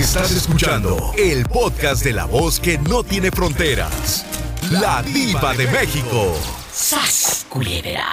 Estás 0.00 0.30
escuchando 0.32 1.12
el 1.18 1.44
podcast 1.44 2.02
de 2.02 2.14
la 2.14 2.24
voz 2.24 2.58
que 2.58 2.78
no 2.78 3.04
tiene 3.04 3.30
fronteras. 3.30 4.24
La 4.70 5.02
diva 5.02 5.52
de 5.52 5.66
México. 5.66 6.34
¡Sas, 6.72 7.44
culebra! 7.50 8.06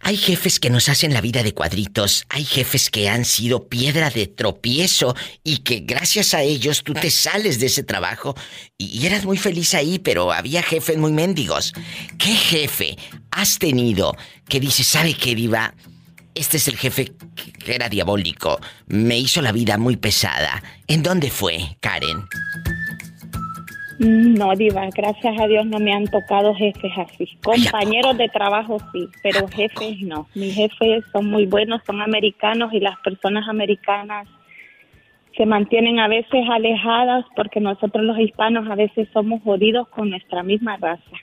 Hay 0.00 0.16
jefes 0.16 0.58
que 0.58 0.70
nos 0.70 0.88
hacen 0.88 1.12
la 1.12 1.20
vida 1.20 1.42
de 1.42 1.52
cuadritos, 1.52 2.24
hay 2.30 2.46
jefes 2.46 2.88
que 2.88 3.10
han 3.10 3.26
sido 3.26 3.68
piedra 3.68 4.08
de 4.08 4.28
tropiezo 4.28 5.14
y 5.44 5.58
que 5.58 5.80
gracias 5.80 6.32
a 6.32 6.40
ellos 6.40 6.84
tú 6.84 6.94
te 6.94 7.10
sales 7.10 7.60
de 7.60 7.66
ese 7.66 7.82
trabajo 7.82 8.34
y, 8.78 9.04
eras 9.04 9.26
muy 9.26 9.36
feliz 9.36 9.74
ahí, 9.74 9.98
pero 9.98 10.32
había 10.32 10.62
jefes 10.62 10.96
muy 10.96 11.12
mendigos. 11.12 11.74
¿Qué 12.16 12.34
jefe 12.34 12.96
has 13.30 13.58
tenido 13.58 14.16
que 14.48 14.58
dice, 14.58 14.84
sabe 14.84 15.12
qué 15.12 15.34
diva? 15.34 15.74
Este 16.36 16.58
es 16.58 16.68
el 16.68 16.76
jefe 16.76 17.12
que 17.64 17.74
era 17.74 17.88
diabólico, 17.88 18.60
me 18.88 19.18
hizo 19.18 19.40
la 19.40 19.52
vida 19.52 19.78
muy 19.78 19.96
pesada. 19.96 20.62
¿En 20.86 21.02
dónde 21.02 21.30
fue, 21.30 21.56
Karen? 21.80 22.18
No, 23.98 24.54
Diva, 24.54 24.86
gracias 24.94 25.40
a 25.40 25.46
Dios 25.46 25.64
no 25.64 25.78
me 25.78 25.94
han 25.94 26.06
tocado 26.06 26.54
jefes 26.54 26.92
así. 26.98 27.38
Compañeros 27.42 28.18
de 28.18 28.28
trabajo 28.28 28.76
sí, 28.92 29.08
pero 29.22 29.48
jefes 29.48 29.98
no. 30.02 30.28
Mis 30.34 30.54
jefes 30.54 31.04
son 31.10 31.30
muy 31.30 31.46
buenos, 31.46 31.80
son 31.86 32.02
americanos 32.02 32.70
y 32.74 32.80
las 32.80 32.98
personas 32.98 33.48
americanas 33.48 34.28
se 35.38 35.46
mantienen 35.46 35.98
a 36.00 36.08
veces 36.08 36.44
alejadas 36.50 37.24
porque 37.34 37.60
nosotros 37.60 38.04
los 38.04 38.18
hispanos 38.18 38.70
a 38.70 38.74
veces 38.74 39.08
somos 39.14 39.42
jodidos 39.42 39.88
con 39.88 40.10
nuestra 40.10 40.42
misma 40.42 40.76
raza. 40.76 41.16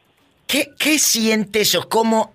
¿Qué, 0.47 0.71
qué 0.79 0.97
sientes 0.97 1.75
o 1.75 1.87
cómo... 1.87 2.33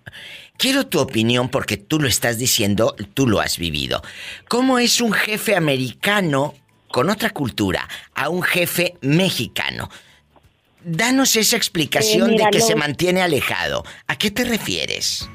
Quiero 0.58 0.88
tu 0.88 0.98
opinión 0.98 1.50
porque 1.50 1.76
tú 1.76 2.00
lo 2.00 2.08
estás 2.08 2.36
diciendo, 2.36 2.96
tú 3.14 3.28
lo 3.28 3.38
has 3.38 3.58
vivido. 3.58 4.02
¿Cómo 4.48 4.80
es 4.80 5.00
un 5.00 5.12
jefe 5.12 5.54
americano 5.54 6.52
con 6.88 7.10
otra 7.10 7.30
cultura 7.30 7.86
a 8.12 8.28
un 8.28 8.42
jefe 8.42 8.94
mexicano? 9.00 9.88
Danos 10.84 11.36
esa 11.36 11.56
explicación 11.56 12.34
de 12.34 12.44
que 12.50 12.60
se 12.60 12.74
mantiene 12.74 13.22
alejado. 13.22 13.84
¿A 14.08 14.16
qué 14.16 14.32
te 14.32 14.42
refieres? 14.42 15.30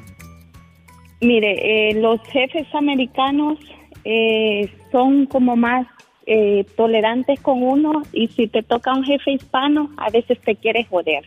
Mire, 1.22 1.90
eh, 1.90 1.94
los 1.94 2.20
jefes 2.28 2.68
americanos 2.74 3.60
eh, 4.04 4.70
son 4.92 5.26
como 5.28 5.56
más 5.56 5.88
eh, 6.26 6.66
tolerantes 6.76 7.40
con 7.40 7.64
uno 7.64 8.04
y 8.12 8.28
si 8.28 8.48
te 8.48 8.62
toca 8.62 8.94
un 8.94 9.06
jefe 9.06 9.32
hispano, 9.32 9.90
a 9.96 10.10
veces 10.10 10.38
te 10.42 10.58
quiere 10.58 10.84
joder. 10.84 11.24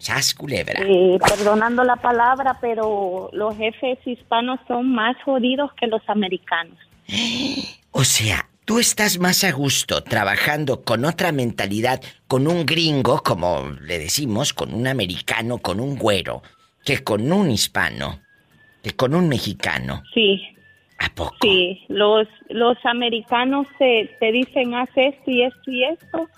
¡Sas, 0.00 0.34
culebra! 0.34 0.80
perdonando 1.28 1.84
la 1.84 1.96
palabra, 1.96 2.56
pero 2.58 3.28
los 3.34 3.54
jefes 3.58 3.98
hispanos 4.06 4.58
son 4.66 4.90
más 4.94 5.14
jodidos 5.24 5.70
que 5.74 5.86
los 5.86 6.02
americanos. 6.08 6.76
O 7.92 8.04
sea, 8.04 8.48
tú 8.64 8.78
estás 8.78 9.18
más 9.18 9.42
a 9.42 9.50
gusto 9.50 10.04
trabajando 10.04 10.82
con 10.84 11.04
otra 11.04 11.32
mentalidad, 11.32 12.00
con 12.28 12.46
un 12.46 12.64
gringo, 12.64 13.20
como 13.20 13.68
le 13.82 13.98
decimos, 13.98 14.54
con 14.54 14.72
un 14.72 14.86
americano, 14.86 15.58
con 15.58 15.80
un 15.80 15.98
güero, 15.98 16.40
que 16.84 17.02
con 17.02 17.32
un 17.32 17.50
hispano, 17.50 18.20
que 18.80 18.92
con 18.92 19.16
un 19.16 19.28
mexicano. 19.28 20.04
Sí. 20.14 20.40
¿A 21.00 21.08
poco? 21.12 21.34
Sí, 21.42 21.80
los, 21.88 22.28
los 22.48 22.76
americanos 22.84 23.66
se, 23.76 24.08
te 24.20 24.30
dicen 24.30 24.74
haz 24.74 24.90
esto 24.94 25.30
y 25.30 25.42
esto 25.42 25.70
y 25.70 25.84
esto, 25.84 26.28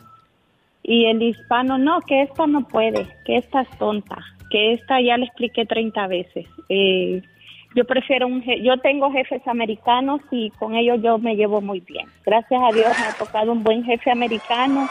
y 0.82 1.06
el 1.06 1.22
hispano 1.22 1.78
no, 1.78 2.00
que 2.00 2.22
esta 2.22 2.46
no 2.46 2.66
puede, 2.66 3.06
que 3.24 3.36
esta 3.36 3.62
es 3.62 3.70
tonta, 3.78 4.18
que 4.50 4.72
esta 4.72 5.00
ya 5.00 5.16
le 5.16 5.26
expliqué 5.26 5.64
30 5.64 6.06
veces. 6.08 6.46
Eh, 6.68 7.22
yo 7.74 7.84
prefiero 7.86 8.26
un 8.26 8.42
yo 8.42 8.76
tengo 8.78 9.10
jefes 9.10 9.46
americanos 9.46 10.20
y 10.30 10.50
con 10.50 10.74
ellos 10.74 11.00
yo 11.02 11.18
me 11.18 11.36
llevo 11.36 11.60
muy 11.60 11.80
bien. 11.80 12.06
Gracias 12.24 12.60
a 12.62 12.74
Dios 12.74 12.88
me 12.98 13.06
ha 13.06 13.12
tocado 13.12 13.52
un 13.52 13.62
buen 13.62 13.82
jefe 13.84 14.10
americano 14.10 14.88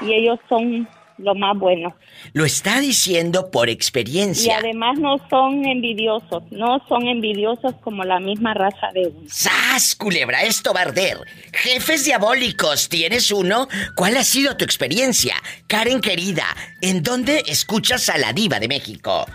y 0.00 0.12
ellos 0.12 0.38
son 0.48 0.86
lo 1.22 1.34
más 1.34 1.58
bueno. 1.58 1.94
Lo 2.32 2.44
está 2.44 2.80
diciendo 2.80 3.50
por 3.50 3.68
experiencia. 3.68 4.54
Y 4.54 4.56
además 4.56 4.98
no 4.98 5.16
son 5.28 5.64
envidiosos, 5.66 6.42
no 6.50 6.82
son 6.88 7.06
envidiosos 7.06 7.74
como 7.82 8.04
la 8.04 8.20
misma 8.20 8.54
raza 8.54 8.88
de 8.92 9.08
uno. 9.08 9.28
¡Sas, 9.28 9.94
culebra! 9.94 10.42
Esto 10.42 10.72
va 10.72 10.80
a 10.80 10.84
arder. 10.84 11.18
Jefes 11.52 12.04
diabólicos, 12.04 12.88
¿tienes 12.88 13.30
uno? 13.30 13.68
¿Cuál 13.94 14.16
ha 14.16 14.24
sido 14.24 14.56
tu 14.56 14.64
experiencia? 14.64 15.34
Karen 15.66 16.00
querida, 16.00 16.46
¿en 16.80 17.02
dónde 17.02 17.42
escuchas 17.46 18.08
a 18.08 18.18
la 18.18 18.32
diva 18.32 18.58
de 18.58 18.68
México? 18.68 19.26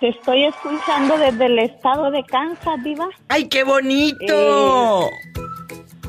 Te 0.00 0.08
estoy 0.08 0.44
escuchando 0.44 1.16
desde 1.16 1.46
el 1.46 1.58
estado 1.58 2.10
de 2.10 2.22
Kansas, 2.24 2.82
Diva. 2.84 3.08
¡Ay, 3.28 3.48
qué 3.48 3.64
bonito! 3.64 5.08
Eh, 5.08 5.10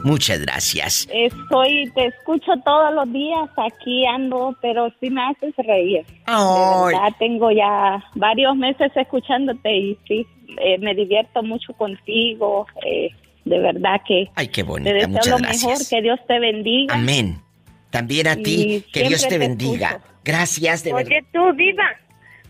Muchas 0.08 0.40
gracias. 0.40 1.06
Estoy, 1.12 1.92
te 1.94 2.06
escucho 2.06 2.54
todos 2.64 2.94
los 2.94 3.12
días, 3.12 3.50
aquí 3.58 4.06
ando, 4.06 4.56
pero 4.62 4.90
sí 5.02 5.10
me 5.10 5.22
haces 5.22 5.54
reír. 5.58 6.06
Oh. 6.30 6.90
tengo 7.20 7.52
ya 7.52 8.02
varios 8.16 8.56
meses 8.56 8.90
escuchándote 8.96 9.70
y 9.70 9.98
sí, 10.08 10.26
eh, 10.62 10.78
me 10.80 10.96
divierto 10.96 11.44
mucho 11.44 11.74
contigo. 11.74 12.66
Eh, 12.86 13.10
de 13.44 13.60
verdad 13.60 14.00
que. 14.08 14.30
Ay, 14.36 14.48
qué 14.48 14.64
bonita. 14.64 14.92
Te 14.92 15.08
deseo 15.08 15.38
lo 15.38 15.40
mejor, 15.40 15.78
que 15.90 16.02
Dios 16.02 16.20
te 16.26 16.40
bendiga. 16.40 16.96
Amén. 16.96 17.42
También 17.90 18.28
a 18.28 18.38
ti, 18.38 18.86
que 18.94 19.10
Dios 19.10 19.28
te, 19.28 19.38
bendiga. 19.38 20.00
Gracias, 20.24 20.86
de 20.86 20.94
verdad. 20.94 21.12
Oye, 21.12 21.26
tú, 21.34 21.58
Diva. 21.58 21.90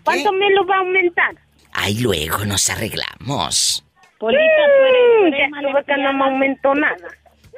¿Cuánto 0.03 0.31
me 0.31 0.50
lo 0.51 0.63
va 0.68 0.75
a 0.75 0.79
aumentar? 0.79 1.35
Ay, 1.74 1.95
luego 2.01 2.45
nos 2.45 2.69
arreglamos. 2.69 3.84
Polita, 4.19 4.41
tú 4.41 5.25
eres, 5.25 5.85
que 5.85 5.97
no 5.97 6.13
me 6.13 6.25
aumentó 6.25 6.75
nada. 6.75 7.07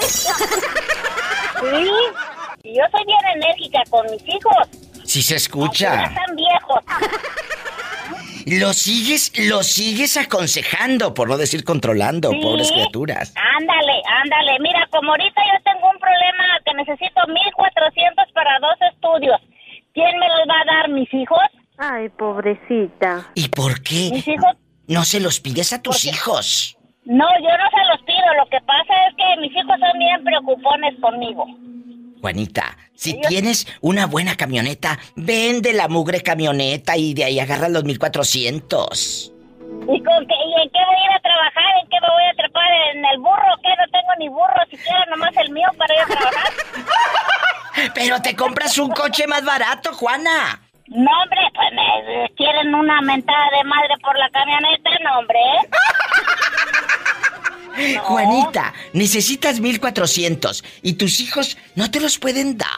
yo 2.64 2.82
soy 2.90 3.04
bien 3.06 3.18
enérgica 3.36 3.80
con 3.90 4.10
mis 4.10 4.22
hijos. 4.28 4.68
Sí 5.04 5.22
se 5.22 5.36
escucha. 5.36 5.94
Ya 5.94 6.02
están 6.06 6.36
viejos. 6.36 6.80
Lo 8.46 8.72
sigues, 8.74 9.32
lo 9.48 9.62
sigues 9.62 10.16
aconsejando, 10.16 11.14
por 11.14 11.28
no 11.28 11.36
decir 11.38 11.64
controlando, 11.64 12.30
Sí. 12.30 12.40
pobres 12.42 12.70
criaturas. 12.72 13.32
Ándale, 13.58 14.02
ándale. 14.22 14.58
Mira, 14.60 14.86
como 14.90 15.12
ahorita 15.12 15.40
yo 15.40 15.62
tengo 15.72 15.88
un 15.90 15.98
problema 15.98 16.44
que 16.66 16.74
necesito 16.74 17.20
1400 17.26 18.32
para 18.32 18.58
dos 18.58 18.76
estudios. 18.92 19.40
¿Quién 19.94 20.18
me 20.18 20.28
los 20.28 20.40
va 20.50 20.60
a 20.60 20.64
dar? 20.64 20.88
¿Mis 20.90 21.12
hijos? 21.14 21.40
Ay, 21.78 22.08
pobrecita. 22.10 23.30
¿Y 23.34 23.48
por 23.48 23.82
qué 23.82 24.10
¿Mis 24.12 24.28
hijos? 24.28 24.56
no 24.86 25.04
se 25.04 25.20
los 25.20 25.40
pides 25.40 25.72
a 25.72 25.82
tus 25.82 26.04
hijos? 26.04 26.76
No, 27.04 27.26
yo 27.40 27.48
no 27.58 27.70
se 27.70 27.84
los 27.92 28.02
pido. 28.06 28.34
Lo 28.38 28.46
que 28.48 28.60
pasa 28.64 28.94
es 29.08 29.14
que 29.16 29.40
mis 29.40 29.50
hijos 29.52 29.76
son 29.78 29.98
bien 29.98 30.24
preocupones 30.24 30.94
conmigo. 31.00 31.44
Juanita, 32.20 32.76
si 32.94 33.10
Ellos- 33.10 33.26
tienes 33.28 33.66
una 33.82 34.06
buena 34.06 34.34
camioneta, 34.36 34.98
vende 35.16 35.72
la 35.74 35.88
mugre 35.88 36.22
camioneta 36.22 36.96
y 36.96 37.12
de 37.12 37.24
ahí 37.24 37.38
agarras 37.40 37.70
los 37.70 37.84
1400. 37.84 39.30
¿Y, 39.82 40.02
con 40.02 40.26
qué, 40.26 40.34
¿Y 40.34 40.62
en 40.62 40.70
qué 40.70 40.78
voy 40.86 40.96
a 40.96 41.04
ir 41.04 41.12
a 41.14 41.20
trabajar? 41.20 41.64
¿En 41.82 41.88
qué 41.90 41.96
me 42.00 42.08
voy 42.08 42.24
a 42.32 42.34
trepar? 42.36 42.64
¿En 42.94 43.04
el 43.04 43.18
burro? 43.18 43.52
¿Qué? 43.62 43.68
No 43.76 43.90
tengo 43.92 44.14
ni 44.18 44.28
burro 44.28 44.62
siquiera, 44.70 45.04
nomás 45.10 45.36
el 45.36 45.50
mío 45.52 45.68
para 45.76 45.94
ir 45.94 46.00
a 46.00 46.06
trabajar. 46.06 46.52
Pero 47.94 48.22
te 48.22 48.34
compras 48.36 48.78
un 48.78 48.90
coche 48.92 49.26
más 49.26 49.44
barato, 49.44 49.92
Juana. 49.92 50.62
No, 50.88 51.10
hombre, 51.22 51.40
pues 51.54 51.68
me 51.72 52.28
quieren 52.36 52.74
una 52.74 53.00
mentada 53.00 53.48
de 53.56 53.64
madre 53.64 53.94
por 54.02 54.16
la 54.18 54.28
camioneta, 54.30 54.90
no, 55.02 55.18
hombre. 55.18 55.38
No. 57.94 58.02
Juanita, 58.02 58.72
necesitas 58.92 59.58
1400 59.58 60.62
y 60.82 60.92
tus 60.92 61.18
hijos 61.18 61.58
no 61.74 61.90
te 61.90 61.98
los 61.98 62.18
pueden 62.20 62.56
dar. 62.56 62.68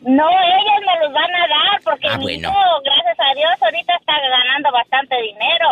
No, 0.00 0.28
ellos 0.28 0.80
me 0.86 1.04
los 1.06 1.12
van 1.14 1.34
a 1.36 1.46
dar 1.48 1.80
porque 1.84 2.08
Ah, 2.08 2.16
mi 2.18 2.24
bueno. 2.24 2.48
hijo, 2.50 2.82
gracias 2.84 3.16
a 3.16 3.34
Dios, 3.36 3.50
ahorita 3.62 3.94
está 3.94 4.14
ganando 4.28 4.72
bastante 4.72 5.14
dinero. 5.22 5.68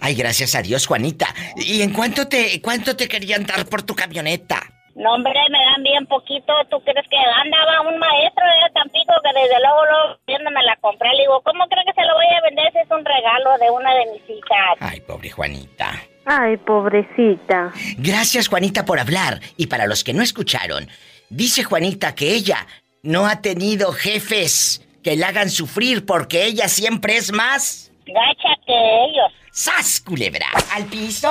Ay, 0.00 0.16
gracias 0.16 0.56
a 0.56 0.62
Dios, 0.62 0.88
Juanita. 0.88 1.32
¿Y 1.56 1.82
en 1.82 1.92
cuánto 1.92 2.26
te 2.26 2.60
cuánto 2.60 2.96
te 2.96 3.06
querían 3.06 3.46
dar 3.46 3.64
por 3.66 3.84
tu 3.84 3.94
camioneta? 3.94 4.60
No, 4.94 5.14
hombre, 5.14 5.34
me 5.50 5.58
dan 5.58 5.82
bien 5.82 6.06
poquito. 6.06 6.52
¿Tú 6.70 6.80
crees 6.84 7.06
que 7.08 7.16
andaba 7.16 7.80
un 7.82 7.98
maestro 7.98 8.44
de 8.44 8.72
Tampico 8.72 9.12
que 9.24 9.40
desde 9.40 9.60
luego, 9.60 9.84
luego, 9.86 10.18
viéndome 10.26 10.62
la 10.62 10.76
compré? 10.76 11.10
Le 11.14 11.22
digo, 11.22 11.40
¿cómo 11.42 11.66
cree 11.66 11.84
que 11.84 11.92
se 11.92 12.06
lo 12.06 12.14
voy 12.14 12.26
a 12.26 12.40
vender 12.42 12.72
si 12.72 12.78
es 12.78 12.90
un 12.90 13.04
regalo 13.04 13.58
de 13.58 13.70
una 13.70 13.94
de 13.94 14.06
mis 14.12 14.30
hijas? 14.30 14.76
Ay, 14.80 15.00
pobre 15.00 15.30
Juanita. 15.30 15.90
Ay, 16.26 16.56
pobrecita. 16.58 17.72
Gracias, 17.98 18.48
Juanita, 18.48 18.84
por 18.84 19.00
hablar. 19.00 19.40
Y 19.56 19.66
para 19.66 19.86
los 19.86 20.04
que 20.04 20.14
no 20.14 20.22
escucharon, 20.22 20.88
dice 21.28 21.64
Juanita 21.64 22.14
que 22.14 22.32
ella 22.32 22.66
no 23.02 23.26
ha 23.26 23.42
tenido 23.42 23.92
jefes 23.92 24.86
que 25.02 25.16
la 25.16 25.28
hagan 25.28 25.50
sufrir 25.50 26.06
porque 26.06 26.46
ella 26.46 26.68
siempre 26.68 27.16
es 27.16 27.32
más. 27.32 27.92
Gacha 28.06 28.54
que 28.64 28.72
ellos. 28.72 29.32
¡Sas, 29.50 30.00
culebra! 30.00 30.46
¿Al 30.72 30.84
piso? 30.86 31.30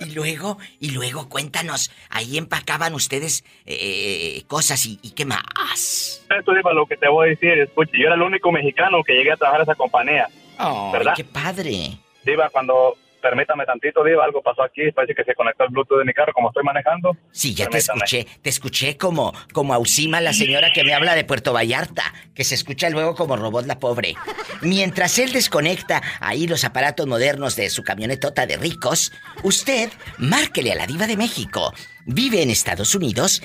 Y 0.00 0.14
luego, 0.14 0.56
y 0.80 0.90
luego 0.92 1.28
cuéntanos, 1.28 1.92
ahí 2.08 2.38
empacaban 2.38 2.92
ustedes 2.94 3.44
eh, 3.66 4.42
cosas 4.48 4.84
y, 4.86 4.98
y 5.02 5.10
qué 5.12 5.24
más. 5.26 6.26
Esto 6.36 6.52
es 6.56 6.74
lo 6.74 6.86
que 6.86 6.96
te 6.96 7.08
voy 7.08 7.26
a 7.26 7.30
decir. 7.30 7.50
Escuche, 7.50 7.92
yo 7.98 8.06
era 8.06 8.14
el 8.16 8.22
único 8.22 8.50
mexicano 8.50 9.02
que 9.04 9.12
llegué 9.12 9.32
a 9.32 9.36
trabajar 9.36 9.60
en 9.60 9.62
esa 9.64 9.74
compañía. 9.76 10.26
Qué 11.16 11.24
padre. 11.24 11.98
Diva, 12.24 12.48
cuando, 12.50 12.96
permítame 13.20 13.64
tantito, 13.64 14.04
Diva, 14.04 14.24
algo 14.24 14.42
pasó 14.42 14.62
aquí. 14.62 14.90
Parece 14.92 15.14
que 15.14 15.24
se 15.24 15.34
conectó 15.34 15.64
el 15.64 15.70
Bluetooth 15.70 15.98
de 15.98 16.04
mi 16.04 16.12
carro 16.12 16.32
como 16.32 16.48
estoy 16.48 16.62
manejando. 16.64 17.16
Sí, 17.32 17.54
ya 17.54 17.66
te 17.68 17.78
escuché, 17.78 18.26
te 18.42 18.50
escuché 18.50 18.96
como, 18.96 19.32
como 19.52 19.74
Ausima, 19.74 20.20
la 20.20 20.32
señora 20.32 20.72
que 20.72 20.84
me 20.84 20.94
habla 20.94 21.14
de 21.14 21.24
Puerto 21.24 21.52
Vallarta, 21.52 22.12
que 22.34 22.44
se 22.44 22.54
escucha 22.54 22.90
luego 22.90 23.14
como 23.14 23.36
robot 23.36 23.66
la 23.66 23.78
pobre. 23.78 24.14
Mientras 24.62 25.18
él 25.18 25.32
desconecta 25.32 26.02
ahí 26.20 26.46
los 26.46 26.64
aparatos 26.64 27.06
modernos 27.06 27.56
de 27.56 27.70
su 27.70 27.82
camionetota 27.82 28.46
de 28.46 28.56
ricos, 28.56 29.12
usted 29.42 29.90
márquele 30.18 30.72
a 30.72 30.76
la 30.76 30.86
diva 30.86 31.06
de 31.06 31.16
México. 31.16 31.72
Vive 32.06 32.42
en 32.42 32.50
Estados 32.50 32.94
Unidos. 32.94 33.42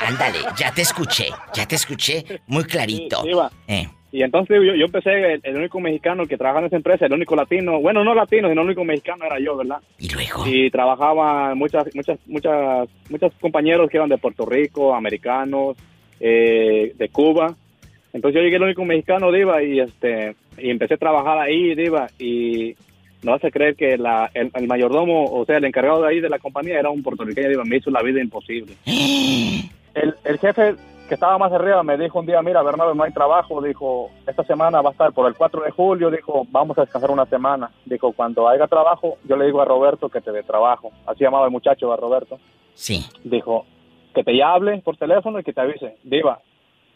Ándale, 0.06 0.40
ya 0.58 0.72
te 0.72 0.84
escuché, 0.84 1.30
ya 1.54 1.68
te 1.68 1.76
escuché 1.76 2.24
muy 2.46 2.64
clarito. 2.66 3.24
Sí. 3.24 3.32
Eh, 3.68 3.88
Y 4.12 4.22
entonces 4.22 4.58
yo, 4.64 4.76
yo 4.76 4.86
empecé, 4.86 5.34
el, 5.34 5.42
el 5.44 5.58
único 5.58 5.80
mexicano 5.80 6.26
que 6.28 6.38
trabajaba 6.38 6.62
en 6.62 6.68
esa 6.68 6.76
empresa, 6.78 7.06
el 7.08 7.14
único 7.14 7.36
latino, 7.36 7.80
bueno, 7.82 8.04
no 8.04 8.14
latino, 8.14 8.48
sino 8.48 8.62
el 8.62 8.68
único 8.68 8.84
mexicano 8.84 9.26
era 9.26 9.40
yo, 9.40 9.58
¿verdad? 9.58 9.80
y 9.98 10.08
luego. 10.10 10.44
Y 10.46 10.70
trabajaba 10.70 11.56
muchas, 11.56 11.88
muchas, 11.96 12.20
muchas, 12.28 12.88
muchos 13.10 13.34
compañeros 13.42 13.90
que 13.90 13.98
eran 13.98 14.10
de 14.10 14.18
Puerto 14.20 14.46
Rico, 14.46 14.94
americanos, 14.94 15.76
eh, 16.20 16.94
de 16.96 17.10
Cuba. 17.10 17.56
Entonces 18.14 18.36
yo 18.40 18.44
llegué 18.44 18.56
el 18.58 18.64
único 18.64 18.86
mexicano, 18.86 19.32
Diva, 19.32 19.62
y 19.64 19.80
este, 19.80 20.36
y 20.58 20.70
empecé 20.70 20.94
a 20.94 20.98
trabajar 20.98 21.40
ahí, 21.40 21.76
Diva, 21.76 22.08
y 22.18 22.76
no 23.24 23.32
vas 23.32 23.44
a 23.44 23.52
creer 23.52 23.76
que 23.76 23.98
la, 23.98 24.30
el, 24.34 24.52
el 24.54 24.68
mayordomo, 24.68 25.26
o 25.26 25.46
sea, 25.46 25.58
el 25.58 25.66
encargado 25.66 26.02
de 26.02 26.10
ahí 26.10 26.20
de 26.20 26.30
la 26.30 26.40
compañía 26.40 26.80
era 26.80 26.90
un 26.90 27.04
puertorriqueño, 27.04 27.50
Diva, 27.50 27.64
me 27.66 27.78
hizo 27.78 27.90
la 27.90 28.02
vida 28.02 28.22
imposible. 28.22 28.76
El, 29.94 30.14
el 30.26 30.38
jefe 30.38 30.76
que 31.08 31.14
estaba 31.14 31.38
más 31.38 31.52
arriba 31.52 31.82
me 31.84 31.98
dijo 31.98 32.20
un 32.20 32.26
día, 32.26 32.42
mira, 32.42 32.62
Bernardo, 32.62 32.94
no 32.94 33.04
hay 33.04 33.12
trabajo. 33.12 33.62
Dijo, 33.62 34.12
esta 34.28 34.44
semana 34.44 34.82
va 34.82 34.90
a 34.90 34.92
estar 34.92 35.12
por 35.14 35.28
el 35.28 35.36
4 35.36 35.64
de 35.64 35.72
julio. 35.72 36.12
Dijo, 36.12 36.46
vamos 36.52 36.78
a 36.78 36.82
descansar 36.82 37.10
una 37.10 37.26
semana. 37.26 37.72
Dijo, 37.86 38.12
cuando 38.12 38.48
haya 38.48 38.68
trabajo, 38.68 39.18
yo 39.28 39.36
le 39.38 39.46
digo 39.46 39.62
a 39.62 39.66
Roberto 39.66 40.10
que 40.10 40.22
te 40.22 40.32
dé 40.32 40.44
trabajo. 40.44 40.92
Así 41.06 41.24
llamaba 41.24 41.46
el 41.46 41.52
muchacho 41.52 41.92
a 41.92 41.98
Roberto. 41.98 42.38
Sí. 42.74 43.06
Dijo, 43.24 43.66
que 44.14 44.24
te 44.24 44.44
hable 44.44 44.80
por 44.82 44.98
teléfono 44.98 45.40
y 45.40 45.44
que 45.44 45.54
te 45.54 45.62
avise. 45.62 45.96
Diva, 46.04 46.42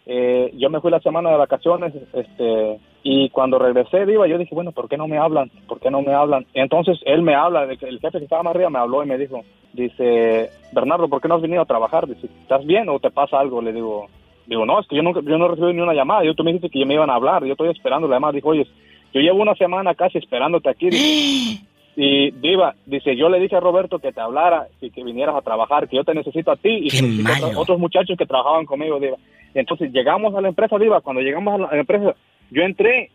eh, 0.06 0.52
yo 0.56 0.70
me 0.70 0.82
fui 0.82 0.92
la 0.92 1.00
semana 1.00 1.32
de 1.32 1.38
vacaciones, 1.38 1.94
este, 2.14 2.80
y 3.04 3.30
cuando 3.30 3.58
regresé, 3.58 4.06
Diva, 4.06 4.28
yo 4.28 4.38
dije, 4.38 4.54
bueno, 4.54 4.72
¿por 4.72 4.88
qué 4.88 4.96
no 4.98 5.08
me 5.08 5.18
hablan? 5.18 5.50
¿Por 5.68 5.80
qué 5.80 5.90
no 5.90 6.02
me 6.02 6.14
hablan? 6.14 6.46
Y 6.54 6.60
entonces 6.60 7.00
él 7.06 7.22
me 7.24 7.34
habla, 7.34 7.64
el 7.64 7.78
jefe 8.00 8.18
que 8.20 8.24
estaba 8.24 8.44
más 8.44 8.54
arriba 8.56 8.70
me 8.70 8.80
habló 8.80 9.04
y 9.04 9.08
me 9.08 9.18
dijo, 9.18 9.42
dice, 9.74 10.50
Bernardo, 10.74 11.08
¿por 11.10 11.22
qué 11.22 11.28
no 11.28 11.36
has 11.36 11.42
venido 11.42 11.62
a 11.62 11.66
trabajar? 11.66 12.08
Dice, 12.08 12.28
¿estás 12.42 12.66
bien 12.66 12.90
o 12.90 13.00
te 13.00 13.10
pasa 13.10 13.40
algo? 13.40 13.62
Le 13.62 13.74
digo, 13.74 14.08
digo, 14.46 14.66
no, 14.66 14.80
es 14.80 14.88
que 14.88 14.96
yo, 14.96 15.02
nunca, 15.02 15.22
yo 15.22 15.38
no 15.38 15.48
recibí 15.48 15.74
ni 15.74 15.82
una 15.82 15.94
llamada. 15.94 16.24
Yo 16.24 16.34
tú 16.36 16.44
me 16.44 16.52
dijiste 16.54 16.70
que 16.70 16.86
me 16.86 16.94
iban 16.94 17.10
a 17.10 17.16
hablar. 17.16 17.44
Yo 17.46 17.54
estoy 17.54 17.70
esperando 17.70 18.08
la 18.08 18.18
llamada. 18.18 18.34
Dijo, 18.34 18.50
oye, 18.50 18.68
yo 19.14 19.22
llevo 19.22 19.42
una 19.42 19.56
semana 19.56 19.96
casi 19.96 20.18
esperándote 20.20 20.70
aquí. 20.70 20.90
Dice, 20.90 21.66
y 21.96 22.32
Diva, 22.32 22.76
dice, 22.86 23.16
yo 23.16 23.30
le 23.30 23.40
dije 23.40 23.56
a 23.56 23.60
Roberto 23.60 24.00
que 24.00 24.12
te 24.12 24.22
hablara 24.22 24.68
y 24.80 24.92
que 24.92 25.04
vinieras 25.04 25.36
a 25.36 25.42
trabajar, 25.42 25.88
que 25.90 25.96
yo 25.98 26.04
te 26.04 26.14
necesito 26.14 26.52
a 26.52 26.56
ti 26.56 26.70
y 26.70 26.84
necesito 26.84 27.46
a 27.46 27.60
otros- 27.60 27.80
muchachos 27.80 28.18
que 28.18 28.26
trabajaban 28.26 28.66
conmigo, 28.66 29.00
Diva. 29.00 29.18
Y 29.56 29.60
entonces 29.60 29.92
llegamos 29.92 30.34
a 30.36 30.42
la 30.42 30.48
empresa, 30.50 30.78
Diva, 30.78 31.02
cuando 31.02 31.22
llegamos 31.22 31.54
a 31.70 31.74
la 31.76 31.80
empresa, 31.80 32.16
yo 32.52 32.62
entré, 32.64 33.10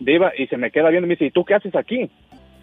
Diva, 0.00 0.32
y 0.38 0.46
se 0.46 0.56
me 0.56 0.70
queda 0.70 0.90
viendo 0.90 1.06
y 1.06 1.08
me 1.08 1.14
dice, 1.14 1.26
¿y 1.26 1.30
tú 1.30 1.44
qué 1.44 1.54
haces 1.54 1.74
aquí? 1.74 2.08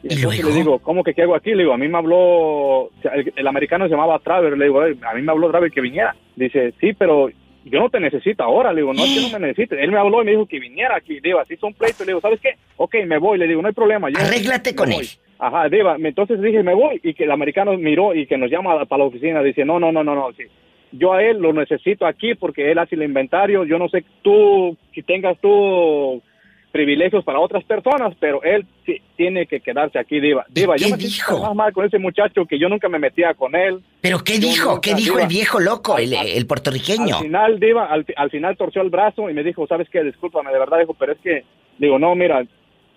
¿Y 0.03 0.13
entonces 0.13 0.45
le 0.45 0.51
digo, 0.53 0.79
¿cómo 0.79 1.03
que 1.03 1.13
qué 1.13 1.23
hago 1.23 1.35
aquí? 1.35 1.51
Le 1.51 1.63
digo, 1.63 1.73
a 1.73 1.77
mí 1.77 1.87
me 1.87 1.97
habló, 1.97 2.91
el, 3.13 3.33
el 3.35 3.47
americano 3.47 3.85
se 3.85 3.91
llamaba 3.91 4.19
Traver, 4.19 4.57
le 4.57 4.65
digo, 4.65 4.85
"Ey, 4.85 4.95
a 5.01 5.13
mí 5.15 5.21
me 5.21 5.31
habló 5.31 5.49
Traver 5.49 5.71
que 5.71 5.81
viniera. 5.81 6.15
Dice, 6.35 6.73
sí, 6.79 6.93
pero 6.93 7.29
yo 7.63 7.79
no 7.79 7.89
te 7.89 7.99
necesito 7.99 8.43
ahora, 8.43 8.71
le 8.71 8.81
digo, 8.81 8.93
no 8.93 9.03
es 9.03 9.13
que 9.15 9.21
no 9.21 9.39
me 9.39 9.47
necesites. 9.47 9.79
Él 9.81 9.91
me 9.91 9.97
habló 9.97 10.21
y 10.21 10.25
me 10.25 10.31
dijo 10.31 10.45
que 10.45 10.59
viniera 10.59 10.95
aquí, 10.95 11.19
Diva, 11.21 11.41
así 11.41 11.55
son 11.57 11.73
pleitos, 11.73 12.01
le 12.01 12.11
digo, 12.11 12.21
¿sabes 12.21 12.39
qué? 12.39 12.51
Ok, 12.77 12.95
me 13.07 13.17
voy, 13.17 13.39
le 13.39 13.47
digo, 13.47 13.61
no 13.63 13.67
hay 13.67 13.73
problema. 13.73 14.09
Yo 14.09 14.19
Arréglate 14.19 14.71
me 14.71 14.75
con 14.75 14.89
voy". 14.91 14.99
él. 14.99 15.07
Ajá, 15.39 15.67
Diva, 15.69 15.97
entonces 15.99 16.39
dije, 16.39 16.61
me 16.61 16.75
voy, 16.75 16.99
y 17.03 17.13
que 17.15 17.23
el 17.23 17.31
americano 17.31 17.75
miró 17.75 18.13
y 18.13 18.27
que 18.27 18.37
nos 18.37 18.51
llama 18.51 18.85
para 18.85 18.99
la 18.99 19.05
oficina, 19.09 19.41
dice, 19.41 19.65
no, 19.65 19.79
no, 19.79 19.91
no, 19.91 20.03
no, 20.03 20.13
no, 20.15 20.31
sí. 20.33 20.43
Yo 20.91 21.13
a 21.13 21.23
él 21.23 21.39
lo 21.39 21.51
necesito 21.53 22.05
aquí 22.05 22.35
porque 22.35 22.71
él 22.71 22.79
hace 22.79 22.95
el 22.95 23.03
inventario, 23.03 23.65
yo 23.65 23.77
no 23.77 23.89
sé 23.89 24.03
tú, 24.21 24.77
si 24.93 25.03
tengas 25.03 25.37
tú 25.39 26.21
privilegios 26.71 27.23
para 27.23 27.39
otras 27.39 27.63
personas, 27.63 28.13
pero 28.19 28.43
él 28.43 28.65
sí 28.85 29.01
tiene 29.15 29.45
que 29.45 29.61
quedarse 29.61 29.97
aquí, 29.97 30.19
Diva. 30.19 30.45
Diva, 30.49 30.75
yo 30.75 30.89
me 30.89 30.97
dijo? 30.97 31.39
más 31.41 31.55
mal 31.55 31.71
con 31.73 31.85
ese 31.85 31.97
muchacho 31.99 32.45
que 32.45 32.59
yo 32.59 32.67
nunca 32.67 32.89
me 32.89 32.99
metía 32.99 33.33
con 33.33 33.55
él. 33.55 33.81
¿Pero 34.01 34.19
qué 34.19 34.39
Yo 34.39 34.49
dijo? 34.49 34.69
nunca, 34.71 34.81
¿Qué 34.81 34.93
dijo 34.93 35.13
Diva. 35.13 35.21
el 35.21 35.27
viejo 35.29 35.59
loco, 35.61 35.97
el, 35.97 36.11
el 36.13 36.45
puertorriqueño? 36.45 37.15
Al 37.15 37.23
final, 37.23 37.59
Diva, 37.61 37.85
al, 37.85 38.05
al 38.17 38.29
final 38.29 38.57
torció 38.57 38.81
el 38.81 38.89
brazo 38.89 39.29
y 39.29 39.33
me 39.33 39.43
dijo, 39.43 39.65
¿sabes 39.67 39.87
qué? 39.89 40.03
Discúlpame, 40.03 40.51
de 40.51 40.59
verdad, 40.59 40.79
dijo, 40.79 40.93
pero 40.93 41.13
es 41.13 41.19
que, 41.19 41.45
digo, 41.77 41.97
no, 41.97 42.13
mira, 42.13 42.43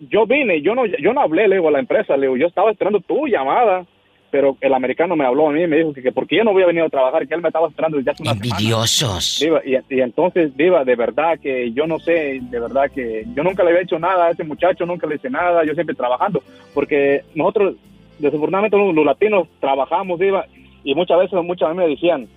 yo 0.01 0.27
vine, 0.27 0.61
yo 0.61 0.75
no, 0.75 0.85
yo 0.85 1.13
no 1.13 1.21
hablé, 1.21 1.47
le 1.47 1.55
digo, 1.57 1.69
a 1.69 1.73
la 1.73 1.79
empresa, 1.79 2.17
le 2.17 2.23
digo, 2.27 2.37
yo 2.37 2.49
estaba 2.49 2.73
esperando 2.73 2.99
tu 2.99 3.29
llamada, 3.29 3.87
pero 4.31 4.57
el 4.61 4.75
americano 4.75 5.17
me 5.17 5.25
habló 5.25 5.49
a 5.49 5.53
mí 5.53 5.63
y 5.63 5.67
me 5.67 5.79
dijo 5.79 5.93
que, 5.93 6.03
que 6.03 6.13
porque 6.13 6.37
yo 6.37 6.45
no 6.45 6.51
había 6.51 6.67
venido 6.67 6.87
a 6.87 6.91
trabajar, 6.91 7.27
que 7.27 7.35
él 7.35 7.41
me 7.41 7.49
estaba 7.49 7.69
esperando 7.69 7.97
desde 7.97 8.11
hace 8.11 8.23
una 8.23 8.33
semana. 8.33 8.51
Envidiosos. 8.51 9.39
Diva, 9.41 9.61
y, 9.65 9.95
y 9.95 10.01
entonces, 10.01 10.57
Diva, 10.57 10.85
de 10.85 10.97
verdad 10.97 11.39
que 11.41 11.73
yo 11.73 11.87
no 11.87 11.99
sé, 11.99 12.41
de 12.43 12.61
verdad 12.61 12.91
que 12.91 13.25
yo 13.35 13.43
nunca 13.43 13.65
le 13.65 13.71
había 13.71 13.83
hecho 13.83 13.99
nada 13.99 14.27
a 14.27 14.31
ese 14.31 14.45
muchacho, 14.45 14.87
nunca 14.87 15.07
le 15.07 15.17
hice 15.17 15.31
nada, 15.31 15.65
yo 15.65 15.75
siempre 15.75 15.97
trabajando, 15.97 16.43
porque 16.75 17.23
nosotros, 17.35 17.77
desafortunadamente, 18.19 18.77
los, 18.77 18.95
los 18.95 19.05
latinos 19.05 19.49
trabajamos, 19.61 20.19
Diva, 20.19 20.47
y 20.85 20.95
muchas 20.95 21.19
veces, 21.19 21.43
muchas 21.43 21.71
veces 21.71 21.85
me 21.85 21.89
decían, 21.89 22.29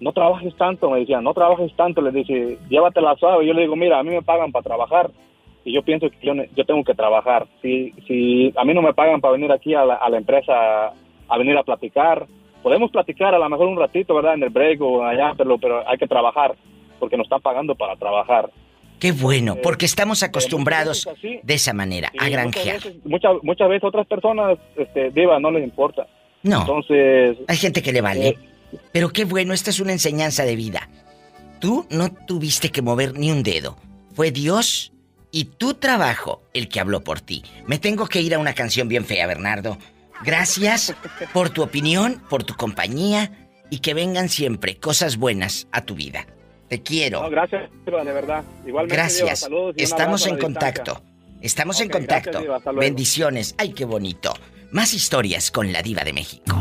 no 0.00 0.12
trabajes 0.12 0.54
tanto, 0.56 0.90
me 0.90 1.00
decían, 1.00 1.24
no 1.24 1.34
trabajes 1.34 1.74
tanto, 1.74 2.02
les 2.02 2.14
dije, 2.14 2.58
llévatela 2.68 3.16
suave, 3.16 3.46
yo 3.46 3.52
le 3.54 3.62
digo, 3.62 3.76
mira, 3.76 3.98
a 3.98 4.02
mí 4.02 4.10
me 4.10 4.22
pagan 4.22 4.52
para 4.52 4.62
trabajar, 4.62 5.10
y 5.64 5.72
yo 5.72 5.82
pienso 5.82 6.08
que 6.08 6.16
yo, 6.24 6.34
yo 6.54 6.64
tengo 6.64 6.84
que 6.84 6.94
trabajar, 6.94 7.46
si, 7.60 7.92
si 8.06 8.52
a 8.56 8.64
mí 8.64 8.72
no 8.72 8.82
me 8.82 8.94
pagan 8.94 9.20
para 9.20 9.32
venir 9.32 9.50
aquí 9.50 9.74
a 9.74 9.84
la, 9.84 9.94
a 9.94 10.08
la 10.08 10.18
empresa 10.18 10.92
a 11.28 11.38
venir 11.38 11.56
a 11.56 11.62
platicar, 11.62 12.26
podemos 12.62 12.90
platicar 12.90 13.34
a 13.34 13.38
lo 13.38 13.48
mejor 13.48 13.68
un 13.68 13.78
ratito, 13.78 14.14
¿verdad? 14.14 14.34
En 14.34 14.42
el 14.42 14.50
break 14.50 14.80
o 14.80 15.04
allá, 15.04 15.34
pero, 15.36 15.58
pero 15.58 15.88
hay 15.88 15.98
que 15.98 16.06
trabajar, 16.06 16.54
porque 16.98 17.16
nos 17.16 17.26
están 17.26 17.40
pagando 17.40 17.74
para 17.74 17.96
trabajar. 17.96 18.50
Qué 18.98 19.12
bueno, 19.12 19.54
Eh, 19.54 19.60
porque 19.62 19.84
estamos 19.84 20.22
acostumbrados 20.22 21.06
muchas 21.06 21.22
veces 21.22 21.36
así, 21.38 21.46
de 21.46 21.54
esa 21.54 21.72
manera, 21.74 22.08
a 22.08 22.12
muchas 22.24 22.30
granjear. 22.30 22.76
veces, 22.76 22.96
muchas, 23.04 23.32
muchas 23.42 23.68
veces 23.68 23.84
otras 23.84 24.06
personas, 24.06 24.58
este, 24.76 25.10
Diva, 25.10 25.38
no 25.38 25.50
les 25.50 25.64
importa. 25.64 26.06
No, 26.42 26.60
Entonces, 26.60 27.36
hay 27.48 27.56
gente 27.56 27.82
que 27.82 27.92
le 27.92 28.00
vale. 28.00 28.28
eh, 28.28 28.38
Pero 28.92 29.10
qué 29.10 29.24
bueno, 29.24 29.52
esta 29.52 29.70
es 29.70 29.80
una 29.80 29.92
enseñanza 29.92 30.44
de 30.44 30.56
vida. 30.56 30.88
Tú 31.60 31.86
no 31.90 32.08
tuviste 32.26 32.70
que 32.70 32.82
mover 32.82 33.18
ni 33.18 33.30
un 33.30 33.42
dedo. 33.42 33.76
Fue 34.14 34.30
Dios 34.30 34.92
y 35.30 35.44
tu 35.44 35.74
trabajo 35.74 36.42
el 36.54 36.68
que 36.68 36.80
habló 36.80 37.00
por 37.02 37.20
ti. 37.20 37.42
Me 37.66 37.78
tengo 37.78 38.06
que 38.06 38.20
ir 38.22 38.34
a 38.34 38.38
una 38.38 38.54
canción 38.54 38.88
bien 38.88 39.04
fea, 39.04 39.26
Bernardo. 39.26 39.76
Gracias 40.24 40.94
por 41.32 41.50
tu 41.50 41.62
opinión, 41.62 42.22
por 42.28 42.44
tu 42.44 42.54
compañía 42.54 43.30
y 43.70 43.78
que 43.80 43.94
vengan 43.94 44.28
siempre 44.28 44.78
cosas 44.78 45.16
buenas 45.16 45.66
a 45.72 45.82
tu 45.82 45.94
vida. 45.94 46.26
Te 46.68 46.78
no, 46.78 46.82
quiero. 46.84 47.30
gracias, 47.30 47.70
Diva, 47.84 48.04
de 48.04 48.12
verdad. 48.12 48.44
Igualmente, 48.66 48.94
Diva, 48.96 49.04
Gracias. 49.04 49.48
un 49.48 49.74
Estamos 49.76 50.26
en 50.26 50.36
distancia. 50.36 50.38
contacto. 50.42 51.02
Estamos 51.40 51.80
en 51.80 51.88
gracias, 51.88 52.08
contacto. 52.24 52.40
Diva. 52.40 52.72
Bendiciones. 52.72 53.54
Ay, 53.58 53.72
qué 53.72 53.84
bonito. 53.84 54.34
Más 54.72 54.94
historias 54.94 55.50
con 55.50 55.72
la 55.72 55.82
diva 55.82 56.02
de 56.02 56.12
México. 56.12 56.56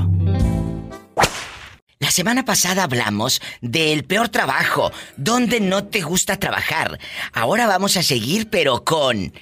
La 2.00 2.12
semana 2.12 2.46
pasada 2.46 2.84
hablamos 2.84 3.42
del 3.62 4.04
peor 4.04 4.30
trabajo, 4.30 4.92
donde 5.18 5.60
no 5.60 5.86
te 5.86 6.02
gusta 6.02 6.38
trabajar. 6.38 7.00
Ahora 7.34 7.66
vamos 7.68 7.98
a 7.98 8.04
seguir, 8.04 8.50
pero 8.50 8.84
con 8.84 9.34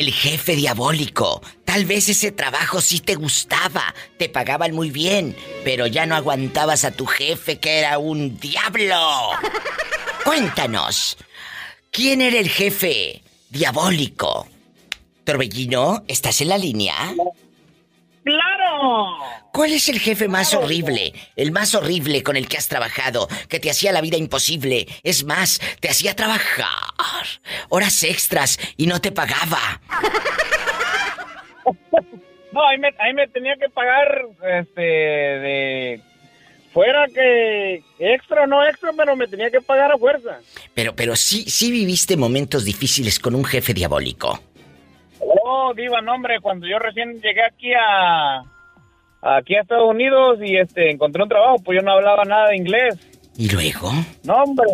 el 0.00 0.12
jefe 0.12 0.56
diabólico. 0.56 1.40
Tal 1.64 1.84
vez 1.84 2.08
ese 2.08 2.32
trabajo 2.32 2.80
sí 2.80 3.00
te 3.00 3.14
gustaba, 3.14 3.94
te 4.18 4.28
pagaban 4.28 4.74
muy 4.74 4.90
bien, 4.90 5.36
pero 5.64 5.86
ya 5.86 6.04
no 6.06 6.16
aguantabas 6.16 6.84
a 6.84 6.90
tu 6.90 7.06
jefe 7.06 7.58
que 7.58 7.78
era 7.78 7.98
un 7.98 8.38
diablo. 8.38 8.96
Cuéntanos, 10.24 11.16
¿quién 11.90 12.22
era 12.22 12.38
el 12.38 12.48
jefe 12.48 13.22
diabólico? 13.50 14.48
Torbellino, 15.22 16.02
¿estás 16.08 16.40
en 16.40 16.48
la 16.48 16.58
línea? 16.58 17.14
¡Claro! 18.24 19.43
¿Cuál 19.54 19.72
es 19.72 19.88
el 19.88 20.00
jefe 20.00 20.26
más 20.26 20.52
horrible? 20.52 21.12
El 21.36 21.52
más 21.52 21.76
horrible 21.76 22.24
con 22.24 22.36
el 22.36 22.48
que 22.48 22.56
has 22.56 22.66
trabajado, 22.66 23.28
que 23.48 23.60
te 23.60 23.70
hacía 23.70 23.92
la 23.92 24.00
vida 24.00 24.16
imposible. 24.16 24.88
Es 25.04 25.22
más, 25.22 25.60
te 25.78 25.88
hacía 25.88 26.16
trabajar 26.16 27.24
horas 27.68 28.02
extras 28.02 28.58
y 28.76 28.88
no 28.88 29.00
te 29.00 29.12
pagaba. 29.12 29.80
No, 32.52 32.64
ahí 32.68 32.78
me, 32.78 32.94
ahí 33.00 33.12
me 33.14 33.26
tenía 33.26 33.56
que 33.56 33.68
pagar, 33.68 34.26
este, 34.60 34.80
de... 34.80 36.00
Fuera 36.72 37.08
que 37.12 37.82
extra 37.98 38.44
o 38.44 38.46
no 38.46 38.64
extra, 38.64 38.92
pero 38.96 39.16
me 39.16 39.26
tenía 39.26 39.50
que 39.50 39.60
pagar 39.60 39.90
a 39.90 39.98
fuerza. 39.98 40.38
Pero, 40.72 40.94
pero 40.94 41.16
sí, 41.16 41.50
sí 41.50 41.72
viviste 41.72 42.16
momentos 42.16 42.64
difíciles 42.64 43.18
con 43.18 43.34
un 43.34 43.44
jefe 43.44 43.74
diabólico. 43.74 44.38
Oh, 45.18 45.72
diva, 45.74 46.00
no, 46.00 46.14
hombre, 46.14 46.38
cuando 46.40 46.68
yo 46.68 46.78
recién 46.78 47.20
llegué 47.20 47.42
aquí 47.44 47.72
a... 47.74 48.44
Aquí 49.26 49.54
a 49.56 49.62
Estados 49.62 49.88
Unidos 49.88 50.38
y 50.42 50.56
este 50.56 50.90
encontré 50.90 51.22
un 51.22 51.28
trabajo, 51.30 51.56
pues 51.64 51.78
yo 51.78 51.82
no 51.84 51.92
hablaba 51.92 52.24
nada 52.24 52.48
de 52.50 52.56
inglés. 52.56 52.94
¿Y 53.38 53.48
luego? 53.48 53.90
No, 54.22 54.34
hombre, 54.42 54.66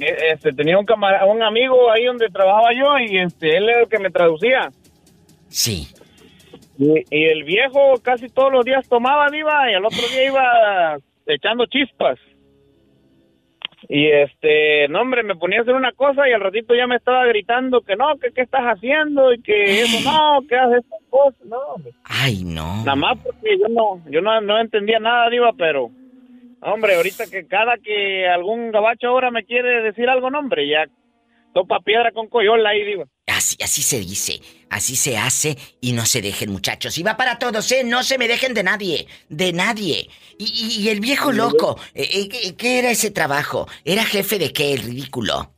e- 0.00 0.32
este, 0.32 0.52
tenía 0.54 0.78
un, 0.78 0.86
camara- 0.86 1.26
un 1.26 1.42
amigo 1.42 1.90
ahí 1.92 2.04
donde 2.06 2.28
trabajaba 2.30 2.70
yo 2.72 2.98
y 2.98 3.18
este, 3.18 3.56
él 3.58 3.68
era 3.68 3.80
el 3.82 3.88
que 3.88 3.98
me 3.98 4.10
traducía. 4.10 4.70
Sí. 5.48 5.88
Y, 6.78 7.04
y 7.10 7.24
el 7.24 7.44
viejo 7.44 7.94
casi 8.02 8.28
todos 8.28 8.50
los 8.52 8.64
días 8.64 8.88
tomaba, 8.88 9.28
diva, 9.30 9.70
y 9.70 9.74
al 9.74 9.84
otro 9.84 10.00
día 10.10 10.24
iba 10.26 10.96
echando 11.26 11.66
chispas. 11.66 12.18
Y 13.90 14.06
este, 14.06 14.86
no 14.88 15.00
hombre, 15.00 15.22
me 15.22 15.34
ponía 15.34 15.60
a 15.60 15.62
hacer 15.62 15.74
una 15.74 15.92
cosa 15.92 16.28
y 16.28 16.32
al 16.32 16.42
ratito 16.42 16.74
ya 16.74 16.86
me 16.86 16.96
estaba 16.96 17.24
gritando 17.24 17.80
que 17.80 17.96
no, 17.96 18.18
que 18.18 18.32
qué 18.32 18.42
estás 18.42 18.60
haciendo 18.64 19.32
y 19.32 19.40
que 19.40 19.80
eso 19.82 19.98
no, 20.10 20.46
que 20.46 20.56
haces 20.56 20.84
estas 20.84 21.00
cosas, 21.08 21.40
no, 21.46 21.58
hombre. 21.58 21.92
Ay, 22.04 22.44
no. 22.44 22.84
Nada 22.84 22.96
más 22.96 23.16
porque 23.24 23.58
yo 23.58 23.68
no, 23.68 24.02
yo 24.10 24.20
no, 24.20 24.42
no 24.42 24.60
entendía 24.60 24.98
nada, 24.98 25.30
diva, 25.30 25.52
pero, 25.56 25.90
hombre, 26.60 26.96
ahorita 26.96 27.28
que 27.30 27.46
cada 27.46 27.78
que 27.78 28.28
algún 28.28 28.70
gabacho 28.72 29.08
ahora 29.08 29.30
me 29.30 29.44
quiere 29.44 29.80
decir 29.82 30.10
algo, 30.10 30.30
no, 30.30 30.40
hombre, 30.40 30.68
ya 30.68 30.84
topa 31.54 31.80
piedra 31.80 32.12
con 32.12 32.28
coyola 32.28 32.70
ahí, 32.70 32.84
diva. 32.84 33.06
Así, 33.26 33.56
así 33.62 33.82
se 33.82 34.00
dice, 34.00 34.40
así 34.68 34.96
se 34.96 35.16
hace 35.16 35.56
y 35.80 35.92
no 35.92 36.04
se 36.04 36.20
dejen 36.20 36.50
muchachos. 36.50 36.98
Y 36.98 37.02
va 37.02 37.16
para 37.16 37.38
todos, 37.38 37.72
¿eh? 37.72 37.84
No 37.84 38.02
se 38.02 38.18
me 38.18 38.28
dejen 38.28 38.52
de 38.52 38.62
nadie, 38.62 39.06
de 39.28 39.52
nadie. 39.52 40.08
Y, 40.38 40.88
el 40.88 41.00
viejo 41.00 41.32
loco, 41.32 41.78
eh, 41.94 42.08
eh, 42.12 42.28
¿qué- 42.28 42.54
¿qué 42.56 42.78
era 42.78 42.90
ese 42.90 43.10
trabajo? 43.10 43.66
¿Era 43.84 44.04
jefe 44.04 44.38
de 44.38 44.52
qué, 44.52 44.72
el 44.72 44.82
ridículo? 44.82 45.52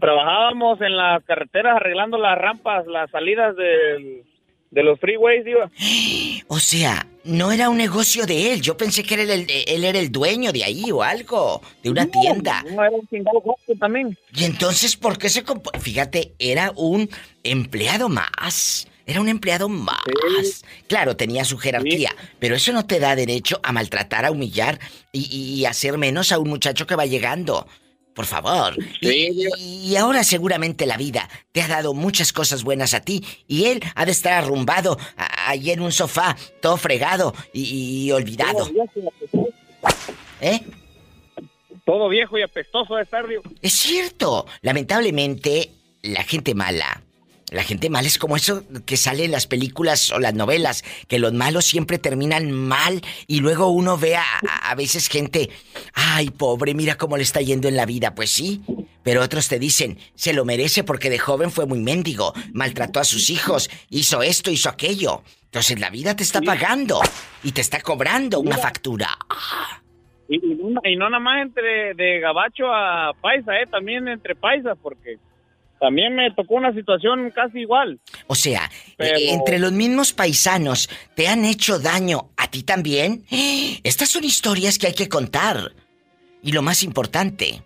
Trabajábamos 0.00 0.80
en 0.80 0.96
las 0.96 1.24
carreteras 1.24 1.76
arreglando 1.76 2.18
las 2.18 2.38
rampas, 2.38 2.86
las 2.86 3.10
salidas 3.10 3.56
del, 3.56 4.22
de 4.70 4.82
los 4.82 4.98
freeways, 5.00 5.44
Diva. 5.44 5.70
O 6.48 6.58
sea, 6.58 7.06
no 7.24 7.50
era 7.50 7.68
un 7.70 7.78
negocio 7.78 8.26
de 8.26 8.52
él. 8.52 8.60
Yo 8.60 8.76
pensé 8.76 9.02
que 9.02 9.14
él, 9.14 9.46
era 9.84 9.98
el 9.98 10.12
dueño 10.12 10.52
de 10.52 10.62
ahí 10.62 10.92
o 10.92 11.02
algo, 11.02 11.62
de 11.82 11.90
una 11.90 12.06
tienda. 12.06 12.62
No, 12.70 12.82
era 12.84 12.90
un 12.90 13.06
chingado 13.08 13.42
también. 13.80 14.16
Y 14.36 14.44
entonces, 14.44 14.96
¿por 14.96 15.16
qué 15.18 15.28
se 15.30 15.42
Fíjate, 15.80 16.34
era 16.38 16.72
un 16.76 17.08
empleado 17.42 18.08
más. 18.08 18.86
Era 19.06 19.20
un 19.20 19.28
empleado 19.28 19.68
más. 19.68 19.98
Claro, 20.88 21.16
tenía 21.16 21.44
su 21.44 21.58
jerarquía, 21.58 22.14
pero 22.38 22.56
eso 22.56 22.72
no 22.72 22.86
te 22.86 22.98
da 23.00 23.14
derecho 23.14 23.60
a 23.62 23.72
maltratar, 23.72 24.24
a 24.24 24.30
humillar 24.30 24.78
y, 25.12 25.24
y 25.36 25.66
hacer 25.66 25.98
menos 25.98 26.32
a 26.32 26.38
un 26.38 26.48
muchacho 26.48 26.86
que 26.86 26.96
va 26.96 27.04
llegando. 27.06 27.66
Por 28.14 28.26
favor. 28.26 28.76
Y, 29.00 29.48
y 29.90 29.96
ahora 29.96 30.22
seguramente 30.22 30.86
la 30.86 30.96
vida 30.96 31.28
te 31.52 31.60
ha 31.62 31.68
dado 31.68 31.94
muchas 31.94 32.32
cosas 32.32 32.62
buenas 32.62 32.94
a 32.94 33.00
ti 33.00 33.24
y 33.48 33.64
él 33.64 33.80
ha 33.96 34.06
de 34.06 34.12
estar 34.12 34.32
arrumbado 34.34 34.96
a- 35.16 35.50
ahí 35.50 35.70
en 35.72 35.80
un 35.80 35.90
sofá, 35.90 36.36
todo 36.62 36.76
fregado 36.76 37.34
y, 37.52 38.04
y 38.06 38.12
olvidado. 38.12 38.70
¿Eh? 40.40 40.60
Todo 41.84 42.08
viejo 42.08 42.38
y 42.38 42.42
apestoso 42.42 42.94
de 42.96 43.02
estar. 43.02 43.26
Es 43.60 43.72
cierto. 43.74 44.46
Lamentablemente, 44.62 45.70
la 46.02 46.22
gente 46.22 46.54
mala. 46.54 47.02
La 47.54 47.62
gente 47.62 47.88
mala 47.88 48.06
es 48.08 48.18
como 48.18 48.36
eso 48.36 48.64
que 48.84 48.96
sale 48.96 49.24
en 49.24 49.30
las 49.30 49.46
películas 49.46 50.10
o 50.10 50.18
las 50.18 50.34
novelas, 50.34 50.82
que 51.08 51.18
los 51.18 51.32
malos 51.32 51.64
siempre 51.64 51.98
terminan 51.98 52.50
mal 52.52 53.00
y 53.26 53.40
luego 53.40 53.68
uno 53.68 53.96
ve 53.96 54.16
a, 54.16 54.24
a- 54.62 54.74
veces 54.74 55.08
gente, 55.08 55.50
ay 55.94 56.30
pobre, 56.30 56.74
mira 56.74 56.96
cómo 56.96 57.16
le 57.16 57.22
está 57.22 57.40
yendo 57.40 57.68
en 57.68 57.76
la 57.76 57.86
vida. 57.86 58.14
Pues 58.14 58.30
sí, 58.30 58.62
pero 59.02 59.22
otros 59.22 59.48
te 59.48 59.58
dicen, 59.58 59.98
se 60.14 60.32
lo 60.32 60.44
merece 60.44 60.82
porque 60.84 61.10
de 61.10 61.18
joven 61.18 61.50
fue 61.52 61.64
muy 61.66 61.78
mendigo, 61.80 62.34
maltrató 62.52 62.98
a 63.00 63.04
sus 63.04 63.30
hijos, 63.30 63.70
hizo 63.88 64.22
esto, 64.22 64.50
hizo 64.50 64.68
aquello. 64.68 65.22
Entonces 65.44 65.78
la 65.78 65.90
vida 65.90 66.16
te 66.16 66.24
está 66.24 66.40
pagando 66.42 67.00
y 67.44 67.52
te 67.52 67.60
está 67.60 67.80
cobrando 67.80 68.40
una 68.40 68.58
factura. 68.58 69.16
Y, 70.28 70.36
y 70.36 70.54
no, 70.56 70.80
y 70.84 70.96
no 70.96 71.08
nada 71.10 71.20
más 71.20 71.42
entre 71.42 71.94
de 71.94 72.18
gabacho 72.18 72.64
a 72.72 73.12
paisa, 73.20 73.52
¿eh? 73.60 73.66
También 73.70 74.08
entre 74.08 74.34
paisas, 74.34 74.76
porque 74.82 75.18
también 75.84 76.14
me 76.14 76.30
tocó 76.30 76.54
una 76.54 76.72
situación 76.72 77.30
casi 77.30 77.58
igual. 77.60 78.00
O 78.26 78.34
sea, 78.34 78.70
Pero- 78.96 79.18
eh, 79.18 79.32
entre 79.32 79.58
los 79.58 79.70
mismos 79.70 80.14
paisanos, 80.14 80.88
¿te 81.14 81.28
han 81.28 81.44
hecho 81.44 81.78
daño 81.78 82.30
a 82.38 82.46
ti 82.48 82.62
también? 82.62 83.26
Estas 83.84 84.08
son 84.08 84.24
historias 84.24 84.78
que 84.78 84.86
hay 84.86 84.94
que 84.94 85.10
contar. 85.10 85.72
Y 86.42 86.52
lo 86.52 86.62
más 86.62 86.82
importante, 86.82 87.62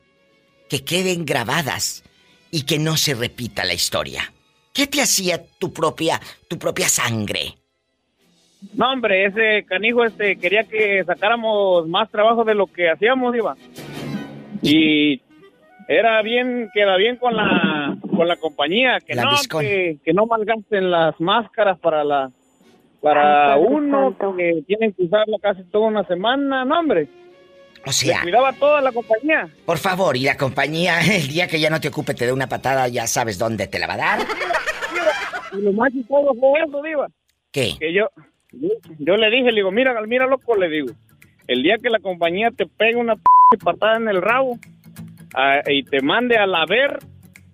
que 0.69 0.83
queden 0.85 1.25
grabadas 1.25 2.03
y 2.51 2.63
que 2.63 2.81
no 2.81 2.97
se 2.97 3.15
repita 3.15 3.65
la 3.65 3.75
historia. 3.75 4.33
¿Qué 4.75 4.89
te 4.89 5.01
hacía 5.01 5.41
tu 5.61 5.73
propia, 5.73 6.21
tu 6.49 6.59
propia 6.59 6.89
sangre? 6.89 7.55
No, 8.75 8.91
hombre, 8.91 9.27
ese 9.27 9.65
canijo 9.65 10.05
este 10.05 10.37
quería 10.37 10.65
que 10.65 11.05
sacáramos 11.05 11.87
más 11.87 12.11
trabajo 12.11 12.43
de 12.43 12.57
lo 12.57 12.67
que 12.67 12.91
hacíamos, 12.91 13.37
Iba. 13.37 13.57
Y 14.63 15.21
era 15.89 16.21
bien, 16.23 16.69
queda 16.75 16.97
bien 16.97 17.17
con 17.17 17.35
la 17.35 17.97
con 18.19 18.29
la 18.29 18.37
compañía, 18.37 18.99
que 19.01 19.15
no, 19.15 19.23
Lambiscón. 19.23 19.63
que, 19.63 19.99
que 20.05 20.13
no 20.13 20.27
malgasten 20.27 20.91
las 20.91 21.19
máscaras 21.21 21.79
para 21.79 22.05
la 22.05 22.31
para 23.01 23.55
Ay, 23.55 23.63
uno, 23.67 24.17
que 24.37 24.63
tienen 24.67 24.93
que 24.93 25.05
usarlo 25.05 25.39
casi 25.39 25.63
toda 25.71 25.87
una 25.87 26.05
semana, 26.05 26.65
no, 26.65 26.81
hombre. 26.81 27.09
O 27.85 27.87
Le 27.87 27.93
sea, 27.93 28.23
cuidaba 28.23 28.53
toda 28.55 28.81
la 28.81 28.91
compañía. 28.91 29.49
por 29.65 29.79
favor, 29.79 30.17
y 30.17 30.25
la 30.25 30.37
compañía, 30.37 30.99
el 31.17 31.29
día 31.29 31.47
que 31.47 31.61
ya 31.61 31.71
no 31.71 31.81
te 31.81 31.89
ocupe, 31.89 32.15
te 32.15 32.27
dé 32.27 32.33
una 32.33 32.49
patada, 32.49 32.89
ya 32.89 33.07
sabes 33.07 33.39
dónde 33.39 33.69
te 33.69 33.79
la 33.79 33.87
va 33.87 33.95
a 33.95 33.97
dar. 33.97 34.19
Y 35.51 35.63
lo 35.63 35.73
más 35.73 35.91
chistoso 35.93 36.35
fue 36.39 36.61
eso, 36.61 36.83
Diva. 36.83 37.09
¿Qué? 37.51 37.73
que 37.81 37.91
yo, 37.95 38.11
yo, 38.53 38.69
yo 38.99 39.17
le 39.17 39.31
dije, 39.31 39.45
le 39.51 39.61
digo, 39.61 39.71
mira, 39.71 39.95
mira, 40.07 40.27
loco, 40.27 40.55
le 40.57 40.69
digo, 40.69 40.89
el 41.47 41.63
día 41.63 41.77
que 41.83 41.89
la 41.89 42.01
compañía 42.01 42.51
te 42.51 42.67
pegue 42.67 42.97
una 42.97 43.17
p 43.17 43.23
patada 43.65 43.97
en 43.97 44.09
el 44.09 44.21
rabo 44.21 44.59
ah, 45.35 45.63
y 45.67 45.85
te 45.85 46.03
mande 46.03 46.37
a 46.37 46.47
la 46.47 46.67
ver, 46.67 46.99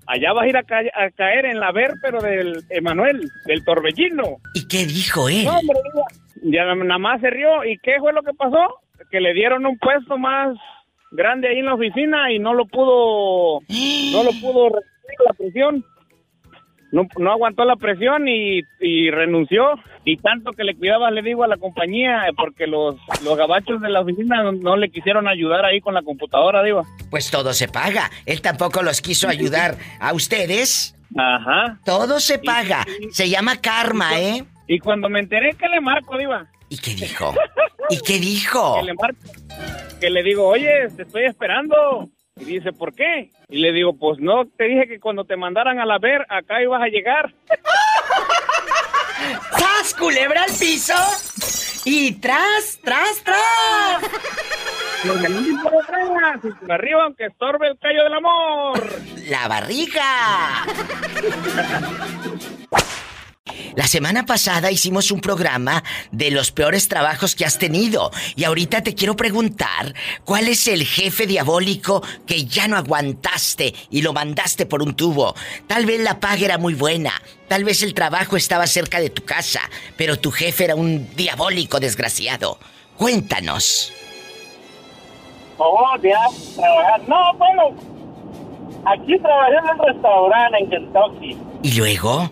allá 0.07 0.33
vas 0.33 0.45
a 0.45 0.49
ir 0.49 0.57
a, 0.57 0.63
ca- 0.63 0.81
a 0.95 1.11
caer 1.11 1.47
en 1.47 1.61
la 1.61 1.73
ver, 1.73 1.93
pero 2.03 2.21
del 2.21 2.63
Emanuel, 2.71 3.29
del 3.47 3.65
torbellino. 3.65 4.37
¿Y 4.55 4.67
qué 4.69 4.85
dijo 4.87 5.29
él? 5.29 5.45
No, 5.45 5.59
hombre, 5.59 5.79
ya 6.43 6.65
na- 6.65 6.75
nada 6.75 6.99
más 6.99 7.21
se 7.21 7.31
rió. 7.31 7.65
¿Y 7.65 7.79
qué 7.79 7.95
fue 8.01 8.13
lo 8.13 8.23
que 8.23 8.33
pasó? 8.35 8.81
Que 9.11 9.21
le 9.21 9.33
dieron 9.35 9.65
un 9.67 9.79
puesto 9.79 10.19
más 10.19 10.57
grande 11.13 11.49
ahí 11.49 11.59
en 11.59 11.67
la 11.67 11.75
oficina 11.75 12.33
y 12.33 12.39
no 12.39 12.55
lo 12.55 12.67
pudo, 12.67 13.61
no 14.13 14.23
lo 14.25 14.31
pudo 14.41 14.69
resistir 14.71 15.19
la 15.27 15.33
presión. 15.35 15.85
No, 16.95 17.09
no 17.19 17.33
aguantó 17.33 17.65
la 17.65 17.75
presión 17.75 18.29
y, 18.29 18.61
y 18.81 19.11
renunció. 19.11 19.65
Y 20.05 20.17
tanto 20.19 20.53
que 20.53 20.63
le 20.63 20.77
cuidaba, 20.77 21.11
le 21.11 21.23
digo, 21.23 21.43
a 21.43 21.49
la 21.49 21.57
compañía, 21.57 22.23
porque 22.37 22.69
los, 22.69 22.95
los 23.25 23.37
gabachos 23.37 23.81
de 23.81 23.89
la 23.89 24.01
oficina 24.01 24.45
no, 24.45 24.53
no 24.53 24.77
le 24.77 24.91
quisieron 24.91 25.27
ayudar 25.27 25.65
ahí 25.65 25.81
con 25.81 25.95
la 25.95 26.03
computadora, 26.03 26.63
digo. 26.63 26.87
Pues 27.11 27.33
todo 27.33 27.53
se 27.53 27.67
paga. 27.67 28.11
Él 28.27 28.41
tampoco 28.41 28.83
los 28.85 29.01
quiso 29.01 29.29
ayudar 29.29 29.75
a 29.99 30.13
ustedes. 30.13 30.95
Ajá. 31.17 31.81
Todo 31.85 32.21
se 32.21 32.39
paga. 32.39 32.87
Se 33.11 33.29
llama 33.29 33.61
karma, 33.61 34.21
¿eh? 34.21 34.45
Y 34.69 34.79
cuando 34.79 35.09
me 35.09 35.19
enteré 35.19 35.55
que 35.59 35.69
le 35.69 35.81
marco, 35.81 36.17
diva, 36.17 36.47
¿Y 36.69 36.79
qué 36.79 36.95
dijo? 36.95 37.35
¿Y 37.91 37.99
qué 38.03 38.19
dijo? 38.21 38.77
que 38.77 38.87
le 38.87 38.95
marco, 38.95 39.19
que 40.01 40.11
le 40.11 40.23
digo, 40.23 40.47
oye, 40.47 40.89
te 40.97 41.03
estoy 41.03 41.25
esperando. 41.25 42.09
Y 42.41 42.47
dice, 42.47 42.73
¿por 42.73 42.93
qué? 42.93 43.31
Y 43.49 43.61
le 43.61 43.73
digo, 43.73 43.97
pues 43.97 44.19
no, 44.19 44.45
te 44.45 44.65
dije 44.65 44.89
que 44.89 44.99
cuando 44.99 45.25
te 45.25 45.37
mandaran 45.37 45.79
a 45.79 45.87
la 45.87 46.01
ver, 46.01 46.27
acá 46.29 46.61
ibas 46.61 46.83
a 46.83 46.89
llegar. 46.89 47.33
¡Tras, 49.57 49.95
culebra 49.95 50.43
al 50.43 50.51
piso! 50.59 50.95
Y 51.85 52.15
tras, 52.15 52.81
tras, 52.83 53.23
tras. 53.23 54.03
Por 55.63 55.77
atrás, 55.83 56.41
por 56.61 56.73
arriba, 56.73 57.05
aunque 57.05 57.27
estorbe 57.27 57.69
el 57.69 57.79
callo 57.79 58.03
del 58.03 58.15
amor. 58.15 58.83
La 59.29 59.47
barriga. 59.47 60.65
La 63.77 63.87
semana 63.87 64.27
pasada 64.27 64.71
hicimos 64.71 65.11
un 65.11 65.21
programa 65.21 65.83
de 66.13 66.31
los 66.31 66.51
peores 66.51 66.89
trabajos 66.89 67.35
que 67.35 67.45
has 67.45 67.59
tenido 67.59 68.11
y 68.37 68.45
ahorita 68.45 68.83
te 68.83 68.95
quiero 68.95 69.17
preguntar 69.17 69.95
cuál 70.25 70.49
es 70.49 70.69
el 70.69 70.85
jefe 70.85 71.27
diabólico 71.27 72.03
que 72.27 72.45
ya 72.45 72.69
no 72.69 72.77
aguantaste 72.77 73.75
y 73.91 74.03
lo 74.03 74.13
mandaste 74.13 74.67
por 74.67 74.83
un 74.83 74.95
tubo. 74.95 75.35
Tal 75.67 75.87
vez 75.87 76.01
la 76.01 76.21
paga 76.21 76.45
era 76.45 76.59
muy 76.59 76.75
buena, 76.75 77.13
tal 77.49 77.65
vez 77.65 77.83
el 77.83 77.95
trabajo 77.95 78.37
estaba 78.37 78.67
cerca 78.67 79.01
de 79.01 79.11
tu 79.11 79.25
casa, 79.25 79.61
pero 79.97 80.19
tu 80.19 80.31
jefe 80.31 80.65
era 80.65 80.75
un 80.75 81.15
diabólico 81.15 81.81
desgraciado. 81.81 82.59
Cuéntanos. 82.97 83.93
Oh, 85.59 85.97
ya, 86.03 86.19
trabajar. 86.57 87.09
No, 87.09 87.35
bueno, 87.39 87.77
aquí 88.87 89.19
trabajé 89.19 89.55
en 89.57 89.81
un 89.81 89.87
restaurante 89.87 90.59
en 90.59 90.71
Kentucky. 90.71 91.39
¿Y 91.63 91.73
luego? 91.77 92.31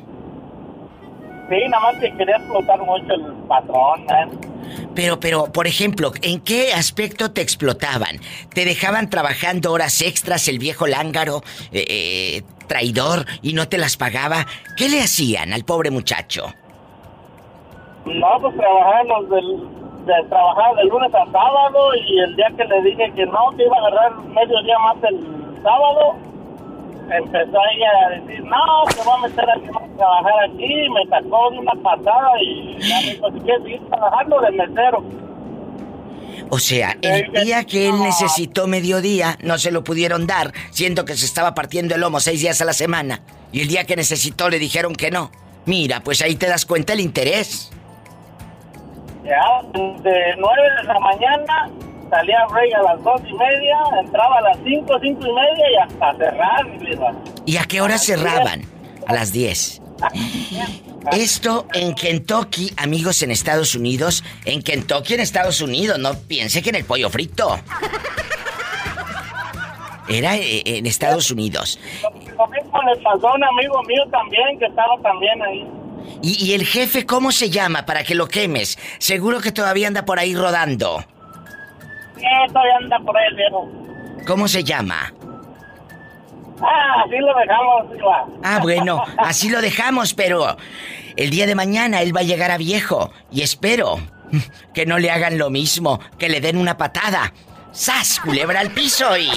Sí, 1.52 1.68
nada 1.68 1.92
más 1.92 2.00
que 2.00 2.10
quería 2.16 2.36
explotar 2.36 2.80
mucho 2.80 3.12
el 3.12 3.24
patrón, 3.46 4.06
man. 4.06 4.30
Pero, 4.94 5.20
pero, 5.20 5.52
por 5.52 5.66
ejemplo, 5.66 6.10
¿en 6.22 6.40
qué 6.40 6.72
aspecto 6.72 7.30
te 7.32 7.42
explotaban? 7.42 8.16
¿Te 8.54 8.64
dejaban 8.64 9.10
trabajando 9.10 9.70
horas 9.70 10.00
extras 10.00 10.48
el 10.48 10.58
viejo 10.58 10.86
lángaro, 10.86 11.42
eh, 11.70 11.84
eh, 11.88 12.42
traidor, 12.68 13.26
y 13.42 13.52
no 13.52 13.68
te 13.68 13.76
las 13.76 13.98
pagaba? 13.98 14.46
¿Qué 14.78 14.88
le 14.88 15.02
hacían 15.02 15.52
al 15.52 15.64
pobre 15.64 15.90
muchacho? 15.90 16.46
No, 18.06 18.28
pues 18.40 18.56
trabajar 18.56 19.04
los 19.04 19.28
del, 19.28 19.58
de 20.06 20.28
trabajar 20.30 20.74
de 20.76 20.84
lunes 20.84 21.14
a 21.14 21.26
sábado 21.30 21.94
y 21.96 22.18
el 22.20 22.34
día 22.34 22.48
que 22.56 22.64
le 22.64 22.82
dije 22.82 23.12
que 23.14 23.26
no, 23.26 23.54
que 23.58 23.64
iba 23.64 23.76
a 23.76 23.80
agarrar 23.88 24.18
medio 24.24 24.62
día 24.62 24.78
más 24.78 24.96
el 25.04 25.20
sábado, 25.62 26.16
empezó 27.10 27.58
ella 27.74 27.90
a 28.06 28.10
decir, 28.10 28.44
no, 28.44 28.84
te 28.94 29.02
voy 29.02 29.14
a 29.16 29.28
meter 29.28 29.50
aquí 29.50 29.68
a 29.68 29.96
trabajar 29.96 30.32
aquí, 30.48 30.88
me 30.90 31.06
sacó 31.08 31.50
de 31.50 31.58
una 31.58 31.72
patada 31.82 32.30
y 32.40 32.78
ya 32.80 33.30
me 33.30 33.40
quieres 33.40 33.62
seguir 33.62 33.88
trabajando 33.88 34.40
de 34.40 34.50
mesero. 34.52 35.04
O 36.50 36.58
sea, 36.58 36.96
el 37.00 37.32
día 37.44 37.64
que 37.64 37.88
él 37.88 38.02
necesitó 38.02 38.66
mediodía, 38.66 39.38
no 39.42 39.58
se 39.58 39.70
lo 39.70 39.84
pudieron 39.84 40.26
dar, 40.26 40.52
siendo 40.70 41.04
que 41.04 41.16
se 41.16 41.24
estaba 41.24 41.54
partiendo 41.54 41.94
el 41.94 42.00
lomo 42.02 42.20
seis 42.20 42.40
días 42.40 42.60
a 42.60 42.64
la 42.64 42.74
semana. 42.74 43.20
Y 43.52 43.62
el 43.62 43.68
día 43.68 43.84
que 43.84 43.96
necesitó 43.96 44.50
le 44.50 44.58
dijeron 44.58 44.94
que 44.94 45.10
no. 45.10 45.30
Mira, 45.64 46.00
pues 46.00 46.20
ahí 46.22 46.34
te 46.34 46.46
das 46.46 46.66
cuenta 46.66 46.92
el 46.92 47.00
interés. 47.00 47.70
Ya, 49.24 49.62
de 49.72 50.34
9 50.36 50.62
de 50.78 50.84
la 50.84 50.98
mañana 50.98 51.70
salía 52.12 52.44
break 52.51 52.75
a 52.75 52.83
las 52.83 53.03
dos 53.03 53.22
y 53.27 53.33
media, 53.33 53.79
entraba 53.98 54.37
a 54.37 54.42
las 54.42 54.59
5, 54.62 54.98
cinco 55.03 55.27
y 55.27 55.33
media 55.33 55.66
y 55.70 55.77
hasta 55.77 56.14
cerrar. 56.18 56.66
¿Y 57.46 57.57
a 57.57 57.64
qué 57.64 57.81
hora 57.81 57.96
cerraban? 57.96 58.62
A 59.07 59.14
las 59.14 59.33
10. 59.33 59.81
Esto 61.12 61.66
en 61.72 61.94
Kentucky, 61.94 62.70
amigos 62.77 63.22
en 63.22 63.31
Estados 63.31 63.75
Unidos, 63.75 64.22
en 64.44 64.62
Kentucky 64.62 65.14
en 65.14 65.20
Estados 65.20 65.61
Unidos, 65.62 65.98
no 65.98 66.14
piense 66.14 66.62
que 66.62 66.68
en 66.68 66.77
el 66.77 66.85
pollo 66.85 67.09
frito. 67.09 67.59
Era 70.09 70.37
eh, 70.37 70.62
en 70.66 70.87
Estados 70.87 71.31
Unidos. 71.31 71.79
Lo 72.03 72.46
mismo 72.48 72.83
le 72.83 73.01
pasó 73.03 73.29
a 73.29 73.35
un 73.35 73.44
amigo 73.44 73.83
mío 73.85 74.03
también, 74.11 74.59
que 74.59 74.66
estaba 74.66 74.98
también 75.03 75.42
ahí. 75.42 75.66
¿Y, 76.20 76.44
y 76.44 76.55
el 76.55 76.66
jefe 76.66 77.07
cómo 77.07 77.33
se 77.33 77.48
llama 77.48 77.87
para 77.87 78.05
que 78.05 78.14
lo 78.14 78.27
quemes? 78.27 78.79
Seguro 78.98 79.40
que 79.40 79.53
todavía 79.53 79.88
anda 79.88 80.05
por 80.05 80.18
ahí 80.18 80.35
rodando. 80.35 81.05
Eh, 82.22 82.46
todavía 82.48 82.76
anda 82.76 82.98
por 83.00 83.16
ahí 83.16 83.24
el 83.30 83.37
viejo. 83.37 83.68
¿Cómo 84.26 84.48
se 84.48 84.62
llama? 84.64 85.12
Ah, 86.61 87.02
así 87.04 87.16
lo 87.18 87.35
dejamos, 87.35 87.92
Diva. 87.92 88.26
Ah, 88.44 88.58
bueno, 88.62 89.02
así 89.18 89.48
lo 89.50 89.61
dejamos, 89.61 90.14
pero 90.14 90.56
el 91.16 91.30
día 91.30 91.46
de 91.46 91.54
mañana 91.54 92.00
él 92.02 92.14
va 92.14 92.20
a 92.20 92.24
llegar 92.24 92.50
a 92.52 92.56
viejo 92.58 93.11
y 93.30 93.42
espero 93.42 93.98
que 94.72 94.87
no 94.87 94.98
le 94.98 95.11
hagan 95.11 95.38
lo 95.38 95.50
mismo, 95.50 95.98
que 96.18 96.28
le 96.28 96.40
den 96.40 96.56
una 96.56 96.76
patada. 96.76 97.32
¡Sas! 97.72 98.20
Culebra 98.20 98.61
al 98.61 98.70
piso 98.70 99.16
y. 99.16 99.28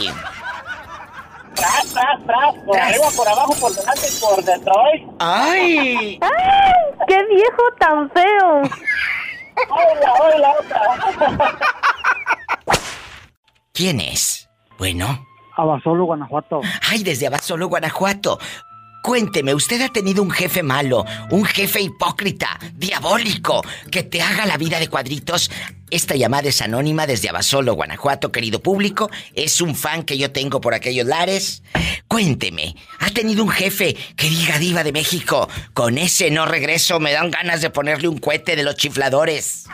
Tras, 1.55 1.85
tras, 1.93 2.25
tras. 2.25 2.53
Por 2.65 2.75
Tras. 2.75 2.89
arriba, 2.89 3.07
por 3.15 3.27
abajo, 3.27 3.55
por 3.59 3.73
delante 3.73 4.01
y 4.07 4.19
por 4.19 4.43
Detroit. 4.43 5.03
¡Ay! 5.19 6.19
¡Ay! 6.21 6.73
¡Qué 7.07 7.25
viejo 7.33 7.63
tan 7.79 8.09
feo! 8.11 8.61
Hola, 9.69 10.13
hola, 10.21 10.53
otra. 10.59 11.55
¿Quién 13.75 13.99
es? 13.99 14.49
Bueno. 14.77 15.27
Abasolo, 15.57 16.05
Guanajuato. 16.05 16.61
Ay, 16.89 17.03
desde 17.03 17.27
Abasolo, 17.27 17.67
Guanajuato. 17.67 18.39
Cuénteme, 19.03 19.53
¿usted 19.53 19.81
ha 19.81 19.89
tenido 19.89 20.23
un 20.23 20.31
jefe 20.31 20.63
malo, 20.63 21.05
un 21.29 21.45
jefe 21.45 21.81
hipócrita, 21.81 22.57
diabólico, 22.73 23.61
que 23.91 24.01
te 24.01 24.21
haga 24.21 24.45
la 24.45 24.57
vida 24.57 24.79
de 24.79 24.87
cuadritos? 24.87 25.51
Esta 25.91 26.15
llamada 26.15 26.47
es 26.47 26.61
anónima 26.61 27.05
desde 27.05 27.29
Abasolo, 27.29 27.75
Guanajuato, 27.75 28.31
querido 28.31 28.63
público. 28.63 29.11
Es 29.33 29.59
un 29.59 29.75
fan 29.75 30.03
que 30.03 30.17
yo 30.17 30.31
tengo 30.31 30.61
por 30.61 30.73
aquellos 30.73 31.05
lares. 31.05 31.61
Cuénteme, 32.07 32.75
¿ha 32.99 33.11
tenido 33.11 33.43
un 33.43 33.49
jefe 33.49 33.95
que 34.15 34.29
diga 34.29 34.57
diva 34.57 34.83
de 34.85 34.93
México? 34.93 35.49
Con 35.73 35.97
ese 35.97 36.31
no 36.31 36.45
regreso 36.45 36.99
me 37.01 37.11
dan 37.11 37.29
ganas 37.29 37.61
de 37.61 37.69
ponerle 37.69 38.07
un 38.07 38.19
cohete 38.19 38.55
de 38.55 38.63
los 38.63 38.75
chifladores. 38.75 39.65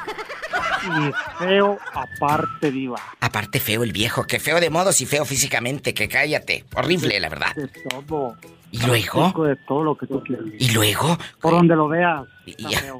Y 0.83 1.11
feo 1.43 1.77
aparte, 1.93 2.71
Diva. 2.71 2.99
Aparte 3.19 3.59
feo 3.59 3.83
el 3.83 3.91
viejo, 3.91 4.25
que 4.25 4.39
feo 4.39 4.59
de 4.59 4.69
modos 4.69 4.99
y 5.01 5.05
feo 5.05 5.25
físicamente, 5.25 5.93
que 5.93 6.07
cállate. 6.07 6.65
Horrible, 6.75 7.19
la 7.19 7.29
verdad. 7.29 7.53
De 7.55 7.67
todo. 7.67 8.35
¿Y 8.71 8.79
luego? 8.85 9.33
De 9.45 9.55
todo 9.67 9.83
lo 9.83 9.97
que 9.97 10.07
tú 10.07 10.23
quieras. 10.23 10.45
¿Y 10.57 10.69
luego? 10.71 11.17
Por 11.41 11.51
donde 11.53 11.75
lo 11.75 11.87
veas. 11.87 12.25
Y- 12.45 12.55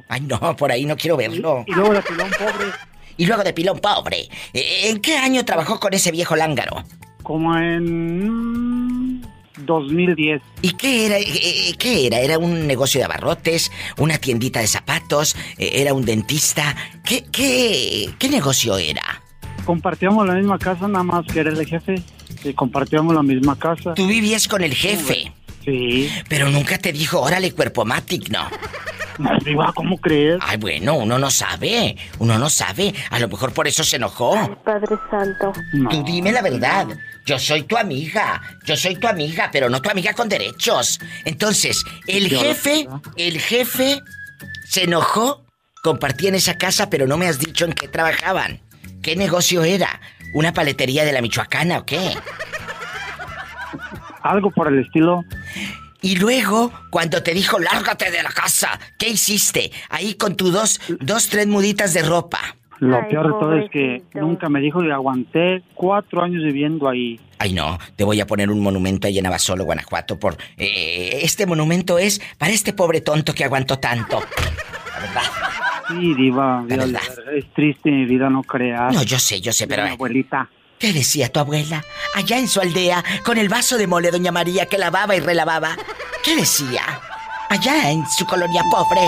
ay, 0.08 0.20
no, 0.20 0.54
por 0.56 0.70
ahí 0.70 0.84
no 0.84 0.96
quiero 0.96 1.16
verlo. 1.16 1.64
Y 1.66 1.72
luego 1.72 1.94
de 1.94 2.02
pilón 2.02 2.30
pobre, 2.30 2.66
Y 3.16 3.26
luego 3.26 3.42
de 3.44 3.52
pilón 3.52 3.78
pobre. 3.78 4.28
¿En 4.52 5.00
qué 5.00 5.16
año 5.16 5.44
trabajó 5.44 5.80
con 5.80 5.94
ese 5.94 6.10
viejo 6.10 6.36
lángaro? 6.36 6.82
como 7.22 7.56
en 7.56 9.22
2010. 9.58 10.42
¿Y 10.62 10.72
qué 10.72 11.06
era? 11.06 11.18
eh, 11.18 11.24
eh, 11.26 11.74
¿Qué 11.78 12.06
era? 12.06 12.18
¿Era 12.20 12.38
un 12.38 12.66
negocio 12.66 12.98
de 13.00 13.04
abarrotes? 13.04 13.70
¿Una 13.98 14.18
tiendita 14.18 14.60
de 14.60 14.66
zapatos? 14.66 15.36
Eh, 15.58 15.70
¿Era 15.74 15.94
un 15.94 16.04
dentista? 16.04 16.74
¿Qué, 17.04 17.24
qué, 17.30 18.10
qué 18.18 18.28
negocio 18.28 18.78
era? 18.78 19.22
Compartíamos 19.64 20.26
la 20.26 20.34
misma 20.34 20.58
casa, 20.58 20.88
nada 20.88 21.04
más 21.04 21.26
que 21.26 21.40
era 21.40 21.50
el 21.50 21.66
jefe. 21.66 22.02
Y 22.44 22.52
compartíamos 22.54 23.14
la 23.14 23.22
misma 23.22 23.56
casa. 23.56 23.94
Tú 23.94 24.06
vivías 24.08 24.48
con 24.48 24.62
el 24.62 24.74
jefe, 24.74 25.32
Sí. 25.64 26.10
pero 26.28 26.50
nunca 26.50 26.78
te 26.78 26.92
dijo, 26.92 27.20
órale, 27.20 27.52
cuerpo 27.52 27.84
matic, 27.84 28.28
¿no? 28.30 28.48
¿cómo 29.74 29.98
crees? 29.98 30.38
Ay, 30.40 30.56
bueno, 30.56 30.94
uno 30.94 31.18
no 31.18 31.30
sabe. 31.30 31.96
Uno 32.18 32.38
no 32.38 32.48
sabe. 32.50 32.94
A 33.10 33.18
lo 33.18 33.28
mejor 33.28 33.52
por 33.52 33.68
eso 33.68 33.84
se 33.84 33.96
enojó. 33.96 34.56
Padre 34.64 34.96
Santo. 35.10 35.52
No. 35.72 35.88
Tú 35.90 36.02
dime 36.02 36.32
la 36.32 36.42
verdad. 36.42 36.86
Yo 37.26 37.38
soy 37.38 37.62
tu 37.62 37.76
amiga. 37.76 38.40
Yo 38.64 38.76
soy 38.76 38.96
tu 38.96 39.06
amiga, 39.06 39.50
pero 39.52 39.68
no 39.68 39.80
tu 39.80 39.90
amiga 39.90 40.14
con 40.14 40.28
derechos. 40.28 40.98
Entonces, 41.24 41.84
el 42.06 42.28
Yo- 42.28 42.40
jefe, 42.40 42.88
el 43.16 43.38
jefe 43.40 44.00
se 44.68 44.84
enojó. 44.84 45.44
Compartían 45.82 46.34
esa 46.36 46.56
casa, 46.58 46.88
pero 46.90 47.06
no 47.06 47.16
me 47.16 47.26
has 47.26 47.38
dicho 47.38 47.64
en 47.64 47.72
qué 47.72 47.88
trabajaban. 47.88 48.60
¿Qué 49.02 49.16
negocio 49.16 49.64
era? 49.64 50.00
¿Una 50.32 50.52
paletería 50.52 51.04
de 51.04 51.12
la 51.12 51.20
Michoacana 51.20 51.78
o 51.78 51.84
qué? 51.86 52.14
Algo 54.22 54.50
por 54.50 54.68
el 54.72 54.80
estilo. 54.80 55.24
Y 56.00 56.16
luego, 56.16 56.72
cuando 56.90 57.22
te 57.22 57.32
dijo, 57.32 57.58
lárgate 57.58 58.10
de 58.10 58.22
la 58.22 58.30
casa, 58.30 58.78
¿qué 58.98 59.08
hiciste? 59.10 59.70
Ahí 59.88 60.14
con 60.14 60.36
tus 60.36 60.52
dos, 60.52 60.80
dos, 61.00 61.28
tres 61.28 61.46
muditas 61.46 61.94
de 61.94 62.02
ropa. 62.02 62.56
Lo 62.80 62.96
Ay, 62.96 63.04
peor 63.10 63.26
de 63.26 63.32
todo 63.32 63.54
es 63.56 63.70
que 63.70 64.02
nunca 64.14 64.48
me 64.48 64.58
dijo 64.60 64.82
y 64.82 64.90
aguanté 64.90 65.62
cuatro 65.74 66.22
años 66.22 66.42
viviendo 66.42 66.88
ahí. 66.88 67.20
Ay, 67.38 67.52
no, 67.52 67.78
te 67.94 68.02
voy 68.02 68.20
a 68.20 68.26
poner 68.26 68.50
un 68.50 68.58
monumento 68.58 69.06
ahí 69.06 69.18
en 69.18 69.26
Abasolo, 69.26 69.64
Guanajuato, 69.64 70.18
por... 70.18 70.36
eh, 70.56 71.20
este 71.22 71.46
monumento 71.46 71.98
es 72.00 72.20
para 72.38 72.52
este 72.52 72.72
pobre 72.72 73.00
tonto 73.00 73.32
que 73.34 73.44
aguantó 73.44 73.78
tanto. 73.78 74.18
La 74.94 74.98
verdad. 74.98 75.22
Sí, 75.88 76.14
Diva, 76.14 76.64
La 76.68 76.76
verdad. 76.76 77.00
es 77.36 77.44
triste 77.54 77.90
mi 77.92 78.04
vida, 78.06 78.28
no 78.28 78.42
creas. 78.42 78.92
No, 78.92 79.04
yo 79.04 79.18
sé, 79.20 79.40
yo 79.40 79.52
sé, 79.52 79.68
pero... 79.68 79.84
Mi 79.84 79.90
abuelita. 79.90 80.48
¿Qué 80.82 80.92
decía 80.92 81.30
tu 81.30 81.38
abuela? 81.38 81.84
Allá 82.12 82.38
en 82.38 82.48
su 82.48 82.60
aldea, 82.60 83.04
con 83.24 83.38
el 83.38 83.48
vaso 83.48 83.78
de 83.78 83.86
mole, 83.86 84.10
doña 84.10 84.32
María, 84.32 84.66
que 84.66 84.78
lavaba 84.78 85.14
y 85.14 85.20
relavaba. 85.20 85.76
¿Qué 86.24 86.34
decía? 86.34 86.82
Allá 87.48 87.92
en 87.92 88.04
su 88.18 88.26
colonia 88.26 88.64
pobre. 88.68 89.00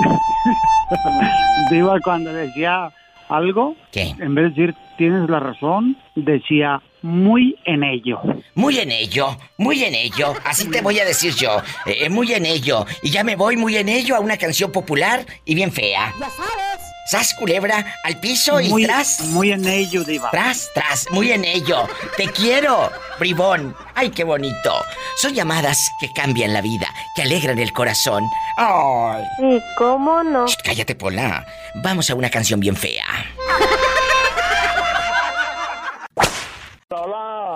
Diva, 1.70 2.00
cuando 2.00 2.32
decía 2.32 2.90
algo, 3.28 3.76
¿Qué? 3.92 4.12
en 4.18 4.34
vez 4.34 4.46
de 4.56 4.62
decir 4.62 4.74
tienes 4.98 5.30
la 5.30 5.38
razón, 5.38 5.96
decía 6.16 6.82
muy 7.02 7.56
en 7.64 7.84
ello. 7.84 8.18
Muy 8.56 8.80
en 8.80 8.90
ello, 8.90 9.36
muy 9.56 9.84
en 9.84 9.94
ello. 9.94 10.34
Así 10.44 10.68
te 10.68 10.80
voy 10.80 10.98
a 10.98 11.04
decir 11.04 11.32
yo. 11.36 11.62
eh, 11.86 12.08
muy 12.08 12.32
en 12.32 12.44
ello. 12.44 12.84
Y 13.04 13.10
ya 13.12 13.22
me 13.22 13.36
voy 13.36 13.56
muy 13.56 13.76
en 13.76 13.88
ello 13.88 14.16
a 14.16 14.20
una 14.20 14.36
canción 14.36 14.72
popular 14.72 15.24
y 15.44 15.54
bien 15.54 15.70
fea. 15.70 16.12
Ya 16.18 16.28
sabes. 16.28 16.93
Sas 17.06 17.34
culebra 17.34 17.84
al 18.02 18.18
piso 18.18 18.60
y 18.60 18.70
muy, 18.70 18.84
tras. 18.84 19.20
muy 19.20 19.52
en 19.52 19.66
ello, 19.66 20.04
Diva. 20.04 20.30
Tras, 20.30 20.70
tras, 20.74 21.06
muy 21.10 21.32
en 21.32 21.44
ello. 21.44 21.86
Te 22.16 22.28
quiero, 22.28 22.90
bribón. 23.18 23.76
Ay, 23.94 24.10
qué 24.10 24.24
bonito. 24.24 24.72
Son 25.20 25.34
llamadas 25.34 25.90
que 26.00 26.10
cambian 26.14 26.54
la 26.54 26.62
vida, 26.62 26.88
que 27.14 27.22
alegran 27.22 27.58
el 27.58 27.72
corazón. 27.72 28.24
Ay. 28.56 29.22
¿Y 29.42 29.60
cómo 29.76 30.22
no? 30.22 30.46
Shh, 30.46 30.56
cállate, 30.64 30.94
Pola. 30.94 31.46
Vamos 31.82 32.08
a 32.08 32.14
una 32.14 32.30
canción 32.30 32.58
bien 32.58 32.76
fea. 32.76 33.04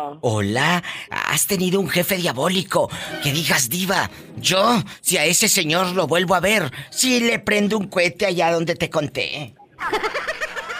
Hola. 0.08 0.18
Hola, 0.22 0.82
¿has 1.10 1.46
tenido 1.46 1.80
un 1.80 1.88
jefe 1.88 2.16
diabólico? 2.16 2.90
Que 3.22 3.32
digas, 3.32 3.68
diva, 3.68 4.10
yo, 4.36 4.82
si 5.00 5.16
a 5.18 5.24
ese 5.24 5.48
señor 5.48 5.88
lo 5.94 6.06
vuelvo 6.06 6.34
a 6.34 6.40
ver, 6.40 6.70
si 6.90 7.20
le 7.20 7.38
prendo 7.38 7.76
un 7.78 7.88
cohete 7.88 8.26
allá 8.26 8.52
donde 8.52 8.74
te 8.76 8.88
conté. 8.90 9.54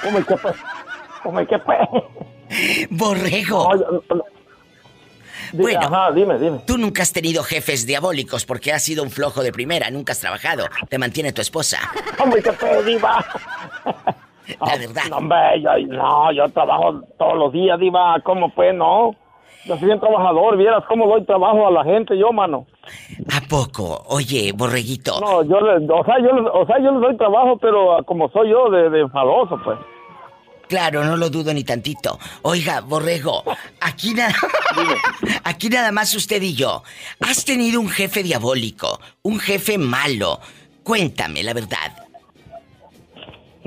¿Cómo 0.03 0.19
es 0.19 0.27
que 0.27 0.37
fue? 0.37 0.53
¿Cómo 1.23 1.41
es 1.41 1.49
que 1.49 1.59
fue? 1.59 1.77
Borrego, 2.91 3.75
No, 3.75 3.81
yo- 3.81 4.05
no. 4.15 4.25
Di- 5.53 5.63
Bueno. 5.63 5.81
Ajá, 5.81 6.13
dime, 6.13 6.39
dime. 6.39 6.59
tú 6.67 6.77
nunca 6.77 7.03
has 7.03 7.13
tenido 7.13 7.43
jefes 7.43 7.87
diabólicos 7.87 8.45
porque 8.45 8.73
has 8.73 8.83
sido 8.83 9.03
un 9.03 9.11
flojo 9.11 9.43
de 9.43 9.51
primera, 9.51 9.91
nunca 9.91 10.13
has 10.13 10.19
trabajado, 10.21 10.69
te 10.91 10.99
mantiene 10.99 11.33
tu 11.33 11.41
esposa. 11.41 11.79
¿Cómo 12.19 12.37
es 12.37 12.45
que 12.45 12.53
fue, 12.53 12.83
Diva? 12.85 13.25
La 14.61 14.77
verdad. 14.77 15.03
No, 15.11 15.17
hombre, 15.19 15.37
yo, 15.63 15.71
no, 15.89 16.33
yo 16.33 16.49
trabajo 16.51 17.01
todos 17.19 17.37
los 17.37 17.53
días, 17.53 17.79
Diva. 17.79 18.21
¿Cómo 18.25 18.51
fue? 18.53 18.73
No. 18.73 19.15
Yo 19.65 19.77
soy 19.77 19.87
bien 19.87 20.01
trabajador. 20.01 20.57
Vieras 20.57 20.85
cómo 20.89 21.07
doy 21.07 21.25
trabajo 21.25 21.67
a 21.67 21.71
la 21.71 21.85
gente, 21.85 22.17
yo, 22.19 22.33
mano. 22.33 22.67
¿A 23.37 23.41
poco? 23.49 24.05
Oye, 24.09 24.53
borreguito, 24.55 25.21
No, 25.21 25.43
yo, 25.43 25.61
le- 25.61 25.87
o 25.93 26.05
sea, 26.05 26.15
yo, 26.21 26.53
o 26.53 26.67
sea, 26.67 26.79
yo 26.79 26.93
les 26.93 27.01
doy 27.03 27.17
trabajo, 27.19 27.59
pero 27.59 27.97
ah, 27.99 28.03
como 28.05 28.31
soy 28.31 28.51
yo, 28.51 28.71
de, 28.71 28.89
de 28.89 29.01
enfadoso, 29.01 29.61
pues. 29.65 29.79
Claro, 30.69 31.03
no 31.05 31.17
lo 31.17 31.29
dudo 31.31 31.53
ni 31.53 31.65
tantito. 31.65 32.19
Oiga, 32.43 32.81
Borrego, 32.81 33.43
aquí 33.81 34.15
nada. 34.15 34.35
aquí 35.45 35.69
nada 35.69 35.93
más 35.93 36.15
usted 36.15 36.41
y 36.43 36.55
yo. 36.55 36.83
¿Has 37.21 37.45
tenido 37.45 37.81
un 37.81 37.89
jefe 37.89 38.23
diabólico? 38.23 39.01
¿Un 39.23 39.39
jefe 39.39 39.77
malo? 39.79 40.41
Cuéntame 40.83 41.43
la 41.43 41.53
verdad. 41.55 42.08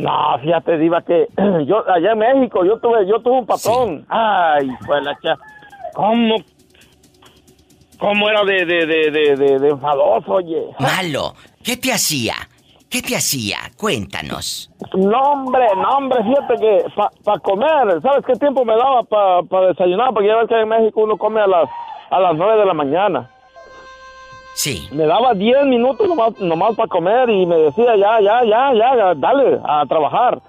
No, 0.02 0.38
fíjate, 0.42 0.78
Diva, 0.78 1.02
que 1.02 1.28
yo 1.66 1.84
allá 1.90 2.12
en 2.14 2.20
México, 2.20 2.66
yo 2.66 2.80
tuve, 2.80 3.06
yo 3.08 3.20
tuve 3.22 3.40
un 3.40 3.46
patrón. 3.46 4.06
Ay, 4.10 4.70
pues 4.86 5.04
la 5.04 5.18
cha... 5.22 5.38
¿Cómo? 5.94 6.36
¿Cómo 8.00 8.30
era 8.30 8.44
de, 8.44 8.66
de, 8.66 8.86
de, 8.86 9.12
de, 9.12 9.36
de, 9.36 9.60
de 9.60 9.70
enfadoso, 9.70 10.34
oye? 10.34 10.66
Malo. 10.80 11.34
¿Qué 11.64 11.78
te 11.78 11.92
hacía? 11.94 12.34
¿Qué 12.90 13.02
te 13.02 13.16
hacía? 13.16 13.58
Cuéntanos. 13.78 14.70
No, 14.94 15.20
hombre, 15.22 15.66
no, 15.78 15.90
hombre, 15.98 16.24
fíjate 16.24 16.56
que 16.60 16.86
para 17.24 17.40
comer, 17.40 18.02
¿sabes 18.02 18.26
qué 18.26 18.34
tiempo 18.34 18.66
me 18.66 18.76
daba 18.76 19.04
para 19.04 19.68
desayunar? 19.68 20.14
Porque 20.14 20.28
ya 20.28 20.36
ves 20.38 20.50
que 20.50 20.60
en 20.60 20.68
México 20.68 21.02
uno 21.04 21.18
come 21.18 21.40
a 21.40 21.48
las, 21.48 21.70
a 22.10 22.20
las 22.20 22.36
9 22.36 22.60
de 22.60 22.66
la 22.66 22.74
mañana. 22.74 23.31
Sí. 24.54 24.88
Me 24.92 25.06
daba 25.06 25.34
10 25.34 25.66
minutos 25.66 26.08
nomás, 26.08 26.38
nomás 26.40 26.76
para 26.76 26.88
comer 26.88 27.30
y 27.30 27.46
me 27.46 27.56
decía, 27.58 27.96
ya, 27.96 28.20
ya, 28.22 28.42
ya, 28.44 28.72
ya, 28.74 29.14
dale, 29.16 29.60
a 29.64 29.86
trabajar. 29.88 30.40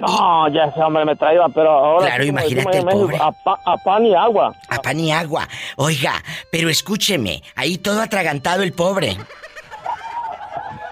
No, 0.00 0.48
ya 0.48 0.64
ese 0.64 0.80
hombre 0.82 1.04
me 1.04 1.14
traía, 1.14 1.44
pero 1.54 1.70
ahora... 1.70 2.06
Claro, 2.06 2.24
imagínate 2.24 2.78
el 2.78 2.84
México, 2.86 3.02
pobre. 3.02 3.18
A, 3.20 3.30
pa- 3.30 3.60
a 3.64 3.76
pan 3.76 4.06
y 4.06 4.14
agua. 4.14 4.54
A 4.70 4.78
pan 4.78 4.98
y 4.98 5.12
agua. 5.12 5.46
Oiga, 5.76 6.14
pero 6.50 6.70
escúcheme, 6.70 7.42
ahí 7.54 7.76
todo 7.76 8.00
atragantado 8.00 8.62
el 8.62 8.72
pobre. 8.72 9.18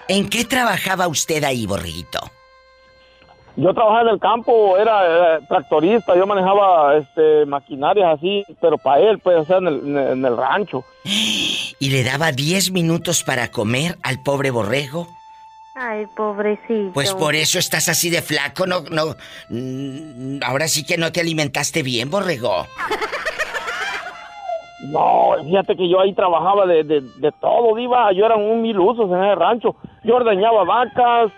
¿En 0.07 0.29
qué 0.29 0.45
trabajaba 0.45 1.07
usted 1.07 1.43
ahí, 1.43 1.65
borreguito? 1.65 2.19
Yo 3.57 3.73
trabajaba 3.73 4.01
en 4.03 4.07
el 4.09 4.19
campo, 4.19 4.77
era, 4.77 5.35
eh, 5.35 5.39
tractorista, 5.47 6.15
yo 6.15 6.25
manejaba 6.25 6.95
este, 6.95 7.45
maquinarias 7.45 8.17
así, 8.17 8.45
pero 8.61 8.77
para 8.77 9.01
él, 9.01 9.19
pues, 9.19 9.37
o 9.39 9.45
sea, 9.45 9.57
en 9.57 9.67
el, 9.67 9.97
en 9.97 10.25
el 10.25 10.37
rancho. 10.37 10.83
¿Y 11.03 11.89
le 11.89 12.03
daba 12.03 12.31
10 12.31 12.71
minutos 12.71 13.23
para 13.23 13.51
comer 13.51 13.97
al 14.03 14.21
pobre 14.23 14.51
borrego? 14.51 15.07
Ay, 15.75 16.05
pobrecito. 16.15 16.91
Pues 16.93 17.13
por 17.13 17.35
eso 17.35 17.59
estás 17.59 17.89
así 17.89 18.09
de 18.09 18.21
flaco, 18.21 18.65
no, 18.67 18.81
no. 18.89 19.15
mm, 19.49 20.39
Ahora 20.45 20.67
sí 20.67 20.85
que 20.85 20.97
no 20.97 21.11
te 21.11 21.21
alimentaste 21.21 21.83
bien, 21.83 22.09
borrego. 22.09 22.65
No, 24.83 25.33
fíjate 25.45 25.75
que 25.75 25.87
yo 25.87 25.99
ahí 25.99 26.11
trabajaba 26.13 26.65
de, 26.65 26.83
de, 26.83 27.01
de 27.01 27.31
todo, 27.39 27.75
diva. 27.75 28.11
Yo 28.13 28.25
era 28.25 28.35
un 28.35 28.63
mil 28.63 28.79
usos 28.79 29.11
en 29.11 29.23
el 29.23 29.37
rancho. 29.37 29.75
Yo 30.03 30.15
ordeñaba 30.15 30.63
vacas, 30.63 31.31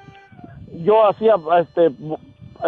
yo 0.73 1.07
hacía 1.07 1.35
este, 1.59 1.91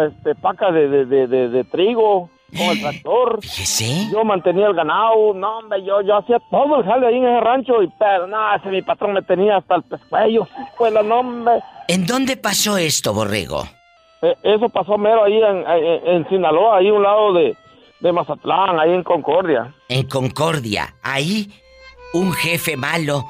este 0.06 0.34
paca 0.36 0.70
de, 0.70 0.88
de, 0.88 1.26
de, 1.26 1.48
de- 1.48 1.64
trigo 1.64 2.30
con 2.56 2.66
el 2.68 2.80
tractor. 2.80 3.40
Fíjese. 3.42 4.08
Yo 4.12 4.24
mantenía 4.24 4.66
el 4.68 4.74
ganado, 4.74 5.34
no, 5.34 5.58
hombre, 5.58 5.84
yo, 5.84 6.00
yo 6.02 6.16
hacía 6.16 6.38
todo 6.50 6.78
el 6.78 6.84
jale 6.86 7.06
ahí 7.08 7.16
en 7.16 7.26
ese 7.26 7.40
rancho. 7.40 7.82
Y 7.82 7.88
pero, 7.98 8.26
no, 8.26 8.54
ese 8.54 8.68
mi 8.68 8.82
patrón 8.82 9.12
me 9.14 9.22
tenía 9.22 9.56
hasta 9.56 9.74
el 9.76 9.82
pescuello. 9.82 10.46
Pues 10.78 10.92
la 10.92 11.02
nombre. 11.02 11.54
¿En 11.88 12.06
dónde 12.06 12.36
pasó 12.36 12.76
esto, 12.78 13.12
borrego? 13.12 13.64
Eh, 14.22 14.34
Eso 14.42 14.68
pasó 14.68 14.96
mero 14.96 15.24
ahí 15.24 15.36
en, 15.42 15.66
en, 15.68 16.06
en 16.16 16.28
Sinaloa, 16.28 16.78
ahí 16.78 16.90
un 16.90 17.02
lado 17.02 17.32
de, 17.34 17.54
de 18.00 18.12
Mazatlán, 18.12 18.78
ahí 18.80 18.92
en 18.92 19.02
Concordia. 19.02 19.74
En 19.88 20.06
Concordia. 20.08 20.94
Ahí, 21.02 21.48
un 22.14 22.32
jefe 22.32 22.76
malo 22.76 23.24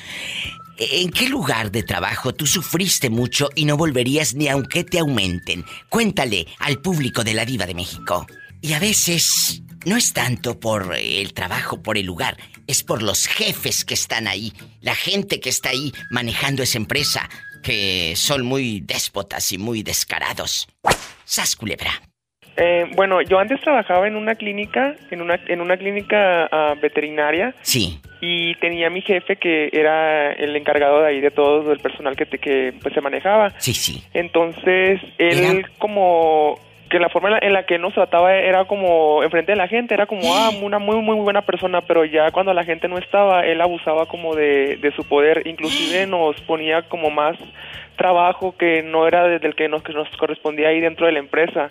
¿En 0.79 1.11
qué 1.11 1.29
lugar 1.29 1.71
de 1.71 1.83
trabajo 1.83 2.35
tú 2.35 2.47
sufriste 2.47 3.11
mucho 3.11 3.51
y 3.55 3.65
no 3.65 3.77
volverías 3.77 4.35
ni 4.35 4.49
aunque 4.49 4.85
te 4.85 4.99
aumenten? 4.99 5.65
Cuéntale 5.89 6.47
al 6.59 6.81
público 6.81 7.25
de 7.25 7.35
la 7.35 7.45
Diva 7.45 7.67
de 7.67 7.75
México. 7.75 8.27
Y 8.63 8.73
a 8.73 8.79
veces 8.79 9.63
no 9.85 9.97
es 9.97 10.13
tanto 10.13 10.59
por 10.59 10.95
el 10.97 11.33
trabajo, 11.35 11.83
por 11.83 11.99
el 11.99 12.07
lugar, 12.07 12.37
es 12.67 12.83
por 12.83 13.03
los 13.03 13.27
jefes 13.27 13.85
que 13.85 13.95
están 13.95 14.27
ahí, 14.27 14.53
la 14.81 14.95
gente 14.95 15.41
que 15.41 15.49
está 15.51 15.71
ahí 15.71 15.93
manejando 16.11 16.63
esa 16.63 16.79
empresa, 16.79 17.29
que 17.63 18.15
son 18.17 18.45
muy 18.45 18.81
déspotas 18.81 19.53
y 19.53 19.59
muy 19.59 19.83
descarados. 19.83 20.69
Sas 21.25 21.57
culebra. 21.57 21.91
Eh, 22.59 22.87
bueno, 22.95 23.21
yo 23.21 23.39
antes 23.39 23.61
trabajaba 23.61 24.07
en 24.09 24.17
una 24.17 24.35
clínica, 24.35 24.95
en 25.11 25.21
una, 25.21 25.39
en 25.47 25.61
una 25.61 25.77
clínica 25.77 26.49
ah, 26.51 26.75
veterinaria. 26.81 27.55
Sí. 27.61 28.01
Y 28.23 28.55
tenía 28.61 28.89
mi 28.89 29.03
jefe 29.03 29.37
que 29.37 29.69
era 29.73 30.33
el 30.33 30.57
encargado 30.57 31.03
de 31.03 31.09
ahí 31.09 31.21
de 31.21 31.31
todo 31.31 31.71
el 31.71 31.81
personal 31.81 32.17
que, 32.17 32.25
te- 32.25 32.39
que 32.39 32.73
pues, 32.81 32.95
se 32.95 33.03
manejaba. 33.03 33.53
Sí, 33.61 33.75
sí. 33.75 34.03
Entonces, 34.15 35.01
él 35.19 35.39
Era- 35.39 35.69
como 35.79 36.59
que 36.89 36.99
la 37.01 37.09
forma 37.09 37.29
en 37.29 37.33
la, 37.35 37.39
en 37.43 37.53
la 37.53 37.67
que 37.67 37.79
nos 37.79 37.95
trataba 37.95 38.35
era 38.37 38.65
como 38.67 39.23
enfrente 39.25 39.53
de 39.53 39.57
la 39.59 39.67
gente, 39.69 39.95
era 39.95 40.07
como 40.07 40.21
ah, 40.35 40.51
una 40.63 40.79
muy 40.79 40.97
muy 40.97 41.17
buena 41.17 41.43
persona, 41.43 41.81
pero 41.81 42.05
ya 42.05 42.31
cuando 42.31 42.55
la 42.55 42.65
gente 42.65 42.87
no 42.89 42.97
estaba, 42.99 43.45
él 43.45 43.61
abusaba 43.61 44.07
como 44.07 44.35
de, 44.37 44.77
de 44.77 44.93
su 44.93 45.03
poder, 45.05 45.47
inclusive 45.47 46.07
nos 46.07 46.41
ponía 46.43 46.83
como 46.83 47.11
más 47.11 47.37
trabajo 47.97 48.55
que 48.57 48.83
no 48.83 49.07
era 49.09 49.27
desde 49.27 49.47
el 49.49 49.55
que 49.55 49.69
nos, 49.69 49.83
que 49.83 49.93
nos 49.93 50.09
correspondía 50.17 50.69
ahí 50.69 50.81
dentro 50.81 51.07
de 51.07 51.13
la 51.13 51.19
empresa. 51.19 51.71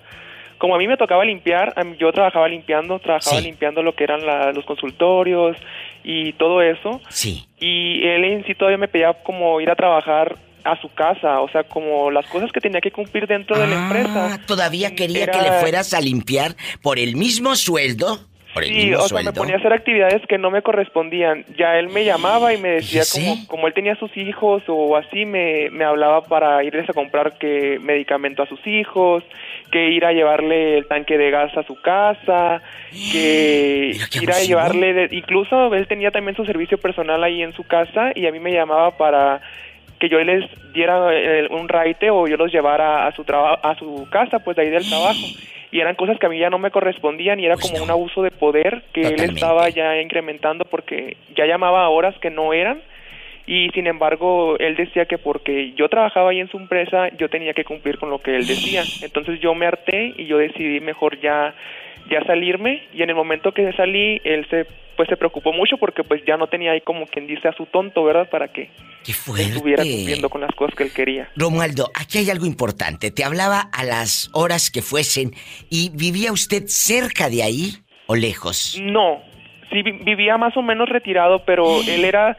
Como 0.57 0.73
a 0.73 0.77
mí 0.77 0.87
me 0.87 0.97
tocaba 0.97 1.23
limpiar, 1.25 1.73
yo 1.99 2.11
trabajaba 2.13 2.47
limpiando, 2.47 2.97
trabajaba 2.99 3.37
Sí. 3.37 3.43
limpiando 3.43 3.83
lo 3.83 3.93
que 3.93 4.05
eran 4.05 4.25
la- 4.25 4.51
los 4.53 4.65
consultorios 4.65 5.57
y 6.03 6.33
todo 6.33 6.61
eso. 6.61 7.01
Sí. 7.09 7.45
Y 7.59 8.07
él 8.07 8.23
en 8.23 8.45
sí 8.45 8.55
todavía 8.55 8.77
me 8.77 8.87
pedía 8.87 9.13
como 9.13 9.59
ir 9.61 9.69
a 9.69 9.75
trabajar 9.75 10.35
a 10.65 10.75
su 10.81 10.89
casa, 10.93 11.39
o 11.41 11.49
sea, 11.49 11.63
como 11.63 12.09
las 12.11 12.25
cosas 12.27 12.51
que 12.51 12.59
tenía 12.59 12.81
que 12.81 12.91
cumplir 12.91 13.27
dentro 13.27 13.57
de 13.57 13.67
la 13.67 13.75
empresa. 13.75 14.33
Ah, 14.33 14.39
todavía 14.45 14.95
quería 14.95 15.27
que 15.27 15.39
le 15.41 15.51
fueras 15.53 15.93
a 15.93 16.01
limpiar 16.01 16.55
por 16.81 16.99
el 16.99 17.15
mismo 17.15 17.55
sueldo. 17.55 18.19
Por 18.53 18.63
el 18.63 18.69
Sí, 18.69 18.75
mismo 18.85 19.03
o 19.03 19.07
sea, 19.09 19.21
me 19.21 19.33
ponía 19.33 19.55
a 19.55 19.57
hacer 19.57 19.73
actividades 19.73 20.21
que 20.29 20.37
no 20.37 20.49
me 20.49 20.61
correspondían. 20.61 21.43
Ya 21.57 21.77
él 21.77 21.89
me 21.89 22.05
llamaba 22.05 22.53
y 22.53 22.57
me 22.57 22.69
decía, 22.69 23.01
como, 23.11 23.45
como 23.47 23.67
él 23.67 23.73
tenía 23.73 23.95
sus 23.95 24.15
hijos 24.15 24.63
o 24.67 24.95
así, 24.95 25.25
me, 25.25 25.69
me 25.71 25.83
hablaba 25.83 26.21
para 26.23 26.63
irles 26.63 26.89
a 26.89 26.93
comprar 26.93 27.37
que 27.37 27.79
medicamento 27.81 28.43
a 28.43 28.47
sus 28.47 28.65
hijos, 28.65 29.23
que 29.73 29.89
ir 29.89 30.05
a 30.05 30.13
llevarle 30.13 30.77
el 30.77 30.87
tanque 30.87 31.17
de 31.17 31.31
gas 31.31 31.55
a 31.57 31.63
su 31.63 31.75
casa, 31.81 32.61
que 33.11 33.91
ir 34.21 34.31
a 34.31 34.39
llevarle, 34.39 34.93
de- 34.93 35.09
incluso 35.15 35.73
él 35.73 35.85
tenía 35.87 36.11
también 36.11 36.35
su 36.37 36.45
servicio 36.45 36.77
personal 36.77 37.23
ahí 37.23 37.41
en 37.41 37.53
su 37.53 37.63
casa 37.65 38.11
y 38.15 38.25
a 38.25 38.31
mí 38.31 38.39
me 38.39 38.51
llamaba 38.53 38.91
para 38.97 39.41
que 39.99 40.09
yo 40.09 40.19
les 40.23 40.43
diera 40.73 41.09
eh, 41.13 41.47
un 41.49 41.67
raite 41.69 42.09
o 42.09 42.27
yo 42.27 42.37
los 42.37 42.51
llevara 42.51 43.07
a 43.07 43.11
su 43.13 43.23
traba- 43.23 43.59
a 43.63 43.75
su 43.75 44.07
casa, 44.11 44.39
pues 44.39 44.55
de 44.57 44.63
ahí 44.63 44.69
del 44.69 44.87
trabajo. 44.87 45.19
Y 45.71 45.79
eran 45.81 45.95
cosas 45.95 46.17
que 46.19 46.25
a 46.25 46.29
mí 46.29 46.37
ya 46.39 46.49
no 46.49 46.57
me 46.59 46.71
correspondían 46.71 47.39
y 47.39 47.45
era 47.45 47.55
Pues 47.55 47.65
como 47.67 47.79
no. 47.79 47.83
un 47.85 47.91
abuso 47.91 48.21
de 48.23 48.31
poder 48.31 48.83
que 48.93 49.01
él 49.01 49.19
estaba 49.21 49.67
ya 49.69 49.99
incrementando 50.01 50.63
porque 50.65 51.17
ya 51.35 51.45
llamaba 51.45 51.83
a 51.83 51.89
horas 51.89 52.15
que 52.19 52.29
no 52.29 52.53
eran 52.53 52.81
y 53.47 53.69
sin 53.71 53.85
embargo 53.87 54.57
él 54.57 54.75
decía 54.75 55.05
que 55.05 55.17
porque 55.17 55.73
yo 55.73 55.87
trabajaba 55.89 56.29
ahí 56.31 56.39
en 56.39 56.47
su 56.49 56.57
empresa 56.57 57.09
yo 57.17 57.29
tenía 57.29 57.53
que 57.53 57.63
cumplir 57.65 57.97
con 57.99 58.09
lo 58.09 58.19
que 58.19 58.35
él 58.35 58.47
decía. 58.47 58.83
Entonces 59.03 59.39
yo 59.41 59.53
me 59.53 59.65
harté 59.65 60.13
y 60.17 60.25
yo 60.27 60.37
decidí 60.37 60.79
mejor 60.79 61.19
ya 61.19 61.53
ya 62.09 62.23
salirme 62.25 62.83
y 62.93 63.01
en 63.01 63.09
el 63.09 63.15
momento 63.15 63.51
que 63.53 63.71
salí 63.73 64.21
él 64.23 64.45
se 64.49 64.65
pues 64.95 65.09
se 65.09 65.17
preocupó 65.17 65.51
mucho 65.51 65.75
porque 65.77 66.03
pues 66.05 66.23
ya 66.25 66.37
no 66.37 66.47
tenía 66.47 66.71
ahí 66.71 66.79
como 66.79 67.05
quien 67.05 67.27
dice 67.27 67.49
a 67.49 67.51
su 67.53 67.65
tonto, 67.65 68.01
¿verdad? 68.05 68.29
Para 68.29 68.47
que 68.53 68.69
estuviera 69.55 69.83
cumpliendo 69.83 70.29
con 70.29 70.39
las 70.39 70.55
cosas 70.55 70.73
que 70.73 70.83
él 70.83 70.93
quería. 70.93 71.29
Romualdo, 71.35 71.91
aquí 71.93 72.19
hay 72.19 72.29
algo 72.29 72.45
importante. 72.45 73.11
Te 73.11 73.25
hablaba 73.25 73.59
a 73.73 73.83
las 73.83 74.29
horas 74.33 74.71
que 74.71 74.81
fuesen 74.81 75.31
y 75.69 75.89
vivía 75.93 76.31
usted 76.31 76.63
cerca 76.67 77.29
de 77.29 77.43
ahí 77.43 77.71
o 78.07 78.15
lejos. 78.15 78.79
No, 78.81 79.21
sí 79.69 79.81
vi- 79.81 79.99
vivía 80.03 80.37
más 80.37 80.55
o 80.55 80.61
menos 80.61 80.87
retirado, 80.87 81.43
pero 81.43 81.81
él 81.89 82.05
era 82.05 82.37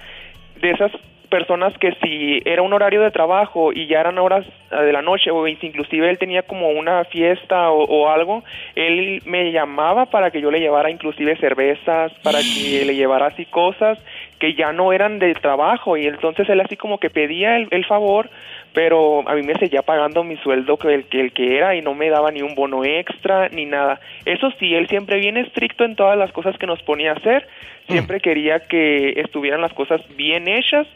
de 0.62 0.70
esas 0.70 0.90
personas 1.26 1.76
que 1.78 1.92
si 2.02 2.40
era 2.44 2.62
un 2.62 2.72
horario 2.72 3.02
de 3.02 3.10
trabajo 3.10 3.72
y 3.72 3.86
ya 3.86 4.00
eran 4.00 4.18
horas 4.18 4.46
eh, 4.70 4.76
de 4.76 4.92
la 4.92 5.02
noche 5.02 5.30
o 5.30 5.46
inclusive 5.46 6.08
él 6.08 6.18
tenía 6.18 6.42
como 6.42 6.70
una 6.70 7.04
fiesta 7.04 7.70
o, 7.70 7.84
o 7.84 8.08
algo, 8.08 8.44
él 8.74 9.22
me 9.24 9.52
llamaba 9.52 10.06
para 10.06 10.30
que 10.30 10.40
yo 10.40 10.50
le 10.50 10.60
llevara 10.60 10.90
inclusive 10.90 11.36
cervezas, 11.36 12.12
para 12.22 12.38
que 12.38 12.84
le 12.84 12.94
llevara 12.94 13.26
así 13.26 13.44
cosas 13.46 13.98
que 14.38 14.54
ya 14.54 14.72
no 14.72 14.92
eran 14.92 15.18
del 15.18 15.38
trabajo. 15.40 15.96
Y 15.96 16.06
entonces 16.06 16.48
él 16.48 16.60
así 16.60 16.76
como 16.76 16.98
que 16.98 17.10
pedía 17.10 17.56
el, 17.56 17.68
el 17.70 17.84
favor 17.84 18.28
pero 18.72 19.26
a 19.28 19.34
mí 19.34 19.42
me 19.42 19.54
seguía 19.54 19.82
pagando 19.82 20.22
mi 20.22 20.36
sueldo 20.36 20.76
que 20.76 20.94
el, 20.94 21.04
que 21.04 21.20
el 21.20 21.32
que 21.32 21.56
era 21.56 21.74
y 21.74 21.82
no 21.82 21.94
me 21.94 22.10
daba 22.10 22.30
ni 22.30 22.42
un 22.42 22.54
bono 22.54 22.84
extra 22.84 23.48
ni 23.48 23.64
nada. 23.64 24.00
Eso 24.24 24.50
sí, 24.58 24.74
él 24.74 24.86
siempre 24.88 25.18
bien 25.18 25.36
estricto 25.36 25.84
en 25.84 25.96
todas 25.96 26.18
las 26.18 26.32
cosas 26.32 26.56
que 26.58 26.66
nos 26.66 26.82
ponía 26.82 27.12
a 27.12 27.14
hacer, 27.14 27.46
siempre 27.88 28.20
quería 28.20 28.60
que 28.60 29.20
estuvieran 29.20 29.60
las 29.60 29.72
cosas 29.72 30.00
bien 30.16 30.48
hechas 30.48 30.86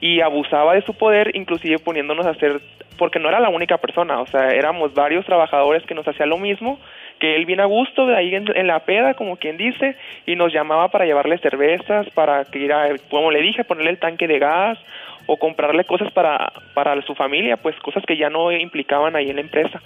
y 0.00 0.20
abusaba 0.20 0.74
de 0.74 0.82
su 0.82 0.94
poder, 0.94 1.34
inclusive 1.34 1.78
poniéndonos 1.78 2.26
a 2.26 2.30
hacer, 2.30 2.60
porque 2.98 3.18
no 3.18 3.28
era 3.28 3.40
la 3.40 3.48
única 3.48 3.78
persona, 3.78 4.20
o 4.20 4.26
sea, 4.26 4.50
éramos 4.50 4.92
varios 4.92 5.24
trabajadores 5.24 5.82
que 5.84 5.94
nos 5.94 6.06
hacían 6.06 6.28
lo 6.28 6.36
mismo, 6.36 6.78
que 7.18 7.36
él 7.36 7.46
viene 7.46 7.62
a 7.62 7.66
gusto 7.66 8.06
de 8.06 8.16
ahí 8.16 8.34
en, 8.34 8.66
la 8.66 8.80
peda, 8.80 9.14
como 9.14 9.36
quien 9.36 9.56
dice, 9.56 9.96
y 10.26 10.36
nos 10.36 10.52
llamaba 10.52 10.88
para 10.88 11.06
llevarle 11.06 11.38
cervezas, 11.38 12.08
para 12.10 12.44
que 12.44 12.58
ir 12.58 12.72
a, 12.72 12.88
como 13.08 13.30
le 13.30 13.40
dije, 13.40 13.64
ponerle 13.64 13.92
el 13.92 13.98
tanque 13.98 14.28
de 14.28 14.38
gas 14.38 14.78
o 15.26 15.36
comprarle 15.38 15.84
cosas 15.84 16.12
para, 16.12 16.52
para 16.74 17.00
su 17.06 17.14
familia, 17.14 17.56
pues 17.56 17.74
cosas 17.80 18.02
que 18.06 18.16
ya 18.16 18.30
no 18.30 18.52
implicaban 18.52 19.16
ahí 19.16 19.30
en 19.30 19.36
la 19.36 19.42
empresa. 19.42 19.80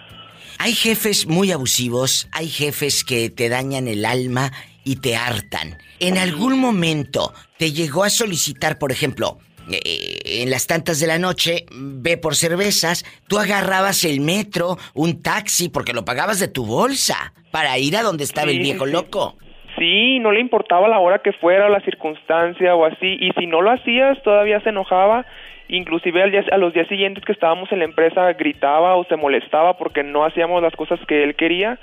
Hay 0.59 0.72
jefes 0.72 1.27
muy 1.27 1.53
abusivos, 1.53 2.29
hay 2.33 2.48
jefes 2.48 3.05
que 3.05 3.31
te 3.31 3.48
dañan 3.48 3.87
el 3.87 4.05
alma 4.05 4.51
y 4.85 4.96
te 4.96 5.16
hartan. 5.16 5.79
¿En 6.01 6.18
algún 6.18 6.59
momento 6.59 7.33
te 7.59 7.72
llegó 7.72 8.05
a 8.05 8.11
solicitar, 8.11 8.79
por 8.79 8.90
ejemplo, 8.90 9.38
eh, 9.70 10.42
en 10.42 10.51
las 10.51 10.66
tantas 10.66 10.98
de 10.98 11.07
la 11.07 11.18
noche, 11.18 11.66
ve 11.70 12.16
por 12.16 12.37
cervezas, 12.37 13.05
tú 13.27 13.38
agarrabas 13.38 14.05
el 14.05 14.20
metro, 14.20 14.79
un 14.94 15.22
taxi, 15.22 15.68
porque 15.68 15.92
lo 15.92 16.05
pagabas 16.05 16.40
de 16.40 16.48
tu 16.48 16.64
bolsa, 16.64 17.33
para 17.51 17.79
ir 17.79 17.96
a 17.96 18.03
donde 18.03 18.24
estaba 18.24 18.51
el 18.51 18.61
viejo 18.61 18.87
loco. 18.87 19.37
Sí, 19.79 20.19
no 20.19 20.33
le 20.33 20.41
importaba 20.41 20.88
la 20.88 20.99
hora 20.99 21.21
que 21.21 21.33
fuera, 21.33 21.69
la 21.69 21.81
circunstancia 21.81 22.75
o 22.75 22.85
así, 22.85 23.17
y 23.21 23.31
si 23.38 23.47
no 23.47 23.61
lo 23.62 23.71
hacías 23.71 24.21
todavía 24.23 24.61
se 24.61 24.71
enojaba, 24.71 25.25
inclusive 25.69 26.23
al 26.23 26.31
día, 26.31 26.45
a 26.51 26.57
los 26.57 26.73
días 26.73 26.88
siguientes 26.88 27.25
que 27.25 27.33
estábamos 27.33 27.71
en 27.73 27.81
la 27.81 27.85
empresa 27.85 28.33
gritaba 28.33 28.97
o 28.97 29.05
se 29.05 29.17
molestaba 29.17 29.77
porque 29.77 30.03
no 30.03 30.25
hacíamos 30.25 30.62
las 30.62 30.75
cosas 30.75 30.99
que 31.07 31.23
él 31.23 31.37
quería 31.37 31.79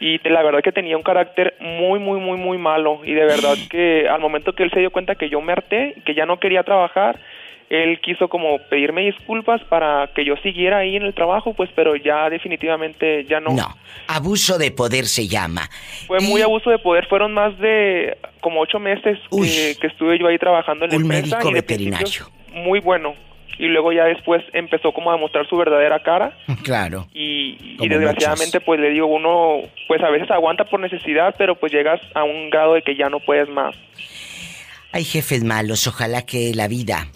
y 0.00 0.18
la 0.28 0.42
verdad 0.42 0.62
que 0.62 0.72
tenía 0.72 0.96
un 0.96 1.02
carácter 1.02 1.54
muy, 1.60 1.98
muy, 1.98 2.20
muy, 2.20 2.38
muy 2.38 2.58
malo 2.58 3.00
y 3.04 3.14
de 3.14 3.24
verdad 3.24 3.54
que 3.70 4.08
al 4.08 4.20
momento 4.20 4.52
que 4.52 4.62
él 4.62 4.70
se 4.70 4.80
dio 4.80 4.90
cuenta 4.90 5.14
que 5.14 5.28
yo 5.28 5.40
me 5.40 5.52
harté, 5.52 5.94
que 6.04 6.14
ya 6.14 6.26
no 6.26 6.38
quería 6.38 6.62
trabajar, 6.62 7.18
él 7.70 8.00
quiso 8.00 8.28
como 8.28 8.58
pedirme 8.70 9.02
disculpas 9.02 9.62
para 9.64 10.10
que 10.14 10.24
yo 10.24 10.36
siguiera 10.42 10.78
ahí 10.78 10.96
en 10.96 11.02
el 11.02 11.14
trabajo, 11.14 11.52
pues, 11.54 11.70
pero 11.74 11.96
ya 11.96 12.30
definitivamente 12.30 13.24
ya 13.24 13.40
no. 13.40 13.54
No, 13.54 13.76
abuso 14.06 14.58
de 14.58 14.70
poder 14.70 15.06
se 15.06 15.28
llama. 15.28 15.68
Fue 16.06 16.20
muy 16.20 16.40
abuso 16.42 16.70
de 16.70 16.78
poder, 16.78 17.06
fueron 17.06 17.34
más 17.34 17.58
de 17.58 18.16
como 18.40 18.60
ocho 18.60 18.78
meses 18.78 19.18
que, 19.30 19.86
estuve 19.86 20.18
yo 20.18 20.28
ahí 20.28 20.38
trabajando 20.38 20.86
en 20.86 20.90
la 20.90 20.96
empresa. 20.96 21.36
Médico 21.36 21.52
veterinario. 21.52 22.30
Muy 22.52 22.80
bueno 22.80 23.14
y 23.58 23.66
luego 23.66 23.92
ya 23.92 24.04
después 24.04 24.42
empezó 24.52 24.92
como 24.92 25.10
a 25.10 25.16
mostrar 25.16 25.46
su 25.48 25.56
verdadera 25.56 26.00
cara. 26.02 26.36
Claro. 26.62 27.06
Y, 27.14 27.56
desgraciadamente 27.78 28.60
pues 28.60 28.78
le 28.78 28.90
digo, 28.90 29.06
uno 29.06 29.62
pues 29.86 30.02
a 30.02 30.10
veces 30.10 30.30
aguanta 30.30 30.64
por 30.64 30.80
necesidad, 30.80 31.34
pero 31.38 31.58
pues 31.58 31.72
llegas 31.72 32.00
a 32.14 32.24
un 32.24 32.50
grado 32.50 32.74
de 32.74 32.82
que 32.82 32.94
ya 32.94 33.08
no 33.08 33.20
puedes 33.20 33.48
más. 33.48 33.74
Hay 34.92 35.04
jefes 35.04 35.44
malos, 35.44 35.86
ojalá 35.86 36.26
que 36.26 36.52
la 36.54 36.68
vida 36.68 37.08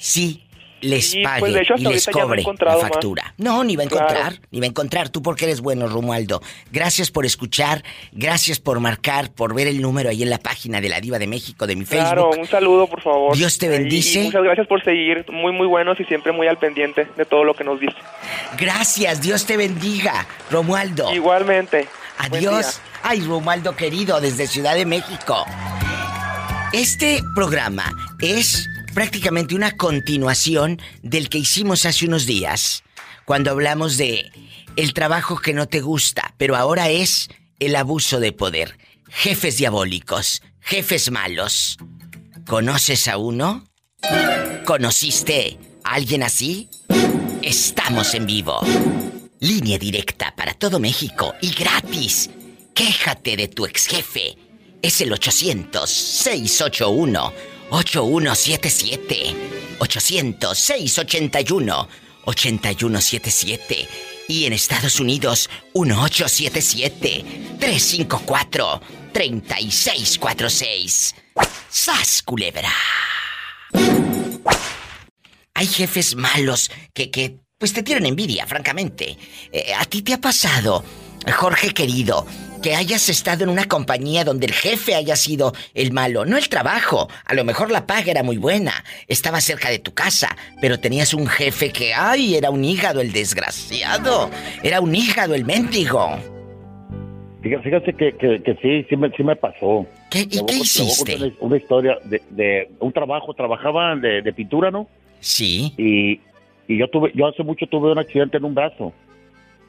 sí 0.00 0.42
les 0.80 1.12
pues, 1.12 1.24
pague 1.24 1.62
y 1.76 1.84
les 1.84 2.06
cobre 2.06 2.42
la 2.42 2.76
factura. 2.76 3.34
No, 3.36 3.62
ni 3.64 3.76
va 3.76 3.82
a 3.82 3.86
encontrar, 3.86 4.34
ni 4.50 4.60
va 4.60 4.66
a 4.66 4.68
encontrar. 4.68 5.08
Tú 5.10 5.22
porque 5.22 5.44
eres 5.44 5.60
bueno, 5.60 5.86
Romualdo. 5.88 6.40
Gracias 6.72 7.10
por 7.10 7.26
escuchar, 7.26 7.82
gracias 8.12 8.58
por 8.58 8.80
marcar, 8.80 9.30
por 9.32 9.54
ver 9.54 9.66
el 9.66 9.80
número 9.80 10.10
ahí 10.10 10.22
en 10.22 10.30
la 10.30 10.38
página 10.38 10.80
de 10.80 10.88
la 10.88 11.00
Diva 11.00 11.18
de 11.18 11.26
México 11.26 11.66
de 11.66 11.76
mi 11.76 11.84
Facebook. 11.84 12.06
Claro, 12.06 12.30
un 12.30 12.46
saludo, 12.46 12.86
por 12.86 13.02
favor. 13.02 13.36
Dios 13.36 13.58
te 13.58 13.68
bendice. 13.68 14.24
muchas 14.24 14.42
gracias 14.42 14.66
por 14.66 14.82
seguir, 14.82 15.26
muy 15.30 15.52
muy 15.52 15.66
buenos 15.66 16.00
y 16.00 16.04
siempre 16.04 16.32
muy 16.32 16.46
al 16.46 16.58
pendiente 16.58 17.06
de 17.16 17.24
todo 17.24 17.44
lo 17.44 17.54
que 17.54 17.64
nos 17.64 17.78
dice. 17.78 17.96
Gracias, 18.58 19.20
Dios 19.20 19.44
te 19.46 19.56
bendiga, 19.56 20.26
Romualdo. 20.50 21.12
Igualmente. 21.12 21.88
Adiós. 22.18 22.80
Ay, 23.02 23.20
Romualdo 23.22 23.74
querido, 23.76 24.20
desde 24.20 24.46
Ciudad 24.46 24.74
de 24.74 24.84
México. 24.84 25.46
Este 26.72 27.22
programa 27.34 27.92
es 28.20 28.68
prácticamente 28.94 29.54
una 29.54 29.76
continuación 29.76 30.80
del 31.02 31.28
que 31.28 31.38
hicimos 31.38 31.86
hace 31.86 32.06
unos 32.06 32.26
días, 32.26 32.82
cuando 33.24 33.50
hablamos 33.50 33.96
de 33.96 34.30
el 34.76 34.94
trabajo 34.94 35.38
que 35.38 35.54
no 35.54 35.66
te 35.66 35.80
gusta, 35.80 36.34
pero 36.36 36.56
ahora 36.56 36.88
es 36.88 37.28
el 37.58 37.76
abuso 37.76 38.20
de 38.20 38.32
poder. 38.32 38.78
Jefes 39.08 39.58
diabólicos, 39.58 40.42
jefes 40.60 41.10
malos. 41.10 41.76
¿Conoces 42.46 43.08
a 43.08 43.16
uno? 43.16 43.66
¿Conociste 44.64 45.58
a 45.84 45.94
alguien 45.94 46.22
así? 46.22 46.68
Estamos 47.42 48.14
en 48.14 48.26
vivo. 48.26 48.60
Línea 49.40 49.78
directa 49.78 50.34
para 50.36 50.54
todo 50.54 50.78
México 50.78 51.34
y 51.40 51.50
gratis. 51.52 52.30
Quéjate 52.74 53.36
de 53.36 53.48
tu 53.48 53.66
ex 53.66 53.86
jefe. 53.86 54.36
Es 54.82 55.00
el 55.00 55.12
800 55.12 55.90
681 55.90 57.59
8177 57.70 59.36
800 59.78 60.58
681 60.58 61.88
8177 62.24 63.88
y 64.28 64.44
en 64.44 64.52
Estados 64.52 65.00
Unidos 65.00 65.48
1877 65.74 67.24
354 67.58 68.80
3646. 69.12 71.14
¡Sas 71.68 72.22
culebra! 72.22 72.72
Hay 75.54 75.66
jefes 75.66 76.14
malos 76.14 76.70
que, 76.94 77.10
que 77.10 77.40
pues 77.58 77.72
te 77.72 77.82
tienen 77.82 78.06
envidia, 78.06 78.46
francamente. 78.46 79.18
Eh, 79.52 79.74
¿A 79.76 79.84
ti 79.84 80.02
te 80.02 80.14
ha 80.14 80.20
pasado, 80.20 80.84
Jorge 81.36 81.74
querido, 81.74 82.24
que 82.60 82.74
hayas 82.74 83.08
estado 83.08 83.44
en 83.44 83.50
una 83.50 83.66
compañía 83.66 84.24
donde 84.24 84.46
el 84.46 84.52
jefe 84.52 84.94
haya 84.94 85.16
sido 85.16 85.52
el 85.74 85.92
malo, 85.92 86.24
no 86.24 86.36
el 86.36 86.48
trabajo. 86.48 87.08
A 87.24 87.34
lo 87.34 87.44
mejor 87.44 87.70
la 87.70 87.86
paga 87.86 88.10
era 88.10 88.22
muy 88.22 88.36
buena, 88.36 88.72
estaba 89.08 89.40
cerca 89.40 89.70
de 89.70 89.78
tu 89.78 89.92
casa, 89.92 90.36
pero 90.60 90.78
tenías 90.78 91.14
un 91.14 91.26
jefe 91.26 91.70
que, 91.70 91.94
ay, 91.94 92.36
era 92.36 92.50
un 92.50 92.64
hígado 92.64 93.00
el 93.00 93.12
desgraciado, 93.12 94.30
era 94.62 94.80
un 94.80 94.94
hígado 94.94 95.34
el 95.34 95.44
mendigo. 95.44 96.18
Fíjate 97.42 97.94
que, 97.94 98.12
que, 98.12 98.58
sí, 98.60 98.86
sí 98.88 98.96
me, 98.96 99.10
sí 99.10 99.22
me 99.24 99.34
pasó. 99.34 99.86
¿Qué, 100.10 100.20
¿Y 100.20 100.44
qué 100.44 100.56
hiciste? 100.56 101.32
Una, 101.40 101.56
historia 101.56 101.96
de, 102.04 102.68
un 102.80 102.92
trabajo, 102.92 103.32
trabajaba 103.32 103.96
de, 103.96 104.20
de 104.20 104.32
pintura, 104.34 104.70
¿no? 104.70 104.86
Sí. 105.20 105.72
Y, 105.78 106.20
y 106.68 106.78
yo 106.78 106.88
tuve, 106.88 107.12
yo 107.14 107.26
hace 107.26 107.42
mucho 107.42 107.66
tuve 107.66 107.92
un 107.92 107.98
accidente 107.98 108.36
en 108.36 108.44
un 108.44 108.54
brazo 108.54 108.92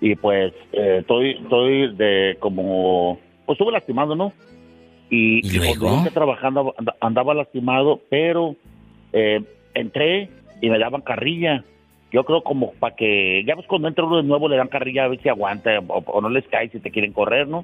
y 0.02 0.16
pues 0.16 0.52
eh, 0.74 0.98
estoy 1.02 1.38
estoy 1.42 1.96
de 1.96 2.36
como 2.40 3.20
pues 3.46 3.56
estuve 3.56 3.72
lastimado 3.72 4.16
no 4.16 4.34
y, 5.10 5.46
¿Y, 5.46 5.58
luego? 5.58 6.04
trabajando 6.12 6.74
andaba 7.00 7.36
lastimado 7.36 8.02
pero 8.10 8.56
eh, 9.14 9.42
entré 9.76 10.30
y 10.60 10.70
me 10.70 10.80
daban 10.80 11.02
carrilla 11.02 11.64
yo 12.12 12.24
creo 12.26 12.42
como 12.42 12.74
para 12.74 12.96
que 12.96 13.44
ya 13.46 13.56
ves 13.56 13.68
cuando 13.68 13.88
entra 13.88 14.04
uno 14.04 14.18
de 14.18 14.24
nuevo 14.24 14.50
le 14.50 14.58
dan 14.58 14.68
carrilla 14.68 15.06
a 15.06 15.08
ver 15.08 15.22
si 15.22 15.30
aguanta 15.30 15.70
o, 15.88 16.20
no 16.20 16.30
les 16.30 16.48
cae 16.48 16.70
si 16.70 16.80
te 16.80 16.90
quieren 16.90 17.14
correr 17.14 17.48
no 17.48 17.64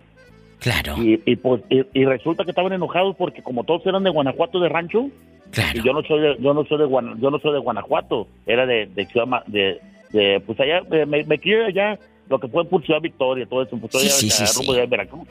claro 0.59 0.95
y, 0.97 1.19
y 1.25 1.35
pues 1.37 1.63
y, 1.69 2.05
resulta 2.05 2.43
que 2.43 2.51
estaban 2.51 2.71
enojados 2.71 3.15
porque 3.15 3.41
como 3.41 3.63
todos 3.63 3.83
eran 3.87 4.03
de 4.03 4.11
Guanajuato 4.11 4.59
de 4.59 4.69
rancho 4.69 5.09
claro. 5.49 5.79
y 5.79 5.83
yo 5.83 5.91
no 5.91 6.03
soy 6.03 6.21
de, 6.21 6.37
yo 6.39 6.53
no 6.53 6.65
soy 6.65 6.77
de 6.77 6.87
yo 7.19 7.31
no 7.31 7.39
soy 7.39 7.53
de 7.53 7.59
Guanajuato 7.59 8.27
era 8.45 8.67
de 8.67 8.85
de 8.85 9.07
de, 9.47 9.81
de 10.11 10.39
pues 10.45 10.59
allá 10.59 10.81
me, 10.87 11.23
me 11.23 11.39
allá 11.65 11.97
lo 12.29 12.39
que 12.39 12.47
fue 12.47 12.65
por 12.65 12.83
Ciudad 12.85 13.01
Victoria, 13.01 13.45
todo 13.45 13.61
eso, 13.61 13.77
pues, 13.77 13.91
sí, 13.93 14.29
sí, 14.29 14.29
sí, 14.29 14.73
de 14.73 14.85
Veracruz, 14.85 15.27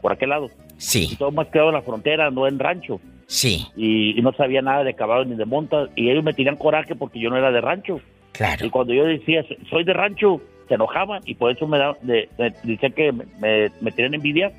por 0.00 0.12
aquel 0.12 0.30
lado. 0.30 0.50
Sí. 0.76 1.08
Y 1.12 1.16
todo 1.16 1.30
más 1.30 1.48
quedado 1.48 1.68
en 1.68 1.74
la 1.74 1.82
frontera, 1.82 2.30
no 2.30 2.46
en 2.46 2.58
rancho. 2.58 3.00
Sí. 3.26 3.66
Y, 3.76 4.20
no 4.22 4.32
sabía 4.32 4.62
nada 4.62 4.84
de 4.84 4.94
caballo 4.94 5.24
ni 5.24 5.36
de 5.36 5.44
monta, 5.44 5.88
y 5.94 6.10
ellos 6.10 6.24
me 6.24 6.32
tenían 6.32 6.56
coraje 6.56 6.94
porque 6.94 7.20
yo 7.20 7.30
no 7.30 7.36
era 7.36 7.50
de 7.50 7.60
rancho. 7.60 8.00
Claro. 8.32 8.64
Y 8.64 8.70
cuando 8.70 8.94
yo 8.94 9.04
decía, 9.04 9.44
soy 9.68 9.84
de 9.84 9.92
rancho, 9.92 10.40
se 10.68 10.74
enojaban, 10.74 11.22
y 11.24 11.34
por 11.34 11.50
eso 11.50 11.66
me, 11.66 11.78
da, 11.78 11.96
de, 12.02 12.28
dicen 12.62 12.92
que 12.92 13.12
me, 13.12 13.70
me, 13.80 13.92
tienen 13.92 14.14
envidia, 14.14 14.52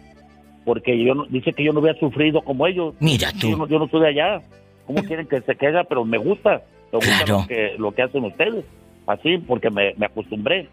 porque 0.65 1.03
yo 1.03 1.15
no, 1.15 1.25
dice 1.25 1.53
que 1.53 1.63
yo 1.63 1.73
no 1.73 1.79
había 1.79 1.95
sufrido 1.95 2.41
como 2.41 2.67
ellos. 2.67 2.93
Mira 2.99 3.31
tú. 3.31 3.49
Yo 3.49 3.57
no, 3.57 3.67
yo 3.67 3.79
no 3.79 3.87
soy 3.87 4.01
de 4.01 4.07
allá. 4.07 4.41
¿Cómo 4.85 5.03
quieren 5.03 5.27
que 5.27 5.41
se 5.41 5.55
quede? 5.55 5.83
Pero 5.85 6.05
me 6.05 6.17
gusta. 6.17 6.63
Me 6.91 6.97
gusta 6.97 7.25
lo, 7.27 7.47
que, 7.47 7.75
lo 7.77 7.91
que 7.91 8.01
hacen 8.01 8.23
ustedes. 8.23 8.65
Así, 9.07 9.37
porque 9.37 9.69
me, 9.69 9.93
me 9.97 10.05
acostumbré. 10.07 10.67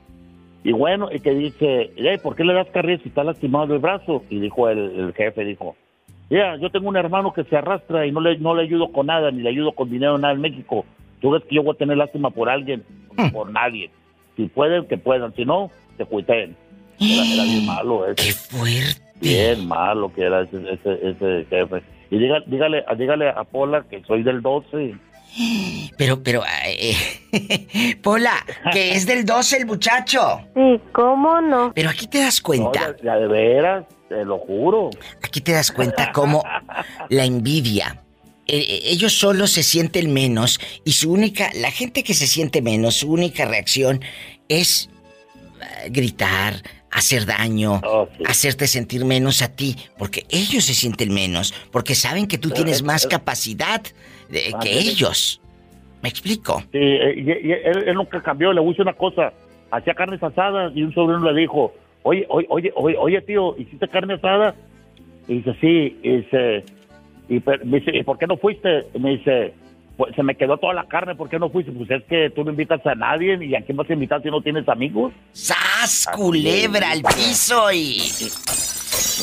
Y 0.65 0.73
bueno, 0.73 1.09
y 1.13 1.21
que 1.21 1.33
dice, 1.33 1.93
¿por 2.23 2.35
qué 2.35 2.45
le 2.45 2.55
das 2.55 2.69
carril 2.71 3.01
si 3.03 3.09
está 3.09 3.23
lastimado 3.23 3.75
el 3.75 3.81
brazo? 3.81 4.25
Y 4.31 4.41
dijo 4.41 4.69
el, 4.69 5.13
jefe, 5.15 5.45
dijo, 5.45 5.77
ya, 6.29 6.57
yo 6.57 6.71
tengo 6.71 6.89
un 6.89 6.97
hermano 6.97 7.33
que 7.33 7.45
se 7.45 7.57
arrastra 7.57 8.07
y 8.07 8.13
no 8.13 8.21
le, 8.21 8.39
no 8.39 8.55
le 8.55 8.65
ayudo 8.65 8.91
con 8.91 9.07
nada, 9.07 9.31
ni 9.31 9.43
le 9.43 9.51
ayudo 9.51 9.73
con 9.73 9.91
dinero 9.91 10.19
nada 10.19 10.35
en 10.35 10.41
México. 10.41 10.85
¿Tú 11.21 11.31
ves 11.31 11.45
que 11.45 11.55
yo 11.55 11.63
voy 11.63 11.75
a 11.75 11.79
tener 11.79 11.97
lástima 11.97 12.31
por 12.31 12.49
alguien? 12.49 12.83
Hmm. 13.17 13.31
Por 13.31 13.51
nadie. 13.51 13.91
Si 14.37 14.47
pueden, 14.47 14.87
que 14.87 14.99
puedan. 14.99 15.35
Si 15.35 15.45
no, 15.45 15.71
te 15.97 16.05
cuiten. 16.05 16.57
Era, 16.99 17.45
bien 17.45 17.67
malo 17.67 18.07
ese. 18.07 18.15
¡Qué 18.17 18.33
fuerte! 18.33 19.07
Bien 19.21 19.67
malo 19.67 20.13
que 20.13 20.23
era 20.23 20.43
ese, 20.43 20.59
ese, 20.73 21.09
ese 21.09 21.47
jefe. 21.49 21.83
Y 22.11 22.19
dígale, 22.19 22.45
dígale, 22.47 22.85
dígale 22.99 23.29
a 23.29 23.45
Pola 23.45 23.85
que 23.89 24.03
soy 24.03 24.23
del 24.23 24.43
12 24.43 24.95
pero, 25.97 26.23
pero, 26.23 26.43
eh, 26.65 27.97
Pola, 28.03 28.45
que 28.73 28.93
es 28.95 29.07
del 29.07 29.25
12 29.25 29.57
el 29.59 29.67
muchacho. 29.67 30.41
Sí, 30.55 30.81
¿cómo 30.93 31.41
no? 31.41 31.73
Pero 31.75 31.91
aquí 31.91 32.07
te 32.07 32.21
das 32.21 32.41
cuenta. 32.41 32.97
ya, 33.03 33.17
de 33.17 33.29
veras, 33.29 33.85
te 34.09 34.25
lo 34.25 34.39
juro. 34.39 34.91
Aquí 35.23 35.41
te 35.41 35.53
das 35.53 35.71
cuenta 35.71 36.13
cómo 36.13 36.43
la 37.09 37.25
envidia 37.25 38.03
eh, 38.49 38.83
ellos 38.85 39.13
solo 39.13 39.49
se 39.49 39.65
sienten 39.65 40.13
menos 40.13 40.61
y 40.85 40.93
su 40.93 41.13
única, 41.13 41.51
la 41.55 41.73
gente 41.73 42.05
que 42.05 42.15
se 42.15 42.29
siente 42.29 42.63
menos, 42.63 42.95
su 42.95 43.11
única 43.11 43.45
reacción 43.45 44.03
es 44.49 44.89
eh, 45.61 45.89
gritar, 45.91 46.63
hacer 46.93 47.27
daño, 47.27 47.81
Oh, 47.85 48.09
hacerte 48.25 48.69
sentir 48.69 49.05
menos 49.05 49.43
a 49.43 49.49
ti, 49.49 49.77
porque 49.99 50.27
ellos 50.29 50.65
se 50.65 50.75
sienten 50.75 51.13
menos, 51.13 51.55
porque 51.73 51.97
saben 51.97 52.29
que 52.29 52.39
tú 52.39 52.51
tienes 52.51 52.83
más 52.85 53.07
capacidad 53.09 53.83
de- 54.29 54.41
que 54.43 54.55
Ándale. 54.55 54.79
ellos. 54.81 55.41
¿Me 56.03 56.09
explico? 56.09 56.61
Sí, 56.73 56.79
eh, 56.79 57.15
y- 57.17 57.49
y 57.49 57.53
él, 57.53 57.85
él 57.89 57.95
nunca 57.95 58.23
cambió, 58.23 58.53
le 58.53 58.63
hice 58.63 58.83
una 58.83 58.93
cosa, 58.93 59.33
hacía 59.71 59.95
carnes 59.95 60.23
asadas 60.23 60.73
y 60.77 60.83
un 60.83 60.93
sobrino 60.95 61.31
le 61.33 61.41
dijo, 61.41 61.73
oye, 62.03 62.27
oye, 62.29 62.47
oye, 62.51 62.73
oye, 62.77 62.97
oye 62.99 63.21
tío, 63.23 63.57
¿hiciste 63.59 63.89
carne 63.89 64.15
asada? 64.15 64.55
Y 65.27 65.39
dice, 65.39 65.55
sí, 65.61 65.99
y 66.03 66.17
dice, 66.19 66.65
y 67.29 67.43
me 67.65 67.81
dice, 67.81 67.97
¿y 67.97 68.03
por 68.05 68.19
qué 68.19 68.27
no 68.27 68.37
fuiste? 68.37 68.87
Y 68.95 68.99
me 69.01 69.11
dice, 69.17 69.53
pues 69.97 70.15
se 70.15 70.23
me 70.23 70.37
quedó 70.37 70.59
toda 70.59 70.75
la 70.75 70.87
carne, 70.87 71.17
¿por 71.17 71.29
qué 71.29 71.39
no 71.39 71.49
fuiste? 71.51 71.73
Pues 71.73 71.91
es 71.91 72.05
que 72.05 72.31
tú 72.31 72.45
no 72.45 72.51
invitas 72.51 72.87
a 72.87 72.95
nadie 72.95 73.43
y 73.45 73.55
a 73.57 73.63
quién 73.63 73.77
vas 73.77 73.89
a 73.91 73.95
invitar 73.95 74.23
si 74.23 74.29
no 74.29 74.41
tienes 74.43 74.69
amigos. 74.69 75.13
¡Sas, 75.33 76.09
culebra 76.15 76.93
al 76.93 77.03
piso 77.03 77.73
y... 77.73 78.03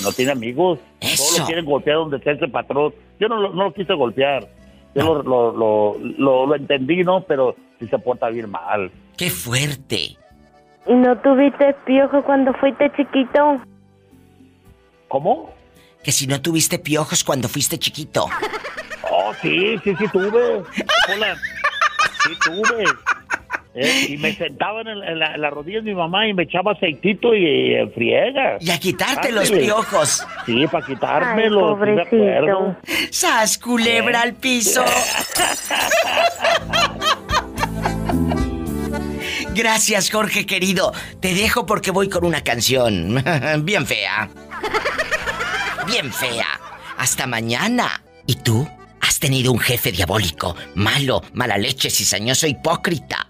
No 0.04 0.12
tiene 0.12 0.32
amigos. 0.32 0.80
Todos 1.00 1.40
lo 1.40 1.46
quieren 1.46 1.66
golpear 1.66 1.98
donde 1.98 2.18
está 2.18 2.32
ese 2.32 2.48
patrón. 2.48 2.94
Yo 3.20 3.28
no, 3.30 3.38
lo- 3.40 3.54
no 3.54 3.66
lo 3.66 3.74
quise 3.74 3.94
golpear. 3.94 4.48
Yo 4.96 5.16
lo, 5.16 5.24
lo, 5.24 5.52
lo, 5.54 5.98
lo- 6.18 6.46
lo 6.48 6.56
entendí, 6.56 7.04
¿no? 7.04 7.22
Pero 7.24 7.56
sí 7.80 7.88
se 7.88 7.98
porta 8.00 8.30
bien 8.30 8.50
mal. 8.52 8.92
¡Qué 9.18 9.30
fuerte! 9.30 10.18
¿Y 10.88 10.94
no 10.94 11.18
tuviste 11.20 11.74
piojo 11.86 12.24
cuando 12.24 12.54
fuiste 12.54 12.92
chiquito? 12.96 13.60
¿Cómo? 15.08 15.52
Que 16.04 16.12
si 16.12 16.28
no 16.28 16.42
tuviste 16.42 16.80
piojos 16.80 17.24
cuando 17.24 17.48
fuiste 17.48 17.78
chiquito. 17.80 18.26
Oh, 19.10 19.34
sí, 19.42 19.78
sí, 19.84 19.96
sí 19.96 20.06
tuve. 20.12 20.64
Hola. 21.14 21.38
Sí 22.24 22.32
tuve. 22.44 22.84
Eh, 23.76 24.06
y 24.10 24.18
me 24.18 24.34
sentaba 24.36 24.82
en, 24.82 24.88
el- 24.88 25.04
en 25.04 25.18
la, 25.20 25.34
en 25.34 25.42
la 25.42 25.50
rodilla 25.50 25.78
de 25.80 25.86
mi 25.86 25.96
mamá 25.96 26.28
y 26.28 26.34
me 26.34 26.44
echaba 26.44 26.74
aceitito 26.74 27.34
y 27.34 27.74
eh, 27.74 27.92
friega. 27.96 28.58
Y 28.60 28.70
a 28.70 28.80
quitarte 28.80 29.32
los 29.32 29.50
piojos. 29.50 30.24
Sí, 30.46 30.68
para 30.72 30.86
quitármelo. 30.86 31.60
sí 31.60 31.80
me 31.92 31.96
pobrecito. 32.04 32.16
acuerdo. 32.16 32.76
¡Sas, 33.10 33.58
culebra 33.58 34.22
al 34.22 34.34
piso! 34.36 34.84
Gracias, 39.56 40.10
Jorge 40.12 40.46
querido. 40.46 40.94
Te 41.20 41.34
dejo 41.34 41.66
porque 41.66 41.92
voy 41.92 42.10
con 42.10 42.26
una 42.26 42.42
canción. 42.44 43.24
Bien 43.64 43.86
fea. 43.86 44.30
Bien 45.86 46.12
fea. 46.12 46.48
Hasta 46.98 47.28
mañana. 47.28 48.04
¿Y 48.26 48.36
tú? 48.36 48.68
¿Has 49.02 49.20
tenido 49.20 49.52
un 49.52 49.60
jefe 49.60 49.92
diabólico, 49.92 50.56
malo, 50.76 51.22
mala 51.34 51.58
leche, 51.58 51.90
cizañoso, 51.90 52.48
hipócrita? 52.48 53.28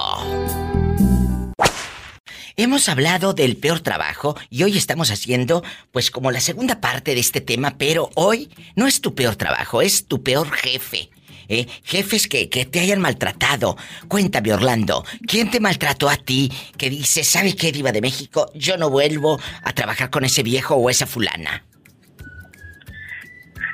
Hemos 2.62 2.90
hablado 2.90 3.34
del 3.34 3.58
peor 3.58 3.80
trabajo 3.80 4.38
y 4.52 4.62
hoy 4.62 4.78
estamos 4.78 5.10
haciendo 5.10 5.64
pues 5.92 6.12
como 6.12 6.30
la 6.30 6.40
segunda 6.40 6.80
parte 6.80 7.16
de 7.16 7.20
este 7.20 7.42
tema, 7.42 7.74
pero 7.80 8.12
hoy 8.14 8.50
no 8.76 8.86
es 8.86 9.02
tu 9.02 9.16
peor 9.16 9.36
trabajo, 9.36 9.82
es 9.82 10.06
tu 10.06 10.22
peor 10.22 10.48
jefe. 10.52 11.10
¿eh? 11.50 11.66
Jefes 11.84 12.28
que, 12.28 12.50
que 12.50 12.66
te 12.66 12.80
hayan 12.80 13.02
maltratado. 13.02 13.78
Cuéntame, 14.08 14.54
Orlando, 14.54 15.04
¿quién 15.26 15.50
te 15.50 15.60
maltrató 15.60 16.08
a 16.08 16.18
ti 16.18 16.52
que 16.78 16.92
dice, 16.92 17.24
¿sabe 17.24 17.56
qué, 17.56 17.72
Diva 17.72 17.92
de 17.92 18.00
México? 18.00 18.52
Yo 18.54 18.78
no 18.78 18.92
vuelvo 18.92 19.40
a 19.64 19.74
trabajar 19.74 20.12
con 20.12 20.24
ese 20.24 20.44
viejo 20.44 20.76
o 20.76 20.92
esa 20.92 21.08
fulana. 21.08 21.64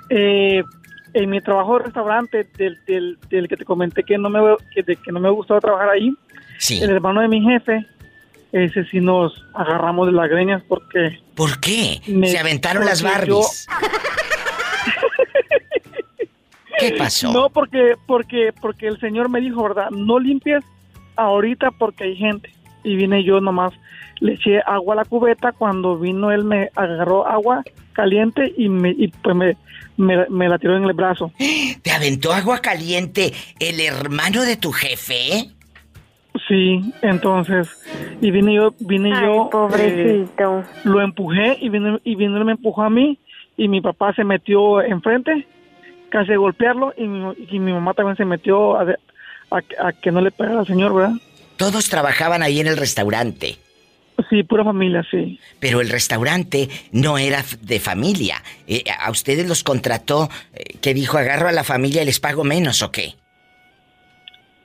Eh, 0.10 0.64
en 1.14 1.30
mi 1.30 1.42
trabajo 1.42 1.78
de 1.80 1.84
restaurante, 1.84 2.48
del, 2.58 2.78
del, 2.88 3.18
del 3.30 3.50
que 3.50 3.58
te 3.58 3.66
comenté 3.66 4.04
que 4.04 4.18
no 4.18 4.30
me 4.30 4.40
que, 4.74 4.82
de 4.84 4.96
que 4.96 5.12
no 5.12 5.20
me 5.20 5.30
gustaba 5.30 5.60
trabajar 5.60 5.90
ahí, 5.90 6.14
Sí. 6.58 6.82
el 6.82 6.90
hermano 6.92 7.20
de 7.20 7.28
mi 7.28 7.42
jefe, 7.42 7.86
ese 8.52 8.86
sí 8.86 9.00
nos 9.00 9.34
agarramos 9.54 10.08
de 10.08 10.14
las 10.14 10.30
greñas 10.30 10.64
porque... 10.68 11.20
¿Por 11.36 11.60
qué? 11.60 12.02
Me- 12.08 12.28
Se 12.28 12.38
aventaron 12.40 12.86
las 12.86 13.00
yo- 13.02 13.08
Barbies. 13.10 13.68
¿Qué 16.80 16.92
pasó? 16.92 17.32
No, 17.34 17.50
porque, 17.50 17.96
porque, 18.06 18.54
porque 18.62 18.88
el 18.88 19.00
señor 19.00 19.30
me 19.30 19.42
dijo, 19.42 19.64
¿verdad? 19.64 19.90
No 19.90 20.20
limpies 20.20 20.64
ahorita 21.16 21.72
porque 21.72 22.04
hay 22.06 22.16
gente. 22.16 22.52
Y 22.84 22.96
vine 22.96 23.24
yo 23.24 23.42
nomás, 23.42 23.74
le 24.20 24.34
eché 24.34 24.60
agua 24.66 24.94
a 24.94 24.98
la 24.98 25.06
cubeta. 25.06 25.52
Cuando 25.54 25.98
vino 25.98 26.32
él 26.32 26.44
me 26.44 26.70
agarró 26.76 27.28
agua 27.28 27.64
caliente 27.94 28.54
y, 28.58 28.70
me, 28.70 28.92
y 28.92 29.08
pues 29.08 29.36
me, 29.36 29.58
me, 29.98 30.28
me 30.30 30.48
la 30.48 30.60
tiró 30.60 30.78
en 30.78 30.84
el 30.84 30.94
brazo. 30.94 31.32
¿Te 31.82 31.92
aventó 31.92 32.32
agua 32.32 32.60
caliente 32.60 33.34
el 33.60 33.80
hermano 33.80 34.44
de 34.44 34.58
tu 34.58 34.72
jefe? 34.72 35.50
Sí, 36.48 36.94
entonces, 37.02 37.68
y 38.22 38.32
vine 38.32 38.54
yo, 38.56 38.74
vine 38.80 39.12
Ay, 39.14 39.26
yo, 39.26 39.50
pobrecito. 39.52 40.60
eh, 40.60 40.64
lo 40.86 41.02
empujé 41.02 41.58
y 41.60 41.70
vino, 41.70 42.00
y 42.04 42.16
vino 42.16 42.44
me 42.46 42.54
empujó 42.54 42.84
a 42.84 42.90
mí 42.90 43.20
y 43.58 43.68
mi 43.68 43.82
papá 43.82 44.14
se 44.14 44.24
metió 44.24 44.82
enfrente, 44.82 45.46
casi 46.10 46.32
a 46.32 46.38
golpearlo 46.38 46.94
y 46.98 47.04
mi, 47.06 47.34
y 47.50 47.60
mi 47.60 47.74
mamá 47.74 47.94
también 47.94 48.16
se 48.16 48.24
metió 48.26 48.78
a, 48.80 48.86
de- 48.86 48.96
a- 49.52 49.88
a 49.88 49.92
que 49.92 50.12
no 50.12 50.22
le 50.22 50.32
pegara 50.32 50.60
al 50.62 50.68
señor, 50.68 50.94
¿verdad? 50.94 51.16
Todos 51.58 51.90
trabajaban 51.90 52.44
ahí 52.44 52.60
en 52.60 52.68
el 52.68 52.78
restaurante. 52.78 53.58
Sí, 54.30 54.44
pura 54.44 54.64
familia, 54.64 55.06
sí. 55.12 55.40
Pero 55.60 55.82
el 55.82 55.90
restaurante 55.90 56.70
no 56.92 57.18
era 57.18 57.44
de 57.62 57.80
familia. 57.80 58.42
Eh, 58.68 58.84
¿A 59.00 59.12
ustedes 59.12 59.48
los 59.48 59.64
contrató 59.64 60.30
eh, 60.54 60.78
que 60.82 60.94
dijo 60.94 61.18
agarro 61.18 61.48
a 61.50 61.52
la 61.52 61.64
familia 61.64 62.02
y 62.02 62.06
les 62.06 62.20
pago 62.20 62.44
menos 62.44 62.82
o 62.82 62.92
qué? 62.92 63.14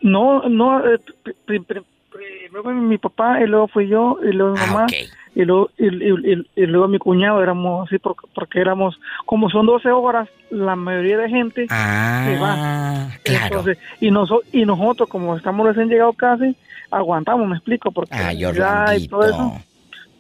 No, 0.03 0.49
no, 0.49 0.85
eh, 0.87 0.99
pri- 1.23 1.35
pri- 1.47 1.61
pri- 1.61 1.83
primero 2.11 2.63
fue 2.63 2.75
mi 2.75 2.99
papá 2.99 3.41
y 3.41 3.47
luego 3.47 3.69
fui 3.69 3.89
yo 3.89 4.19
y 4.23 4.33
luego 4.33 4.57
mi 4.57 4.63
Ah, 4.63 4.67
mamá 4.67 4.87
y, 5.35 5.45
luego, 5.45 5.71
y, 5.79 5.87
y- 5.87 6.33
y- 6.35 6.47
y 6.63 6.67
luego 6.67 6.89
mi 6.89 6.99
cuñado 6.99 7.43
éramos 7.43 7.87
así 7.89 7.99
porque, 7.99 8.27
porque 8.35 8.61
éramos, 8.61 9.01
como 9.25 9.49
son 9.49 9.67
12 9.67 9.91
horas, 9.91 10.29
la 10.51 10.77
mayoría 10.77 11.19
de 11.19 11.29
gente 11.31 11.67
se 11.69 12.37
va. 12.39 12.55
Ah, 12.59 13.09
claro. 13.25 13.45
Entonces, 13.47 13.79
y, 14.01 14.11
noso- 14.11 14.43
y 14.53 14.65
nosotros, 14.65 15.09
como 15.09 15.37
estamos 15.37 15.67
recién 15.67 15.89
llegados 15.89 16.17
casi, 16.17 16.55
aguantamos, 16.91 17.49
me 17.49 17.57
explico, 17.57 17.91
porque 17.91 18.15
Ay, 18.15 18.39
ya 18.39 18.95
y 18.97 19.09
todo 19.09 19.25
eso. 19.25 19.53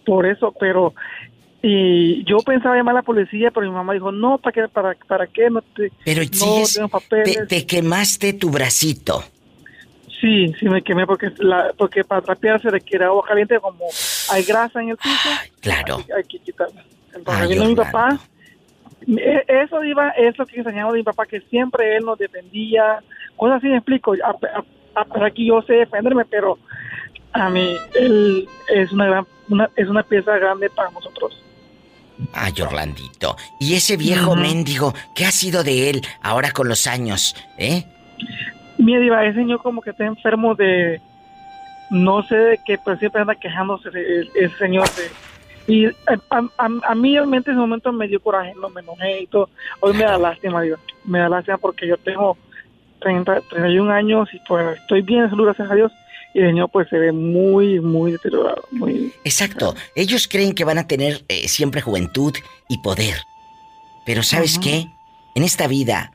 Por 0.06 0.26
eso, 0.26 0.52
pero 0.58 0.94
y 1.64 2.24
yo 2.24 2.38
pensaba 2.38 2.74
llamar 2.76 2.96
a 2.96 2.98
la 2.98 3.02
policía, 3.02 3.52
pero 3.52 3.66
mi 3.66 3.72
mamá 3.72 3.92
dijo, 3.92 4.10
no, 4.10 4.38
¿para 4.38 4.52
qué? 4.52 4.68
¿Para, 4.68 4.96
para 5.06 5.26
qué? 5.28 5.48
No, 5.48 5.60
te, 5.62 5.92
Pero 6.04 6.22
no 6.80 6.88
papeles. 6.88 7.46
te, 7.48 7.60
te 7.60 7.66
quemaste 7.66 8.32
tu 8.32 8.50
bracito. 8.50 9.22
Sí, 10.22 10.54
sí 10.58 10.66
me 10.66 10.82
quemé 10.82 11.04
porque 11.04 11.32
la, 11.38 11.72
porque 11.76 12.04
para 12.04 12.22
trapear 12.22 12.62
se 12.62 12.70
requiere 12.70 13.04
agua 13.04 13.24
caliente 13.26 13.58
como 13.60 13.84
hay 14.30 14.44
grasa 14.44 14.80
en 14.80 14.90
el 14.90 14.96
piso. 14.96 15.28
Claro. 15.60 15.96
Hay, 15.96 16.04
hay 16.16 16.22
que 16.24 16.38
quitarla. 16.38 16.82
Entonces 17.12 17.42
Ay, 17.42 17.48
vino 17.48 17.64
mi 17.66 17.74
papá. 17.74 18.18
e- 19.06 19.44
Eso 19.48 19.82
iba, 19.82 20.10
eso 20.10 20.46
que 20.46 20.60
enseñaba 20.60 20.92
de 20.92 20.98
mi 20.98 21.02
papá 21.04 21.26
que 21.26 21.40
siempre 21.50 21.96
él 21.96 22.04
nos 22.04 22.18
defendía, 22.18 23.00
cosas 23.36 23.58
así 23.58 23.66
me 23.66 23.76
explico. 23.78 24.14
A, 24.24 24.30
a- 24.30 25.24
a 25.26 25.30
que 25.30 25.44
yo 25.46 25.60
sé 25.62 25.72
defenderme, 25.74 26.24
pero 26.26 26.56
a 27.32 27.48
mí 27.50 27.76
él 27.94 28.48
es 28.68 28.92
una 28.92 29.06
gran, 29.06 29.26
una, 29.48 29.68
es 29.74 29.88
una 29.88 30.04
pieza 30.04 30.38
grande 30.38 30.70
para 30.70 30.90
nosotros. 30.92 31.36
Ay, 32.32 32.52
Orlandito. 32.62 33.36
Y 33.58 33.74
ese 33.74 33.96
viejo 33.96 34.36
mendigo, 34.36 34.94
¿qué 35.16 35.24
ha 35.26 35.32
sido 35.32 35.64
de 35.64 35.90
él 35.90 36.02
ahora 36.22 36.52
con 36.52 36.68
los 36.68 36.86
años? 36.86 37.34
¿Eh? 37.58 37.84
Mira, 38.84 39.00
Diva, 39.00 39.24
ese 39.24 39.38
señor 39.40 39.62
como 39.62 39.80
que 39.80 39.90
está 39.90 40.04
enfermo 40.04 40.54
de, 40.54 41.00
no 41.90 42.22
sé 42.24 42.36
de 42.36 42.60
qué, 42.64 42.78
pero 42.84 42.96
siempre 42.98 43.20
anda 43.20 43.34
quejándose 43.34 43.88
ese 44.34 44.56
señor. 44.58 44.88
de- 44.94 45.10
y 45.74 45.86
a, 45.86 45.92
a- 46.30 46.68
a- 46.88 46.94
mí 46.96 47.12
realmente 47.14 47.50
en 47.50 47.56
ese 47.56 47.60
momento 47.60 47.92
me 47.92 48.08
dio 48.08 48.20
coraje, 48.20 48.52
no 48.60 48.68
me 48.70 48.80
enojé 48.80 49.20
y 49.22 49.26
todo. 49.28 49.48
Hoy 49.80 49.92
me 49.92 50.04
da 50.04 50.18
lástima, 50.18 50.60
Diva. 50.62 50.78
Me 51.04 51.20
da 51.20 51.28
lástima 51.28 51.56
porque 51.58 51.86
yo 51.86 51.96
tengo 51.98 52.36
30, 53.00 53.40
31 53.42 53.92
años 53.92 54.28
y 54.32 54.40
pues 54.48 54.78
estoy 54.80 55.02
bien 55.02 55.30
salud, 55.30 55.44
gracias 55.44 55.70
a 55.70 55.74
Dios. 55.74 55.92
Y 56.34 56.40
el 56.40 56.48
señor 56.48 56.70
pues 56.72 56.88
se 56.88 56.98
ve 56.98 57.12
muy, 57.12 57.78
muy 57.78 58.10
deteriorado. 58.12 58.64
Muy... 58.72 59.12
Exacto. 59.22 59.74
Ellos 59.94 60.26
creen 60.26 60.54
que 60.54 60.64
van 60.64 60.78
a 60.78 60.86
tener 60.88 61.22
eh, 61.28 61.46
siempre 61.46 61.80
juventud 61.82 62.32
y 62.68 62.78
poder. 62.78 63.14
Pero 64.04 64.22
¿sabes 64.24 64.54
Ajá. 64.54 64.62
qué? 64.64 64.86
En 65.36 65.44
esta 65.44 65.68
vida 65.68 66.10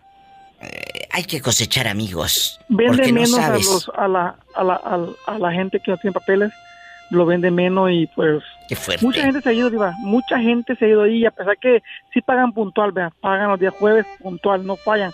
eh, 0.62 1.08
hay 1.12 1.24
que 1.24 1.42
cosechar 1.42 1.88
amigos. 1.88 2.60
Vende 2.70 3.08
no 3.08 3.14
menos 3.22 3.40
a, 3.40 3.54
los, 3.54 3.92
a, 3.96 4.08
la, 4.08 4.36
a, 4.56 4.64
la, 4.64 4.76
a, 4.76 4.98
la- 4.98 5.10
a 5.28 5.40
la 5.40 5.52
gente 5.52 5.80
que 5.80 5.92
no 5.92 5.98
tiene 5.98 6.14
papeles, 6.14 6.52
lo 7.10 7.26
vende 7.26 7.52
menos 7.52 7.90
y 7.92 8.08
pues... 8.08 8.44
Qué 8.68 8.76
fuerte. 8.76 9.06
Mucha 9.06 9.22
gente 9.22 9.42
se 9.42 9.50
ha 9.50 9.54
ido, 9.54 9.70
Diva, 9.70 9.94
mucha 10.00 10.40
gente 10.40 10.76
se 10.76 10.86
ha 10.86 10.88
ido 10.90 11.04
ahí, 11.04 11.26
a 11.26 11.32
pesar 11.32 11.58
que 11.58 11.82
sí 12.14 12.22
pagan 12.22 12.52
puntual, 12.52 12.92
pagan 13.22 13.50
los 13.50 13.60
días 13.60 13.74
jueves 13.80 14.06
puntual, 14.22 14.66
no 14.66 14.76
fallan, 14.76 15.12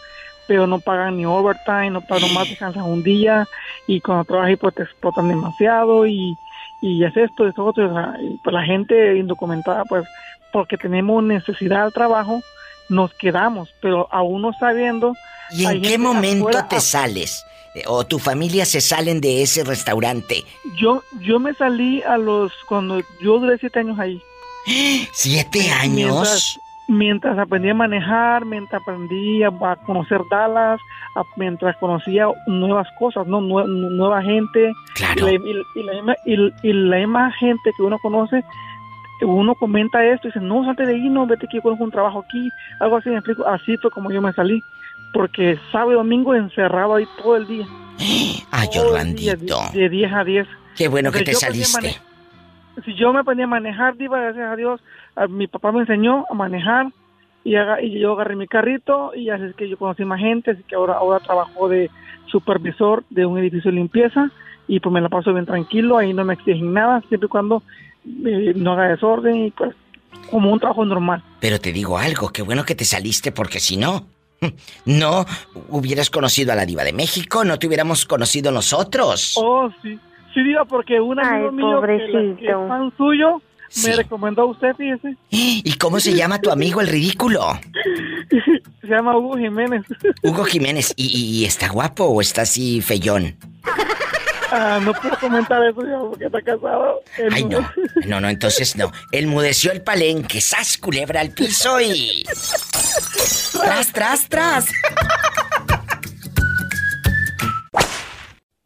pero 0.47 0.65
no 0.65 0.79
pagan 0.79 1.17
ni 1.17 1.25
overtime, 1.25 1.91
no 1.91 2.01
pagan, 2.01 2.29
nomás 2.29 2.49
descansan 2.49 2.83
un 2.83 3.03
día 3.03 3.45
y 3.85 3.99
cuando 4.01 4.25
trabajas 4.25 4.57
pues 4.59 4.73
te 4.75 4.83
explotan 4.83 5.27
demasiado 5.29 6.07
y, 6.07 6.35
y 6.81 7.03
es 7.03 7.15
esto, 7.15 7.47
es 7.47 7.53
otro, 7.59 7.91
o 7.91 7.93
sea, 7.93 8.15
y, 8.19 8.39
pues 8.43 8.53
la 8.53 8.63
gente 8.63 9.15
indocumentada 9.17 9.83
pues 9.85 10.03
porque 10.51 10.77
tenemos 10.77 11.23
necesidad 11.23 11.83
del 11.83 11.93
trabajo, 11.93 12.41
nos 12.89 13.13
quedamos, 13.13 13.73
pero 13.81 14.07
aún 14.11 14.41
no 14.41 14.53
sabiendo... 14.53 15.13
¿Y 15.53 15.65
en 15.65 15.81
qué 15.81 15.97
momento 15.97 16.47
afuera- 16.49 16.67
te 16.67 16.79
sales? 16.79 17.45
Eh, 17.75 17.83
¿O 17.87 18.05
tu 18.05 18.19
familia 18.19 18.65
se 18.65 18.81
salen 18.81 19.19
de 19.21 19.41
ese 19.41 19.63
restaurante? 19.63 20.43
Yo, 20.75 21.01
yo 21.21 21.39
me 21.39 21.53
salí 21.53 22.01
a 22.03 22.17
los, 22.17 22.51
cuando 22.67 22.99
yo 23.21 23.39
duré 23.39 23.57
siete 23.57 23.79
años 23.79 23.97
ahí. 23.99 24.21
¿Siete 25.11 25.69
años? 25.71 26.11
Mientras, 26.13 26.59
mientras 26.87 27.37
aprendí 27.39 27.69
a 27.69 27.73
manejar, 27.73 28.45
mientras 28.45 28.81
aprendí 28.81 29.43
a, 29.43 29.47
a 29.47 29.75
conocer 29.77 30.21
Dallas, 30.29 30.79
a- 31.15 31.23
mientras 31.37 31.75
conocía 31.77 32.27
nuevas 32.47 32.87
cosas, 32.99 33.25
no 33.27 33.41
Nue- 33.41 33.67
nueva 33.67 34.21
gente. 34.21 34.71
Claro. 34.95 35.27
Y 35.29 35.37
la, 35.37 35.49
y- 35.49 35.79
y 35.79 35.83
la 35.83 35.93
misma, 35.93 36.15
y- 36.25 36.67
y 36.69 36.73
la 36.73 36.97
misma 36.97 37.31
gente 37.33 37.71
que 37.75 37.83
uno 37.83 37.97
conoce, 37.99 38.43
uno 39.21 39.55
comenta 39.55 40.03
esto 40.05 40.27
y 40.27 40.31
dice, 40.31 40.45
no, 40.45 40.65
salte 40.65 40.85
de 40.85 40.95
ahí, 40.95 41.09
no, 41.09 41.25
vete 41.25 41.47
que 41.47 41.57
yo 41.57 41.61
conozco 41.63 41.83
un 41.85 41.91
trabajo 41.91 42.23
aquí, 42.27 42.49
algo 42.79 42.97
así, 42.97 43.09
me 43.09 43.15
explico. 43.17 43.47
Así 43.47 43.77
fue 43.77 43.89
como 43.91 44.11
yo 44.11 44.21
me 44.21 44.33
salí, 44.33 44.61
porque 45.13 45.57
sábado 45.71 45.91
y 45.91 45.95
domingo 45.95 46.33
encerrado 46.35 46.95
ahí 46.95 47.05
todo 47.21 47.37
el 47.37 47.47
día. 47.47 47.65
Ay, 48.51 48.67
Todo 48.73 48.97
día. 49.03 49.35
De, 49.35 49.79
de 49.79 49.89
10 49.89 50.13
a 50.13 50.23
10. 50.23 50.47
Qué 50.75 50.87
bueno 50.87 51.11
que 51.11 51.21
te 51.23 51.33
saliste. 51.33 51.95
Si 52.83 52.95
yo 52.95 53.13
me 53.13 53.19
aprendí 53.19 53.43
a 53.43 53.47
manejar, 53.47 53.95
Diva, 53.97 54.19
gracias 54.19 54.51
a 54.51 54.55
Dios, 54.55 54.81
a- 55.15 55.27
mi 55.27 55.45
papá 55.47 55.71
me 55.71 55.81
enseñó 55.81 56.25
a 56.29 56.33
manejar 56.33 56.87
y, 57.43 57.55
haga- 57.55 57.81
y 57.81 57.99
yo 57.99 58.13
agarré 58.13 58.35
mi 58.35 58.47
carrito 58.47 59.13
y 59.15 59.29
así 59.29 59.43
es 59.45 59.55
que 59.55 59.69
yo 59.69 59.77
conocí 59.77 60.03
más 60.05 60.19
gente, 60.19 60.51
así 60.51 60.63
que 60.63 60.75
ahora, 60.75 60.93
ahora 60.95 61.19
trabajo 61.19 61.69
de 61.69 61.91
supervisor 62.27 63.03
de 63.11 63.25
un 63.27 63.37
edificio 63.37 63.69
de 63.69 63.75
limpieza 63.77 64.31
y 64.67 64.79
pues 64.79 64.91
me 64.91 65.01
la 65.01 65.09
paso 65.09 65.31
bien 65.33 65.45
tranquilo, 65.45 65.97
ahí 65.97 66.13
no 66.13 66.23
me 66.25 66.33
exigen 66.33 66.73
nada, 66.73 67.01
siempre 67.09 67.27
y 67.27 67.29
cuando 67.29 67.61
eh, 68.25 68.53
no 68.55 68.73
haga 68.73 68.87
desorden 68.89 69.35
y 69.45 69.51
pues 69.51 69.75
como 70.31 70.51
un 70.51 70.59
trabajo 70.59 70.83
normal. 70.85 71.21
Pero 71.39 71.59
te 71.59 71.71
digo 71.73 71.97
algo, 71.99 72.29
qué 72.29 72.41
bueno 72.41 72.63
que 72.63 72.73
te 72.75 72.85
saliste 72.85 73.31
porque 73.31 73.59
si 73.59 73.77
no, 73.77 74.07
no 74.85 75.25
hubieras 75.69 76.09
conocido 76.09 76.51
a 76.53 76.55
la 76.55 76.65
diva 76.65 76.83
de 76.83 76.93
México, 76.93 77.43
no 77.43 77.57
te 77.59 77.67
hubiéramos 77.67 78.05
conocido 78.05 78.51
nosotros. 78.51 79.33
Oh, 79.37 79.69
sí. 79.81 79.99
Sí, 80.33 80.43
Diva, 80.43 80.65
porque 80.65 80.99
un 80.99 81.19
amigo 81.19 81.49
Ay, 81.49 81.55
mío 81.55 81.81
que, 82.37 82.45
es 82.47 82.51
fan 82.67 82.91
suyo 82.97 83.41
Sí. 83.69 83.87
me 83.89 83.95
recomendó 83.97 84.43
a 84.43 84.45
usted, 84.45 84.75
fíjese. 84.75 85.15
¿Y 85.29 85.73
cómo 85.77 85.99
se 85.99 86.13
llama 86.13 86.39
tu 86.39 86.51
amigo 86.51 86.79
el 86.81 86.87
ridículo? 86.87 87.41
Se 88.81 88.87
llama 88.89 89.17
Hugo 89.17 89.37
Jiménez. 89.37 89.81
Hugo 90.23 90.43
Jiménez. 90.43 90.93
¿Y, 90.97 91.05
y- 91.05 91.41
y 91.41 91.45
está 91.45 91.69
guapo 91.69 92.03
o 92.03 92.19
está 92.19 92.41
así 92.41 92.81
feyón? 92.81 93.35
Ah, 94.55 94.79
no 94.79 94.93
puedo 94.93 95.17
comentar 95.17 95.65
eso 95.65 95.81
ya 95.81 95.97
porque 95.97 96.25
está 96.25 96.39
casado. 96.43 97.01
Él 97.17 97.29
Ay, 97.33 97.45
no. 97.45 97.67
No, 98.05 98.21
no, 98.21 98.29
entonces 98.29 98.75
no. 98.75 98.91
Él 99.11 99.25
mudeció 99.25 99.71
el 99.71 99.81
palenque, 99.81 100.41
sas 100.41 100.77
culebra 100.77 101.21
al 101.21 101.31
piso 101.31 101.81
y. 101.81 102.23
¡Tras, 103.51 103.91
tras, 103.91 104.29
tras! 104.29 104.65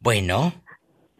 Bueno. 0.00 0.52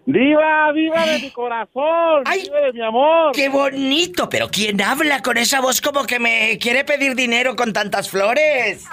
¡Viva, 0.05 0.73
viva 0.73 1.07
de 1.07 1.19
mi 1.19 1.31
corazón! 1.31 2.25
¡Viva 2.31 2.61
de 2.61 2.73
mi 2.75 2.83
amor! 2.83 3.33
¡Qué 3.33 3.49
bonito! 3.49 4.29
Pero 4.29 4.51
¿quién 4.51 4.81
habla 4.83 5.23
con 5.23 5.39
esa 5.39 5.63
voz 5.63 5.81
como 5.81 6.05
que 6.05 6.19
me 6.19 6.59
quiere 6.59 6.85
pedir 6.85 7.15
dinero 7.15 7.57
con 7.57 7.73
tantas 7.73 8.11
flores? 8.11 8.85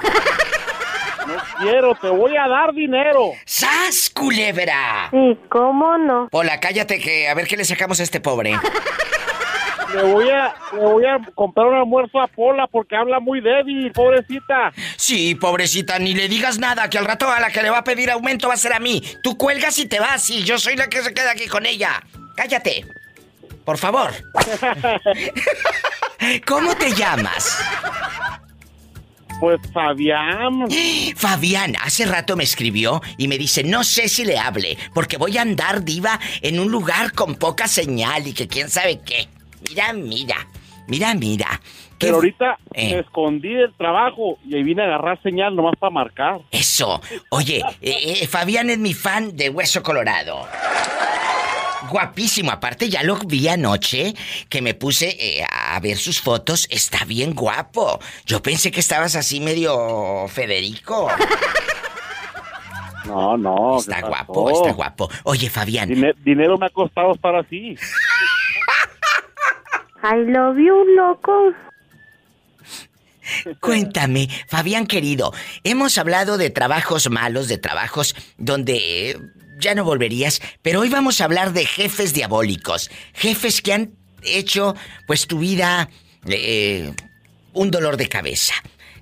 No 1.28 1.36
quiero, 1.60 1.96
te 1.96 2.10
voy 2.10 2.36
a 2.38 2.48
dar 2.48 2.74
dinero. 2.74 3.32
¡Sas, 3.46 4.10
culebra! 4.10 5.10
Sí, 5.12 5.40
¿cómo 5.50 5.98
no? 5.98 6.28
Hola, 6.32 6.60
cállate 6.60 7.00
que 7.00 7.28
a 7.28 7.34
ver 7.34 7.48
qué 7.48 7.58
le 7.58 7.66
sacamos 7.66 8.00
a 8.00 8.04
este 8.04 8.20
pobre. 8.20 8.58
Le 9.94 10.02
voy 10.04 10.30
a, 10.30 10.54
le 10.74 10.80
voy 10.80 11.06
a 11.06 11.20
comprar 11.36 11.68
un 11.68 11.76
almuerzo 11.76 12.20
a 12.20 12.28
Pola 12.28 12.68
porque 12.68 12.96
habla 12.96 13.20
muy 13.20 13.40
débil, 13.40 13.92
pobrecita. 13.92 14.74
Sí, 14.98 15.36
pobrecita, 15.36 16.00
ni 16.00 16.14
le 16.14 16.28
digas 16.28 16.60
nada, 16.60 16.90
que 16.90 16.98
al 16.98 17.06
rato 17.06 17.30
a 17.30 17.40
la 17.40 17.50
que 17.50 17.62
le 17.62 17.70
va 17.70 17.80
a 17.80 17.84
pedir 17.84 18.12
aumento 18.12 18.48
va 18.48 18.56
a 18.56 18.58
ser 18.58 18.74
a 18.74 18.80
mí. 18.80 19.02
Tú 19.24 19.38
cuelgas 19.38 19.78
y 19.80 19.88
te 19.88 20.00
vas 20.00 20.30
y 20.30 20.44
yo 20.44 20.58
soy 20.58 20.76
la 20.76 20.88
que 20.88 21.02
se 21.02 21.14
queda 21.14 21.32
aquí 21.32 21.48
con 21.48 21.66
ella. 21.66 22.04
Cállate. 22.36 22.86
Por 23.64 23.78
favor. 23.78 24.12
¿Cómo 26.46 26.76
te 26.76 26.92
llamas? 26.94 27.58
Pues 29.40 29.60
Fabián. 29.74 30.66
Fabián, 31.16 31.76
hace 31.82 32.06
rato 32.06 32.36
me 32.36 32.44
escribió 32.44 33.02
y 33.18 33.28
me 33.28 33.38
dice, 33.38 33.64
no 33.64 33.84
sé 33.84 34.08
si 34.08 34.26
le 34.26 34.38
hable, 34.38 34.78
porque 34.94 35.18
voy 35.18 35.38
a 35.38 35.42
andar 35.42 35.84
diva 35.84 36.20
en 36.42 36.60
un 36.60 36.72
lugar 36.72 37.12
con 37.14 37.36
poca 37.36 37.68
señal 37.68 38.28
y 38.28 38.34
que 38.34 38.48
quién 38.48 38.70
sabe 38.70 39.02
qué. 39.06 39.28
Mira, 39.70 39.94
mira, 39.94 40.48
mira, 40.88 41.14
mira. 41.16 41.62
¿Qué 41.98 42.08
Pero 42.08 42.16
ahorita 42.16 42.58
Eh. 42.74 42.94
me 42.94 43.00
escondí 43.00 43.54
del 43.54 43.74
trabajo 43.76 44.38
y 44.46 44.56
ahí 44.56 44.64
vine 44.64 44.82
a 44.84 44.86
agarrar 44.86 45.22
señal 45.24 45.56
nomás 45.56 45.76
para 45.80 45.92
marcar. 45.92 46.40
Eso. 46.52 47.02
Oye, 47.30 47.62
eh, 47.82 48.18
eh, 48.22 48.28
Fabián 48.28 48.70
es 48.70 48.78
mi 48.80 48.94
fan 48.94 49.36
de 49.36 49.50
Hueso 49.50 49.82
Colorado. 49.82 50.46
Guapísimo, 51.90 52.52
aparte 52.52 52.90
ya 52.90 53.04
lo 53.04 53.16
vi 53.18 53.48
anoche 53.48 54.14
que 54.50 54.62
me 54.62 54.74
puse 54.74 55.16
eh, 55.20 55.46
a 55.50 55.80
ver 55.80 55.98
sus 55.98 56.22
fotos, 56.22 56.68
está 56.70 57.06
bien 57.06 57.34
guapo. 57.34 58.00
Yo 58.26 58.42
pensé 58.42 58.72
que 58.72 58.80
estabas 58.80 59.16
así 59.16 59.40
medio 59.40 60.28
Federico. 60.28 61.10
No, 63.06 63.38
no. 63.38 63.78
Está 63.80 64.02
¿qué 64.02 64.08
guapo, 64.08 64.50
está 64.50 64.72
guapo. 64.74 65.10
Oye, 65.24 65.50
Fabián. 65.50 65.90
Dine- 65.90 66.16
dinero 66.24 66.58
me 66.58 66.66
ha 66.66 66.70
costado 66.70 67.14
estar 67.14 67.36
así. 67.36 67.76
I 70.04 70.16
love 70.28 70.58
you, 70.58 70.84
loco. 70.96 71.54
Cuéntame, 73.60 74.30
Fabián 74.48 74.86
querido, 74.86 75.34
hemos 75.64 75.98
hablado 75.98 76.38
de 76.38 76.52
trabajos 76.52 77.10
malos, 77.10 77.48
de 77.48 77.58
trabajos 77.58 78.16
donde 78.38 79.12
eh, 79.12 79.18
ya 79.60 79.76
no 79.76 79.84
volverías, 79.84 80.42
pero 80.62 80.82
hoy 80.82 80.90
vamos 80.90 81.22
a 81.22 81.26
hablar 81.26 81.54
de 81.54 81.66
jefes 81.66 82.14
diabólicos, 82.14 82.90
jefes 83.14 83.62
que 83.62 83.74
han 83.74 83.92
hecho 84.24 84.76
pues 85.08 85.28
tu 85.28 85.40
vida 85.40 85.90
eh, 86.28 86.92
un 87.54 87.72
dolor 87.72 87.98
de 87.98 88.08
cabeza, 88.10 88.54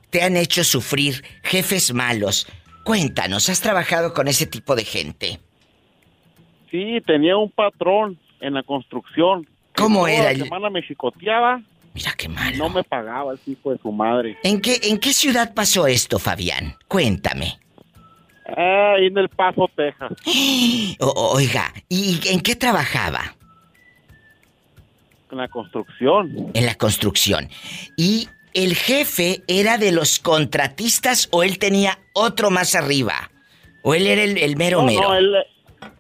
te 0.10 0.22
han 0.24 0.38
hecho 0.38 0.64
sufrir, 0.64 1.24
jefes 1.44 1.94
malos. 1.94 2.48
Cuéntanos, 2.84 3.48
¿has 3.50 3.62
trabajado 3.62 4.14
con 4.14 4.28
ese 4.28 4.46
tipo 4.46 4.76
de 4.76 4.84
gente? 4.84 5.40
Sí, 6.72 7.00
tenía 7.06 7.38
un 7.38 7.50
patrón 7.52 8.20
en 8.42 8.54
la 8.56 8.64
construcción. 8.64 9.48
¿Cómo 9.76 10.00
Toda 10.02 10.12
era 10.12 10.24
La 10.26 10.32
el- 10.32 10.44
semana 10.44 10.70
me 10.70 10.82
chicoteaba. 10.86 11.62
Mira 11.94 12.12
qué 12.18 12.28
malo. 12.28 12.58
No 12.58 12.70
me 12.70 12.84
pagaba 12.84 13.34
el 13.34 13.40
hijo 13.46 13.72
de 13.72 13.78
su 13.78 13.92
madre. 13.92 14.36
¿En 14.44 14.60
qué, 14.62 14.80
¿En 14.84 14.98
qué 14.98 15.14
ciudad 15.14 15.54
pasó 15.54 15.86
esto, 15.88 16.18
Fabián? 16.20 16.76
Cuéntame. 16.88 17.60
Ah, 18.56 18.94
ahí 18.98 19.08
en 19.08 19.18
El 19.18 19.30
Paso, 19.30 19.70
Texas. 19.76 20.12
O- 21.00 21.32
oiga, 21.36 21.74
¿y 21.90 22.20
en 22.30 22.40
qué 22.42 22.56
trabajaba? 22.56 23.36
En 25.32 25.38
la 25.40 25.48
construcción. 25.48 26.52
En 26.54 26.66
la 26.66 26.76
construcción. 26.76 27.50
¿Y 27.98 28.28
el 28.54 28.76
jefe 28.76 29.42
era 29.48 29.78
de 29.80 29.92
los 29.92 30.20
contratistas 30.20 31.28
o 31.32 31.42
él 31.44 31.58
tenía 31.58 31.98
otro 32.14 32.52
más 32.52 32.76
arriba? 32.76 33.32
¿O 33.82 33.96
él 33.96 34.06
era 34.08 34.22
el, 34.24 34.38
el 34.38 34.56
mero 34.56 34.82
no, 34.82 34.86
mero? 34.88 35.02
no, 35.10 35.16
él, 35.16 35.34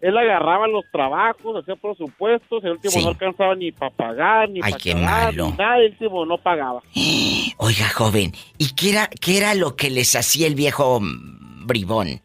él 0.01 0.17
agarraba 0.17 0.67
los 0.67 0.85
trabajos, 0.91 1.61
hacía 1.61 1.75
presupuestos, 1.75 2.63
el 2.63 2.71
último 2.73 2.91
Sí. 2.91 3.01
no 3.01 3.09
alcanzaba 3.09 3.55
ni 3.55 3.71
para 3.71 3.91
pagar, 3.91 4.49
ni 4.49 4.59
Ay, 4.63 4.71
para 4.71 4.83
qué 4.83 4.95
malo. 4.95 5.53
nada, 5.57 5.79
el 5.79 5.91
último 5.91 6.25
no 6.27 6.37
pagaba. 6.37 6.81
Oiga, 7.57 7.89
joven, 7.89 8.33
¿y 8.59 8.73
qué 8.75 8.91
era, 8.91 9.07
qué 9.19 9.37
era 9.37 9.55
lo 9.55 9.75
que 9.75 9.89
les 9.89 10.15
hacía 10.15 10.45
el 10.45 10.53
viejo 10.55 10.99
bribón? 11.01 12.21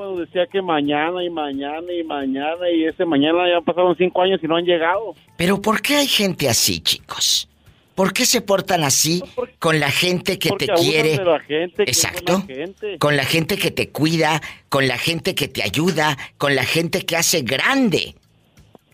Pues 0.00 0.30
decía 0.30 0.46
que 0.46 0.62
mañana 0.62 1.22
y 1.22 1.28
mañana 1.28 1.92
y 1.92 2.02
mañana 2.02 2.70
y 2.70 2.86
ese 2.86 3.04
mañana 3.04 3.46
ya 3.46 3.60
pasaron 3.60 3.94
cinco 3.98 4.22
años 4.22 4.40
y 4.42 4.46
no 4.46 4.56
han 4.56 4.64
llegado. 4.64 5.14
Pero 5.36 5.60
¿por 5.60 5.82
qué 5.82 5.96
hay 5.96 6.06
gente 6.06 6.48
así, 6.48 6.80
chicos? 6.80 7.46
¿Por 7.94 8.14
qué 8.14 8.24
se 8.24 8.40
portan 8.40 8.82
así 8.82 9.22
con 9.58 9.78
la 9.78 9.90
gente 9.90 10.38
que 10.38 10.48
Porque 10.48 10.68
te 10.68 10.72
quiere? 10.72 11.18
de 11.18 11.24
la 11.26 11.40
gente, 11.40 11.82
Exacto. 11.82 12.42
gente. 12.46 12.96
Con 12.96 13.14
la 13.14 13.24
gente 13.24 13.58
que 13.58 13.70
te 13.70 13.90
cuida, 13.90 14.40
con 14.70 14.88
la 14.88 14.96
gente 14.96 15.34
que 15.34 15.48
te 15.48 15.62
ayuda, 15.62 16.16
con 16.38 16.54
la 16.54 16.64
gente 16.64 17.04
que 17.04 17.16
hace 17.18 17.42
grande. 17.42 18.14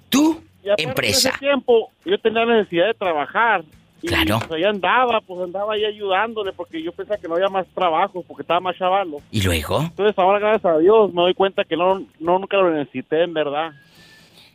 Tú, 0.08 0.42
Y 0.64 0.82
empresa. 0.82 1.28
En 1.28 1.34
ese 1.36 1.38
tiempo 1.38 1.92
yo 2.04 2.18
tenía 2.18 2.44
necesidad 2.46 2.86
de 2.88 2.94
trabajar 2.94 3.62
Y, 4.06 4.08
Claro. 4.08 4.38
Pues 4.38 4.52
allá 4.52 4.70
andaba, 4.70 5.20
pues 5.20 5.42
andaba 5.42 5.74
ahí 5.74 5.84
ayudándole 5.84 6.52
porque 6.52 6.80
yo 6.80 6.92
pensaba 6.92 7.18
que 7.18 7.26
no 7.26 7.34
había 7.34 7.48
más 7.48 7.66
trabajo 7.74 8.22
porque 8.26 8.42
estaba 8.42 8.60
más 8.60 8.76
chavalo. 8.76 9.18
¿Y 9.32 9.42
luego? 9.42 9.80
Entonces 9.80 10.16
ahora 10.16 10.38
gracias 10.38 10.64
a 10.64 10.78
Dios 10.78 11.12
me 11.12 11.22
doy 11.22 11.34
cuenta 11.34 11.64
que 11.64 11.76
no, 11.76 11.98
no 12.20 12.38
nunca 12.38 12.56
lo 12.56 12.70
necesité 12.70 13.24
en 13.24 13.34
verdad. 13.34 13.72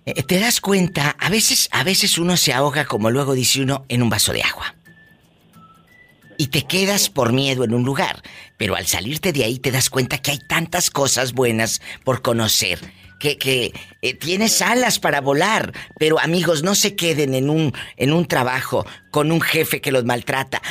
Eh, 0.06 0.24
¿Te 0.24 0.39
das 0.39 0.62
cuenta? 0.62 1.16
A 1.20 1.30
veces, 1.30 1.68
a 1.72 1.84
veces 1.84 2.18
uno 2.18 2.38
se 2.38 2.54
ahoga, 2.54 2.86
como 2.86 3.12
luego 3.12 3.34
dice 3.34 3.62
uno, 3.62 3.84
en 3.89 4.02
un 4.02 4.10
vaso 4.10 4.32
de 4.32 4.41
agua. 4.41 4.74
Y 6.38 6.47
te 6.47 6.64
quedas 6.64 7.10
por 7.10 7.34
miedo 7.34 7.66
en 7.66 7.74
un 7.74 7.84
lugar. 7.84 8.24
Pero 8.58 8.76
al 8.76 8.88
salirte 8.88 9.34
de 9.34 9.43
ahí 9.43 9.60
te 9.60 9.70
das 9.70 9.89
cuenta 9.89 10.20
que 10.20 10.32
hay 10.32 10.39
tantas 10.39 10.89
cosas 10.89 11.34
buenas 11.34 11.82
por 12.04 12.22
conocer. 12.22 12.80
Que, 13.22 13.38
que 13.38 13.72
eh, 14.01 14.13
tienes 14.15 14.61
alas 14.61 14.99
para 14.99 15.22
volar. 15.22 15.74
Pero 15.99 16.19
amigos, 16.19 16.63
no 16.63 16.74
se 16.74 16.95
queden 16.95 17.36
en 17.36 17.49
un, 17.49 17.72
en 17.97 18.13
un 18.13 18.26
trabajo 18.26 18.86
con 19.11 19.32
un 19.32 19.41
jefe 19.41 19.80
que 19.80 19.91
los 19.91 20.05
maltrata. 20.05 20.61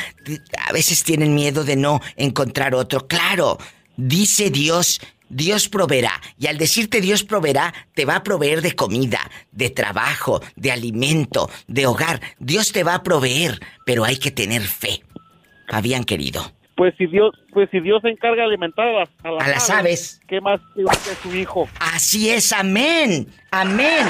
A 0.67 0.73
veces 0.73 1.03
tienen 1.03 1.33
miedo 1.33 1.63
de 1.63 1.77
no 1.77 2.01
encontrar 2.17 2.75
otro. 2.75 3.07
Claro, 3.07 3.57
dice 3.95 4.49
Dios 4.49 4.99
Dios 5.31 5.69
proveerá. 5.69 6.21
Y 6.37 6.47
al 6.47 6.57
decirte 6.57 7.01
Dios 7.01 7.23
proveerá, 7.23 7.73
te 7.93 8.05
va 8.05 8.17
a 8.17 8.23
proveer 8.23 8.61
de 8.61 8.75
comida, 8.75 9.31
de 9.51 9.69
trabajo, 9.69 10.41
de 10.55 10.71
alimento, 10.71 11.49
de 11.67 11.87
hogar. 11.87 12.21
Dios 12.39 12.71
te 12.71 12.83
va 12.83 12.95
a 12.95 13.03
proveer, 13.03 13.59
pero 13.85 14.03
hay 14.03 14.17
que 14.17 14.31
tener 14.31 14.61
fe. 14.61 15.03
Habían 15.69 16.03
querido. 16.03 16.51
Pues 16.81 16.95
si 16.97 17.05
Dios, 17.05 17.29
pues 17.53 17.69
si 17.69 17.79
Dios 17.79 18.01
se 18.01 18.09
encarga 18.09 18.37
de 18.37 18.47
alimentar 18.47 18.87
a 18.87 18.91
las, 19.01 19.09
a 19.23 19.29
las 19.29 19.43
A 19.43 19.47
las 19.49 19.69
aves. 19.69 20.19
¿qué 20.27 20.41
más 20.41 20.59
que 20.73 21.13
su 21.21 21.35
hijo? 21.35 21.69
Así 21.79 22.31
es, 22.31 22.51
amén. 22.51 23.31
Amén. 23.51 24.07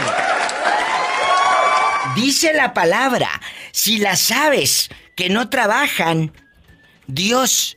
Dice 2.15 2.53
la 2.53 2.73
palabra, 2.73 3.27
si 3.73 3.97
las 3.97 4.31
aves 4.31 4.89
que 5.17 5.27
no 5.27 5.49
trabajan, 5.49 6.31
Dios, 7.07 7.75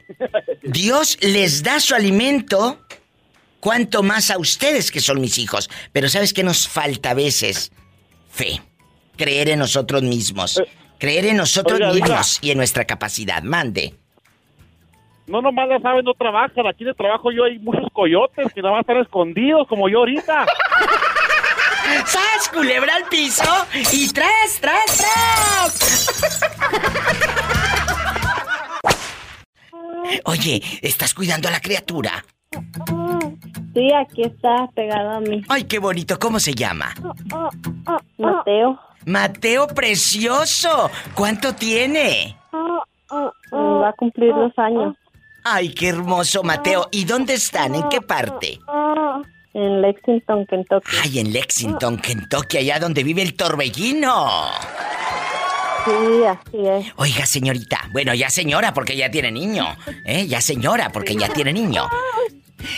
Dios 0.62 1.18
les 1.22 1.64
da 1.64 1.80
su 1.80 1.96
alimento, 1.96 2.78
cuanto 3.58 4.04
más 4.04 4.30
a 4.30 4.38
ustedes 4.38 4.92
que 4.92 5.00
son 5.00 5.20
mis 5.20 5.38
hijos. 5.38 5.68
Pero 5.90 6.08
¿sabes 6.08 6.32
qué 6.32 6.44
nos 6.44 6.68
falta 6.68 7.10
a 7.10 7.14
veces? 7.14 7.72
Fe. 8.30 8.62
Creer 9.16 9.48
en 9.48 9.58
nosotros 9.58 10.04
mismos. 10.04 10.62
Creer 11.00 11.26
en 11.26 11.38
nosotros 11.38 11.80
Oiga, 11.80 11.92
mismos 11.92 12.38
y 12.42 12.52
en 12.52 12.58
nuestra 12.58 12.84
capacidad. 12.84 13.42
Mande. 13.42 13.96
No 15.26 15.40
nomás 15.40 15.68
las 15.68 15.84
aves 15.84 16.04
no 16.04 16.12
trabajan, 16.14 16.66
aquí 16.66 16.84
de 16.84 16.92
trabajo 16.94 17.32
yo 17.32 17.44
hay 17.44 17.58
muchos 17.58 17.90
coyotes 17.92 18.52
que 18.52 18.60
nada 18.60 18.74
más 18.74 18.82
están 18.82 18.98
escondidos 18.98 19.66
como 19.68 19.88
yo 19.88 20.00
ahorita. 20.00 20.46
¡Sas, 22.06 22.48
culebra 22.52 22.94
al 22.96 23.04
piso! 23.04 23.44
¡Y 23.92 24.12
tras, 24.12 24.60
tras, 24.60 24.84
tras! 24.98 26.10
Oye, 30.24 30.62
¿estás 30.82 31.14
cuidando 31.14 31.48
a 31.48 31.50
la 31.50 31.60
criatura? 31.60 32.24
Sí, 33.74 33.92
aquí 33.92 34.22
está 34.22 34.68
pegado 34.74 35.12
a 35.12 35.20
mí. 35.20 35.42
Ay, 35.48 35.64
qué 35.64 35.78
bonito. 35.78 36.18
¿Cómo 36.18 36.38
se 36.38 36.54
llama? 36.54 36.94
Mateo. 38.18 38.78
Mateo 39.06 39.66
precioso. 39.68 40.90
¿Cuánto 41.14 41.54
tiene? 41.54 42.36
Va 43.10 43.88
a 43.88 43.92
cumplir 43.94 44.32
dos 44.34 44.52
años. 44.58 44.94
Ay, 45.44 45.74
qué 45.74 45.88
hermoso, 45.88 46.42
Mateo. 46.42 46.88
¿Y 46.90 47.04
dónde 47.04 47.34
están? 47.34 47.74
¿En 47.74 47.86
qué 47.90 48.00
parte? 48.00 48.58
En 49.52 49.82
Lexington, 49.82 50.46
Kentucky. 50.46 50.96
Ay, 51.02 51.18
en 51.18 51.32
Lexington, 51.32 51.98
Kentucky, 51.98 52.56
allá 52.56 52.80
donde 52.80 53.04
vive 53.04 53.20
el 53.20 53.34
torbellino. 53.34 54.50
Sí, 55.84 56.24
así 56.26 56.66
es. 56.66 56.86
Oiga, 56.96 57.26
señorita. 57.26 57.90
Bueno, 57.92 58.14
ya 58.14 58.30
señora, 58.30 58.72
porque 58.72 58.96
ya 58.96 59.10
tiene 59.10 59.30
niño. 59.30 59.76
¿Eh? 60.06 60.26
Ya 60.26 60.40
señora, 60.40 60.90
porque 60.90 61.14
ya 61.14 61.28
tiene 61.28 61.52
niño. 61.52 61.88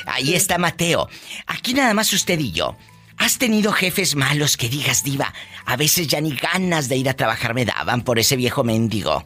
Ahí 0.06 0.34
está 0.34 0.58
Mateo. 0.58 1.08
Aquí 1.46 1.72
nada 1.72 1.94
más 1.94 2.12
usted 2.12 2.38
y 2.40 2.50
yo. 2.50 2.76
¿Has 3.16 3.38
tenido 3.38 3.72
jefes 3.72 4.16
malos 4.16 4.56
que 4.56 4.68
digas, 4.68 5.04
diva? 5.04 5.32
A 5.64 5.76
veces 5.76 6.08
ya 6.08 6.20
ni 6.20 6.34
ganas 6.34 6.88
de 6.88 6.96
ir 6.96 7.08
a 7.08 7.14
trabajar 7.14 7.54
me 7.54 7.64
daban 7.64 8.02
por 8.02 8.18
ese 8.18 8.34
viejo 8.34 8.64
mendigo. 8.64 9.24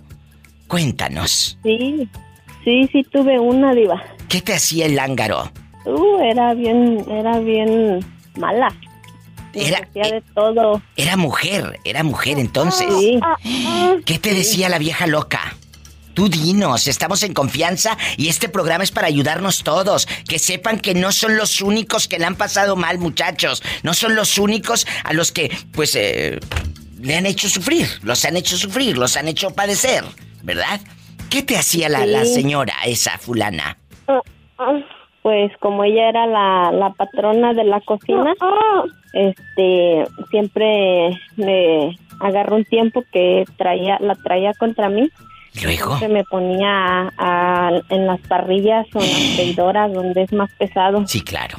Cuéntanos. 0.69 1.59
Sí, 1.63 2.09
sí, 2.65 2.89
sí 2.93 3.03
tuve 3.05 3.39
una 3.39 3.75
diva. 3.75 4.03
¿Qué 4.29 4.41
te 4.41 4.55
hacía 4.55 4.87
el 4.87 4.97
lángaro? 4.97 5.51
Uh, 5.85 6.21
era 6.23 6.55
bien, 6.55 7.05
era 7.11 7.39
bien 7.39 8.05
mala. 8.37 8.75
Era, 9.53 9.79
Hacía 9.79 10.15
de 10.15 10.23
todo. 10.35 10.81
Era 10.97 11.17
mujer, 11.17 11.81
era 11.85 12.03
mujer 12.05 12.39
entonces. 12.39 12.87
Sí. 12.99 13.19
¿Qué 14.05 14.19
te 14.19 14.35
decía 14.35 14.69
la 14.69 14.79
vieja 14.79 15.07
loca? 15.07 15.57
Tú 16.15 16.29
dinos, 16.29 16.87
estamos 16.87 17.23
en 17.23 17.35
confianza 17.35 17.97
y 18.17 18.29
este 18.29 18.49
programa 18.49 18.85
es 18.85 18.91
para 18.91 19.07
ayudarnos 19.07 19.63
todos. 19.63 20.07
Que 20.29 20.39
sepan 20.39 20.79
que 20.79 20.95
no 20.95 21.13
son 21.13 21.37
los 21.37 21.61
únicos 21.61 22.09
que 22.09 22.19
le 22.19 22.27
han 22.27 22.37
pasado 22.37 22.77
mal, 22.77 22.99
muchachos. 22.99 23.63
No 23.83 23.95
son 23.95 24.15
los 24.15 24.39
únicos 24.39 24.87
a 25.05 25.13
los 25.13 25.33
que, 25.33 25.51
pues, 25.73 25.95
eh, 25.97 26.39
le 27.01 27.17
han 27.17 27.27
hecho 27.27 27.49
sufrir. 27.49 27.89
Los 28.03 28.25
han 28.25 28.37
hecho 28.37 28.57
sufrir, 28.57 28.99
los 28.99 29.17
han 29.17 29.29
hecho 29.29 29.51
padecer, 29.51 30.05
¿verdad? 30.43 30.81
¿Qué 31.31 31.43
te 31.43 31.57
hacía 31.57 31.89
la, 31.89 32.05
la 32.07 32.25
Sí. 32.25 32.35
señora, 32.35 32.75
esa 32.85 33.17
fulana? 33.19 33.77
Pues 35.23 35.53
como 35.61 35.85
ella 35.85 36.09
era 36.09 36.27
la, 36.27 36.73
la 36.73 36.91
patrona 36.91 37.53
de 37.53 37.65
la 37.65 37.81
cocina, 37.83 38.33
este, 39.13 40.05
siempre 40.31 41.11
me 41.37 41.97
agarró 42.21 42.57
un 42.57 42.65
tiempo 42.65 43.05
que 43.13 43.45
traía, 43.59 43.99
la 44.01 44.15
traía 44.15 44.53
contra 44.55 44.89
mí. 44.89 45.09
Luego. 45.63 45.99
Se 45.99 46.09
me 46.09 46.25
ponía 46.25 46.71
a- 46.71 47.11
a- 47.19 47.81
en 47.91 48.07
las 48.07 48.21
parrillas 48.21 48.87
o 48.95 49.01
en 49.01 49.11
las 49.11 49.29
freidoras 49.37 49.93
donde 49.93 50.23
es 50.23 50.33
más 50.33 50.51
pesado. 50.59 51.07
Sí, 51.07 51.21
claro. 51.23 51.59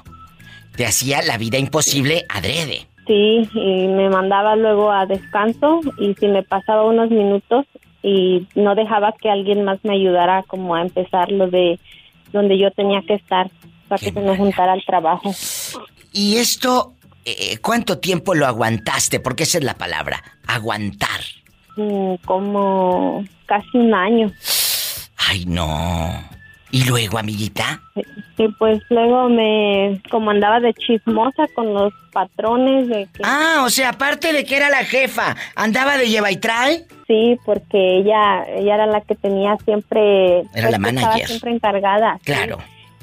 Te 0.75 0.85
hacía 0.85 1.21
la 1.21 1.37
vida 1.37 1.57
imposible 1.59 2.25
adrede. 2.29 2.87
Sí, 3.05 3.47
y 3.53 3.87
me 3.87 4.09
mandaba 4.09 4.55
luego 4.55 4.91
a 4.91 5.05
descanso 5.05 5.81
y 5.97 6.13
si 6.15 6.27
me 6.27 6.43
pasaba 6.43 6.85
unos 6.85 7.09
minutos 7.11 7.65
y 8.03 8.47
no 8.55 8.75
dejaba 8.75 9.13
que 9.13 9.29
alguien 9.29 9.63
más 9.63 9.79
me 9.83 9.93
ayudara 9.93 10.43
como 10.43 10.75
a 10.75 10.81
empezar 10.81 11.31
lo 11.31 11.47
de 11.47 11.79
donde 12.31 12.57
yo 12.57 12.71
tenía 12.71 13.01
que 13.01 13.15
estar 13.15 13.49
para 13.87 13.99
que 13.99 14.11
se 14.11 14.19
me 14.19 14.35
juntara 14.37 14.73
el 14.73 14.83
trabajo. 14.85 15.31
¿Y 16.13 16.37
esto, 16.37 16.93
eh, 17.25 17.57
cuánto 17.61 17.99
tiempo 17.99 18.33
lo 18.33 18.47
aguantaste? 18.47 19.19
Porque 19.19 19.43
esa 19.43 19.57
es 19.57 19.63
la 19.63 19.75
palabra, 19.75 20.23
aguantar. 20.47 21.21
Mm, 21.75 22.15
como 22.25 23.23
casi 23.45 23.77
un 23.77 23.93
año. 23.93 24.31
Ay, 25.17 25.45
no. 25.45 26.30
¿Y 26.71 26.85
luego, 26.85 27.17
amiguita? 27.17 27.81
Y 28.37 28.47
pues 28.57 28.81
luego 28.89 29.29
me, 29.29 30.01
como 30.09 30.31
andaba 30.31 30.59
de 30.59 30.73
chismosa 30.73 31.47
con 31.53 31.73
los 31.73 31.93
patrones 32.11 32.87
de 32.87 33.07
que... 33.13 33.21
Ah, 33.23 33.63
o 33.65 33.69
sea, 33.69 33.89
aparte 33.89 34.31
de 34.33 34.45
que 34.45 34.55
era 34.57 34.69
la 34.69 34.83
jefa, 34.85 35.35
andaba 35.55 35.97
de 35.97 36.07
lleva 36.09 36.31
y 36.31 36.37
trae. 36.37 36.85
Sí, 37.07 37.37
porque 37.45 37.97
ella, 37.99 38.45
ella 38.55 38.75
era 38.75 38.85
la 38.85 39.01
que 39.01 39.15
tenía 39.15 39.57
siempre... 39.65 40.39
Era 40.53 40.71
la 40.71 40.77
que 40.79 40.87
Estaba 40.87 40.91
manager. 40.91 41.27
siempre 41.27 41.51
encargada. 41.51 42.19
sí. 42.25 42.33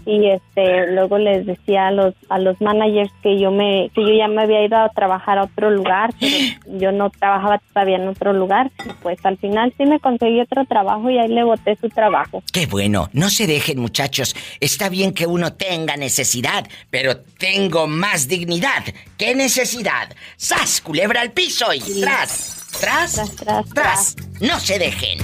Y 0.09 0.31
este 0.31 0.93
luego 0.93 1.19
les 1.19 1.45
decía 1.45 1.89
a 1.89 1.91
los 1.91 2.15
a 2.31 2.39
los 2.39 2.59
managers 2.63 3.13
que 3.23 3.39
yo 3.39 3.51
me 3.51 3.91
que 3.95 4.01
yo 4.03 4.13
ya 4.17 4.27
me 4.27 4.43
había 4.43 4.65
ido 4.65 4.79
a 4.79 4.89
trabajar 4.89 5.39
a 5.39 5.45
otro 5.45 5.71
lugar 5.71 6.15
pero 6.19 6.79
yo 6.79 6.93
no 6.93 7.11
trabajaba 7.11 7.61
todavía 7.73 7.97
en 7.97 8.09
otro 8.09 8.33
lugar 8.33 8.71
pues 9.03 9.19
al 9.25 9.37
final 9.37 9.75
sí 9.77 9.85
me 9.85 10.01
conseguí 10.01 10.41
otro 10.41 10.65
trabajo 10.65 11.11
y 11.11 11.19
ahí 11.19 11.29
le 11.29 11.45
boté 11.45 11.77
su 11.77 11.89
trabajo 11.91 12.43
Qué 12.53 12.67
bueno, 12.67 13.11
no 13.13 13.31
se 13.31 13.47
dejen 13.47 13.79
muchachos. 13.79 14.35
Está 14.61 14.89
bien 14.89 15.13
que 15.13 15.27
uno 15.27 15.53
tenga 15.53 15.97
necesidad, 15.97 16.67
pero 16.91 17.19
tengo 17.19 17.87
más 17.87 18.29
dignidad. 18.29 18.85
¿Qué 19.17 19.35
necesidad? 19.35 20.15
¡Sas, 20.37 20.81
culebra 20.81 21.21
al 21.21 21.33
piso 21.33 21.73
y 21.75 22.01
tras, 22.01 22.69
tras, 22.81 23.37
tras, 23.73 24.17
No 24.41 24.59
se 24.61 24.79
dejen. 24.79 25.19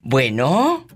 Bueno, 0.00 0.86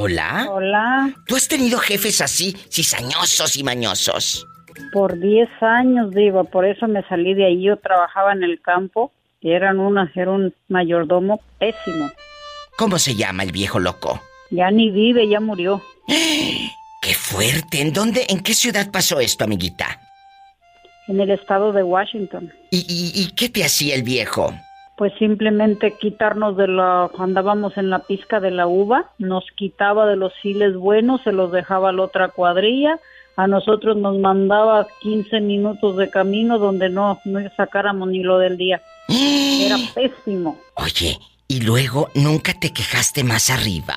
hola. 0.00 0.46
Hola. 0.50 1.14
¿Tú 1.26 1.36
has 1.36 1.48
tenido 1.48 1.78
jefes 1.78 2.20
así, 2.20 2.52
cizañosos 2.70 3.56
y 3.56 3.62
mañosos? 3.62 4.46
Por 4.92 5.18
10 5.18 5.48
años, 5.60 6.10
Diva, 6.12 6.44
por 6.44 6.64
eso 6.64 6.88
me 6.88 7.02
salí 7.08 7.34
de 7.34 7.46
ahí. 7.46 7.62
Yo 7.62 7.76
trabajaba 7.76 8.32
en 8.32 8.42
el 8.42 8.60
campo 8.60 9.12
y 9.40 9.52
eran 9.52 9.78
una, 9.78 10.10
era 10.14 10.30
un 10.30 10.54
mayordomo 10.68 11.40
pésimo. 11.58 12.10
¿Cómo 12.76 12.98
se 12.98 13.14
llama 13.14 13.42
el 13.42 13.52
viejo 13.52 13.78
loco? 13.78 14.20
Ya 14.50 14.70
ni 14.70 14.90
vive, 14.90 15.28
ya 15.28 15.40
murió. 15.40 15.82
¡Qué 17.02 17.14
fuerte! 17.14 17.80
¿En 17.80 17.92
dónde, 17.92 18.26
en 18.28 18.40
qué 18.40 18.54
ciudad 18.54 18.90
pasó 18.90 19.20
esto, 19.20 19.44
amiguita? 19.44 20.00
En 21.08 21.20
el 21.20 21.30
estado 21.30 21.72
de 21.72 21.82
Washington. 21.82 22.52
¿Y, 22.70 22.78
y, 22.78 23.22
y 23.22 23.32
qué 23.32 23.48
te 23.48 23.64
hacía 23.64 23.94
el 23.94 24.02
viejo? 24.02 24.54
Pues 25.00 25.14
simplemente 25.18 25.96
quitarnos 25.96 26.58
de 26.58 26.68
la, 26.68 27.10
andábamos 27.18 27.78
en 27.78 27.88
la 27.88 28.00
pizca 28.00 28.38
de 28.38 28.50
la 28.50 28.66
uva, 28.66 29.12
nos 29.16 29.46
quitaba 29.56 30.04
de 30.04 30.16
los 30.16 30.34
files 30.42 30.76
buenos, 30.76 31.22
se 31.22 31.32
los 31.32 31.50
dejaba 31.52 31.88
a 31.88 31.92
la 31.92 32.02
otra 32.02 32.28
cuadrilla, 32.28 33.00
a 33.34 33.46
nosotros 33.46 33.96
nos 33.96 34.18
mandaba 34.18 34.86
15 35.00 35.40
minutos 35.40 35.96
de 35.96 36.10
camino 36.10 36.58
donde 36.58 36.90
no, 36.90 37.18
no 37.24 37.40
sacáramos 37.56 38.10
ni 38.10 38.22
lo 38.22 38.36
del 38.36 38.58
día. 38.58 38.82
Era 39.08 39.78
pésimo. 39.94 40.58
Oye, 40.74 41.16
Y 41.48 41.62
luego 41.62 42.10
nunca 42.14 42.52
te 42.60 42.70
quejaste 42.70 43.24
más 43.24 43.48
arriba. 43.48 43.96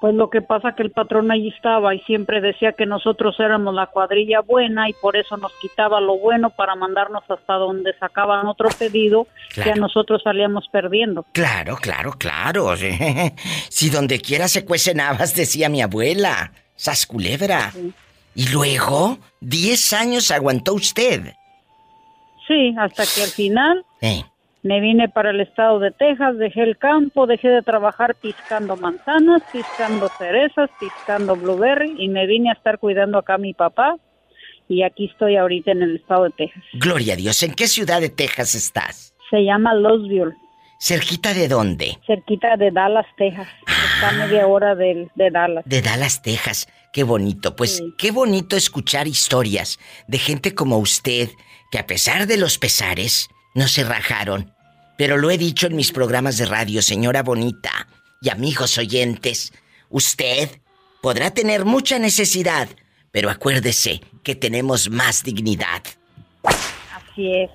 Pues 0.00 0.14
lo 0.14 0.30
que 0.30 0.40
pasa 0.40 0.74
que 0.74 0.82
el 0.82 0.92
patrón 0.92 1.30
allí 1.30 1.48
estaba 1.48 1.94
y 1.94 2.00
siempre 2.00 2.40
decía 2.40 2.72
que 2.72 2.86
nosotros 2.86 3.36
éramos 3.38 3.74
la 3.74 3.86
cuadrilla 3.86 4.40
buena 4.40 4.88
y 4.88 4.94
por 4.94 5.14
eso 5.14 5.36
nos 5.36 5.52
quitaba 5.60 6.00
lo 6.00 6.16
bueno 6.16 6.48
para 6.48 6.74
mandarnos 6.74 7.22
hasta 7.28 7.54
donde 7.54 7.92
sacaban 7.98 8.46
otro 8.46 8.70
pedido 8.78 9.26
que 9.54 9.70
a 9.70 9.74
nosotros 9.74 10.22
salíamos 10.24 10.68
perdiendo. 10.72 11.26
Claro, 11.32 11.76
claro, 11.76 12.12
claro. 12.12 12.74
si 13.68 13.90
donde 13.90 14.20
quiera 14.20 14.48
se 14.48 14.64
cuecen 14.64 15.00
habas, 15.00 15.34
decía 15.34 15.68
mi 15.68 15.82
abuela. 15.82 16.52
Sasculebra. 16.76 17.70
Y 18.34 18.48
luego, 18.48 19.18
10 19.40 19.92
años 19.92 20.30
aguantó 20.30 20.72
usted. 20.72 21.34
Sí, 22.48 22.74
hasta 22.78 23.04
que 23.04 23.22
al 23.22 23.28
final 23.28 23.84
me 24.62 24.80
vine 24.80 25.08
para 25.08 25.30
el 25.30 25.40
estado 25.40 25.78
de 25.78 25.90
Texas, 25.90 26.36
dejé 26.36 26.62
el 26.62 26.76
campo, 26.76 27.26
dejé 27.26 27.48
de 27.48 27.62
trabajar 27.62 28.14
piscando 28.14 28.76
manzanas, 28.76 29.42
piscando 29.52 30.08
cerezas, 30.18 30.68
piscando 30.78 31.34
blueberry 31.36 31.94
y 31.98 32.08
me 32.08 32.26
vine 32.26 32.50
a 32.50 32.52
estar 32.52 32.78
cuidando 32.78 33.18
acá 33.18 33.34
a 33.34 33.38
mi 33.38 33.54
papá 33.54 33.96
y 34.68 34.82
aquí 34.82 35.06
estoy 35.06 35.36
ahorita 35.36 35.72
en 35.72 35.82
el 35.82 35.96
estado 35.96 36.24
de 36.24 36.30
Texas. 36.30 36.62
Gloria 36.74 37.14
a 37.14 37.16
Dios, 37.16 37.42
¿en 37.42 37.54
qué 37.54 37.66
ciudad 37.66 38.00
de 38.00 38.10
Texas 38.10 38.54
estás? 38.54 39.14
Se 39.30 39.42
llama 39.44 39.74
Losville. 39.74 40.34
¿Cerquita 40.78 41.34
de 41.34 41.48
dónde? 41.48 41.98
Cerquita 42.06 42.56
de 42.56 42.70
Dallas, 42.70 43.06
Texas. 43.18 43.48
Está 43.66 44.08
a 44.08 44.12
media 44.12 44.46
hora 44.46 44.74
de, 44.74 45.10
de, 45.14 45.30
Dallas. 45.30 45.62
De 45.66 45.82
Dallas, 45.82 46.22
Texas. 46.22 46.68
Qué 46.92 47.02
bonito. 47.02 47.54
Pues 47.54 47.82
qué 47.98 48.12
bonito 48.12 48.56
escuchar 48.56 49.06
historias 49.06 49.78
de 50.06 50.18
gente 50.18 50.54
como 50.54 50.78
usted 50.78 51.28
que 51.70 51.78
a 51.78 51.86
pesar 51.86 52.26
de 52.26 52.38
los 52.38 52.58
pesares 52.58 53.28
no 53.54 53.68
se 53.68 53.84
rajaron. 53.84 54.52
Pero 54.96 55.16
lo 55.16 55.30
he 55.30 55.38
dicho 55.38 55.66
en 55.66 55.76
mis 55.76 55.92
programas 55.92 56.36
de 56.38 56.46
radio, 56.46 56.82
señora 56.82 57.22
bonita 57.22 57.88
y 58.20 58.28
amigos 58.28 58.76
oyentes, 58.78 59.52
usted 59.88 60.60
podrá 61.00 61.30
tener 61.30 61.64
mucha 61.64 61.98
necesidad, 61.98 62.68
pero 63.10 63.30
acuérdese 63.30 64.02
que 64.22 64.34
tenemos 64.34 64.90
más 64.90 65.22
dignidad. 65.22 65.82
Así 66.42 67.32
es. 67.34 67.50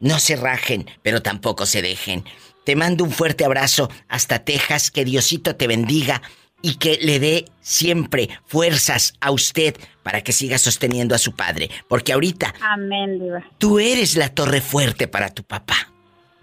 No 0.00 0.18
se 0.18 0.36
rajen, 0.36 0.86
pero 1.02 1.22
tampoco 1.22 1.66
se 1.66 1.82
dejen. 1.82 2.24
Te 2.64 2.76
mando 2.76 3.04
un 3.04 3.10
fuerte 3.10 3.44
abrazo 3.44 3.90
hasta 4.08 4.44
Texas, 4.44 4.90
que 4.90 5.04
Diosito 5.04 5.56
te 5.56 5.66
bendiga 5.66 6.22
y 6.62 6.76
que 6.76 6.98
le 7.00 7.18
dé 7.18 7.44
siempre 7.60 8.28
fuerzas 8.46 9.14
a 9.20 9.30
usted 9.30 9.76
para 10.02 10.22
que 10.22 10.32
siga 10.32 10.58
sosteniendo 10.58 11.14
a 11.14 11.18
su 11.18 11.34
padre. 11.34 11.70
Porque 11.88 12.12
ahorita... 12.12 12.54
Amén, 12.60 13.18
Diva. 13.20 13.44
Tú 13.58 13.78
eres 13.78 14.16
la 14.16 14.28
torre 14.30 14.60
fuerte 14.60 15.08
para 15.08 15.28
tu 15.30 15.42
papá. 15.42 15.92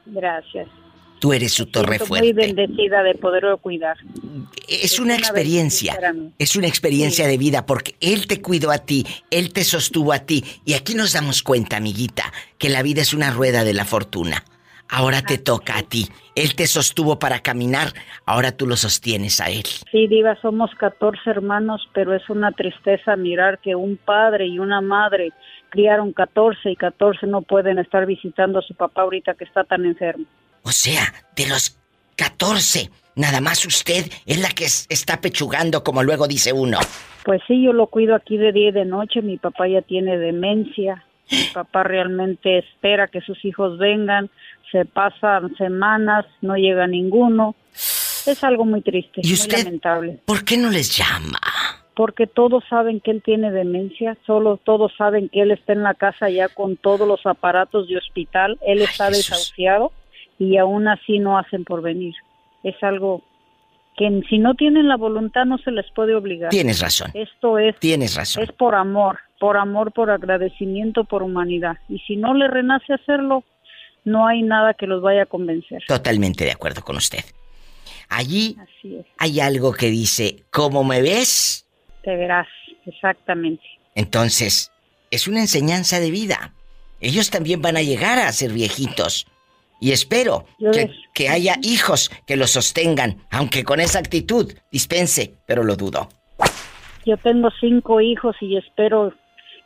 Gracias. 0.06 0.68
Tú 1.20 1.34
eres 1.34 1.54
su 1.54 1.66
torre 1.66 1.98
fuerte. 1.98 2.28
Muy 2.28 2.34
bendecida 2.34 3.02
de 3.02 3.16
poderlo 3.16 3.58
cuidar. 3.58 3.98
Es, 4.68 5.00
una, 5.00 5.16
experiencia, 5.16 5.98
es 6.38 6.56
una 6.56 6.68
experiencia 6.68 7.28
de 7.28 7.38
vida 7.38 7.66
porque 7.66 7.96
él 8.02 8.28
te 8.28 8.42
cuidó 8.42 8.72
a 8.72 8.80
ti, 8.80 9.06
él 9.32 9.54
te 9.54 9.64
sostuvo 9.64 10.14
a 10.14 10.20
ti 10.20 10.44
y 10.66 10.74
aquí 10.74 10.94
nos 10.94 11.14
damos 11.14 11.42
cuenta, 11.42 11.78
amiguita, 11.78 12.32
que 12.58 12.70
la 12.70 12.84
vida 12.84 13.02
es 13.02 13.14
una 13.14 13.32
rueda 13.32 13.64
de 13.64 13.74
la 13.74 13.86
fortuna. 13.86 14.44
Ahora 14.90 15.22
te 15.22 15.38
toca 15.38 15.78
a 15.78 15.84
ti. 15.84 16.08
Él 16.36 16.56
te 16.56 16.68
sostuvo 16.68 17.18
para 17.18 17.40
caminar, 17.40 17.94
ahora 18.26 18.52
tú 18.52 18.68
lo 18.68 18.76
sostienes 18.76 19.42
a 19.42 19.50
él. 19.50 19.64
Sí, 19.92 20.08
Diva, 20.08 20.40
somos 20.42 20.70
14 20.76 21.30
hermanos, 21.30 21.88
pero 21.94 22.14
es 22.14 22.30
una 22.30 22.52
tristeza 22.52 23.16
mirar 23.16 23.60
que 23.60 23.76
un 23.76 23.98
padre 23.98 24.48
y 24.48 24.60
una 24.60 24.82
madre 24.82 25.32
criaron 25.70 26.14
14 26.14 26.72
y 26.72 26.76
14 26.76 27.28
no 27.28 27.42
pueden 27.42 27.80
estar 27.80 28.06
visitando 28.06 28.60
a 28.60 28.62
su 28.62 28.76
papá 28.76 29.02
ahorita 29.02 29.34
que 29.34 29.46
está 29.46 29.64
tan 29.64 29.86
enfermo. 29.86 30.26
O 30.64 30.72
sea, 30.72 31.14
de 31.36 31.48
los 31.48 31.78
14, 32.16 32.90
nada 33.16 33.42
más 33.42 33.66
usted 33.66 34.06
es 34.26 34.42
la 34.42 34.50
que 34.50 34.66
está 34.66 35.22
pechugando, 35.22 35.84
como 35.84 36.04
luego 36.04 36.28
dice 36.28 36.54
uno. 36.54 36.80
Pues 37.24 37.42
sí, 37.48 37.64
yo 37.64 37.74
lo 37.74 37.88
cuido 37.88 38.16
aquí 38.16 38.38
de 38.38 38.52
día 38.52 38.70
y 38.70 38.72
de 38.72 38.86
noche. 38.86 39.22
Mi 39.22 39.38
papá 39.38 39.68
ya 39.68 39.82
tiene 39.82 40.18
demencia. 40.18 41.04
Mi 41.32 41.44
papá 41.54 41.84
realmente 41.84 42.60
espera 42.60 43.08
que 43.08 43.22
sus 43.22 43.44
hijos 43.46 43.78
vengan 43.78 44.30
se 44.72 44.86
pasan 44.86 45.56
semanas, 45.56 46.26
no 46.42 46.56
llega 46.56 46.88
ninguno. 46.88 47.56
Es 47.74 48.44
algo 48.44 48.66
muy 48.66 48.82
triste, 48.82 49.22
¿Y 49.24 49.34
usted, 49.34 49.58
muy 49.58 49.64
lamentable. 49.64 50.20
¿Por 50.26 50.44
qué 50.44 50.58
no 50.58 50.70
les 50.70 50.98
llama? 50.98 51.40
Porque 51.96 52.28
todos 52.28 52.64
saben 52.70 53.00
que 53.00 53.12
él 53.12 53.22
tiene 53.24 53.52
demencia, 53.52 54.18
solo 54.26 54.58
todos 54.58 54.92
saben 54.98 55.30
que 55.30 55.42
él 55.42 55.52
está 55.52 55.74
en 55.74 55.84
la 55.84 55.94
casa 55.94 56.30
ya 56.30 56.50
con 56.50 56.76
todos 56.76 57.08
los 57.08 57.26
aparatos 57.26 57.88
de 57.88 57.98
hospital, 57.98 58.60
él 58.68 58.82
está 58.82 59.10
desahuciado 59.10 59.94
y 60.40 60.58
aún 60.58 60.90
así 60.90 61.20
no 61.20 61.38
hacen 61.38 61.64
por 61.64 61.82
venir. 61.82 62.16
Es 62.64 62.76
algo 62.84 63.22
que 63.96 64.24
si 64.28 64.40
no 64.40 64.56
tienen 64.56 64.90
la 64.90 64.98
voluntad 64.98 65.46
no 65.46 65.58
se 65.60 65.72
les 65.72 65.90
puede 65.92 66.16
obligar. 66.16 66.50
Tienes 66.50 66.82
razón. 66.82 67.12
Esto 67.14 67.60
es 67.60 67.80
Tienes 67.80 68.16
razón. 68.16 68.44
Es 68.44 68.52
por 68.52 68.76
amor, 68.76 69.20
por 69.46 69.58
amor, 69.58 69.92
por 69.92 70.10
agradecimiento, 70.10 71.04
por 71.04 71.22
humanidad. 71.22 71.78
Y 71.88 72.00
si 72.00 72.16
no 72.16 72.34
le 72.34 72.48
renace 72.48 72.96
hacerlo, 72.96 73.44
no 74.04 74.26
hay 74.26 74.42
nada 74.42 74.74
que 74.74 74.88
los 74.88 75.04
vaya 75.04 75.22
a 75.22 75.26
convencer. 75.28 75.84
Totalmente 75.88 76.46
de 76.46 76.52
acuerdo 76.52 76.82
con 76.82 76.96
usted. 76.96 77.24
Allí 78.10 78.58
hay 79.20 79.40
algo 79.40 79.72
que 79.74 79.92
dice, 79.92 80.38
¿cómo 80.50 80.84
me 80.84 81.04
ves? 81.04 81.68
Te 82.02 82.16
verás, 82.16 82.48
exactamente. 82.88 83.64
Entonces, 83.94 84.72
es 85.12 85.28
una 85.28 85.42
enseñanza 85.42 86.00
de 86.00 86.10
vida. 86.10 86.56
Ellos 87.00 87.30
también 87.30 87.62
van 87.62 87.78
a 87.78 87.84
llegar 87.84 88.18
a 88.18 88.32
ser 88.32 88.52
viejitos. 88.52 89.28
Y 89.80 89.92
espero 89.92 90.46
que, 90.74 90.90
que, 91.14 91.30
haya 91.30 91.58
hijos 91.62 92.10
que 92.26 92.36
los 92.36 92.50
sostengan, 92.50 93.18
aunque 93.30 93.64
con 93.64 93.80
esa 93.80 94.00
actitud 94.00 94.52
dispense, 94.72 95.36
pero 95.46 95.64
lo 95.64 95.76
dudo. 95.76 96.10
Yo 97.06 97.16
tengo 97.18 97.50
cinco 97.60 98.02
hijos 98.02 98.36
y 98.42 98.58
espero 98.58 99.14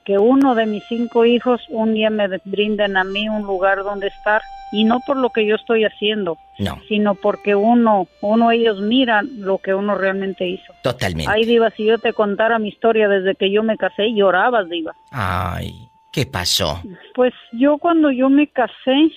que 0.09 0.17
uno 0.17 0.55
de 0.55 0.65
mis 0.65 0.83
cinco 0.85 1.23
hijos 1.23 1.61
un 1.69 1.93
día 1.93 2.09
me 2.09 2.27
brinden 2.43 2.97
a 2.97 3.03
mí 3.03 3.29
un 3.29 3.43
lugar 3.43 3.83
donde 3.83 4.07
estar 4.07 4.41
y 4.71 4.83
no 4.83 5.01
por 5.05 5.17
lo 5.17 5.29
que 5.29 5.45
yo 5.45 5.53
estoy 5.53 5.85
haciendo, 5.85 6.39
sino 6.87 7.13
porque 7.13 7.53
uno, 7.53 8.07
uno 8.19 8.49
ellos 8.49 8.81
miran 8.81 9.29
lo 9.37 9.59
que 9.59 9.75
uno 9.75 9.93
realmente 9.93 10.47
hizo. 10.47 10.73
Totalmente. 10.81 11.31
Ay, 11.31 11.45
Diva, 11.45 11.69
si 11.77 11.85
yo 11.85 11.99
te 11.99 12.13
contara 12.13 12.57
mi 12.57 12.69
historia 12.69 13.07
desde 13.07 13.35
que 13.35 13.51
yo 13.51 13.61
me 13.61 13.77
casé, 13.77 14.11
llorabas, 14.11 14.67
Diva. 14.67 14.95
Ay, 15.11 15.89
¿qué 16.11 16.25
pasó? 16.25 16.81
Pues 17.13 17.35
yo 17.51 17.77
cuando 17.77 18.09
yo 18.09 18.31
me 18.31 18.47
casé, 18.47 19.11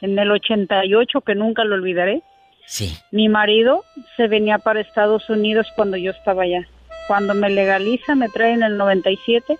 en 0.00 0.18
el 0.18 0.30
88, 0.30 1.20
que 1.20 1.34
nunca 1.34 1.64
lo 1.64 1.74
olvidaré, 1.74 2.22
sí. 2.64 2.96
mi 3.10 3.28
marido 3.28 3.84
se 4.16 4.26
venía 4.26 4.56
para 4.56 4.80
Estados 4.80 5.28
Unidos 5.28 5.66
cuando 5.76 5.98
yo 5.98 6.12
estaba 6.12 6.44
allá. 6.44 6.66
Cuando 7.08 7.34
me 7.34 7.50
legaliza, 7.50 8.14
me 8.14 8.30
trae 8.30 8.54
en 8.54 8.62
el 8.62 8.78
97 8.78 9.58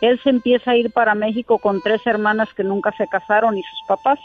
él 0.00 0.20
se 0.22 0.30
empieza 0.30 0.72
a 0.72 0.76
ir 0.76 0.90
para 0.92 1.14
México 1.14 1.58
con 1.58 1.80
tres 1.80 2.06
hermanas 2.06 2.48
que 2.54 2.64
nunca 2.64 2.92
se 2.92 3.06
casaron 3.08 3.56
y 3.56 3.62
sus 3.62 3.82
papás. 3.86 4.18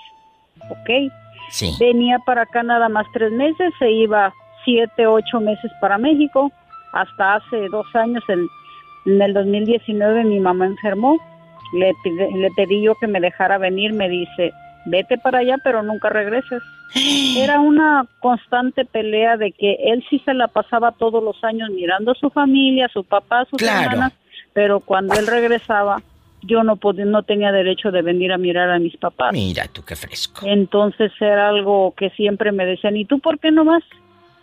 ¿Ok? 0.69 1.11
Sí. 1.49 1.76
Venía 1.80 2.19
para 2.19 2.43
acá 2.43 2.63
nada 2.63 2.89
más 2.89 3.05
tres 3.13 3.32
meses, 3.32 3.74
se 3.80 3.91
iba 3.91 4.34
siete, 4.63 5.07
ocho 5.07 5.39
meses 5.39 5.71
para 5.82 5.97
México. 5.97 6.51
Hasta 6.93 7.36
hace 7.36 7.67
dos 7.69 7.88
años, 7.95 8.24
en, 8.28 8.47
en 9.05 9.21
el 9.21 9.34
2019, 9.34 10.24
mi 10.26 10.39
mamá 10.39 10.65
enfermó. 10.65 11.17
Le, 11.74 11.91
le 12.05 12.51
pedí 12.51 12.84
yo 12.84 12.95
que 12.95 13.07
me 13.07 13.19
dejara 13.19 13.57
venir. 13.57 13.93
Me 13.93 14.07
dice, 14.09 14.53
vete 14.86 15.17
para 15.17 15.39
allá, 15.39 15.57
pero 15.63 15.82
nunca 15.82 16.09
regreses. 16.09 16.61
Era 17.38 17.59
una 17.59 18.05
constante 18.19 18.86
pelea 18.86 19.38
de 19.38 19.51
que 19.51 19.74
él 19.86 20.05
sí 20.09 20.19
se 20.19 20.34
la 20.34 20.47
pasaba 20.47 20.91
todos 20.91 21.24
los 21.24 21.43
años 21.43 21.69
mirando 21.71 22.11
a 22.11 22.15
su 22.15 22.30
familia, 22.30 22.86
a 22.86 22.89
su 22.89 23.03
papá, 23.03 23.41
a 23.41 23.45
sus 23.45 23.61
hermanas, 23.61 24.13
pero 24.54 24.80
cuando 24.80 25.16
él 25.16 25.28
regresaba, 25.28 26.01
yo 26.43 26.64
no 26.64 26.76
podía, 26.76 27.06
no 27.06 27.24
tenía 27.24 27.51
derecho 27.51 27.91
de 27.91 28.01
venir 28.01 28.32
a 28.32 28.38
mirar 28.38 28.70
a 28.70 28.80
mis 28.80 28.95
papás. 28.97 29.34
Mira 29.34 29.68
tú 29.68 29.84
qué 29.84 29.95
fresco. 29.95 30.45
Entonces 30.45 31.12
era 31.20 31.49
algo 31.49 31.93
que 31.97 32.10
siempre 32.12 32.51
me 32.51 32.66
decían, 32.66 32.95
¿y 32.97 33.06
tú 33.06 33.20
por 33.20 33.39
qué 33.39 33.51
no 33.51 33.66
vas? 33.66 33.84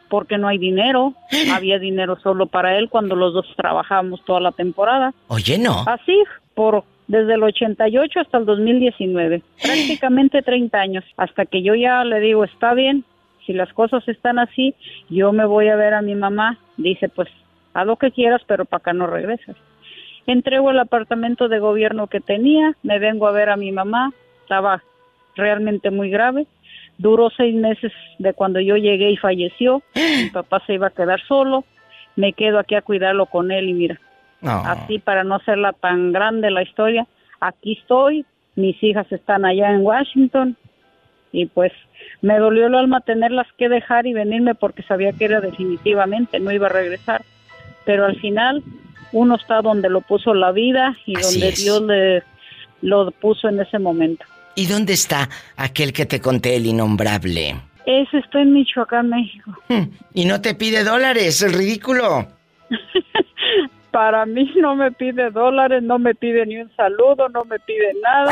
Porque 0.09 0.39
no 0.39 0.49
hay 0.49 0.59
dinero. 0.59 1.15
Había 1.53 1.79
dinero 1.79 2.19
solo 2.23 2.47
para 2.47 2.77
él 2.79 2.89
cuando 2.89 3.15
los 3.15 3.33
dos 3.35 3.47
trabajábamos 3.57 4.25
toda 4.25 4.41
la 4.41 4.53
temporada. 4.53 5.15
Oye, 5.29 5.59
no. 5.59 5.85
Así, 5.87 6.17
por 6.55 6.85
desde 7.07 7.35
el 7.35 7.43
88 7.43 8.21
hasta 8.21 8.39
el 8.39 8.47
2019. 8.47 9.43
Prácticamente 9.63 10.43
30 10.43 10.79
años. 10.79 11.05
Hasta 11.17 11.47
que 11.47 11.63
yo 11.63 11.75
ya 11.75 12.05
le 12.05 12.21
digo, 12.21 12.45
está 12.45 12.75
bien, 12.75 13.05
si 13.47 13.53
las 13.53 13.73
cosas 13.73 14.07
están 14.09 14.39
así, 14.39 14.75
yo 15.09 15.33
me 15.33 15.45
voy 15.45 15.69
a 15.69 15.77
ver 15.77 15.95
a 15.95 16.03
mi 16.03 16.15
mamá. 16.15 16.59
Dice, 16.77 17.09
pues, 17.09 17.29
haz 17.75 17.87
lo 17.87 17.97
que 17.97 18.11
quieras, 18.11 18.43
pero 18.47 18.65
para 18.65 18.79
acá 18.79 18.93
no 18.93 19.07
regresas 19.07 19.57
entrego 20.33 20.71
el 20.71 20.79
apartamento 20.79 21.49
de 21.49 21.59
gobierno 21.59 22.07
que 22.07 22.21
tenía, 22.21 22.75
me 22.83 22.99
vengo 22.99 23.27
a 23.27 23.33
ver 23.33 23.51
a 23.51 23.57
mi 23.57 23.73
mamá, 23.73 24.13
estaba 24.43 24.83
realmente 25.37 25.91
muy 25.91 26.11
grave, 26.11 26.47
duró 26.99 27.31
seis 27.31 27.55
meses 27.55 27.93
de 28.19 28.35
cuando 28.35 28.61
yo 28.61 28.77
llegué 28.77 29.11
y 29.11 29.17
falleció, 29.17 29.83
mi 29.95 30.31
papá 30.33 30.63
se 30.67 30.75
iba 30.75 30.89
a 30.89 30.91
quedar 30.91 31.21
solo, 31.27 31.65
me 32.17 32.33
quedo 32.33 32.59
aquí 32.59 32.75
a 32.75 32.83
cuidarlo 32.83 33.27
con 33.27 33.51
él 33.51 33.69
y 33.69 33.75
mira, 33.75 34.01
así 34.43 34.99
para 34.99 35.25
no 35.25 35.37
hacerla 35.37 35.73
tan 35.73 36.13
grande 36.13 36.51
la 36.51 36.63
historia, 36.63 37.07
aquí 37.41 37.79
estoy, 37.81 38.25
mis 38.57 38.83
hijas 38.83 39.11
están 39.13 39.45
allá 39.45 39.71
en 39.71 39.83
Washington 39.83 40.57
y 41.33 41.47
pues 41.47 41.73
me 42.23 42.39
dolió 42.39 42.67
el 42.67 42.75
alma 42.75 43.01
tenerlas 43.01 43.47
que 43.57 43.69
dejar 43.69 44.07
y 44.07 44.13
venirme 44.13 44.55
porque 44.55 44.83
sabía 44.83 45.13
que 45.13 45.25
era 45.25 45.41
definitivamente, 45.41 46.41
no 46.41 46.51
iba 46.51 46.67
a 46.67 46.71
regresar. 46.71 47.23
Pero 47.85 48.05
al 48.05 48.17
final 48.17 48.63
uno 49.13 49.37
está 49.37 49.61
donde 49.61 49.89
lo 49.89 50.01
puso 50.01 50.35
la 50.35 50.53
vida 50.53 50.97
y 51.07 51.15
donde 51.15 51.53
Dios 51.53 51.83
le 51.83 52.23
lo 52.83 53.11
puso 53.11 53.49
en 53.49 53.61
ese 53.61 53.79
momento. 53.79 54.25
¿Y 54.55 54.67
dónde 54.67 54.93
está 54.93 55.29
aquel 55.57 55.93
que 55.93 56.07
te 56.07 56.21
conté, 56.21 56.57
el 56.57 56.67
innombrable? 56.67 57.57
Ese 57.87 58.19
está 58.19 58.41
en 58.41 58.53
Michoacán, 58.53 59.09
México. 59.09 59.57
Y 60.15 60.25
no 60.25 60.41
te 60.41 60.55
pide 60.55 60.85
dólares, 60.85 61.43
el 61.43 61.53
ridículo. 61.53 62.27
Para 63.91 64.27
mí 64.27 64.53
no 64.57 64.77
me 64.77 64.93
pide 64.93 65.31
dólares, 65.31 65.83
no 65.83 65.99
me 65.99 66.15
pide 66.15 66.47
ni 66.47 66.59
un 66.59 66.71
saludo, 66.77 67.29
no 67.29 67.45
me 67.45 67.59
pide 67.59 67.95
nada. 68.03 68.31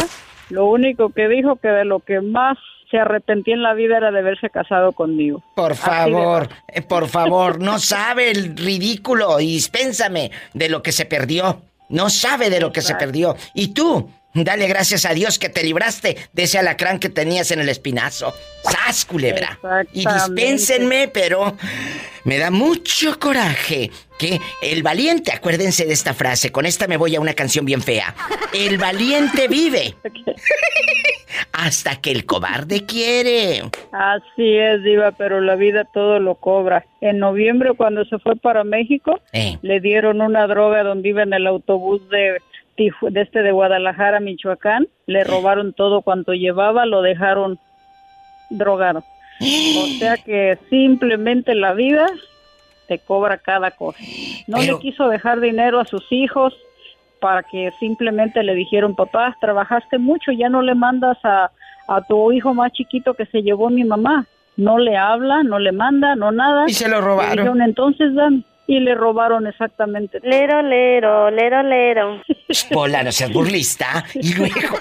Lo 0.51 0.66
único 0.66 1.11
que 1.11 1.29
dijo 1.29 1.57
que 1.57 1.68
de 1.68 1.85
lo 1.85 2.01
que 2.01 2.20
más 2.20 2.57
se 2.91 2.99
arrepentía 2.99 3.55
en 3.55 3.62
la 3.62 3.74
vida 3.74 3.99
era 3.99 4.11
de 4.11 4.18
haberse 4.18 4.51
casado 4.51 4.93
conmigo. 4.93 5.43
Por 5.55 5.74
favor, 5.74 6.49
eh, 6.68 6.82
por 6.82 7.09
favor, 7.09 7.61
no 7.61 7.78
sabe 7.78 8.30
el 8.30 8.57
ridículo 8.57 9.41
y 9.41 9.47
dispénsame 9.47 10.30
de 10.55 10.68
lo 10.68 10.82
que 10.82 10.93
se 10.93 11.05
perdió. 11.05 11.62
No 11.91 12.11
sabe 12.11 12.51
de 12.51 12.61
lo 12.61 12.70
que 12.70 12.82
se 12.82 12.95
perdió. 12.95 13.34
Y 13.55 13.68
tú, 13.68 14.11
Dale 14.45 14.68
gracias 14.68 15.05
a 15.05 15.14
Dios 15.14 15.39
que 15.39 15.49
te 15.49 15.62
libraste 15.62 16.16
de 16.32 16.43
ese 16.43 16.59
alacrán 16.59 16.99
que 16.99 17.09
tenías 17.09 17.51
en 17.51 17.61
el 17.61 17.68
espinazo. 17.68 18.34
¡Sas, 18.62 19.05
culebra! 19.05 19.59
Y 19.93 20.07
dispénsenme, 20.07 21.09
pero 21.09 21.57
me 22.24 22.39
da 22.39 22.51
mucho 22.51 23.18
coraje 23.18 23.91
que 24.18 24.39
el 24.62 24.82
valiente, 24.82 25.32
acuérdense 25.32 25.86
de 25.86 25.93
esta 25.93 26.14
frase, 26.14 26.53
con 26.53 26.66
esta 26.66 26.86
me 26.86 26.97
voy 26.97 27.16
a 27.16 27.20
una 27.20 27.34
canción 27.34 27.64
bien 27.64 27.82
fea. 27.82 28.14
El 28.53 28.78
valiente 28.78 29.49
vive. 29.49 29.95
Hasta 31.53 31.97
que 32.01 32.11
el 32.11 32.24
cobarde 32.26 32.84
quiere. 32.84 33.62
Así 33.93 34.57
es, 34.57 34.82
Diva, 34.82 35.12
pero 35.12 35.41
la 35.41 35.57
vida 35.57 35.84
todo 35.84 36.18
lo 36.20 36.36
cobra. 36.36 36.84
En 37.01 37.18
noviembre, 37.18 37.72
cuando 37.76 38.05
se 38.05 38.18
fue 38.18 38.36
para 38.36 38.64
México, 38.64 39.20
eh. 39.32 39.59
le 39.62 39.80
dieron 39.80 40.20
una 40.20 40.47
droga 40.47 40.82
donde 40.82 41.09
iba 41.09 41.22
en 41.22 41.32
el 41.32 41.47
autobús 41.47 42.09
de 42.11 42.41
de 42.79 43.20
este 43.20 43.43
de 43.43 43.53
Guadalajara, 43.53 44.20
Michoacán, 44.20 44.87
le 45.07 45.24
robaron 45.24 45.72
todo 45.72 46.03
cuanto 46.03 46.33
llevaba, 46.33 46.87
lo 46.87 47.03
dejaron 47.03 47.59
drogado. 48.51 49.01
O 49.41 49.87
sea 49.99 50.16
que 50.16 50.59
simplemente 50.70 51.55
la 51.55 51.74
vida 51.74 52.07
te 52.87 52.99
cobra 52.99 53.39
cada 53.39 53.70
cosa. 53.72 53.99
No 54.47 54.62
le 54.62 54.79
quiso 54.79 55.09
dejar 55.09 55.41
dinero 55.41 55.81
a 55.81 55.85
sus 55.85 56.11
hijos 56.11 56.55
para 57.20 57.43
que 57.43 57.72
simplemente 57.81 58.43
le 58.43 58.55
dijeron, 58.55 58.95
papá, 58.95 59.37
trabajaste 59.41 59.99
mucho, 59.99 60.33
ya 60.33 60.49
no 60.49 60.62
le 60.62 60.74
mandas 60.74 61.18
a, 61.24 61.51
a 61.89 62.03
tu 62.03 62.33
hijo 62.33 62.55
más 62.55 62.72
chiquito 62.72 63.14
que 63.14 63.26
se 63.26 63.43
llevó 63.43 63.70
mi 63.70 63.85
mamá. 63.85 64.26
No 64.57 64.79
le 64.79 64.97
habla, 64.97 65.43
no 65.43 65.59
le 65.59 65.72
manda, 65.72 66.16
no 66.16 66.33
nada. 66.33 66.64
Y 66.66 66.72
se 66.72 66.89
lo 66.89 67.01
robaron. 67.01 67.61
entonces, 67.62 68.14
dan 68.14 68.45
y 68.68 68.80
le 68.80 68.94
robaron 68.94 69.46
exactamente. 69.46 70.20
Lero, 70.22 70.60
lero, 70.62 71.30
lero, 71.30 71.62
lero. 71.62 72.22
Pola, 72.70 73.02
no 73.02 73.10
seas 73.10 73.32
burlista. 73.32 74.04
Y 74.14 74.34
luego. 74.34 74.76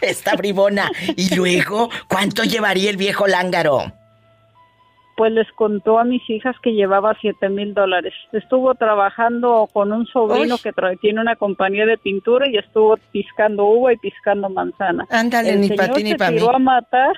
Esta 0.00 0.34
bribona. 0.34 0.90
Y 1.16 1.34
luego, 1.36 1.88
¿cuánto 2.08 2.42
llevaría 2.42 2.90
el 2.90 2.96
viejo 2.96 3.28
lángaro? 3.28 3.92
Pues 5.16 5.32
les 5.32 5.50
contó 5.52 6.00
a 6.00 6.04
mis 6.04 6.28
hijas 6.28 6.56
que 6.60 6.72
llevaba 6.72 7.16
siete 7.20 7.48
mil 7.48 7.74
dólares. 7.74 8.12
Estuvo 8.32 8.74
trabajando 8.74 9.68
con 9.72 9.92
un 9.92 10.06
sobrino 10.06 10.58
que 10.58 10.72
tiene 11.00 11.20
una 11.20 11.36
compañía 11.36 11.86
de 11.86 11.96
pintura 11.96 12.48
y 12.48 12.56
estuvo 12.56 12.96
piscando 13.12 13.66
uva 13.66 13.92
y 13.92 13.96
piscando 13.98 14.48
manzana. 14.48 15.06
Ándale, 15.10 15.54
ni 15.56 15.70
para 15.70 15.92
ti 15.92 16.02
ni 16.02 16.14
para 16.16 16.32
mí. 16.32 16.40
a 16.40 16.58
matar 16.58 17.14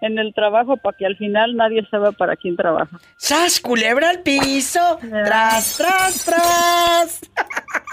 en 0.00 0.18
el 0.18 0.34
trabajo 0.34 0.76
para 0.76 0.96
que 0.96 1.06
al 1.06 1.16
final 1.16 1.56
nadie 1.56 1.82
sepa 1.90 2.12
para 2.12 2.36
quién 2.36 2.56
trabaja. 2.56 2.98
¡Sas, 3.16 3.60
culebra 3.60 4.10
al 4.10 4.20
piso! 4.20 4.98
¡Tras, 5.00 5.76
tras, 5.76 6.24
tras! 6.24 7.20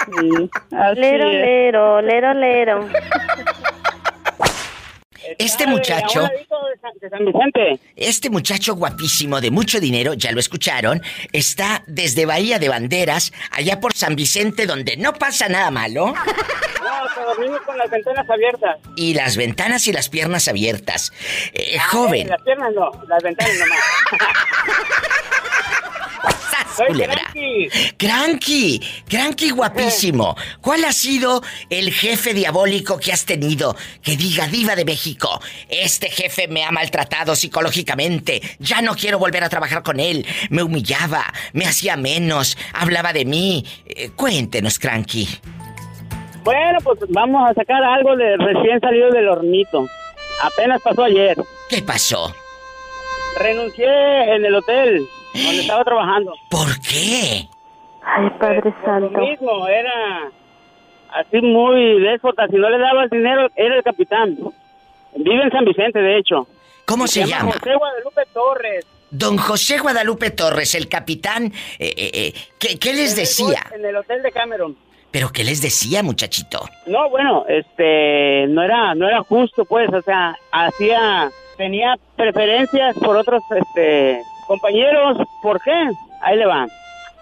Sí, 0.06 0.50
lero, 0.96 1.30
lero, 1.30 2.02
lero, 2.02 2.34
lero. 2.34 2.90
Este 5.38 5.68
muchacho. 5.68 6.30
Este 7.96 8.30
muchacho 8.30 8.76
guapísimo 8.76 9.42
de 9.42 9.52
mucho 9.52 9.80
dinero, 9.80 10.14
ya 10.14 10.32
lo 10.32 10.40
escucharon, 10.40 11.02
está 11.32 11.84
desde 11.88 12.26
Bahía 12.26 12.60
de 12.60 12.70
Banderas, 12.70 13.32
allá 13.52 13.80
por 13.80 13.94
San 13.94 14.16
Vicente, 14.16 14.66
donde 14.66 14.98
no 14.98 15.14
pasa 15.14 15.48
nada 15.50 15.72
malo. 15.72 16.14
No, 16.86 17.26
dormimos 17.26 17.62
con 17.62 17.76
las 17.80 17.90
ventanas 17.90 18.30
abiertas. 18.30 18.78
Y 18.96 19.16
las 19.16 19.38
ventanas 19.38 19.88
y 19.88 19.92
las 19.92 20.08
piernas 20.08 20.48
abiertas. 20.48 21.12
Eh, 21.52 21.80
joven. 21.80 22.28
las 22.28 22.42
piernas 22.44 22.74
no, 22.76 22.92
las 23.08 23.24
ventanas 23.24 23.58
nomás. 23.58 23.80
Cranky. 26.76 27.70
Cranky, 27.98 28.82
Cranky 29.08 29.50
guapísimo. 29.52 30.36
¿Cuál 30.62 30.84
ha 30.86 30.92
sido 30.92 31.42
el 31.70 31.92
jefe 31.92 32.34
diabólico 32.34 33.00
que 33.00 33.14
has 33.14 33.26
tenido? 33.26 33.76
Que 34.02 34.18
diga 34.18 34.48
diva 34.48 34.76
de 34.76 34.86
México, 34.86 35.42
este 35.70 36.10
jefe 36.10 36.48
me 36.48 36.64
ha 36.64 36.72
maltratado 36.72 37.36
psicológicamente, 37.36 38.42
ya 38.60 38.82
no 38.82 38.96
quiero 38.96 39.20
volver 39.20 39.44
a 39.44 39.50
trabajar 39.50 39.84
con 39.84 40.00
él, 40.00 40.26
me 40.50 40.64
humillaba, 40.64 41.24
me 41.54 41.66
hacía 41.66 41.96
menos, 41.96 42.58
hablaba 42.74 43.14
de 43.14 43.26
mí. 43.26 43.66
Eh, 43.86 44.10
cuéntenos, 44.16 44.80
Cranky. 44.80 45.28
Bueno, 46.44 46.80
pues 46.84 47.00
vamos 47.10 47.50
a 47.50 47.54
sacar 47.54 47.84
algo 47.84 48.16
de 48.16 48.38
recién 48.38 48.80
salido 48.80 49.12
del 49.12 49.28
hornito. 49.30 49.88
Apenas 50.44 50.82
pasó 50.82 51.06
ayer. 51.06 51.38
¿Qué 51.70 51.82
pasó? 51.82 52.36
Renuncié 53.40 54.36
en 54.36 54.46
el 54.46 54.56
hotel 54.56 55.08
donde 55.44 55.62
estaba 55.62 55.84
trabajando. 55.84 56.34
¿Por 56.50 56.80
qué? 56.82 57.48
Ay, 58.04 58.30
Padre 58.40 58.74
Santo. 58.84 59.10
Lo 59.10 59.26
mismo, 59.26 59.68
era 59.68 60.32
así 61.14 61.42
muy 61.42 62.02
déspota. 62.02 62.48
Si 62.48 62.56
no 62.56 62.70
le 62.70 62.78
daba 62.78 63.04
el 63.04 63.10
dinero, 63.10 63.50
era 63.56 63.76
el 63.76 63.84
capitán. 63.84 64.38
Vive 65.16 65.44
en 65.44 65.52
San 65.52 65.66
Vicente, 65.66 66.00
de 66.00 66.18
hecho. 66.18 66.48
¿Cómo 66.86 67.08
se, 67.08 67.26
llama? 67.26 67.54
José 67.54 67.76
Guadalupe 67.76 68.22
Torres. 68.34 68.86
Don 69.10 69.38
José 69.38 69.78
Guadalupe 69.80 70.32
Torres, 70.32 70.76
el 70.76 70.90
capitán, 70.90 71.46
eh, 71.80 71.94
eh, 71.98 72.12
eh 72.14 72.34
¿qué, 72.60 72.78
¿qué, 72.78 72.94
les 72.94 73.16
decía? 73.16 73.66
En 73.74 73.86
el 73.86 73.96
hotel 73.96 74.22
de 74.22 74.32
Cameron. 74.32 74.76
¿Pero 75.16 75.30
qué 75.32 75.46
les 75.46 75.62
decía, 75.62 76.04
muchachito? 76.04 76.68
No, 76.88 77.10
bueno, 77.10 77.46
este, 77.48 78.48
no 78.50 78.62
era, 78.62 78.94
no 78.96 79.08
era 79.08 79.24
justo, 79.24 79.64
pues, 79.64 79.88
o 79.94 80.02
sea, 80.02 80.38
hacía, 80.52 81.32
tenía 81.56 81.96
preferencias 82.18 82.98
por 82.98 83.16
otros, 83.16 83.42
este, 83.56 84.22
compañeros, 84.46 85.18
¿por 85.42 85.62
qué? 85.62 85.90
Ahí 86.22 86.38
le 86.38 86.46
van. 86.46 86.70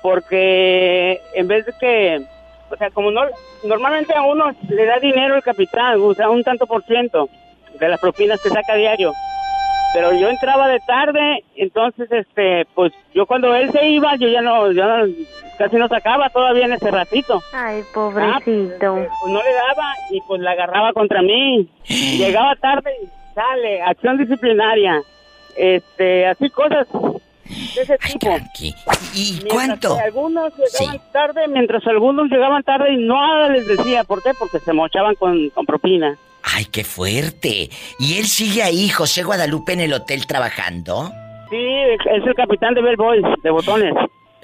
Porque 0.01 1.21
en 1.33 1.47
vez 1.47 1.65
de 1.65 1.73
que, 1.79 2.21
o 2.69 2.75
sea, 2.75 2.89
como 2.91 3.11
no, 3.11 3.21
normalmente 3.63 4.13
a 4.13 4.23
uno 4.23 4.51
le 4.69 4.85
da 4.85 4.99
dinero 4.99 5.35
el 5.35 5.43
capitán, 5.43 5.99
o 6.01 6.13
sea, 6.13 6.29
un 6.29 6.43
tanto 6.43 6.67
por 6.67 6.83
ciento 6.83 7.29
de 7.79 7.87
las 7.87 7.99
propinas 7.99 8.41
que 8.41 8.49
saca 8.49 8.75
diario. 8.75 9.13
Pero 9.93 10.11
yo 10.13 10.27
entraba 10.27 10.67
de 10.67 10.79
tarde, 10.79 11.43
entonces, 11.55 12.11
este, 12.11 12.65
pues 12.73 12.91
yo 13.13 13.27
cuando 13.27 13.55
él 13.55 13.71
se 13.71 13.85
iba, 13.89 14.15
yo 14.15 14.27
ya 14.27 14.41
no, 14.41 14.71
ya 14.71 15.05
casi 15.57 15.75
no 15.75 15.87
sacaba 15.87 16.29
todavía 16.29 16.65
en 16.65 16.73
ese 16.73 16.89
ratito. 16.89 17.41
Ay, 17.53 17.83
pobrecito. 17.93 18.33
Ah, 18.33 18.41
pues, 18.43 19.31
no 19.31 19.43
le 19.43 19.53
daba 19.53 19.93
y 20.09 20.19
pues 20.21 20.41
la 20.41 20.51
agarraba 20.51 20.93
contra 20.93 21.21
mí. 21.21 21.69
Llegaba 21.85 22.55
tarde 22.55 22.91
y 23.03 23.07
sale, 23.35 23.81
acción 23.83 24.17
disciplinaria 24.17 24.99
este, 25.55 26.27
así 26.27 26.49
cosas 26.49 26.87
de 27.45 27.81
ese 27.81 27.97
tipo. 27.97 28.29
¿Y 29.13 29.39
cuánto? 29.49 29.97
algunos 29.97 30.53
llegaban 30.55 31.01
tarde, 31.11 31.47
mientras 31.47 31.85
algunos 31.87 32.29
llegaban 32.29 32.63
tarde 32.63 32.93
y 32.93 32.97
nada 32.97 33.49
les 33.49 33.67
decía. 33.67 34.03
¿Por 34.03 34.23
qué? 34.23 34.31
Porque 34.37 34.59
se 34.59 34.73
mochaban 34.73 35.15
con, 35.15 35.49
con 35.49 35.65
propina. 35.65 36.17
¡Ay, 36.43 36.65
qué 36.65 36.83
fuerte! 36.83 37.69
¿Y 37.99 38.17
él 38.17 38.25
sigue 38.25 38.63
ahí, 38.63 38.89
José 38.89 39.23
Guadalupe, 39.23 39.73
en 39.73 39.81
el 39.81 39.93
hotel 39.93 40.27
trabajando? 40.27 41.09
Sí, 41.49 41.57
es 41.57 42.25
el 42.25 42.35
capitán 42.35 42.73
de 42.73 42.81
Bell 42.81 42.97
Boys, 42.97 43.23
de 43.43 43.49
botones. 43.49 43.93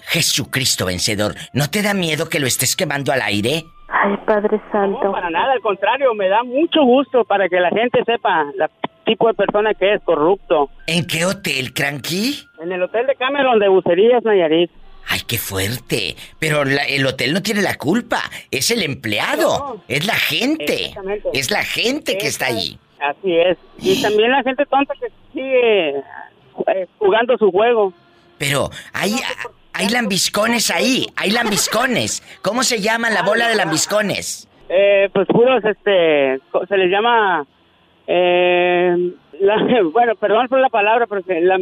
Jesucristo 0.04 0.86
vencedor, 0.86 1.36
¿no 1.54 1.70
te 1.70 1.82
da 1.82 1.94
miedo 1.94 2.30
que 2.30 2.40
lo 2.40 2.48
estés 2.48 2.76
quemando 2.76 3.12
al 3.12 3.22
aire? 3.22 3.66
Ay, 3.90 4.18
Padre 4.26 4.62
Santo. 4.72 5.04
No, 5.04 5.12
para 5.12 5.30
nada, 5.30 5.54
al 5.54 5.62
contrario, 5.62 6.14
me 6.14 6.30
da 6.30 6.44
mucho 6.44 6.84
gusto 6.84 7.26
para 7.26 7.50
que 7.50 7.60
la 7.60 7.70
gente 7.70 8.04
sepa 8.06 8.46
la 8.56 8.70
tipo 9.10 9.28
de 9.28 9.34
persona 9.34 9.74
que 9.74 9.96
es 9.96 10.02
corrupto. 10.04 10.70
¿En 10.86 11.06
qué 11.08 11.26
hotel, 11.26 11.74
Cranky? 11.74 12.48
En 12.62 12.72
el 12.72 12.84
hotel 12.84 13.08
de 13.08 13.16
Cameron 13.16 13.58
de 13.58 13.68
Bucerías, 13.68 14.24
Nayarit. 14.24 14.70
Ay, 15.08 15.22
qué 15.28 15.40
fuerte. 15.40 16.16
Pero 16.38 16.62
el 16.62 17.06
hotel 17.08 17.34
no 17.34 17.42
tiene 17.42 17.64
la 17.64 17.76
culpa. 17.76 18.22
Es 18.52 18.70
el 18.70 18.84
empleado. 18.84 19.82
Es 19.88 20.06
la 20.06 20.14
gente. 20.14 20.94
Es 21.34 21.50
la 21.50 21.64
gente 21.64 22.20
que 22.20 22.28
está 22.28 22.48
ahí. 22.48 22.78
Así 23.00 23.36
es. 23.36 23.58
Y 23.80 24.00
también 24.00 24.32
la 24.32 24.44
gente 24.44 24.64
tonta 24.68 24.94
que 25.00 25.08
sigue 25.34 25.98
eh, 25.98 26.88
jugando 27.00 27.36
su 27.40 27.50
juego. 27.50 27.92
Pero 28.38 28.70
hay, 28.94 29.16
hay 29.74 29.90
lambiscones 29.90 30.70
ahí. 30.70 31.08
Hay 31.16 31.32
lambiscones. 31.32 32.22
¿Cómo 32.44 32.62
se 32.62 32.80
llama 32.80 33.10
la 33.10 33.24
bola 33.24 33.48
de 33.48 33.56
lambiscones? 33.56 34.48
Eh, 34.70 35.10
pues 35.12 35.28
puros, 35.28 35.66
este, 35.66 36.40
se 36.68 36.78
les 36.78 36.92
llama 36.92 37.48
eh, 38.12 39.14
bueno, 39.94 40.16
perdón 40.16 40.48
por 40.48 40.60
la 40.60 40.70
palabra, 40.70 41.06
pero 41.08 41.22
se, 41.22 41.40
la 41.42 41.58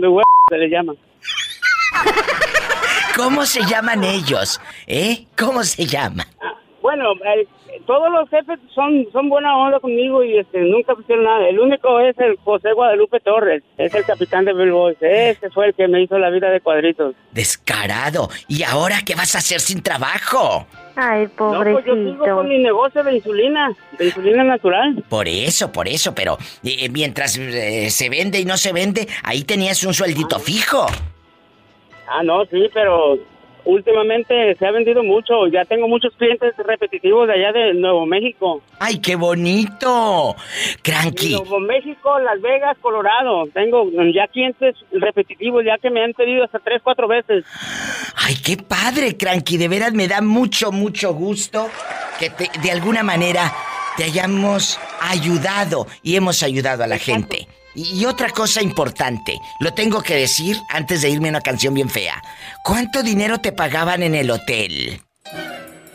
se 0.49 0.57
le 0.57 0.69
llama. 0.69 0.93
¿Cómo 3.17 3.45
se 3.45 3.65
llaman 3.65 4.03
ellos? 4.03 4.61
¿Eh? 4.85 5.25
¿Cómo 5.37 5.63
se 5.63 5.85
llama? 5.85 6.25
Bueno, 6.81 7.13
eh, 7.25 7.45
todos 7.85 8.09
los 8.11 8.29
jefes 8.29 8.59
son 8.73 9.05
son 9.11 9.27
buena 9.27 9.57
onda 9.57 9.81
conmigo 9.81 10.23
y 10.23 10.37
este 10.37 10.61
nunca 10.61 10.95
pusieron 10.95 11.25
nada. 11.25 11.49
El 11.49 11.59
único 11.59 11.99
es 11.99 12.17
el 12.17 12.37
José 12.37 12.71
Guadalupe 12.71 13.19
Torres, 13.19 13.61
es 13.77 13.93
el 13.93 14.05
capitán 14.05 14.45
de 14.45 14.53
Boys. 14.53 14.97
Ese 15.01 15.49
fue 15.49 15.67
el 15.67 15.73
que 15.73 15.89
me 15.89 16.01
hizo 16.01 16.17
la 16.17 16.29
vida 16.29 16.49
de 16.49 16.61
cuadritos. 16.61 17.13
Descarado. 17.31 18.29
¿Y 18.47 18.63
ahora 18.63 19.01
qué 19.05 19.15
vas 19.15 19.35
a 19.35 19.39
hacer 19.39 19.59
sin 19.59 19.83
trabajo? 19.83 20.65
Ay, 20.99 21.27
pobrecito. 21.27 21.53
No, 21.55 21.73
pues 21.73 21.85
yo 21.85 22.25
sigo 22.25 22.35
con 22.37 22.49
mi 22.49 22.57
negocio 22.57 23.03
de 23.03 23.15
insulina, 23.17 23.71
de 23.99 24.05
insulina 24.05 24.43
natural. 24.43 25.03
Por 25.07 25.27
eso, 25.27 25.71
por 25.71 25.87
eso, 25.87 26.15
pero 26.15 26.39
eh, 26.63 26.89
mientras 26.89 27.37
eh, 27.37 27.91
se 27.91 28.09
vende 28.09 28.39
y 28.39 28.45
no 28.45 28.57
se 28.57 28.73
vende, 28.73 29.07
ahí 29.23 29.43
tenías 29.43 29.83
un 29.83 29.93
sueldito 29.93 30.39
fijo. 30.39 30.87
Ah, 32.07 32.23
no, 32.23 32.43
sí, 32.45 32.67
pero 32.73 33.19
últimamente 33.67 34.55
se 34.55 34.65
ha 34.65 34.71
vendido 34.71 35.03
mucho. 35.03 35.47
Ya 35.47 35.65
tengo 35.65 35.87
muchos 35.87 36.13
clientes 36.15 36.55
repetitivos 36.57 37.27
de 37.27 37.33
allá 37.33 37.51
de 37.51 37.73
Nuevo 37.73 38.05
México. 38.05 38.61
¡Ay, 38.79 38.99
qué 38.99 39.15
bonito! 39.15 40.35
Cranky. 40.81 41.31
Nuevo 41.31 41.59
México, 41.59 42.17
Las 42.19 42.41
Vegas, 42.41 42.77
Colorado. 42.81 43.45
Tengo 43.53 43.89
ya 44.13 44.27
clientes 44.27 44.75
repetitivos, 44.91 45.63
ya 45.65 45.77
que 45.77 45.89
me 45.89 46.03
han 46.03 46.13
pedido 46.13 46.45
hasta 46.45 46.59
tres, 46.59 46.81
cuatro 46.81 47.07
veces. 47.07 47.45
¡Ay, 48.15 48.35
qué 48.43 48.57
padre, 48.57 49.17
Cranky! 49.17 49.57
De 49.57 49.67
veras 49.67 49.93
me 49.93 50.07
da 50.07 50.21
mucho, 50.21 50.71
mucho 50.71 51.13
gusto 51.13 51.69
que 52.19 52.31
de 52.61 52.71
alguna 52.71 53.03
manera 53.03 53.51
te 53.97 54.05
hayamos 54.05 54.79
ayudado 55.01 55.87
y 56.03 56.15
hemos 56.15 56.41
ayudado 56.43 56.83
a 56.83 56.87
la 56.87 56.97
gente. 56.97 57.47
Y 57.75 58.05
otra 58.05 58.29
cosa 58.29 58.63
importante, 58.63 59.39
lo 59.59 59.73
tengo 59.73 60.01
que 60.01 60.15
decir 60.15 60.57
antes 60.69 61.01
de 61.01 61.09
irme 61.09 61.27
a 61.27 61.31
una 61.31 61.41
canción 61.41 61.73
bien 61.73 61.89
fea. 61.89 62.21
¿Cuánto 62.63 63.03
dinero 63.03 63.37
te 63.39 63.51
pagaban 63.51 64.01
en 64.01 64.15
el 64.15 64.31
hotel? 64.31 64.99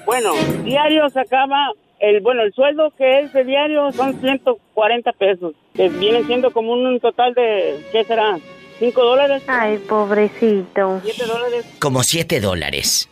Bueno, 0.07 0.33
diario 0.65 1.09
sacaba 1.11 1.73
el 2.03 2.21
bueno, 2.21 2.43
el 2.43 2.53
sueldo 2.53 2.93
que 2.99 3.21
es 3.21 3.33
de 3.33 3.45
diario 3.45 3.93
son 3.93 4.21
140 4.21 5.13
pesos, 5.13 5.55
que 5.75 5.89
viene 5.89 6.25
siendo 6.25 6.51
como 6.51 6.73
un 6.73 6.99
total 7.01 7.33
de 7.35 7.85
¿qué 7.93 8.05
será? 8.05 8.39
¿5 8.81 8.93
dólares? 8.95 9.43
Ay, 9.47 9.79
pobrecito. 9.79 11.01
¿7 11.05 11.27
dólares? 11.27 11.65
Como 11.79 12.03
7 12.03 12.41
dólares. 12.41 13.09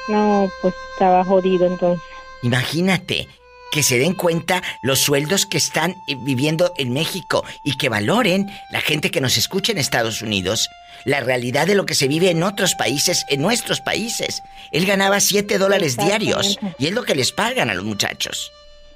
No, 0.09 0.51
pues 0.61 0.75
estaba 0.93 1.25
jodido 1.25 1.67
entonces. 1.67 2.03
Imagínate 2.43 3.29
que 3.71 3.83
se 3.83 3.99
den 3.99 4.15
cuenta 4.15 4.63
los 4.83 4.99
sueldos 4.99 5.47
que 5.47 5.59
están 5.59 5.93
eh, 6.09 6.17
viviendo 6.25 6.73
en 6.79 6.93
México 6.93 7.45
y 7.65 7.77
que 7.77 7.89
valoren 7.89 8.51
la 8.73 8.81
gente 8.81 9.11
que 9.11 9.21
nos 9.21 9.37
escucha 9.37 9.71
en 9.73 9.79
Estados 9.79 10.23
Unidos 10.23 10.69
la 11.05 11.21
realidad 11.21 11.67
de 11.67 11.75
lo 11.75 11.87
que 11.87 11.95
se 11.95 12.09
vive 12.09 12.31
en 12.31 12.43
otros 12.43 12.75
países, 12.75 13.25
en 13.29 13.41
nuestros 13.41 13.81
países. 13.81 14.43
Él 14.73 14.87
ganaba 14.87 15.21
7 15.21 15.59
dólares 15.59 15.97
diarios 15.97 16.59
y 16.79 16.87
es 16.87 16.93
lo 16.93 17.05
que 17.05 17.15
les 17.15 17.33
pagan 17.33 17.71
a 17.71 17.75
los 17.75 17.85
muchachos. 17.85 18.53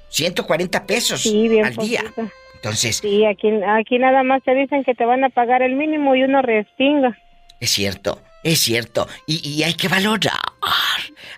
140 0.09 0.85
pesos 0.85 1.25
al 1.25 1.75
día. 1.77 2.03
Entonces. 2.65 2.97
Sí, 2.97 3.23
aquí, 3.25 3.49
aquí 3.63 3.99
nada 3.99 4.23
más 4.23 4.41
te 4.43 4.55
dicen 4.55 4.83
que 4.83 4.95
te 4.95 5.05
van 5.05 5.23
a 5.23 5.29
pagar 5.29 5.61
el 5.61 5.75
mínimo 5.75 6.15
y 6.15 6.23
uno 6.23 6.41
respinga. 6.41 7.15
Es 7.59 7.69
cierto, 7.69 8.23
es 8.41 8.59
cierto. 8.59 9.07
Y, 9.27 9.61
hay 9.61 9.75
que 9.75 9.87
valorar. 9.87 10.33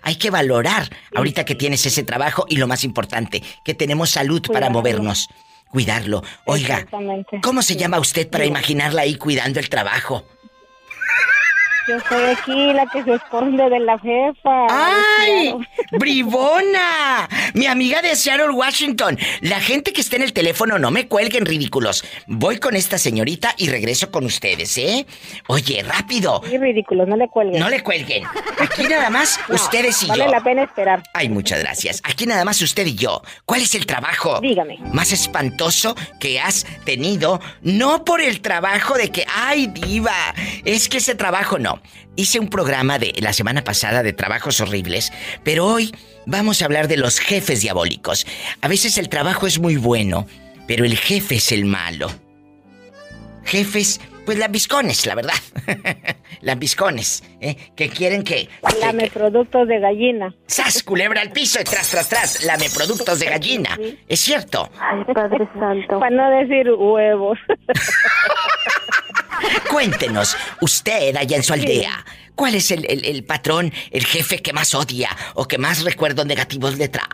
Hay 0.02 0.16
que 0.16 0.30
valorar 0.30 0.84
ahorita 1.14 1.44
que 1.44 1.54
tienes 1.54 1.84
ese 1.84 2.02
trabajo 2.02 2.46
y 2.48 2.56
lo 2.56 2.66
más 2.66 2.82
importante, 2.82 3.42
que 3.62 3.74
tenemos 3.74 4.08
salud 4.08 4.40
para 4.50 4.70
movernos. 4.70 5.28
Cuidarlo. 5.70 6.22
Oiga, 6.46 6.86
¿cómo 7.42 7.60
se 7.60 7.76
llama 7.76 8.00
usted 8.00 8.30
para 8.30 8.46
imaginarla 8.46 9.02
ahí 9.02 9.16
cuidando 9.16 9.60
el 9.60 9.68
trabajo? 9.68 10.24
Yo 11.88 11.98
soy 12.06 12.22
aquí 12.24 12.72
la 12.74 12.84
que 12.84 13.02
se 13.02 13.14
esconde 13.14 13.70
de 13.70 13.78
la 13.80 13.98
jefa. 13.98 14.66
¡Ay! 14.68 15.54
¡Bribona! 15.92 17.26
Mi 17.54 17.64
amiga 17.64 18.02
de 18.02 18.14
Seattle, 18.14 18.50
Washington. 18.50 19.18
La 19.40 19.58
gente 19.58 19.94
que 19.94 20.02
está 20.02 20.16
en 20.16 20.22
el 20.22 20.34
teléfono, 20.34 20.78
no 20.78 20.90
me 20.90 21.08
cuelguen 21.08 21.46
ridículos. 21.46 22.04
Voy 22.26 22.58
con 22.58 22.76
esta 22.76 22.98
señorita 22.98 23.54
y 23.56 23.70
regreso 23.70 24.10
con 24.10 24.26
ustedes, 24.26 24.76
¿eh? 24.76 25.06
Oye, 25.46 25.82
rápido. 25.82 26.42
Sí, 26.46 26.58
ridículos, 26.58 27.08
no 27.08 27.16
le 27.16 27.26
cuelguen. 27.28 27.58
No 27.58 27.70
le 27.70 27.82
cuelguen. 27.82 28.24
Aquí 28.58 28.82
nada 28.82 29.08
más 29.08 29.40
ustedes 29.48 30.02
y 30.02 30.08
yo. 30.08 30.12
Vale 30.12 30.28
la 30.28 30.42
pena 30.42 30.64
esperar. 30.64 31.02
Ay, 31.14 31.30
muchas 31.30 31.60
gracias. 31.60 32.02
Aquí 32.04 32.26
nada 32.26 32.44
más 32.44 32.60
usted 32.60 32.86
y 32.86 32.96
yo. 32.96 33.22
¿Cuál 33.46 33.62
es 33.62 33.74
el 33.74 33.86
trabajo? 33.86 34.40
Dígame. 34.42 34.76
Más 34.92 35.12
espantoso 35.12 35.96
que 36.20 36.38
has 36.38 36.66
tenido. 36.84 37.40
No 37.62 38.04
por 38.04 38.20
el 38.20 38.42
trabajo 38.42 38.98
de 38.98 39.08
que, 39.08 39.24
ay, 39.34 39.68
diva, 39.68 40.34
es 40.66 40.90
que 40.90 40.98
ese 40.98 41.14
trabajo 41.14 41.58
no. 41.58 41.77
Hice 42.16 42.40
un 42.40 42.48
programa 42.48 42.98
de 42.98 43.14
la 43.20 43.32
semana 43.32 43.64
pasada 43.64 44.02
de 44.02 44.12
trabajos 44.12 44.60
horribles, 44.60 45.12
pero 45.44 45.66
hoy 45.66 45.94
vamos 46.26 46.60
a 46.60 46.64
hablar 46.64 46.88
de 46.88 46.96
los 46.96 47.20
jefes 47.20 47.60
diabólicos. 47.60 48.26
A 48.60 48.68
veces 48.68 48.98
el 48.98 49.08
trabajo 49.08 49.46
es 49.46 49.58
muy 49.58 49.76
bueno, 49.76 50.26
pero 50.66 50.84
el 50.84 50.96
jefe 50.96 51.36
es 51.36 51.52
el 51.52 51.64
malo. 51.64 52.10
Jefes, 53.44 54.00
pues 54.26 54.36
lambiscones, 54.36 55.06
la 55.06 55.14
verdad. 55.14 55.34
lambiscones, 56.42 57.24
¿eh? 57.40 57.56
Que 57.74 57.88
quieren 57.88 58.22
que... 58.22 58.48
Lame 58.80 59.10
productos 59.10 59.66
de 59.68 59.80
gallina. 59.80 60.34
¡Sas, 60.46 60.82
culebra 60.82 61.22
al 61.22 61.30
piso 61.30 61.58
y 61.60 61.64
tras, 61.64 61.90
tras, 61.90 62.08
tras! 62.10 62.44
Lame 62.44 62.66
productos 62.74 63.20
de 63.20 63.26
gallina. 63.26 63.78
¿Es 64.06 64.20
cierto? 64.20 64.70
Ay, 64.78 65.02
Padre 65.14 65.48
Santo. 65.58 65.98
Para 65.98 66.14
no 66.14 66.30
decir 66.30 66.70
huevos. 66.70 67.38
Cuéntenos, 69.70 70.36
usted 70.60 71.16
allá 71.16 71.36
en 71.36 71.42
su 71.42 71.52
aldea, 71.52 72.04
¿cuál 72.34 72.54
es 72.54 72.70
el, 72.70 72.84
el- 72.90 73.04
el 73.04 73.24
patrón, 73.24 73.72
el 73.90 74.04
jefe 74.04 74.38
que 74.38 74.52
más 74.52 74.74
odia 74.74 75.10
o 75.34 75.46
que 75.46 75.58
más 75.58 75.84
recuerdos 75.84 76.26
negativos 76.26 76.78
le 76.78 76.88
trae? 76.88 77.06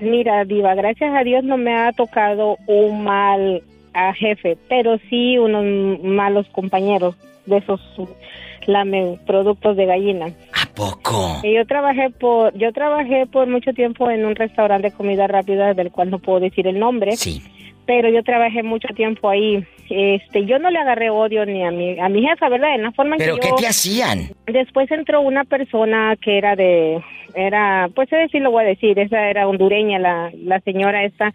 Mira, 0.00 0.44
Diva, 0.44 0.74
gracias 0.74 1.14
a 1.14 1.22
Dios 1.24 1.44
no 1.44 1.56
me 1.56 1.74
ha 1.74 1.92
tocado 1.92 2.58
un 2.66 3.04
mal 3.04 3.62
ah, 3.94 4.12
jefe, 4.14 4.58
pero 4.68 4.98
sí 5.08 5.38
unos 5.38 5.64
malos 6.02 6.46
compañeros 6.52 7.14
de 7.46 7.58
esos 7.58 7.80
lame 8.66 9.18
productos 9.26 9.76
de 9.76 9.86
gallina. 9.86 10.26
¿A 10.52 10.66
poco? 10.74 11.40
Y 11.42 11.54
yo 11.54 11.66
trabajé 11.66 12.10
por 12.10 12.56
yo 12.56 12.72
trabajé 12.72 13.26
por 13.26 13.46
mucho 13.46 13.72
tiempo 13.72 14.10
en 14.10 14.24
un 14.24 14.34
restaurante 14.34 14.90
de 14.90 14.96
comida 14.96 15.26
rápida 15.26 15.74
del 15.74 15.90
cual 15.90 16.10
no 16.10 16.18
puedo 16.18 16.40
decir 16.40 16.66
el 16.66 16.78
nombre. 16.78 17.16
Sí. 17.16 17.42
Pero 17.86 18.08
yo 18.08 18.22
trabajé 18.22 18.62
mucho 18.62 18.88
tiempo 18.94 19.28
ahí. 19.28 19.62
Este, 19.90 20.46
yo 20.46 20.58
no 20.58 20.70
le 20.70 20.78
agarré 20.78 21.10
odio 21.10 21.44
ni 21.44 21.62
a 21.64 21.70
mi 21.70 21.98
a 22.00 22.08
mi 22.08 22.22
jefa, 22.26 22.48
¿verdad? 22.48 22.74
En 22.74 22.82
la 22.82 22.92
forma 22.92 23.16
en 23.16 23.18
¿Pero 23.18 23.34
que 23.34 23.40
qué 23.42 23.48
yo 23.50 23.54
te 23.56 23.66
hacían? 23.66 24.30
Después 24.46 24.90
entró 24.90 25.20
una 25.20 25.44
persona 25.44 26.16
que 26.20 26.38
era 26.38 26.56
de, 26.56 27.02
era, 27.34 27.90
pues 27.94 28.08
sí 28.32 28.38
lo 28.40 28.50
voy 28.50 28.64
a 28.64 28.68
decir, 28.68 28.98
esa 28.98 29.28
era 29.28 29.46
hondureña, 29.46 29.98
la, 29.98 30.30
la 30.42 30.60
señora 30.60 31.04
esta, 31.04 31.32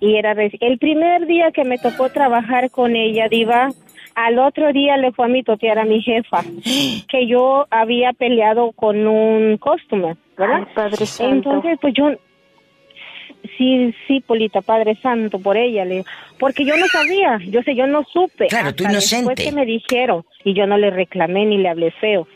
y 0.00 0.16
era, 0.16 0.34
reci- 0.34 0.58
el 0.60 0.76
primer 0.78 1.26
día 1.26 1.50
que 1.52 1.64
me 1.64 1.78
tocó 1.78 2.10
trabajar 2.10 2.70
con 2.70 2.94
ella, 2.96 3.28
Diva, 3.28 3.70
al 4.14 4.38
otro 4.38 4.72
día 4.74 4.98
le 4.98 5.12
fue 5.12 5.24
a 5.24 5.28
mitotear 5.28 5.78
a 5.78 5.84
mi 5.84 6.02
jefa, 6.02 6.42
que 7.08 7.26
yo 7.26 7.66
había 7.70 8.12
peleado 8.12 8.72
con 8.72 9.06
un 9.06 9.56
customer, 9.56 10.16
¿verdad? 10.36 10.66
Padre 10.74 11.06
Santo. 11.06 11.34
Entonces, 11.34 11.78
pues 11.80 11.94
yo, 11.94 12.10
sí, 13.56 13.94
sí, 14.06 14.20
Polita, 14.20 14.60
Padre 14.60 14.96
Santo, 15.02 15.38
por 15.38 15.56
ella, 15.56 15.84
le 15.84 15.96
digo, 15.96 16.06
porque 16.38 16.64
yo 16.64 16.76
no 16.76 16.86
sabía, 16.86 17.38
yo 17.48 17.62
sé, 17.62 17.74
yo 17.74 17.86
no 17.86 18.04
supe. 18.04 18.46
Claro, 18.48 18.74
tú 18.74 18.84
inocente. 18.84 19.30
Después 19.30 19.48
que 19.48 19.52
me 19.52 19.66
dijeron, 19.66 20.24
y 20.44 20.54
yo 20.54 20.66
no 20.66 20.78
le 20.78 20.90
reclamé 20.90 21.46
ni 21.46 21.58
le 21.58 21.68
hablé 21.68 21.90
feo. 21.92 22.26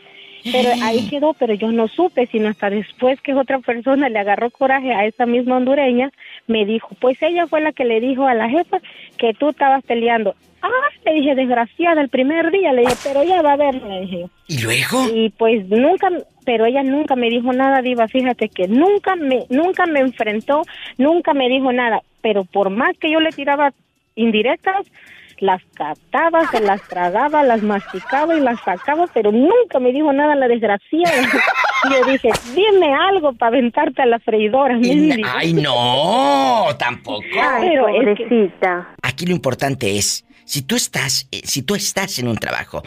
Pero 0.43 0.71
ahí 0.81 1.07
quedó, 1.07 1.33
pero 1.33 1.53
yo 1.53 1.71
no 1.71 1.87
supe, 1.87 2.27
sino 2.27 2.49
hasta 2.49 2.69
después 2.69 3.21
que 3.21 3.33
otra 3.33 3.59
persona 3.59 4.09
le 4.09 4.19
agarró 4.19 4.49
coraje 4.49 4.91
a 4.93 5.05
esa 5.05 5.25
misma 5.25 5.57
hondureña, 5.57 6.11
me 6.47 6.65
dijo, 6.65 6.89
pues 6.99 7.21
ella 7.21 7.47
fue 7.47 7.61
la 7.61 7.71
que 7.71 7.85
le 7.85 7.99
dijo 7.99 8.25
a 8.25 8.33
la 8.33 8.49
jefa 8.49 8.79
que 9.17 9.33
tú 9.33 9.49
estabas 9.49 9.83
peleando. 9.83 10.35
Ah, 10.63 10.69
le 11.05 11.13
dije, 11.13 11.35
desgraciada, 11.35 12.01
el 12.01 12.09
primer 12.09 12.51
día, 12.51 12.71
le 12.73 12.81
dije, 12.81 12.95
pero 13.03 13.21
ella 13.21 13.41
va 13.41 13.53
a 13.53 13.57
ver, 13.57 13.75
le 13.81 14.01
dije. 14.01 14.25
¿Y 14.47 14.59
luego? 14.59 15.07
Y 15.13 15.29
pues 15.31 15.67
nunca, 15.67 16.09
pero 16.45 16.65
ella 16.65 16.83
nunca 16.83 17.15
me 17.15 17.29
dijo 17.29 17.51
nada, 17.53 17.81
Diva, 17.81 18.07
fíjate 18.07 18.49
que 18.49 18.67
nunca 18.67 19.15
me, 19.15 19.45
nunca 19.49 19.85
me 19.85 19.99
enfrentó, 19.99 20.61
nunca 20.97 21.33
me 21.33 21.49
dijo 21.49 21.71
nada, 21.71 22.01
pero 22.21 22.43
por 22.45 22.69
más 22.69 22.97
que 22.97 23.11
yo 23.11 23.19
le 23.19 23.29
tiraba 23.31 23.71
indirectas, 24.15 24.85
las 25.39 25.61
captaba, 25.73 26.47
se 26.51 26.59
las 26.59 26.81
tragaba, 26.87 27.41
las 27.41 27.63
masticaba 27.63 28.35
y 28.37 28.41
las 28.41 28.59
sacaba, 28.61 29.07
pero 29.11 29.31
nunca 29.31 29.79
me 29.79 29.91
dijo 29.91 30.13
nada 30.13 30.35
la 30.35 30.47
desgraciada. 30.47 31.11
Y 31.83 31.93
yo 31.93 32.05
dije, 32.11 32.29
dime 32.53 32.93
algo 32.93 33.33
para 33.33 33.57
aventarte 33.57 34.03
a 34.03 34.05
la 34.05 34.19
freidora. 34.19 34.77
Ay, 35.35 35.51
no, 35.53 36.67
tampoco. 36.77 37.23
Pero 37.59 37.87
es 37.87 38.17
que- 38.19 38.25
Aquí 39.01 39.25
lo 39.25 39.31
importante 39.31 39.97
es, 39.97 40.23
si 40.45 40.61
tú 40.61 40.75
estás, 40.75 41.27
eh, 41.31 41.41
si 41.43 41.63
tú 41.63 41.73
estás 41.73 42.19
en 42.19 42.27
un 42.27 42.37
trabajo, 42.37 42.83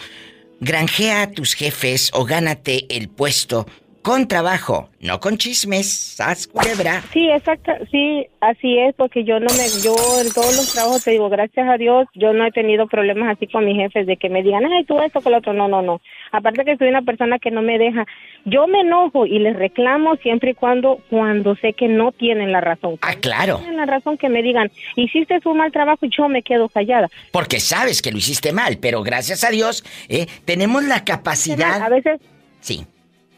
granjea 0.64 1.22
a 1.22 1.30
tus 1.30 1.54
jefes 1.54 2.10
o 2.12 2.24
gánate 2.24 2.86
el 2.88 3.08
puesto 3.08 3.66
con 4.04 4.28
trabajo, 4.28 4.90
no 5.00 5.18
con 5.18 5.38
chismes, 5.38 5.90
sas 5.90 6.46
culebra. 6.46 7.02
Sí, 7.10 7.26
exacto, 7.30 7.72
sí, 7.90 8.26
así 8.38 8.78
es, 8.78 8.94
porque 8.96 9.24
yo 9.24 9.40
no 9.40 9.46
me, 9.46 9.66
yo 9.82 9.96
en 10.20 10.30
todos 10.30 10.54
los 10.58 10.74
trabajos 10.74 11.02
te 11.02 11.12
digo, 11.12 11.30
gracias 11.30 11.66
a 11.66 11.78
Dios, 11.78 12.06
yo 12.12 12.34
no 12.34 12.44
he 12.44 12.52
tenido 12.52 12.86
problemas 12.86 13.34
así 13.34 13.46
con 13.46 13.64
mis 13.64 13.78
jefes 13.78 14.06
de 14.06 14.18
que 14.18 14.28
me 14.28 14.42
digan, 14.42 14.62
ay, 14.66 14.84
tú 14.84 15.00
esto, 15.00 15.22
con 15.22 15.32
lo 15.32 15.38
otro, 15.38 15.54
no, 15.54 15.68
no, 15.68 15.80
no. 15.80 16.02
Aparte 16.32 16.66
que 16.66 16.76
soy 16.76 16.88
una 16.88 17.00
persona 17.00 17.38
que 17.38 17.50
no 17.50 17.62
me 17.62 17.78
deja, 17.78 18.04
yo 18.44 18.66
me 18.66 18.80
enojo 18.80 19.24
y 19.24 19.38
les 19.38 19.56
reclamo 19.56 20.16
siempre 20.16 20.50
y 20.50 20.54
cuando, 20.54 20.98
cuando 21.08 21.56
sé 21.56 21.72
que 21.72 21.88
no 21.88 22.12
tienen 22.12 22.52
la 22.52 22.60
razón. 22.60 22.98
Ah, 23.00 23.14
claro. 23.18 23.56
Tienen 23.56 23.78
la 23.78 23.86
razón 23.86 24.18
que 24.18 24.28
me 24.28 24.42
digan, 24.42 24.70
hiciste 24.96 25.40
un 25.46 25.56
mal 25.56 25.72
trabajo 25.72 26.04
y 26.04 26.10
yo 26.14 26.28
me 26.28 26.42
quedo 26.42 26.68
callada. 26.68 27.08
Porque 27.32 27.58
sabes 27.58 28.02
que 28.02 28.12
lo 28.12 28.18
hiciste 28.18 28.52
mal, 28.52 28.76
pero 28.82 29.02
gracias 29.02 29.44
a 29.44 29.48
Dios, 29.48 29.82
eh, 30.10 30.26
tenemos 30.44 30.84
la 30.84 31.04
capacidad. 31.06 31.80
A 31.80 31.88
veces, 31.88 32.20
Sí, 32.60 32.86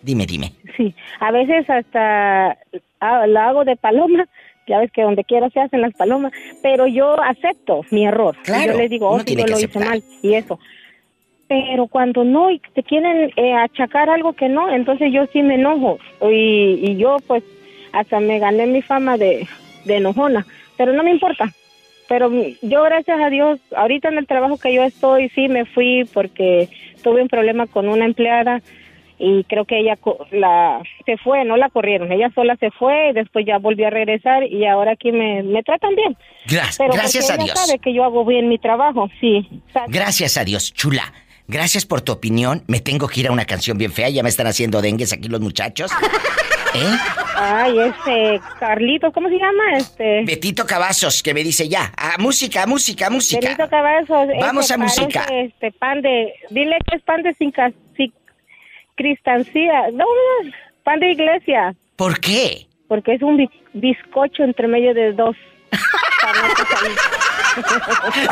dime, 0.07 0.25
dime. 0.25 0.53
sí, 0.77 0.95
a 1.21 1.31
veces 1.33 1.69
hasta 1.69 2.57
ah, 3.01 3.27
la 3.27 3.49
hago 3.49 3.65
de 3.65 3.77
paloma. 3.77 4.27
Ya 4.69 4.81
ves 4.81 4.91
que 4.91 5.03
donde 5.03 5.23
quiera 5.23 5.49
se 5.51 5.61
hacen 5.61 5.81
las 5.81 5.95
palomas, 5.95 6.33
pero 6.61 6.89
yo 6.89 7.23
acepto 7.23 7.83
mi 7.93 8.05
error. 8.05 8.37
Claro, 8.43 8.73
yo 8.73 8.79
les 8.79 8.91
digo, 8.91 9.09
oh, 9.09 9.23
tiene 9.23 9.43
yo 9.43 9.49
lo 9.49 9.61
hice 9.61 9.79
mal 9.79 10.03
y 10.23 10.35
eso. 10.35 10.59
Pero 11.47 11.87
cuando 11.87 12.25
no 12.25 12.51
y 12.51 12.59
te 12.59 12.83
quieren 12.83 13.31
eh, 13.37 13.55
achacar 13.55 14.11
algo 14.11 14.33
que 14.33 14.49
no, 14.49 14.69
entonces 14.69 15.13
yo 15.13 15.27
sí 15.33 15.45
me 15.45 15.55
enojo 15.55 15.99
y, 16.21 16.81
y 16.83 16.97
yo 16.97 17.19
pues 17.29 17.45
hasta 17.93 18.19
me 18.19 18.41
gané 18.41 18.67
mi 18.67 18.83
fama 18.83 19.17
de, 19.17 19.47
de 19.85 19.97
enojona, 19.97 20.45
pero 20.77 20.93
no 20.93 21.05
me 21.05 21.13
importa. 21.13 21.53
Pero 22.09 22.31
yo 22.63 22.83
gracias 22.83 23.21
a 23.21 23.31
Dios, 23.31 23.61
ahorita 23.77 24.09
en 24.09 24.19
el 24.19 24.27
trabajo 24.27 24.59
que 24.59 24.75
yo 24.75 24.83
estoy, 24.83 25.29
sí 25.31 25.49
me 25.49 25.65
fui 25.65 26.09
porque 26.13 26.69
tuve 27.03 27.23
un 27.23 27.29
problema 27.29 27.67
con 27.67 27.89
una 27.89 28.05
empleada 28.05 28.63
y 29.19 29.45
creo 29.45 29.65
que 29.65 29.79
ella 29.81 29.99
la 30.33 30.83
se 31.05 31.17
fue, 31.19 31.45
no 31.45 31.57
la 31.57 31.71
corrieron, 31.71 32.13
ella 32.13 32.31
sola 32.35 32.57
se 32.57 32.71
fue 32.71 33.11
y 33.11 33.13
después 33.13 33.47
ya 33.47 33.59
volvió 33.59 33.87
a 33.87 33.91
regresar 33.91 34.45
y 34.45 34.67
ahora 34.67 34.93
aquí 34.93 35.13
me, 35.13 35.43
me 35.43 35.63
tratan 35.63 35.95
bien. 35.95 36.17
Gracias, 36.47 36.79
Pero 36.79 36.93
gracias 36.93 37.31
a 37.31 37.37
Dios. 37.37 37.59
sabe 37.59 37.79
que 37.79 37.95
yo 37.95 38.05
hago 38.05 38.25
bien 38.25 38.49
mi 38.49 38.59
trabajo, 38.59 39.09
sí. 39.21 39.49
Gracias 39.89 40.37
a 40.37 40.45
Dios, 40.45 40.73
chula. 40.73 41.13
Gracias 41.49 41.87
por 41.87 42.01
tu 42.01 42.13
opinión. 42.13 42.65
Me 42.67 42.81
tengo 42.81 43.07
que 43.07 43.21
ir 43.21 43.29
a 43.29 43.33
una 43.33 43.45
canción 43.45 43.79
bien 43.79 43.93
fea. 43.93 44.09
Ya 44.09 44.23
me 44.23 44.29
están 44.29 44.49
haciendo 44.49 44.83
dengues 44.83 45.13
aquí 45.13 45.29
los 45.29 45.41
muchachos. 45.41 45.93
¿Eh? 46.75 46.97
Ay, 47.37 47.79
este 47.79 48.41
Carlitos, 48.59 49.13
¿cómo 49.13 49.29
se 49.29 49.37
llama? 49.39 49.77
Este 49.77 50.25
Betito 50.25 50.67
Cavazos, 50.67 51.23
que 51.23 51.33
me 51.33 51.43
dice 51.45 51.69
ya. 51.69 51.93
A 51.97 52.19
música, 52.19 52.67
música, 52.67 53.09
música. 53.11 53.41
Benito 53.41 53.69
Cavazos, 53.69 54.29
Vamos 54.41 54.65
ese 54.65 54.75
a 54.75 54.79
música. 54.79 55.27
Este 55.31 55.71
pan 55.73 56.03
de, 56.03 56.35
dile 56.51 56.77
que 56.91 56.97
es 56.97 57.03
pan 57.03 57.23
de 57.23 57.35
sin 57.35 57.51
cristancía, 58.97 59.91
no, 59.93 60.05
no, 60.05 60.51
pan 60.85 60.99
de 61.01 61.13
iglesia, 61.13 61.75
¿Por 61.97 62.19
qué? 62.21 62.67
porque 62.89 63.15
es 63.15 63.23
un 63.23 63.37
bi- 63.37 63.51
bizcocho 63.75 64.43
entre 64.45 64.67
medio 64.69 64.95
de 64.95 65.13
dos. 65.13 65.37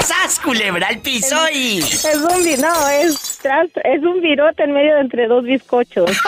¡Sas, 0.00 0.38
culebra 0.40 0.88
al 0.88 0.98
piso 1.00 1.36
y... 1.52 1.78
Es 1.78 2.04
un 2.16 2.44
vi- 2.44 2.56
no, 2.56 2.88
es 2.88 3.40
tras- 3.42 3.70
es 3.84 4.02
un 4.02 4.20
virote 4.20 4.62
en 4.64 4.72
medio 4.72 4.94
de 4.94 5.00
entre 5.00 5.26
dos 5.26 5.44
bizcochos. 5.44 6.10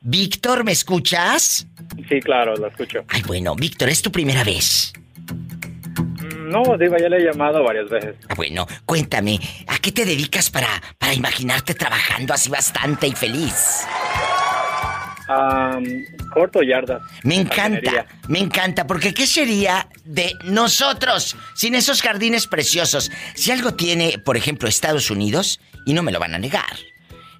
Víctor, 0.00 0.64
¿me 0.64 0.72
escuchas? 0.72 1.66
Sí, 2.08 2.20
claro, 2.20 2.56
lo 2.56 2.66
escucho. 2.66 3.04
Ay, 3.08 3.22
bueno, 3.26 3.54
Víctor, 3.54 3.88
¿es 3.88 4.02
tu 4.02 4.10
primera 4.10 4.42
vez? 4.42 4.92
No, 6.52 6.76
Diva, 6.76 6.98
ya 7.00 7.08
le 7.08 7.16
he 7.16 7.24
llamado 7.24 7.64
varias 7.64 7.88
veces. 7.88 8.14
Ah, 8.28 8.34
bueno, 8.34 8.66
cuéntame, 8.84 9.40
¿a 9.66 9.78
qué 9.78 9.90
te 9.92 10.04
dedicas 10.04 10.50
para, 10.50 10.68
para 10.98 11.14
imaginarte 11.14 11.74
trabajando 11.74 12.34
así 12.34 12.50
bastante 12.50 13.06
y 13.08 13.12
feliz? 13.12 13.84
Corto 16.34 16.62
yardas. 16.62 17.00
Me 17.22 17.36
encanta, 17.36 17.56
Jardinería. 17.90 18.06
me 18.28 18.38
encanta, 18.38 18.86
porque 18.86 19.14
¿qué 19.14 19.26
sería 19.26 19.88
de 20.04 20.34
nosotros 20.44 21.36
sin 21.54 21.74
esos 21.74 22.02
jardines 22.02 22.46
preciosos? 22.46 23.10
Si 23.34 23.50
algo 23.50 23.74
tiene, 23.74 24.18
por 24.18 24.36
ejemplo, 24.36 24.68
Estados 24.68 25.10
Unidos, 25.10 25.60
y 25.86 25.94
no 25.94 26.02
me 26.02 26.12
lo 26.12 26.20
van 26.20 26.34
a 26.34 26.38
negar, 26.38 26.76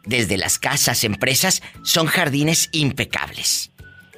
desde 0.05 0.37
las 0.37 0.59
casas, 0.59 1.05
empresas, 1.05 1.63
son 1.83 2.07
jardines 2.07 2.69
impecables. 2.73 3.71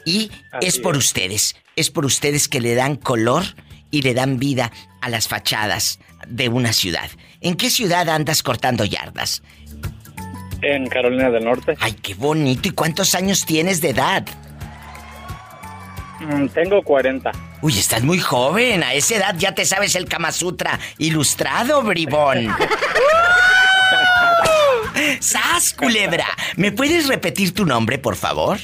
Y 0.04 0.30
Así 0.52 0.66
es 0.68 0.78
por 0.78 0.96
es. 0.96 1.04
ustedes, 1.06 1.56
es 1.76 1.90
por 1.90 2.04
ustedes 2.04 2.48
que 2.48 2.60
le 2.60 2.74
dan 2.74 2.96
color 2.96 3.44
y 3.94 4.02
le 4.02 4.12
dan 4.12 4.40
vida 4.40 4.72
a 5.00 5.08
las 5.08 5.28
fachadas 5.28 6.00
de 6.26 6.48
una 6.48 6.72
ciudad. 6.72 7.08
¿En 7.40 7.54
qué 7.54 7.70
ciudad 7.70 8.08
andas 8.08 8.42
cortando 8.42 8.84
yardas? 8.84 9.44
En 10.62 10.88
Carolina 10.88 11.30
del 11.30 11.44
Norte. 11.44 11.76
Ay, 11.78 11.92
qué 11.92 12.14
bonito. 12.14 12.68
¿Y 12.68 12.72
cuántos 12.72 13.14
años 13.14 13.46
tienes 13.46 13.80
de 13.80 13.90
edad? 13.90 14.24
Mm, 16.20 16.48
tengo 16.48 16.82
40. 16.82 17.30
Uy, 17.62 17.78
estás 17.78 18.02
muy 18.02 18.18
joven. 18.18 18.82
A 18.82 18.94
esa 18.94 19.14
edad 19.14 19.36
ya 19.38 19.54
te 19.54 19.64
sabes 19.64 19.94
el 19.94 20.06
Kama 20.06 20.32
Sutra 20.32 20.80
ilustrado, 20.98 21.80
bribón. 21.82 22.48
¡Sas, 25.20 25.72
culebra! 25.74 26.26
¿Me 26.56 26.72
puedes 26.72 27.06
repetir 27.06 27.54
tu 27.54 27.64
nombre, 27.64 27.98
por 27.98 28.16
favor? 28.16 28.58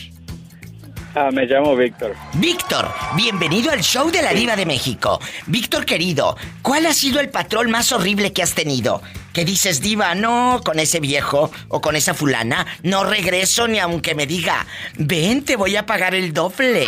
Ah, 1.15 1.31
me 1.32 1.45
llamo 1.45 1.74
Víctor. 1.74 2.15
Víctor, 2.35 2.89
bienvenido 3.16 3.73
al 3.73 3.81
show 3.81 4.11
de 4.12 4.23
la 4.23 4.32
Diva 4.32 4.55
de 4.55 4.65
México. 4.65 5.19
Víctor 5.47 5.85
querido, 5.85 6.37
¿cuál 6.62 6.87
ha 6.87 6.93
sido 6.93 7.19
el 7.19 7.31
patrón 7.31 7.69
más 7.69 7.91
horrible 7.91 8.32
que 8.32 8.45
has 8.45 8.55
tenido? 8.55 9.03
Que 9.32 9.45
dices, 9.45 9.81
Diva, 9.81 10.15
no, 10.15 10.61
con 10.65 10.78
ese 10.78 11.01
viejo 11.01 11.51
o 11.69 11.81
con 11.81 11.97
esa 11.97 12.15
fulana, 12.15 12.65
no 12.85 13.03
regreso 13.03 13.66
ni 13.66 13.81
aunque 13.81 14.15
me 14.15 14.27
diga, 14.27 14.66
ven, 14.99 15.45
te 15.45 15.57
voy 15.57 15.74
a 15.74 15.85
pagar 15.85 16.15
el 16.15 16.32
doble. 16.32 16.87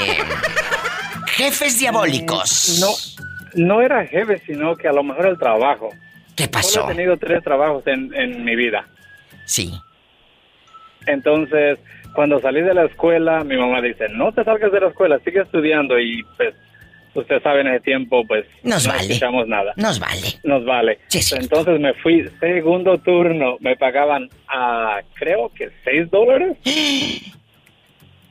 Jefes 1.37 1.81
diabólicos. 1.81 2.79
No, 2.81 3.65
no 3.65 3.83
era 3.83 4.07
jefe, 4.07 4.41
sino 4.47 4.77
que 4.77 4.87
a 4.87 4.93
lo 4.93 5.03
mejor 5.03 5.27
el 5.27 5.39
trabajo. 5.39 5.89
¿Qué 6.37 6.47
pasó? 6.47 6.81
Solo 6.83 6.93
he 6.93 6.95
tenido 6.95 7.17
tres 7.17 7.43
trabajos 7.43 7.85
en, 7.87 8.15
en 8.15 8.45
mi 8.45 8.55
vida. 8.55 8.87
Sí. 9.47 9.73
Entonces, 11.07 11.79
cuando 12.15 12.41
salí 12.41 12.61
de 12.61 12.75
la 12.75 12.85
escuela, 12.85 13.43
mi 13.45 13.57
mamá 13.57 13.81
dice, 13.81 14.09
no 14.11 14.33
te 14.33 14.45
salgas 14.45 14.73
de 14.73 14.81
la 14.81 14.89
escuela, 14.89 15.19
sigue 15.25 15.41
estudiando 15.41 15.99
y 15.99 16.23
pues 16.37 16.55
usted 17.15 17.43
sabe 17.43 17.61
en 17.61 17.69
ese 17.69 17.81
tiempo 17.81 18.27
pues 18.27 18.47
Nos 18.63 18.87
no 18.87 18.93
vale. 18.93 19.07
escuchamos 19.07 19.49
nada. 19.49 19.73
Nos 19.77 19.99
vale. 19.99 20.29
Nos 20.45 20.65
vale. 20.65 20.99
Entonces 21.39 21.81
me 21.81 21.95
fui 21.95 22.29
segundo 22.41 22.99
turno, 22.99 23.57
me 23.61 23.77
pagaban 23.77 24.29
a 24.49 25.01
creo 25.15 25.51
que 25.55 25.71
seis 25.85 26.11
dólares. 26.11 26.57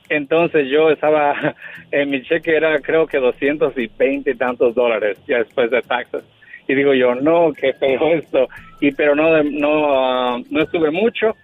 Entonces 0.08 0.68
yo 0.68 0.90
estaba, 0.90 1.54
en 1.90 2.10
mi 2.10 2.22
cheque 2.22 2.54
era 2.56 2.78
creo 2.80 3.06
que 3.06 3.18
doscientos 3.18 3.72
y 3.78 3.88
veinte 3.96 4.34
tantos 4.34 4.74
dólares 4.74 5.18
ya 5.26 5.38
después 5.38 5.70
de 5.70 5.80
taxes. 5.82 6.22
Y 6.68 6.74
digo 6.74 6.94
yo, 6.94 7.14
no, 7.14 7.52
qué 7.52 7.72
feo 7.74 8.14
esto. 8.14 8.48
Y 8.80 8.92
pero 8.92 9.14
no, 9.14 9.42
no, 9.42 9.92
ah, 9.92 10.40
no 10.50 10.62
estuve 10.62 10.90
mucho. 10.90 11.36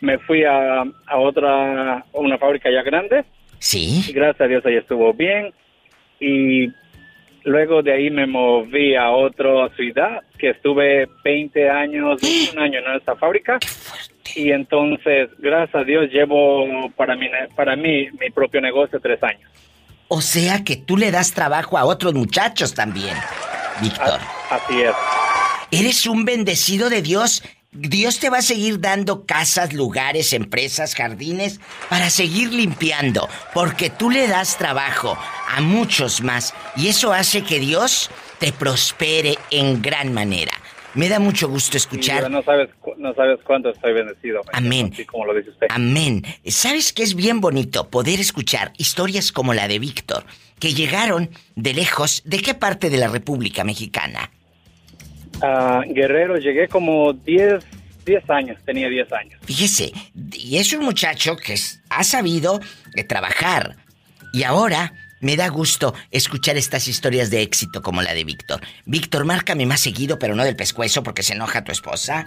Me 0.00 0.18
fui 0.18 0.44
a, 0.44 0.82
a 0.82 1.18
otra, 1.18 1.98
a 1.98 2.04
una 2.12 2.38
fábrica 2.38 2.70
ya 2.70 2.82
grande. 2.82 3.24
Sí. 3.58 4.04
Y 4.08 4.12
gracias 4.12 4.40
a 4.42 4.48
Dios 4.48 4.66
ahí 4.66 4.76
estuvo 4.76 5.12
bien. 5.14 5.52
Y 6.20 6.68
luego 7.44 7.82
de 7.82 7.92
ahí 7.92 8.10
me 8.10 8.26
moví 8.26 8.94
a 8.94 9.10
otra 9.10 9.68
ciudad 9.76 10.22
que 10.38 10.50
estuve 10.50 11.08
20 11.24 11.70
años, 11.70 12.20
21 12.20 12.60
años 12.60 12.84
en 12.86 12.96
esa 12.96 13.16
fábrica. 13.16 13.58
Y 14.34 14.50
entonces, 14.50 15.30
gracias 15.38 15.74
a 15.74 15.84
Dios, 15.84 16.10
llevo 16.10 16.90
para 16.96 17.16
mí, 17.16 17.26
para 17.54 17.76
mí 17.76 18.08
mi 18.20 18.30
propio 18.30 18.60
negocio 18.60 19.00
tres 19.00 19.22
años. 19.22 19.50
O 20.08 20.20
sea 20.20 20.62
que 20.62 20.76
tú 20.76 20.96
le 20.96 21.10
das 21.10 21.32
trabajo 21.32 21.78
a 21.78 21.84
otros 21.84 22.14
muchachos 22.14 22.74
también, 22.74 23.16
Víctor. 23.80 24.20
Así 24.50 24.82
es. 24.82 24.94
Eres 25.70 26.06
un 26.06 26.24
bendecido 26.24 26.88
de 26.90 27.02
Dios. 27.02 27.42
Dios 27.78 28.18
te 28.18 28.30
va 28.30 28.38
a 28.38 28.42
seguir 28.42 28.80
dando 28.80 29.26
casas, 29.26 29.72
lugares, 29.72 30.32
empresas, 30.32 30.94
jardines 30.94 31.60
para 31.88 32.10
seguir 32.10 32.52
limpiando, 32.52 33.28
porque 33.52 33.90
tú 33.90 34.10
le 34.10 34.26
das 34.26 34.56
trabajo 34.56 35.16
a 35.48 35.60
muchos 35.60 36.22
más 36.22 36.54
y 36.76 36.88
eso 36.88 37.12
hace 37.12 37.42
que 37.42 37.60
Dios 37.60 38.10
te 38.38 38.52
prospere 38.52 39.36
en 39.50 39.82
gran 39.82 40.12
manera. 40.12 40.52
Me 40.94 41.10
da 41.10 41.18
mucho 41.18 41.48
gusto 41.48 41.76
escuchar. 41.76 42.30
no 42.30 42.42
sabes, 42.42 42.70
no 42.96 43.14
sabes 43.14 43.38
cuánto 43.44 43.68
estoy 43.68 43.92
bendecido. 43.92 44.40
Amén. 44.52 44.90
Así 44.94 45.04
como 45.04 45.26
lo 45.26 45.34
dice 45.34 45.50
usted. 45.50 45.66
Amén. 45.68 46.24
¿Sabes 46.46 46.94
qué 46.94 47.02
es 47.02 47.14
bien 47.14 47.42
bonito 47.42 47.90
poder 47.90 48.18
escuchar 48.18 48.72
historias 48.78 49.30
como 49.30 49.52
la 49.52 49.68
de 49.68 49.78
Víctor, 49.78 50.24
que 50.58 50.72
llegaron 50.72 51.28
de 51.54 51.74
lejos? 51.74 52.22
¿De 52.24 52.38
qué 52.38 52.54
parte 52.54 52.88
de 52.88 52.96
la 52.96 53.08
República 53.08 53.62
Mexicana? 53.62 54.30
Ah, 55.42 55.82
Guerrero, 55.86 56.36
llegué 56.36 56.68
como 56.68 57.12
10, 57.12 57.64
10 58.04 58.30
años, 58.30 58.58
tenía 58.64 58.88
10 58.88 59.12
años. 59.12 59.40
Fíjese, 59.44 59.92
y 60.32 60.58
es 60.58 60.72
un 60.72 60.84
muchacho 60.84 61.36
que 61.36 61.54
ha 61.90 62.04
sabido 62.04 62.60
eh, 62.94 63.04
trabajar. 63.04 63.76
Y 64.32 64.44
ahora 64.44 64.92
me 65.20 65.36
da 65.36 65.48
gusto 65.48 65.94
escuchar 66.10 66.56
estas 66.56 66.88
historias 66.88 67.30
de 67.30 67.42
éxito 67.42 67.82
como 67.82 68.02
la 68.02 68.14
de 68.14 68.24
Víctor. 68.24 68.60
Víctor, 68.84 69.24
márcame 69.24 69.66
más 69.66 69.80
seguido, 69.80 70.18
pero 70.18 70.34
no 70.34 70.44
del 70.44 70.56
pescuezo 70.56 71.02
porque 71.02 71.22
se 71.22 71.34
enoja 71.34 71.64
tu 71.64 71.72
esposa. 71.72 72.26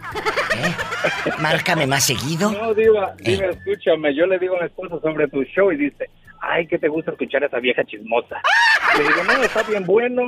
¿Eh? 0.56 1.32
Márcame 1.40 1.88
más 1.88 2.06
seguido. 2.06 2.52
No, 2.52 2.74
Diva, 2.74 3.16
Diva, 3.20 3.48
escúchame, 3.48 4.16
yo 4.16 4.26
le 4.26 4.40
digo 4.40 4.56
a 4.58 4.62
mi 4.62 4.66
esposa 4.66 5.00
sobre 5.02 5.28
tu 5.28 5.44
show 5.44 5.72
y 5.72 5.78
dice, 5.78 6.10
ay, 6.42 6.68
que 6.68 6.80
te 6.80 6.88
gusta 6.88 7.12
escuchar 7.12 7.44
a 7.44 7.48
esa 7.48 7.60
vieja 7.60 7.84
chismosa. 7.86 8.42
Le 8.98 9.04
digo, 9.04 9.24
no, 9.24 9.44
está 9.44 9.64
bien 9.64 9.86
bueno. 9.86 10.24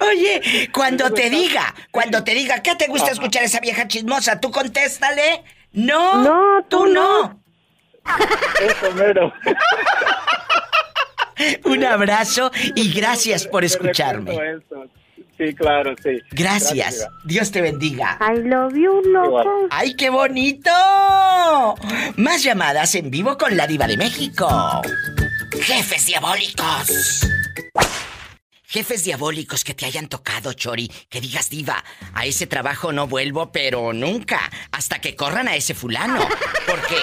Oye, 0.00 0.70
cuando 0.72 1.12
te 1.12 1.30
diga, 1.30 1.74
cuando 1.90 2.24
te 2.24 2.34
diga, 2.34 2.62
¿qué 2.62 2.74
te 2.76 2.86
gusta 2.86 3.10
escuchar 3.10 3.42
esa 3.44 3.60
vieja 3.60 3.88
chismosa? 3.88 4.40
Tú 4.40 4.50
contéstale. 4.50 5.42
No, 5.72 6.22
no, 6.22 6.64
tú 6.68 6.86
no. 6.86 7.40
Eso 8.60 8.92
mero. 8.94 9.32
Un 11.64 11.84
abrazo 11.84 12.50
y 12.74 12.92
gracias 12.92 13.46
por 13.46 13.64
escucharme. 13.64 14.38
Sí, 15.36 15.52
claro, 15.54 15.94
sí. 16.00 16.20
Gracias. 16.30 17.08
Dios 17.24 17.50
te 17.50 17.60
bendiga. 17.60 18.18
I 18.20 18.38
love 18.38 18.74
you, 18.74 19.02
loco. 19.06 19.66
¡Ay, 19.70 19.96
qué 19.96 20.10
bonito! 20.10 20.70
Más 22.16 22.44
llamadas 22.44 22.94
en 22.94 23.10
vivo 23.10 23.36
con 23.36 23.56
la 23.56 23.66
diva 23.66 23.88
de 23.88 23.96
México. 23.96 24.48
Jefes 25.60 26.06
diabólicos. 26.06 27.26
Jefes 28.74 29.04
diabólicos 29.04 29.62
que 29.62 29.72
te 29.72 29.86
hayan 29.86 30.08
tocado, 30.08 30.52
Chori. 30.52 30.90
Que 31.08 31.20
digas, 31.20 31.48
diva, 31.48 31.76
a 32.12 32.26
ese 32.26 32.48
trabajo 32.48 32.90
no 32.90 33.06
vuelvo, 33.06 33.52
pero 33.52 33.92
nunca. 33.92 34.40
Hasta 34.72 34.98
que 34.98 35.14
corran 35.14 35.46
a 35.46 35.54
ese 35.54 35.74
fulano. 35.74 36.18
Porque 36.66 36.96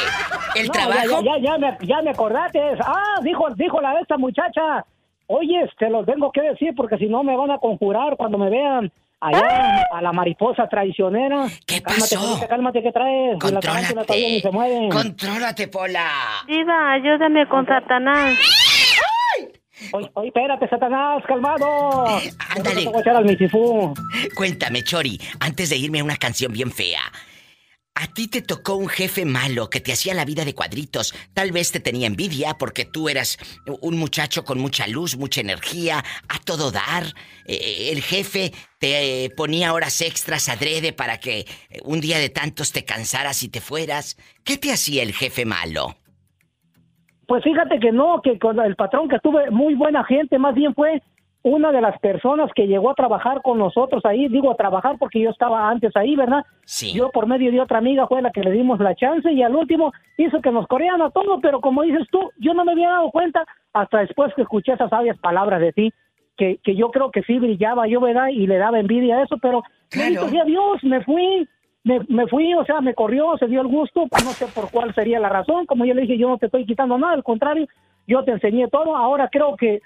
el 0.59 0.67
No, 0.67 0.73
trabajo... 0.73 1.23
Ya, 1.23 1.37
ya, 1.37 1.51
ya, 1.51 1.57
me, 1.57 1.77
ya 1.87 2.01
me 2.01 2.09
acordaste. 2.09 2.59
Ah, 2.85 3.21
dijo, 3.23 3.45
dijo 3.55 3.79
la 3.79 3.97
esta 4.01 4.17
muchacha. 4.17 4.85
Oye, 5.27 5.65
te 5.79 5.89
los 5.89 6.05
tengo 6.05 6.29
que 6.33 6.41
decir 6.41 6.73
porque 6.75 6.97
si 6.97 7.05
no 7.05 7.23
me 7.23 7.37
van 7.37 7.51
a 7.51 7.57
conjurar 7.57 8.17
cuando 8.17 8.37
me 8.37 8.49
vean 8.49 8.91
allá 9.21 9.85
a 9.93 10.01
la 10.01 10.11
mariposa 10.11 10.67
traicionera. 10.67 11.47
¿Qué 11.65 11.81
cálmate, 11.81 12.01
pasó? 12.01 12.19
Cálmate, 12.19 12.47
cálmate, 12.49 12.83
¿qué 12.83 12.91
traes? 12.91 13.37
Y 13.45 13.51
la 13.51 14.41
se 14.41 14.51
mueve. 14.51 14.89
Contrólate, 14.89 15.69
Pola. 15.69 16.43
Diva, 16.47 16.91
ayúdame 16.91 17.47
con 17.47 17.65
Satanás. 17.65 18.37
Oye, 19.93 20.09
oye, 20.13 20.27
espérate, 20.27 20.69
Satanás, 20.69 21.23
calmado. 21.27 22.05
Ándale. 22.55 22.83
Te 22.83 22.89
voy 22.89 22.97
a 22.97 23.01
echar 23.01 23.15
al. 23.15 23.93
Cuéntame, 24.35 24.83
Chori, 24.83 25.19
antes 25.39 25.69
de 25.69 25.77
irme 25.77 25.99
a 25.99 26.03
una 26.03 26.17
canción 26.17 26.51
bien 26.51 26.71
fea. 26.71 27.01
A 27.93 28.07
ti 28.07 28.27
te 28.27 28.41
tocó 28.41 28.75
un 28.75 28.87
jefe 28.87 29.25
malo 29.25 29.69
que 29.69 29.81
te 29.81 29.91
hacía 29.91 30.13
la 30.13 30.23
vida 30.23 30.45
de 30.45 30.55
cuadritos. 30.55 31.13
Tal 31.33 31.51
vez 31.51 31.71
te 31.71 31.81
tenía 31.81 32.07
envidia 32.07 32.57
porque 32.57 32.85
tú 32.85 33.09
eras 33.09 33.37
un 33.81 33.97
muchacho 33.97 34.45
con 34.45 34.59
mucha 34.59 34.87
luz, 34.87 35.17
mucha 35.17 35.41
energía, 35.41 36.03
a 36.29 36.39
todo 36.39 36.71
dar. 36.71 37.13
Eh, 37.45 37.89
el 37.91 38.01
jefe 38.01 38.53
te 38.79 39.25
eh, 39.25 39.29
ponía 39.29 39.73
horas 39.73 39.99
extras 40.01 40.47
adrede 40.47 40.93
para 40.93 41.19
que 41.19 41.39
eh, 41.39 41.79
un 41.83 41.99
día 41.99 42.17
de 42.17 42.29
tantos 42.29 42.71
te 42.71 42.85
cansaras 42.85 43.43
y 43.43 43.49
te 43.49 43.59
fueras. 43.59 44.17
¿Qué 44.45 44.57
te 44.57 44.71
hacía 44.71 45.03
el 45.03 45.13
jefe 45.13 45.45
malo? 45.45 45.97
Pues 47.31 47.45
fíjate 47.45 47.79
que 47.79 47.93
no, 47.93 48.21
que 48.21 48.37
con 48.37 48.59
el 48.59 48.75
patrón 48.75 49.07
que 49.07 49.17
tuve 49.19 49.51
muy 49.51 49.73
buena 49.73 50.03
gente, 50.03 50.37
más 50.37 50.53
bien 50.53 50.75
fue 50.75 51.01
una 51.43 51.71
de 51.71 51.79
las 51.79 51.97
personas 51.99 52.51
que 52.53 52.67
llegó 52.67 52.89
a 52.89 52.93
trabajar 52.93 53.41
con 53.41 53.57
nosotros 53.57 54.03
ahí, 54.03 54.27
digo 54.27 54.51
a 54.51 54.57
trabajar 54.57 54.97
porque 54.99 55.21
yo 55.21 55.29
estaba 55.29 55.69
antes 55.69 55.95
ahí, 55.95 56.17
¿verdad? 56.17 56.43
Sí. 56.65 56.91
Yo 56.91 57.09
por 57.09 57.27
medio 57.27 57.49
de 57.49 57.61
otra 57.61 57.77
amiga 57.77 58.05
fue 58.05 58.21
la 58.21 58.31
que 58.31 58.41
le 58.41 58.51
dimos 58.51 58.81
la 58.81 58.95
chance 58.95 59.31
y 59.31 59.43
al 59.43 59.55
último 59.55 59.93
hizo 60.17 60.41
que 60.41 60.51
nos 60.51 60.67
corrieran 60.67 61.01
a 61.01 61.09
todos, 61.09 61.39
pero 61.41 61.61
como 61.61 61.83
dices 61.83 62.05
tú, 62.11 62.19
yo 62.37 62.53
no 62.53 62.65
me 62.65 62.73
había 62.73 62.89
dado 62.89 63.09
cuenta 63.11 63.45
hasta 63.71 63.99
después 63.99 64.33
que 64.33 64.41
escuché 64.41 64.73
esas 64.73 64.89
sabias 64.89 65.17
palabras 65.19 65.61
de 65.61 65.71
ti, 65.71 65.93
que, 66.35 66.57
que 66.61 66.75
yo 66.75 66.91
creo 66.91 67.11
que 67.11 67.23
sí 67.23 67.39
brillaba 67.39 67.87
yo, 67.87 68.01
¿verdad? 68.01 68.27
Y 68.27 68.45
le 68.45 68.57
daba 68.57 68.81
envidia 68.81 69.19
a 69.19 69.23
eso, 69.23 69.37
pero 69.41 69.63
bendito 69.89 70.27
sea 70.27 70.43
Dios, 70.43 70.83
me 70.83 71.01
fui, 71.05 71.47
me, 71.83 71.99
me 72.09 72.27
fui, 72.27 72.53
o 72.53 72.65
sea, 72.65 72.81
me 72.81 72.93
corrió, 72.93 73.37
se 73.37 73.47
dio 73.47 73.61
el 73.61 73.67
gusto, 73.67 74.07
no 74.23 74.31
sé 74.31 74.45
por 74.47 74.69
cuál 74.69 74.93
sería 74.93 75.19
la 75.19 75.29
razón, 75.29 75.65
como 75.65 75.85
yo 75.85 75.93
le 75.93 76.01
dije, 76.01 76.17
yo 76.17 76.29
no 76.29 76.37
te 76.37 76.45
estoy 76.45 76.65
quitando 76.65 76.97
nada, 76.97 77.13
al 77.13 77.23
contrario, 77.23 77.67
yo 78.07 78.23
te 78.23 78.31
enseñé 78.31 78.67
todo, 78.67 78.95
ahora 78.95 79.29
creo 79.31 79.55
que, 79.55 79.81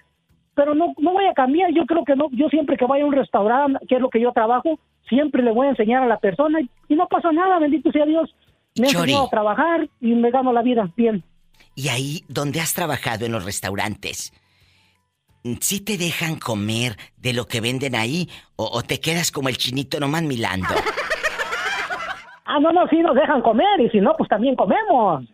pero 0.53 0.76
no, 0.76 0.93
no 0.97 1.13
voy 1.13 1.26
a 1.26 1.34
cambiar, 1.34 1.72
yo 1.73 1.85
creo 1.85 2.03
que 2.03 2.15
no, 2.15 2.30
yo 2.31 2.49
siempre 2.49 2.77
que 2.77 2.85
vaya 2.85 3.03
a 3.03 3.07
un 3.07 3.13
restaurante, 3.13 3.85
que 3.88 3.95
es 3.95 4.01
lo 4.01 4.09
que 4.09 4.19
yo 4.19 4.31
trabajo, 4.34 4.80
siempre 5.07 5.41
le 5.43 5.51
voy 5.51 5.67
a 5.67 5.72
enseñar 5.72 6.03
a 6.03 6.07
la 6.07 6.17
persona 6.17 6.59
y, 6.59 6.69
y 6.89 6.95
no 6.95 7.07
pasa 7.07 7.31
nada, 7.31 7.59
bendito 7.59 7.91
sea 7.91 8.05
Dios, 8.05 8.35
me 8.77 8.88
he 8.88 8.89
enseñado 8.89 9.27
a 9.27 9.30
trabajar 9.30 9.88
y 10.01 10.15
me 10.15 10.31
gano 10.31 10.51
la 10.51 10.61
vida 10.61 10.91
bien. 10.97 11.23
Y 11.76 11.89
ahí 11.89 12.23
donde 12.27 12.59
has 12.59 12.73
trabajado 12.73 13.26
en 13.26 13.31
los 13.31 13.45
restaurantes, 13.45 14.34
¿sí 15.61 15.80
te 15.80 15.97
dejan 15.97 16.38
comer 16.38 16.97
de 17.17 17.34
lo 17.34 17.47
que 17.47 17.61
venden 17.61 17.95
ahí 17.95 18.30
o, 18.57 18.65
o 18.65 18.81
te 18.81 18.99
quedas 18.99 19.31
como 19.31 19.47
el 19.47 19.57
chinito 19.57 19.99
nomás 19.99 20.23
milando? 20.23 20.67
Ah, 22.45 22.59
no, 22.59 22.72
no, 22.72 22.88
sí 22.88 22.97
nos 22.99 23.15
dejan 23.15 23.41
comer 23.41 23.81
y 23.81 23.89
si 23.89 23.99
no, 23.99 24.15
pues 24.17 24.30
también 24.30 24.55
comemos. 24.55 25.26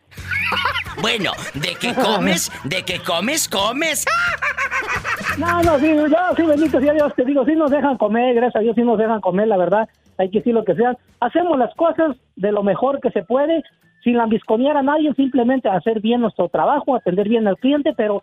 Bueno, 1.01 1.31
de 1.53 1.73
que 1.79 1.93
comes, 1.95 2.51
de 2.65 2.83
que 2.83 2.99
comes, 2.99 3.47
comes. 3.47 4.05
No, 5.39 5.63
no, 5.63 5.79
sí, 5.79 5.95
yo, 5.95 6.35
sí, 6.35 6.43
bendito 6.43 6.81
sea 6.81 6.93
Dios, 6.93 7.13
te 7.15 7.23
digo, 7.23 7.45
sí 7.45 7.55
nos 7.55 7.71
dejan 7.71 7.97
comer, 7.97 8.35
gracias 8.35 8.57
a 8.57 8.59
Dios 8.59 8.75
sí 8.75 8.81
nos 8.81 8.97
dejan 8.97 9.21
comer, 9.21 9.47
la 9.47 9.57
verdad, 9.57 9.89
hay 10.17 10.29
que 10.29 10.39
decir 10.39 10.53
lo 10.53 10.65
que 10.65 10.75
sea. 10.75 10.97
Hacemos 11.21 11.57
las 11.57 11.73
cosas 11.75 12.17
de 12.35 12.51
lo 12.51 12.61
mejor 12.61 12.99
que 12.99 13.09
se 13.11 13.23
puede, 13.23 13.63
sin 14.03 14.17
lambisconear 14.17 14.75
a 14.77 14.83
nadie, 14.83 15.13
simplemente 15.13 15.69
hacer 15.69 16.01
bien 16.01 16.21
nuestro 16.21 16.49
trabajo, 16.49 16.95
atender 16.95 17.29
bien 17.29 17.47
al 17.47 17.57
cliente, 17.57 17.93
pero 17.95 18.21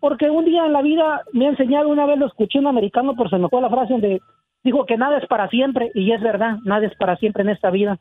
porque 0.00 0.28
un 0.28 0.44
día 0.44 0.66
en 0.66 0.72
la 0.72 0.82
vida 0.82 1.22
me 1.32 1.46
ha 1.46 1.50
enseñado, 1.50 1.88
una 1.88 2.06
vez 2.06 2.18
lo 2.18 2.26
escuché 2.26 2.58
un 2.58 2.66
americano, 2.66 3.14
por 3.14 3.30
se 3.30 3.38
me 3.38 3.48
fue 3.48 3.62
la 3.62 3.70
frase 3.70 3.92
donde 3.92 4.20
dijo 4.64 4.84
que 4.86 4.96
nada 4.96 5.18
es 5.18 5.26
para 5.28 5.48
siempre, 5.48 5.92
y 5.94 6.12
es 6.12 6.20
verdad, 6.20 6.56
nada 6.64 6.84
es 6.86 6.94
para 6.96 7.16
siempre 7.16 7.44
en 7.44 7.50
esta 7.50 7.70
vida. 7.70 7.98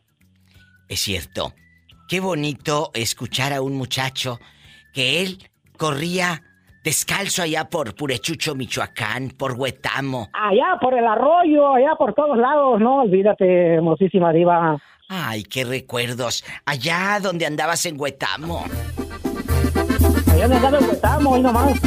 Es 0.91 0.99
cierto. 0.99 1.53
Qué 2.09 2.19
bonito 2.19 2.91
escuchar 2.93 3.53
a 3.53 3.61
un 3.61 3.77
muchacho 3.77 4.39
que 4.93 5.21
él 5.21 5.37
corría 5.77 6.41
Descalzo 6.83 7.43
allá 7.43 7.69
por 7.69 7.95
Purechucho, 7.95 8.55
Michoacán, 8.55 9.29
por 9.37 9.53
Huetamo. 9.53 10.29
Allá 10.33 10.77
por 10.81 10.93
el 10.93 11.05
arroyo, 11.05 11.75
allá 11.75 11.95
por 11.97 12.13
todos 12.13 12.37
lados, 12.37 12.81
no 12.81 13.03
olvídate, 13.03 13.75
hermosísima 13.75 14.33
diva. 14.33 14.81
Ay, 15.07 15.43
qué 15.43 15.63
recuerdos. 15.63 16.43
Allá 16.65 17.19
donde 17.21 17.45
andabas 17.45 17.85
en 17.85 17.97
Huetamo. 17.97 18.65
Allá 20.33 20.47
donde 20.47 20.55
andaba 20.57 20.79
en 20.79 20.89
Huetamo, 20.89 21.35
ahí 21.35 21.41
nomás. 21.41 21.79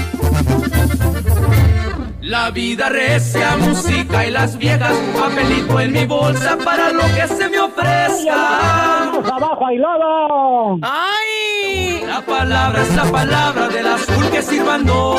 La 2.24 2.50
vida 2.50 2.88
recia, 2.88 3.54
música 3.58 4.26
y 4.26 4.30
las 4.30 4.56
viejas, 4.56 4.94
papelito 5.12 5.78
en 5.78 5.92
mi 5.92 6.06
bolsa 6.06 6.56
para 6.64 6.90
lo 6.90 7.02
que 7.02 7.28
se 7.28 7.50
me 7.50 7.60
ofrezca. 7.60 9.10
abajo, 9.12 9.66
hay 9.66 9.76
lodo! 9.76 10.78
¡Ay! 10.80 12.00
La 12.06 12.22
palabra 12.22 12.80
es 12.80 12.96
la 12.96 13.04
palabra 13.12 13.68
del 13.68 13.86
azul 13.86 14.30
que 14.30 14.40
sirvando. 14.40 15.16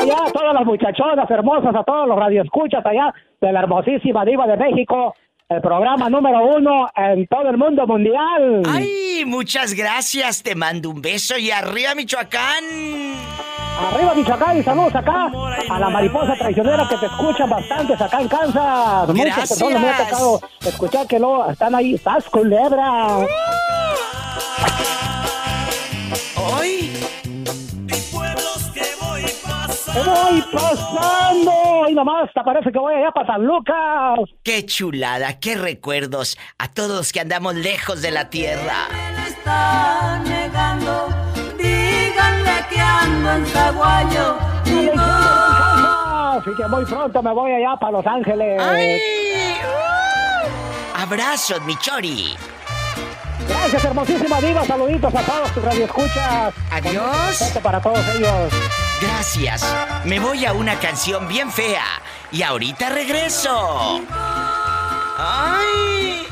allá 0.00 0.24
a 0.26 0.32
todas 0.32 0.54
las 0.54 0.64
muchachonas 0.64 1.30
hermosas, 1.30 1.74
a 1.74 1.84
todos 1.84 2.08
los 2.08 2.18
radioescuchas 2.18 2.86
allá 2.86 3.12
de 3.38 3.52
la 3.52 3.60
hermosísima 3.60 4.24
diva 4.24 4.46
de 4.46 4.56
México. 4.56 5.14
El 5.48 5.60
programa 5.60 6.08
número 6.08 6.46
uno 6.56 6.88
en 6.96 7.26
todo 7.26 7.50
el 7.50 7.58
mundo 7.58 7.86
mundial. 7.86 8.62
¡Ay! 8.66 9.24
Muchas 9.26 9.74
gracias. 9.74 10.42
Te 10.42 10.54
mando 10.54 10.90
un 10.90 11.02
beso 11.02 11.36
y 11.36 11.50
arriba, 11.50 11.94
Michoacán. 11.94 12.64
Arriba 13.92 14.14
Michoacán 14.14 14.58
y 14.58 14.62
saludos 14.62 14.94
acá 14.94 15.30
a 15.70 15.78
la 15.78 15.90
mariposa 15.90 16.34
traicionera 16.38 16.86
que 16.88 16.96
te 16.96 17.06
escuchan 17.06 17.50
bastantes 17.50 18.00
acá 18.00 18.20
en 18.20 18.28
Kansas. 18.28 19.08
Muchas 19.08 19.48
personas 19.48 19.80
me 19.80 19.88
ha 19.88 19.96
tocado 19.98 20.40
escuchar 20.60 21.06
que 21.06 21.18
luego 21.18 21.50
están 21.50 21.74
ahí. 21.74 21.94
¡Estás 21.94 22.24
culebra! 22.30 23.26
Voy 29.94 30.42
pasando! 30.52 31.88
Y 31.88 31.94
nomás 31.94 32.30
te 32.32 32.40
parece 32.42 32.72
que 32.72 32.78
voy 32.78 32.94
allá 32.94 33.10
para 33.10 33.26
San 33.26 33.44
Lucas. 33.44 34.20
¡Qué 34.42 34.64
chulada! 34.66 35.38
¡Qué 35.38 35.56
recuerdos! 35.56 36.38
A 36.58 36.68
todos 36.68 36.96
los 36.96 37.12
que 37.12 37.20
andamos 37.20 37.54
lejos 37.54 38.02
de 38.02 38.10
la 38.10 38.30
tierra. 38.30 38.88
está 39.26 40.20
negando, 40.24 41.08
díganle 41.58 42.64
que 42.70 42.80
ando 42.80 43.32
en 43.32 43.46
Zaguayo. 43.46 44.36
Así 46.38 46.50
que 46.56 46.66
muy 46.66 46.84
pronto 46.86 47.22
me 47.22 47.32
voy 47.32 47.52
allá 47.52 47.76
para 47.78 47.92
Los 47.92 48.06
Ángeles. 48.06 48.60
¡Ay! 48.60 49.00
Abrazos, 50.96 51.62
mi 51.62 51.76
chori. 51.76 52.34
Gracias, 53.48 53.84
hermosísima 53.84 54.40
diva. 54.40 54.64
Saluditos 54.64 55.14
a 55.14 55.20
todos 55.22 55.52
tus 55.52 55.64
radioescuchas. 55.64 56.54
Adiós. 56.70 57.58
Para 57.62 57.80
todos 57.80 58.00
ellos. 58.16 58.52
Gracias. 59.02 59.76
Me 60.04 60.20
voy 60.20 60.44
a 60.44 60.52
una 60.52 60.78
canción 60.78 61.26
bien 61.26 61.50
fea. 61.50 61.84
Y 62.30 62.42
ahorita 62.42 62.90
regreso. 62.90 64.00
¡Ay! 65.18 66.22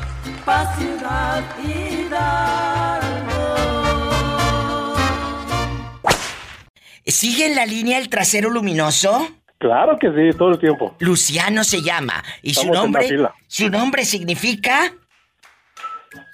¿Sigue 7.05 7.45
en 7.47 7.55
la 7.55 7.65
línea 7.65 7.97
el 7.97 8.07
trasero 8.07 8.49
luminoso? 8.49 9.27
Claro 9.57 9.97
que 9.99 10.07
sí, 10.07 10.37
todo 10.37 10.51
el 10.51 10.59
tiempo. 10.59 10.95
Luciano 10.99 11.65
se 11.65 11.81
llama. 11.81 12.23
¿Y 12.41 12.53
su 12.53 12.61
Estamos 12.61 12.77
nombre? 12.77 13.29
¿Su 13.47 13.69
nombre 13.69 14.05
significa? 14.05 14.93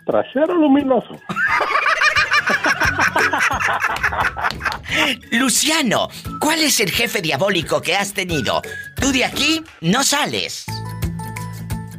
Trasero 0.06 0.54
luminoso. 0.54 1.20
Luciano, 5.32 6.08
¿cuál 6.40 6.60
es 6.60 6.80
el 6.80 6.92
jefe 6.92 7.22
diabólico 7.22 7.82
que 7.82 7.96
has 7.96 8.14
tenido? 8.14 8.62
Tú 9.00 9.12
de 9.12 9.26
aquí 9.26 9.64
no 9.82 10.04
sales. 10.04 10.66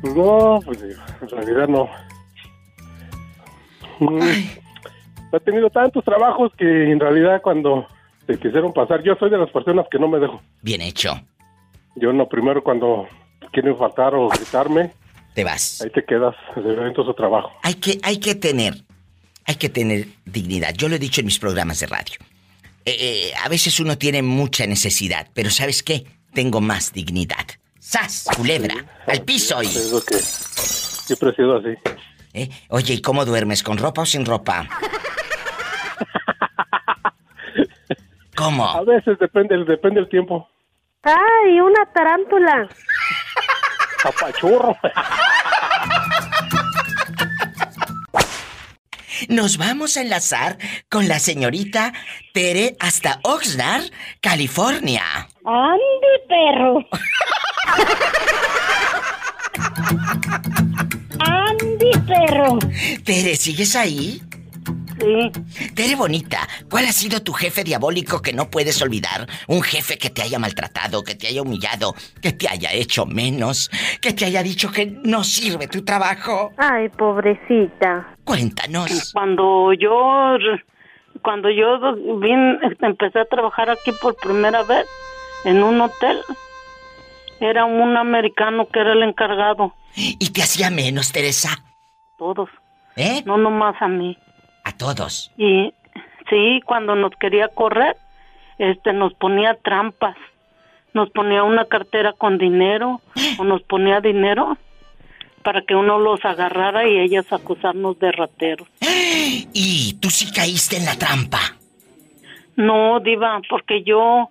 No, 0.02 0.60
pues 0.64 0.78
en 0.82 1.28
realidad 1.28 1.68
no. 1.68 1.88
Mm, 4.00 4.20
He 5.30 5.40
tenido 5.40 5.68
tantos 5.68 6.02
trabajos 6.04 6.52
que 6.56 6.90
en 6.90 6.98
realidad 7.00 7.42
cuando 7.42 7.86
te 8.26 8.38
quisieron 8.38 8.72
pasar, 8.72 9.02
yo 9.02 9.14
soy 9.16 9.28
de 9.28 9.36
las 9.38 9.50
personas 9.50 9.86
que 9.90 9.98
no 9.98 10.08
me 10.08 10.18
dejo. 10.18 10.40
Bien 10.62 10.80
hecho. 10.80 11.20
Yo 11.96 12.12
no, 12.12 12.28
primero 12.28 12.62
cuando 12.62 13.06
quieren 13.52 13.76
faltar 13.76 14.14
o 14.14 14.28
gritarme, 14.28 14.92
Te 15.34 15.44
vas. 15.44 15.82
ahí 15.82 15.90
te 15.90 16.04
quedas, 16.04 16.34
de 16.56 16.72
evento 16.72 17.04
su 17.04 17.12
trabajo. 17.12 17.50
Hay 17.62 17.74
que, 17.74 17.98
hay 18.02 18.18
que 18.20 18.34
tener, 18.36 18.74
hay 19.48 19.56
que 19.56 19.70
tener 19.70 20.06
dignidad. 20.26 20.74
Yo 20.74 20.88
lo 20.90 20.96
he 20.96 20.98
dicho 20.98 21.22
en 21.22 21.24
mis 21.24 21.38
programas 21.38 21.80
de 21.80 21.86
radio. 21.86 22.16
Eh, 22.84 22.96
eh, 23.00 23.32
a 23.42 23.48
veces 23.48 23.80
uno 23.80 23.96
tiene 23.96 24.20
mucha 24.20 24.66
necesidad, 24.66 25.26
pero 25.32 25.48
¿sabes 25.48 25.82
qué? 25.82 26.04
Tengo 26.34 26.60
más 26.60 26.92
dignidad. 26.92 27.46
¡Sas! 27.78 28.26
Culebra, 28.36 28.74
al 29.06 29.22
piso 29.22 29.62
y... 29.62 29.66
Es 29.66 29.90
lo 29.90 30.02
que 30.02 30.16
siempre 30.16 31.30
he 31.30 31.34
sido 31.34 31.56
así. 31.56 31.70
¿Eh? 32.34 32.50
Oye, 32.68 32.94
¿y 32.94 33.00
cómo 33.00 33.24
duermes? 33.24 33.62
¿Con 33.62 33.78
ropa 33.78 34.02
o 34.02 34.06
sin 34.06 34.26
ropa? 34.26 34.68
¿Cómo? 38.36 38.68
A 38.68 38.84
veces 38.84 39.18
depende, 39.18 39.56
depende 39.64 40.00
el 40.00 40.10
tiempo. 40.10 40.46
¡Ay, 41.02 41.58
una 41.58 41.86
tarántula! 41.94 42.68
Apachurro. 44.04 44.76
Nos 49.28 49.56
vamos 49.58 49.96
a 49.96 50.02
enlazar 50.02 50.58
con 50.88 51.08
la 51.08 51.18
señorita 51.18 51.92
Tere 52.32 52.76
hasta 52.78 53.18
Oxnard, 53.22 53.84
California. 54.20 55.28
¡Ande, 55.44 56.12
perro! 56.28 56.86
¡Ande, 61.18 61.90
perro! 62.06 62.58
Tere, 63.04 63.34
¿sigues 63.36 63.74
ahí? 63.74 64.22
Sí. 65.00 65.30
Tere 65.74 65.94
bonita, 65.94 66.48
¿cuál 66.70 66.86
ha 66.86 66.92
sido 66.92 67.22
tu 67.22 67.32
jefe 67.32 67.64
diabólico 67.64 68.20
que 68.20 68.32
no 68.32 68.50
puedes 68.50 68.80
olvidar? 68.82 69.26
Un 69.46 69.62
jefe 69.62 69.96
que 69.98 70.10
te 70.10 70.22
haya 70.22 70.38
maltratado, 70.38 71.04
que 71.04 71.14
te 71.14 71.28
haya 71.28 71.42
humillado, 71.42 71.94
que 72.20 72.32
te 72.32 72.48
haya 72.48 72.72
hecho 72.72 73.06
menos, 73.06 73.70
que 74.00 74.12
te 74.12 74.24
haya 74.24 74.42
dicho 74.42 74.70
que 74.70 74.86
no 75.04 75.24
sirve 75.24 75.68
tu 75.68 75.84
trabajo. 75.84 76.52
Ay, 76.56 76.88
pobrecita. 76.88 78.16
Cuéntanos. 78.24 79.12
Cuando 79.12 79.72
yo 79.72 80.36
cuando 81.22 81.50
yo 81.50 81.78
vine, 82.18 82.58
empecé 82.80 83.20
a 83.20 83.24
trabajar 83.24 83.70
aquí 83.70 83.92
por 84.00 84.16
primera 84.16 84.62
vez 84.62 84.86
en 85.44 85.62
un 85.62 85.80
hotel, 85.80 86.20
era 87.40 87.64
un 87.64 87.96
americano 87.96 88.68
que 88.68 88.80
era 88.80 88.92
el 88.92 89.02
encargado. 89.02 89.74
¿Y 89.94 90.30
te 90.30 90.42
hacía 90.42 90.70
menos, 90.70 91.12
Teresa? 91.12 91.64
Todos. 92.18 92.48
¿Eh? 92.96 93.22
No 93.24 93.36
nomás 93.36 93.80
a 93.80 93.88
mí. 93.88 94.18
Todos. 94.78 95.30
Y 95.36 95.72
sí, 96.30 96.60
cuando 96.64 96.94
nos 96.94 97.12
quería 97.16 97.48
correr, 97.48 97.96
este 98.58 98.92
nos 98.92 99.12
ponía 99.14 99.54
trampas. 99.54 100.16
Nos 100.94 101.10
ponía 101.10 101.42
una 101.42 101.66
cartera 101.66 102.12
con 102.12 102.38
dinero 102.38 103.00
o 103.38 103.44
nos 103.44 103.62
ponía 103.62 104.00
dinero 104.00 104.56
para 105.42 105.62
que 105.62 105.74
uno 105.74 105.98
los 105.98 106.24
agarrara 106.24 106.88
y 106.88 106.98
ellas 106.98 107.32
acusarnos 107.32 107.98
de 107.98 108.12
rateros. 108.12 108.68
¿Y 109.52 109.94
tú 110.00 110.10
sí 110.10 110.32
caíste 110.32 110.76
en 110.76 110.86
la 110.86 110.96
trampa? 110.96 111.40
No, 112.56 113.00
diva, 113.00 113.40
porque 113.48 113.82
yo 113.82 114.30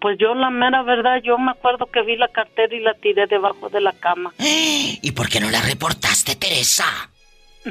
pues 0.00 0.16
yo 0.18 0.34
la 0.34 0.50
mera 0.50 0.82
verdad, 0.82 1.20
yo 1.22 1.38
me 1.38 1.50
acuerdo 1.50 1.86
que 1.86 2.02
vi 2.02 2.16
la 2.16 2.28
cartera 2.28 2.74
y 2.74 2.80
la 2.80 2.94
tiré 2.94 3.26
debajo 3.26 3.68
de 3.68 3.80
la 3.80 3.92
cama. 3.92 4.32
¿Y 4.38 5.12
por 5.12 5.28
qué 5.28 5.40
no 5.40 5.50
la 5.50 5.60
reportaste, 5.60 6.36
Teresa? 6.36 6.84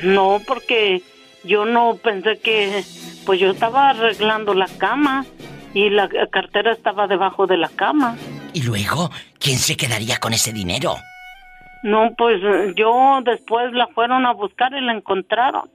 No, 0.03 0.41
porque 0.45 1.01
yo 1.47 1.65
no 1.65 1.97
pensé 2.01 2.39
que, 2.39 2.83
pues 3.25 3.39
yo 3.39 3.51
estaba 3.51 3.89
arreglando 3.89 4.53
la 4.53 4.67
cama 4.77 5.25
y 5.73 5.89
la 5.89 6.09
cartera 6.29 6.71
estaba 6.71 7.07
debajo 7.07 7.47
de 7.47 7.57
la 7.57 7.69
cama. 7.69 8.17
¿Y 8.53 8.63
luego 8.63 9.09
quién 9.39 9.57
se 9.57 9.75
quedaría 9.75 10.17
con 10.17 10.33
ese 10.33 10.51
dinero? 10.51 10.95
No, 11.83 12.13
pues 12.17 12.41
yo 12.75 13.19
después 13.23 13.71
la 13.73 13.87
fueron 13.87 14.25
a 14.25 14.33
buscar 14.33 14.73
y 14.73 14.81
la 14.81 14.93
encontraron. 14.93 15.69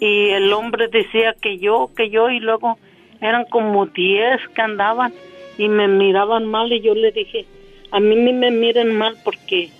Y 0.00 0.30
el 0.30 0.52
hombre 0.52 0.88
decía 0.88 1.34
que 1.40 1.58
yo, 1.58 1.90
que 1.96 2.10
yo, 2.10 2.30
y 2.30 2.40
luego 2.40 2.78
eran 3.20 3.44
como 3.46 3.86
10 3.86 4.48
que 4.54 4.62
andaban 4.62 5.12
y 5.58 5.68
me 5.68 5.88
miraban 5.88 6.46
mal 6.46 6.72
y 6.72 6.80
yo 6.80 6.94
le 6.94 7.12
dije, 7.12 7.46
a 7.90 8.00
mí 8.00 8.14
ni 8.14 8.32
me 8.32 8.50
miren 8.50 8.96
mal 8.96 9.16
porque 9.24 9.70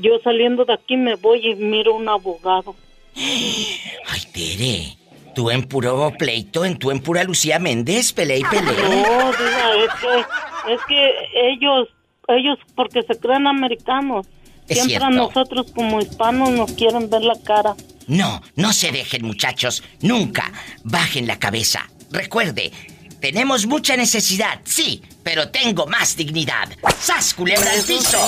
yo 0.00 0.18
saliendo 0.20 0.64
de 0.64 0.74
aquí 0.74 0.96
me 0.96 1.14
voy 1.14 1.46
y 1.46 1.54
miro 1.54 1.94
un 1.94 2.08
abogado. 2.08 2.74
Ay, 3.16 4.22
Tere, 4.32 4.98
tú 5.34 5.50
en 5.50 5.64
puro 5.64 6.12
pleito, 6.18 6.64
en 6.64 6.78
tú 6.78 6.90
en 6.90 7.00
pura 7.00 7.24
Lucía 7.24 7.58
Méndez, 7.58 8.12
pelea 8.12 8.38
y 8.38 8.44
pelea. 8.44 8.72
No, 8.72 9.32
diga, 9.32 9.84
es 9.84 9.94
que, 10.00 10.72
es 10.74 10.80
que 10.86 11.10
ellos, 11.34 11.88
ellos 12.28 12.58
porque 12.74 13.02
se 13.02 13.18
creen 13.18 13.46
americanos, 13.46 14.26
Es 14.68 14.82
siempre 14.84 15.06
a 15.06 15.10
nosotros 15.10 15.72
como 15.74 16.00
hispanos 16.00 16.50
nos 16.50 16.72
quieren 16.72 17.08
ver 17.08 17.22
la 17.22 17.38
cara. 17.42 17.74
No, 18.06 18.42
no 18.54 18.72
se 18.72 18.92
dejen, 18.92 19.24
muchachos. 19.24 19.82
Nunca 20.00 20.52
bajen 20.84 21.26
la 21.26 21.38
cabeza. 21.38 21.88
Recuerde, 22.10 22.72
Tenemos 23.20 23.66
mucha 23.66 23.96
necesidad, 23.96 24.60
sí, 24.64 25.02
pero 25.24 25.48
tengo 25.48 25.86
más 25.86 26.16
dignidad. 26.16 26.68
¡Sas, 27.00 27.34
culebra 27.34 27.72
al 27.72 27.82
piso! 27.82 28.18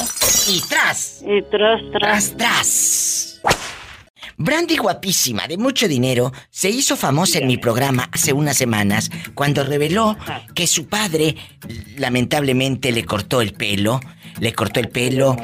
Y 0.48 0.60
tras. 0.62 1.22
Y 1.22 1.42
tras, 1.42 1.80
tras. 1.92 2.36
Tras, 2.36 3.40
Brandy 4.38 4.76
guapísima, 4.76 5.48
de 5.48 5.58
mucho 5.58 5.88
dinero, 5.88 6.32
se 6.50 6.70
hizo 6.70 6.96
famosa 6.96 7.38
en 7.38 7.48
mi 7.48 7.58
programa 7.58 8.08
hace 8.12 8.32
unas 8.32 8.56
semanas 8.56 9.10
cuando 9.34 9.64
reveló 9.64 10.16
que 10.54 10.68
su 10.68 10.86
padre 10.86 11.34
lamentablemente 11.96 12.92
le 12.92 13.04
cortó 13.04 13.40
el 13.40 13.52
pelo, 13.52 14.00
le 14.38 14.52
cortó 14.52 14.78
el 14.78 14.90
pelo 14.90 15.36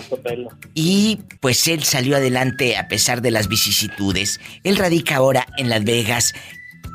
y 0.74 1.18
pues 1.40 1.66
él 1.66 1.82
salió 1.82 2.16
adelante 2.16 2.76
a 2.76 2.86
pesar 2.86 3.20
de 3.20 3.32
las 3.32 3.48
vicisitudes. 3.48 4.38
Él 4.62 4.76
radica 4.76 5.16
ahora 5.16 5.46
en 5.56 5.68
Las 5.68 5.82
Vegas. 5.84 6.32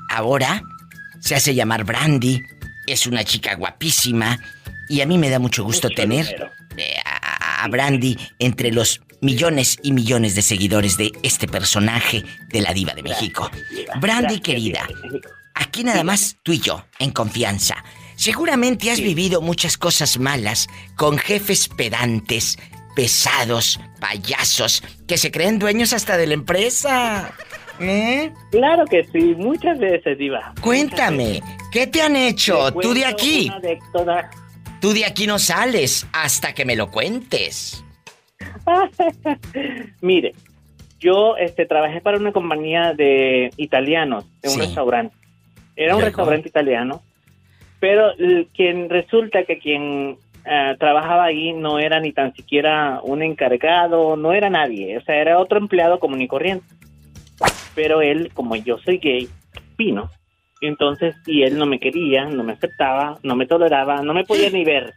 Ahora 0.10 0.64
se 1.20 1.36
hace 1.36 1.54
llamar 1.54 1.84
Brandy, 1.84 2.42
es 2.88 3.08
una 3.08 3.26
chica 3.26 3.56
guapísima 3.56 4.40
y 4.88 5.02
a 5.02 5.06
mí 5.06 5.18
me 5.18 5.30
da 5.30 5.40
mucho 5.40 5.66
gusto 5.66 5.90
tener 5.90 6.52
eh, 6.78 6.96
a, 7.06 7.68
Brandy 7.68 8.18
entre 8.40 8.72
los 8.72 9.02
millones 9.22 9.78
y 9.84 9.92
millones 9.92 10.36
de 10.36 10.42
seguidores 10.42 10.98
de 10.98 11.12
este 11.24 11.48
personaje 11.48 12.24
de 12.50 12.62
la 12.62 12.74
diva 12.74 12.94
de 12.94 13.04
México. 13.04 13.50
Brandy 14.00 14.40
querida, 14.40 14.88
aquí 15.54 15.84
nada 15.84 16.04
más 16.04 16.38
tú 16.44 16.54
y 16.54 16.60
yo, 16.60 16.86
en 17.00 17.12
confianza. 17.12 17.84
Seguramente 18.16 18.92
has 18.92 19.00
vivido 19.00 19.42
muchas 19.42 19.78
cosas 19.78 20.20
malas 20.20 20.68
con 20.98 21.18
jefes 21.18 21.70
pedantes, 21.70 22.58
pesados, 22.96 23.80
payasos, 24.02 24.84
que 25.08 25.18
se 25.18 25.32
creen 25.32 25.58
dueños 25.58 25.94
hasta 25.94 26.18
de 26.18 26.28
la 26.28 26.34
empresa. 26.34 27.34
¿Eh? 27.80 28.34
Claro 28.52 28.84
que 28.86 29.06
sí, 29.06 29.36
muchas 29.38 29.80
veces, 29.80 30.18
Diva. 30.18 30.54
Cuéntame, 30.60 31.42
¿qué 31.72 31.88
te 31.88 32.02
han 32.02 32.18
hecho? 32.18 32.74
Tú 32.74 32.94
de 32.94 33.06
aquí. 33.06 33.50
Tú 34.82 34.94
de 34.94 35.06
aquí 35.06 35.28
no 35.28 35.40
sales 35.40 36.06
hasta 36.12 36.54
que 36.54 36.66
me 36.66 36.76
lo 36.76 36.92
cuentes. 36.92 37.84
Mire, 40.02 40.34
yo 41.00 41.38
este, 41.38 41.66
trabajé 41.66 42.02
para 42.02 42.18
una 42.18 42.32
compañía 42.32 42.94
de 42.94 43.52
italianos 43.58 44.26
en 44.42 44.52
un 44.52 44.60
restaurante. 44.60 45.16
Era 45.76 45.96
un 45.96 46.02
restaurante 46.02 46.50
italiano, 46.50 47.02
pero 47.80 48.12
quien 48.54 48.90
resulta 48.90 49.44
que 49.46 49.60
quien 49.60 50.18
eh, 50.46 50.76
trabajaba 50.78 51.26
ahí 51.26 51.54
no 51.54 51.80
era 51.80 52.00
ni 52.00 52.12
tan 52.12 52.34
siquiera 52.34 53.00
un 53.04 53.22
encargado, 53.24 54.18
no 54.18 54.34
era 54.34 54.50
nadie, 54.50 54.98
o 54.98 55.02
sea, 55.02 55.16
era 55.16 55.40
otro 55.40 55.58
empleado 55.58 56.00
común 56.00 56.22
y 56.22 56.28
corriente. 56.28 56.66
Pero 57.76 58.02
él, 58.02 58.32
como 58.34 58.58
yo 58.58 58.78
soy 58.80 58.98
gay, 58.98 59.30
vino. 59.78 60.10
Entonces, 60.62 61.16
y 61.26 61.44
él 61.44 61.58
no 61.58 61.66
me 61.66 61.80
quería, 61.80 62.26
no 62.26 62.44
me 62.44 62.54
aceptaba, 62.54 63.18
no 63.24 63.36
me 63.38 63.46
toleraba, 63.46 64.02
no 64.02 64.14
me 64.14 64.26
podía 64.26 64.50
ni 64.52 64.66
ver. 64.66 64.94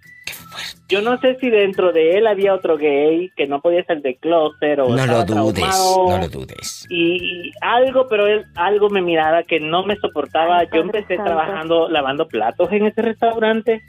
Yo 0.89 1.01
no 1.01 1.19
sé 1.21 1.37
si 1.41 1.51
dentro 1.51 1.93
de 1.93 2.19
él 2.19 2.27
había 2.27 2.55
otro 2.55 2.77
gay 2.77 3.31
que 3.37 3.47
no 3.47 3.61
podía 3.61 3.85
ser 3.85 4.03
de 4.03 4.17
closet 4.17 4.79
o 4.79 4.95
no 4.95 5.07
lo 5.07 5.25
dudes, 5.25 5.65
no 5.65 6.19
lo 6.19 6.29
dudes. 6.29 6.87
Y 6.91 7.53
algo, 7.61 8.07
pero 8.09 8.27
él 8.27 8.45
algo 8.55 8.91
me 8.91 9.03
miraba 9.03 9.43
que 9.43 9.61
no 9.61 9.85
me 9.85 9.97
soportaba. 9.97 10.65
Yo 10.65 10.83
empecé 10.83 11.17
trabajando 11.17 11.89
lavando 11.89 12.29
platos 12.29 12.71
en 12.73 12.87
ese 12.87 13.03
restaurante 13.03 13.83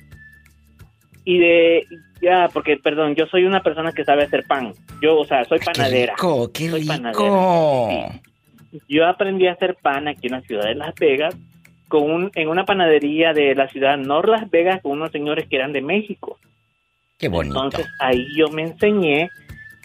y 1.26 1.40
de 1.40 1.88
ya 2.22 2.50
porque 2.54 2.78
perdón, 2.78 3.16
yo 3.16 3.28
soy 3.28 3.46
una 3.46 3.62
persona 3.62 3.92
que 3.92 4.06
sabe 4.06 4.24
hacer 4.24 4.46
pan. 4.48 4.74
Yo, 5.02 5.20
o 5.20 5.26
sea, 5.26 5.44
soy 5.46 5.60
panadera. 5.60 6.16
Qué 6.16 6.22
rico, 6.24 6.52
qué 6.52 6.70
rico. 6.70 8.10
Yo 8.88 9.08
aprendí 9.08 9.48
a 9.48 9.54
hacer 9.54 9.76
pan 9.76 10.08
aquí 10.08 10.28
en 10.28 10.34
la 10.34 10.42
ciudad 10.42 10.66
de 10.66 10.76
Las 10.76 10.96
Vegas 10.96 11.36
con 11.88 12.10
un, 12.10 12.32
en 12.34 12.48
una 12.48 12.66
panadería 12.66 13.34
de 13.34 13.54
la 13.54 13.68
ciudad 13.68 13.98
Nor 13.98 14.28
Las 14.28 14.50
Vegas 14.50 14.82
con 14.82 14.94
unos 14.94 15.12
señores 15.12 15.48
que 15.48 15.58
eran 15.58 15.74
de 15.74 15.82
México. 15.82 16.40
Qué 17.24 17.30
bonito. 17.30 17.64
Entonces 17.64 17.90
ahí 18.00 18.28
yo 18.36 18.50
me 18.50 18.64
enseñé 18.64 19.32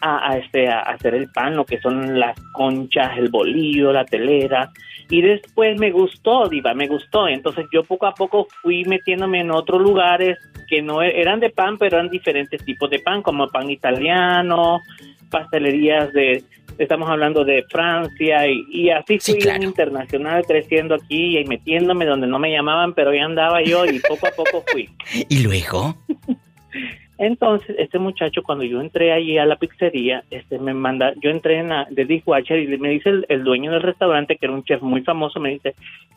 a, 0.00 0.36
este, 0.38 0.68
a 0.68 0.80
hacer 0.80 1.14
el 1.14 1.30
pan, 1.30 1.54
lo 1.54 1.64
que 1.64 1.78
son 1.80 2.18
las 2.18 2.36
conchas, 2.50 3.16
el 3.16 3.28
bolillo, 3.28 3.92
la 3.92 4.04
telera. 4.04 4.72
Y 5.08 5.22
después 5.22 5.78
me 5.78 5.92
gustó, 5.92 6.48
Diva, 6.48 6.74
me 6.74 6.88
gustó. 6.88 7.28
Entonces 7.28 7.66
yo 7.72 7.84
poco 7.84 8.06
a 8.06 8.14
poco 8.14 8.48
fui 8.60 8.84
metiéndome 8.86 9.38
en 9.42 9.52
otros 9.52 9.80
lugares 9.80 10.36
que 10.66 10.82
no 10.82 11.00
e, 11.00 11.20
eran 11.20 11.38
de 11.38 11.50
pan, 11.50 11.78
pero 11.78 11.98
eran 11.98 12.10
diferentes 12.10 12.64
tipos 12.64 12.90
de 12.90 12.98
pan, 12.98 13.22
como 13.22 13.46
pan 13.46 13.70
italiano, 13.70 14.80
pastelerías 15.30 16.12
de, 16.12 16.42
estamos 16.78 17.08
hablando 17.08 17.44
de 17.44 17.64
Francia 17.68 18.46
y, 18.46 18.90
así 18.90 19.18
fui 19.18 19.38
internacional 19.60 20.44
creciendo 20.46 20.94
aquí 20.94 21.38
y 21.38 21.44
metiéndome 21.44 22.06
donde 22.06 22.26
no 22.26 22.38
me 22.38 22.50
llamaban, 22.50 22.94
pero 22.94 23.12
ya 23.12 23.24
andaba 23.24 23.62
yo 23.62 23.84
y 23.84 23.98
poco 24.00 24.26
a 24.26 24.30
poco 24.30 24.64
fui. 24.66 24.88
¿Y 25.28 25.42
luego? 25.42 25.96
Entonces, 27.18 27.74
este 27.78 27.98
muchacho, 27.98 28.42
cuando 28.44 28.62
yo 28.62 28.80
entré 28.80 29.12
allí 29.12 29.38
a 29.38 29.44
la 29.44 29.56
pizzería, 29.56 30.22
este 30.30 30.58
me 30.60 30.72
manda, 30.72 31.12
yo 31.20 31.30
entré 31.30 31.58
en 31.58 31.68
la, 31.70 31.86
de 31.90 32.04
dishwasher 32.04 32.60
y 32.60 32.78
me 32.78 32.90
dice 32.90 33.10
el, 33.28 33.42
dueño 33.42 33.72
del 33.72 33.82
restaurante, 33.82 34.36
que 34.36 34.46
era 34.46 34.54
un 34.54 34.62
chef 34.62 34.80
muy 34.82 35.02
famoso, 35.02 35.40
me 35.40 35.50
dice, 35.50 35.74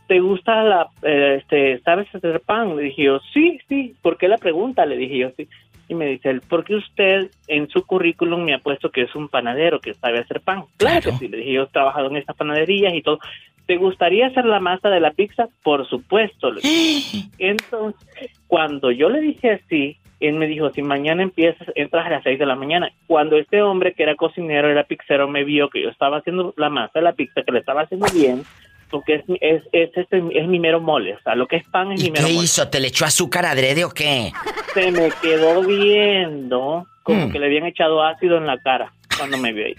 ¿te 0.07 0.19
gusta 0.19 0.64
la, 0.64 0.90
eh, 1.02 1.40
este, 1.41 1.80
sabes 1.80 2.14
hacer 2.14 2.41
pan? 2.41 2.76
Le 2.76 2.84
dije 2.84 3.03
yo, 3.03 3.19
sí, 3.34 3.60
sí, 3.68 3.95
¿por 4.03 4.18
qué 4.18 4.28
la 4.28 4.38
pregunta? 4.38 4.86
Le 4.86 4.95
dije 4.95 5.18
yo, 5.18 5.30
sí. 5.36 5.48
Y 5.90 5.95
me 5.95 6.06
dice 6.06 6.30
él, 6.30 6.41
¿por 6.41 6.64
qué 6.64 6.76
usted 6.76 7.32
en 7.48 7.68
su 7.68 7.86
currículum 7.86 8.44
me 8.44 8.53
ha 8.53 8.60
puesto 8.60 8.91
que 8.91 9.02
es 9.02 9.15
un 9.15 9.28
panadero, 9.28 9.82
que 9.82 9.95
sabe 9.95 10.19
hacer 10.19 10.40
pan? 10.40 10.65
Claro, 10.78 11.02
que 11.02 11.18
sí, 11.18 11.28
le 11.28 11.38
dije 11.38 11.53
yo, 11.53 11.64
he 11.64 11.68
trabajado 11.68 12.10
en 12.10 12.18
estas 12.18 12.38
panaderías 12.38 12.94
y 12.94 13.02
todo. 13.02 13.19
¿Te 13.65 13.78
gustaría 13.78 14.28
hacer 14.28 14.45
la 14.45 14.60
masa 14.60 14.90
de 14.90 14.99
la 14.99 15.11
pizza? 15.11 15.48
Por 15.64 15.88
supuesto. 15.90 16.52
Le 16.52 16.61
dije. 16.61 17.30
Entonces, 17.40 18.32
cuando 18.48 18.91
yo 18.91 19.10
le 19.10 19.19
dije 19.19 19.52
así, 19.52 19.98
él 20.22 20.35
me 20.35 20.48
dijo, 20.48 20.72
si 20.72 20.81
mañana 20.81 21.23
empiezas, 21.23 21.68
entras 21.76 22.06
a 22.06 22.10
las 22.10 22.23
6 22.23 22.38
de 22.39 22.45
la 22.45 22.56
mañana. 22.56 22.91
Cuando 23.07 23.38
este 23.38 23.61
hombre 23.61 23.93
que 23.93 24.03
era 24.03 24.15
cocinero, 24.15 24.69
era 24.69 24.84
pizzero, 24.84 25.27
me 25.27 25.43
vio 25.43 25.69
que 25.69 25.81
yo 25.81 25.89
estaba 25.89 26.18
haciendo 26.18 26.53
la 26.57 26.69
masa 26.69 26.91
de 26.99 27.02
la 27.02 27.14
pizza, 27.14 27.41
que 27.43 27.52
le 27.52 27.60
estaba 27.60 27.81
haciendo 27.81 28.06
bien, 28.14 28.43
porque 28.89 29.15
es, 29.15 29.23
es, 29.41 29.64
es, 29.72 29.89
este, 29.95 30.23
es, 30.34 30.48
mi 30.48 30.60
mero 30.60 30.80
mole. 30.80 31.15
O 31.15 31.22
sea, 31.22 31.35
lo 31.35 31.48
que 31.48 31.56
es 31.57 31.68
pan 31.69 31.91
es 31.91 32.03
mi 32.03 32.11
mero 32.11 32.27
qué 32.27 32.34
hizo? 32.34 32.69
¿Te 32.69 32.80
le 32.80 32.89
echó 32.89 33.06
azúcar 33.06 33.45
adrede 33.45 33.84
o 33.84 33.89
qué? 33.89 34.31
Se 34.73 34.91
me 34.91 35.10
quedó 35.22 35.64
viendo 35.64 36.85
como 37.03 37.27
hmm. 37.27 37.31
que 37.31 37.39
le 37.39 37.48
habían 37.48 37.65
echado 37.65 38.03
ácido 38.03 38.38
en 38.38 38.45
la 38.45 38.60
cara 38.60 38.93
cuando 39.18 39.38
me 39.38 39.53
vio 39.53 39.65
ahí. 39.65 39.76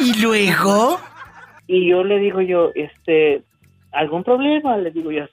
¿Y 0.00 0.20
luego? 0.20 1.00
Y 1.66 1.88
yo 1.88 2.04
le 2.04 2.18
digo 2.18 2.40
yo, 2.40 2.72
este, 2.74 3.42
¿algún 3.92 4.24
problema? 4.24 4.76
Le 4.76 4.90
digo 4.90 5.10
yo, 5.10 5.26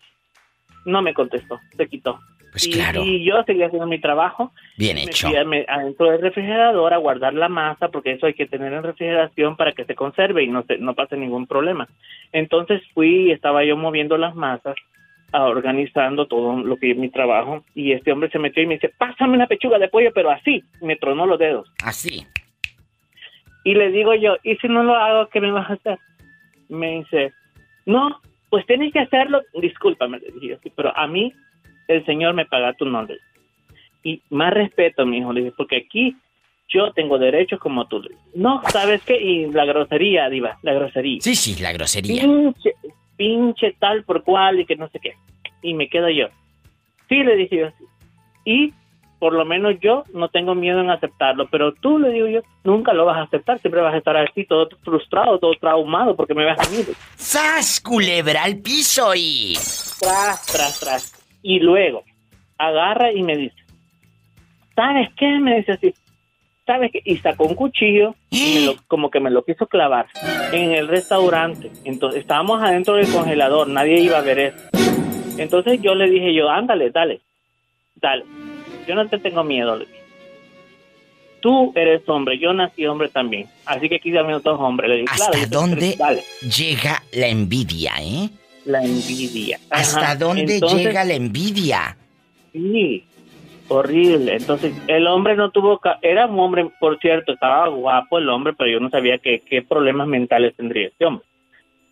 no 0.85 1.01
me 1.01 1.13
contestó, 1.13 1.59
se 1.75 1.87
quitó. 1.87 2.19
Pues 2.51 2.67
claro. 2.67 3.01
Y 3.03 3.23
yo 3.23 3.41
seguía 3.43 3.67
haciendo 3.67 3.87
mi 3.87 3.99
trabajo. 3.99 4.51
Bien 4.77 4.97
hecho. 4.97 5.29
Me 5.45 5.65
adentro 5.69 6.11
del 6.11 6.21
refrigerador 6.21 6.93
a 6.93 6.97
guardar 6.97 7.33
la 7.33 7.47
masa, 7.47 7.87
porque 7.87 8.11
eso 8.11 8.25
hay 8.25 8.33
que 8.33 8.45
tener 8.45 8.73
en 8.73 8.83
refrigeración 8.83 9.55
para 9.55 9.71
que 9.71 9.85
se 9.85 9.95
conserve 9.95 10.43
y 10.43 10.47
no, 10.47 10.63
se, 10.63 10.77
no 10.77 10.93
pase 10.93 11.15
ningún 11.15 11.47
problema. 11.47 11.87
Entonces 12.33 12.81
fui 12.93 13.27
y 13.27 13.31
estaba 13.31 13.63
yo 13.63 13.77
moviendo 13.77 14.17
las 14.17 14.35
masas, 14.35 14.75
organizando 15.31 16.27
todo 16.27 16.61
lo 16.61 16.75
que 16.75 16.91
es 16.91 16.97
mi 16.97 17.09
trabajo, 17.09 17.63
y 17.73 17.93
este 17.93 18.11
hombre 18.11 18.29
se 18.29 18.39
metió 18.39 18.61
y 18.61 18.67
me 18.67 18.73
dice, 18.73 18.89
pásame 18.97 19.35
una 19.35 19.47
pechuga 19.47 19.79
de 19.79 19.87
pollo, 19.87 20.11
pero 20.13 20.29
así, 20.29 20.61
me 20.81 20.97
tronó 20.97 21.25
los 21.25 21.39
dedos. 21.39 21.71
Así. 21.83 22.25
Y 23.63 23.75
le 23.75 23.91
digo 23.91 24.13
yo, 24.15 24.35
¿y 24.43 24.55
si 24.57 24.67
no 24.67 24.83
lo 24.83 24.95
hago, 24.95 25.29
qué 25.29 25.39
me 25.39 25.51
vas 25.51 25.69
a 25.69 25.73
hacer? 25.73 25.99
Me 26.67 26.97
dice, 26.99 27.31
no, 27.85 28.19
pues 28.52 28.65
tienes 28.65 28.91
que 28.91 28.99
hacerlo, 28.99 29.41
discúlpame, 29.60 30.19
le 30.19 30.32
dije 30.34 30.56
así, 30.56 30.69
pero 30.76 30.95
a 30.95 31.07
mí 31.07 31.34
el 31.88 32.06
Señor 32.06 32.34
me 32.34 32.45
paga 32.45 32.73
tu 32.73 32.86
nombre. 32.86 33.18
Y 34.03 34.22
más 34.30 34.53
respeto, 34.53 35.06
mi 35.06 35.19
hijo, 35.19 35.32
le 35.32 35.40
dije, 35.40 35.53
porque 35.56 35.78
aquí 35.78 36.18
yo 36.68 36.91
tengo 36.91 37.18
derechos 37.18 37.60
como 37.60 37.88
tú. 37.88 38.03
No, 38.36 38.61
¿sabes 38.68 39.02
qué? 39.03 39.15
Y 39.22 39.49
la 39.52 39.64
grosería, 39.64 40.30
Diva, 40.30 40.60
la 40.64 40.73
grosería. 40.73 41.22
Sí, 41.22 41.34
sí, 41.34 41.64
la 41.64 41.72
grosería. 41.72 42.23
Pinche, 42.23 42.73
pinche 43.15 43.76
tal 43.80 44.03
por 44.03 44.22
cual 44.23 44.60
y 44.60 44.65
que 44.65 44.76
no 44.76 44.90
sé 44.90 44.99
qué. 44.99 45.14
Y 45.61 45.73
me 45.73 45.88
quedo 45.88 46.10
yo. 46.10 46.28
Sí, 47.07 47.23
le 47.23 47.38
dije 47.38 47.57
yo. 47.57 47.68
Y 48.44 48.73
por 49.22 49.34
lo 49.34 49.45
menos 49.45 49.76
yo 49.80 50.03
no 50.15 50.30
tengo 50.30 50.56
miedo 50.56 50.81
en 50.81 50.89
aceptarlo, 50.89 51.48
pero 51.52 51.73
tú 51.73 51.99
le 51.99 52.10
digo 52.10 52.26
yo, 52.26 52.41
nunca 52.64 52.91
lo 52.91 53.06
vas 53.06 53.18
a 53.18 53.22
aceptar, 53.22 53.60
siempre 53.60 53.80
vas 53.80 53.93
a 53.93 53.98
estar 53.98 54.18
así, 54.18 54.45
todo 54.45 54.68
frustrado, 54.84 55.38
todo 55.38 55.53
traumado, 55.61 56.15
porque 56.15 56.34
me 56.34 56.43
vas 56.43 56.57
a 56.57 56.72
mí. 56.72 56.77
¡Sas, 57.18 57.80
culebra 57.81 58.41
al 58.41 58.57
piso 58.57 59.14
y... 59.15 59.53
Tras, 59.99 60.43
tras, 60.48 60.80
tras. 60.80 61.26
Y 61.43 61.60
luego, 61.60 62.03
agarra 62.57 63.11
y 63.11 63.22
me 63.22 63.38
dice, 63.38 63.56
¿sabes 64.76 65.10
qué? 65.15 65.38
Me 65.38 65.57
dice 65.57 65.73
así, 65.73 65.93
¿sabes 66.65 66.89
qué? 66.91 67.03
Y 67.06 67.18
sacó 67.18 67.45
un 67.45 67.53
cuchillo 67.53 68.15
y 68.31 68.76
como 68.88 69.11
que 69.11 69.19
me 69.19 69.30
lo 69.30 69.45
quiso 69.45 69.68
clavar 69.68 70.07
en 70.52 70.72
el 70.72 70.88
restaurante. 70.88 71.69
Entonces, 71.84 72.22
estábamos 72.22 72.64
adentro 72.64 72.95
del 72.95 73.07
congelador, 73.11 73.68
nadie 73.68 73.99
iba 73.99 74.18
a 74.18 74.22
ver 74.22 74.39
eso. 74.39 74.57
Entonces 75.38 75.80
yo 75.80 75.93
le 75.93 76.10
dije 76.10 76.34
yo, 76.34 76.49
ándale, 76.49 76.89
dale, 76.89 77.22
dale 77.93 78.26
yo 78.91 78.95
no 78.95 79.07
te 79.07 79.18
tengo 79.19 79.41
miedo. 79.45 79.80
Tú 81.39 81.72
eres 81.76 82.01
hombre, 82.07 82.38
yo 82.38 82.53
nací 82.53 82.85
hombre 82.85 83.07
también. 83.07 83.47
Así 83.65 83.88
que 83.88 83.95
aquí 83.95 84.11
dame 84.11 84.35
otros 84.35 84.59
hombres. 84.59 85.05
¿Hasta 85.09 85.45
dónde 85.47 85.97
llega 86.41 87.01
la 87.13 87.27
envidia, 87.27 87.93
eh? 88.01 88.30
La 88.65 88.84
envidia. 88.84 89.57
¿Hasta 89.69 90.15
dónde 90.18 90.55
Entonces, 90.55 90.84
llega 90.85 91.03
la 91.05 91.13
envidia? 91.13 91.97
Sí, 92.51 93.05
horrible. 93.69 94.35
Entonces, 94.35 94.73
el 94.88 95.07
hombre 95.07 95.35
no 95.38 95.49
tuvo... 95.51 95.80
ca- 95.80 95.97
Era 96.01 96.27
un 96.27 96.38
hombre, 96.39 96.69
por 96.80 96.99
cierto, 96.99 97.31
estaba 97.34 97.69
guapo 97.69 98.18
el 98.19 98.27
hombre, 98.30 98.53
pero 98.55 98.69
yo 98.69 98.80
no 98.81 98.89
sabía 98.89 99.18
qué, 99.18 99.39
qué 99.39 99.61
problemas 99.61 100.07
mentales 100.07 100.53
tendría 100.55 100.89
este 100.89 101.05
hombre. 101.05 101.26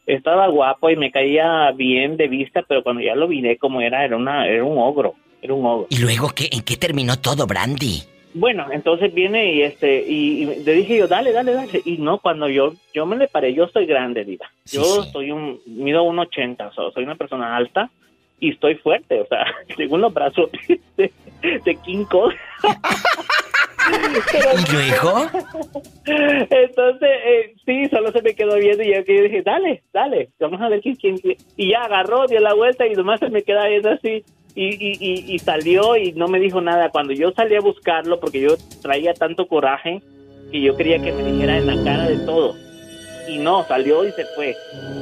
Estaba 0.06 0.48
guapo 0.48 0.90
y 0.90 0.96
me 0.96 1.12
caía 1.12 1.72
bien 1.72 2.18
de 2.18 2.28
vista, 2.28 2.62
pero 2.68 2.84
cuando 2.84 3.02
ya 3.02 3.16
lo 3.16 3.28
miré 3.28 3.58
como 3.58 3.80
era, 3.82 4.04
era, 4.06 4.16
una, 4.18 4.48
era 4.48 4.64
un 4.64 4.78
ogro. 4.78 5.16
Era 5.42 5.54
un 5.54 5.66
ogro. 5.66 5.88
¿Y 5.90 5.98
luego 5.98 6.30
qué? 6.30 6.50
¿En 6.52 6.62
qué 6.62 6.78
terminó 6.78 7.18
todo, 7.20 7.48
Brandy? 7.48 8.04
Bueno, 8.34 8.68
entonces 8.72 9.14
viene 9.14 9.54
y 9.54 9.62
este 9.64 10.06
y, 10.08 10.44
y 10.44 10.64
le 10.64 10.74
dije 10.74 10.98
yo, 10.98 11.08
dale, 11.08 11.32
dale, 11.32 11.54
dale. 11.54 11.82
Y 11.86 11.98
no, 11.98 12.20
cuando 12.20 12.48
yo 12.48 12.74
yo 12.94 13.06
me 13.06 13.16
le 13.16 13.28
paré, 13.28 13.54
yo 13.54 13.68
soy 13.70 13.86
grande, 13.86 14.24
diva. 14.24 14.52
Yo 14.66 15.04
soy 15.04 15.32
un 15.32 15.60
mido 15.66 16.04
un 16.04 16.20
80, 16.20 16.68
o 16.68 16.74
sea, 16.74 16.92
soy 16.92 17.04
una 17.04 17.16
persona 17.16 17.56
alta 17.56 17.90
y 18.40 18.52
estoy 18.52 18.76
fuerte, 18.76 19.20
o 19.22 19.26
sea, 19.26 19.46
según 19.76 20.02
los 20.02 20.14
brazos 20.14 20.50
de, 20.98 21.12
de 21.42 21.76
King 21.84 22.06
Kong. 22.06 22.34
¿Y 23.90 24.72
luego? 24.72 25.26
Entonces, 26.06 27.10
eh, 27.26 27.56
sí, 27.66 27.88
solo 27.90 28.12
se 28.12 28.22
me 28.22 28.34
quedó 28.34 28.56
viendo 28.58 28.84
y 28.84 28.94
yo, 28.94 29.02
yo 29.02 29.24
dije, 29.24 29.42
dale, 29.42 29.84
dale, 29.94 30.30
vamos 30.40 30.62
a 30.62 30.70
ver 30.70 30.82
quién, 30.82 30.96
quién, 30.96 31.18
quién. 31.18 31.38
Y 31.58 31.72
ya 31.72 31.84
agarró, 31.84 32.28
dio 32.28 32.40
la 32.40 32.54
vuelta 32.54 32.86
y 32.86 32.94
nomás 32.94 33.20
se 33.20 33.30
me 33.30 33.44
queda 33.44 33.68
viendo 33.68 33.90
así. 33.90 34.24
Y, 34.62 34.76
y, 34.76 34.98
y, 35.00 35.36
y 35.36 35.40
salió 35.40 35.96
y 35.96 36.12
no 36.12 36.28
me 36.28 36.38
dijo 36.38 36.60
nada. 36.60 36.90
Cuando 36.90 37.14
yo 37.14 37.32
salí 37.32 37.56
a 37.56 37.62
buscarlo, 37.62 38.20
porque 38.20 38.42
yo 38.42 38.58
traía 38.82 39.14
tanto 39.14 39.48
coraje 39.48 40.02
que 40.52 40.60
yo 40.60 40.76
quería 40.76 41.02
que 41.02 41.14
me 41.14 41.24
dijera 41.32 41.60
en 41.60 41.66
la 41.66 41.82
cara 41.82 42.10
de 42.10 42.18
todo. 42.26 42.58
Y 43.30 43.38
no, 43.38 43.64
salió 43.64 44.06
y 44.06 44.12
se 44.12 44.26
fue. 44.36 44.54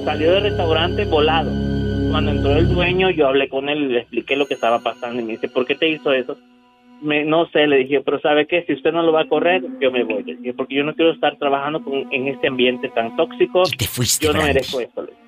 Salió 0.06 0.34
del 0.34 0.44
restaurante 0.44 1.06
volado. 1.06 1.50
Cuando 2.12 2.34
entró 2.34 2.56
el 2.56 2.70
dueño, 2.70 3.10
yo 3.10 3.28
hablé 3.28 3.50
con 3.50 3.68
él 3.68 3.82
y 3.82 3.88
le 3.88 4.00
expliqué 4.02 4.36
lo 4.36 4.46
que 4.46 4.54
estaba 4.54 4.78
pasando. 4.78 5.22
Y 5.22 5.26
me 5.26 5.32
dice, 5.32 5.50
¿por 5.50 5.66
qué 5.66 5.74
te 5.74 5.90
hizo 5.90 6.14
eso? 6.14 6.38
Me, 7.02 7.26
no 7.26 7.48
sé, 7.48 7.66
le 7.66 7.78
dije, 7.78 8.02
pero 8.02 8.20
¿sabe 8.20 8.46
qué? 8.46 8.64
Si 8.68 8.74
usted 8.74 8.92
no 8.92 9.02
lo 9.02 9.12
va 9.12 9.22
a 9.22 9.28
correr, 9.28 9.64
yo 9.82 9.92
me 9.92 10.04
voy. 10.04 10.24
Le 10.24 10.36
dije, 10.36 10.54
porque 10.54 10.76
yo 10.76 10.84
no 10.84 10.94
quiero 10.94 11.14
estar 11.14 11.36
trabajando 11.38 11.82
con, 11.84 12.14
en 12.14 12.28
este 12.28 12.48
ambiente 12.48 12.90
tan 12.90 13.16
tóxico. 13.16 13.64
yo 14.22 14.34
no 14.34 14.44
merezco 14.44 14.82
esto. 14.82 15.02
le 15.02 15.08
dije. 15.08 15.27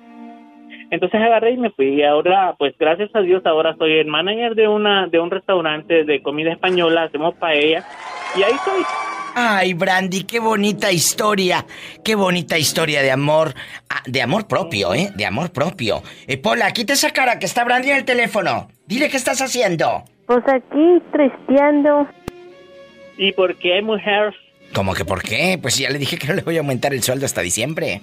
Entonces 0.90 1.20
agarré 1.20 1.52
y 1.52 1.56
me 1.56 1.70
fui. 1.70 1.94
Y 1.94 2.02
ahora, 2.02 2.54
pues 2.58 2.74
gracias 2.78 3.10
a 3.14 3.20
Dios, 3.20 3.44
ahora 3.46 3.74
soy 3.78 3.98
el 3.98 4.06
manager 4.08 4.54
de 4.54 4.68
una 4.68 5.06
de 5.06 5.20
un 5.20 5.30
restaurante 5.30 6.04
de 6.04 6.22
comida 6.22 6.52
española. 6.52 7.04
Hacemos 7.04 7.34
paella. 7.36 7.84
Y 8.36 8.42
ahí 8.42 8.52
estoy. 8.52 8.82
Ay, 9.34 9.74
Brandy, 9.74 10.24
qué 10.24 10.40
bonita 10.40 10.90
historia. 10.90 11.64
Qué 12.04 12.16
bonita 12.16 12.58
historia 12.58 13.02
de 13.02 13.12
amor. 13.12 13.54
Ah, 13.88 14.02
de 14.06 14.22
amor 14.22 14.48
propio, 14.48 14.92
¿eh? 14.92 15.10
De 15.14 15.24
amor 15.24 15.52
propio. 15.52 16.02
Eh, 16.26 16.36
Pola, 16.36 16.72
quita 16.72 16.94
esa 16.94 17.12
cara 17.12 17.38
que 17.38 17.46
está 17.46 17.64
Brandy 17.64 17.90
en 17.90 17.98
el 17.98 18.04
teléfono. 18.04 18.68
Dile 18.86 19.08
qué 19.08 19.16
estás 19.16 19.40
haciendo. 19.40 20.02
Pues 20.26 20.42
aquí 20.48 21.00
tristeando. 21.12 22.08
¿Y 23.16 23.32
por 23.32 23.54
qué, 23.56 23.80
mujer? 23.82 24.34
¿Cómo 24.74 24.94
que 24.94 25.04
por 25.04 25.22
qué? 25.22 25.58
Pues 25.60 25.78
ya 25.78 25.90
le 25.90 25.98
dije 25.98 26.16
que 26.18 26.26
no 26.28 26.34
le 26.34 26.42
voy 26.42 26.56
a 26.56 26.60
aumentar 26.60 26.92
el 26.92 27.02
sueldo 27.02 27.26
hasta 27.26 27.40
diciembre. 27.40 28.00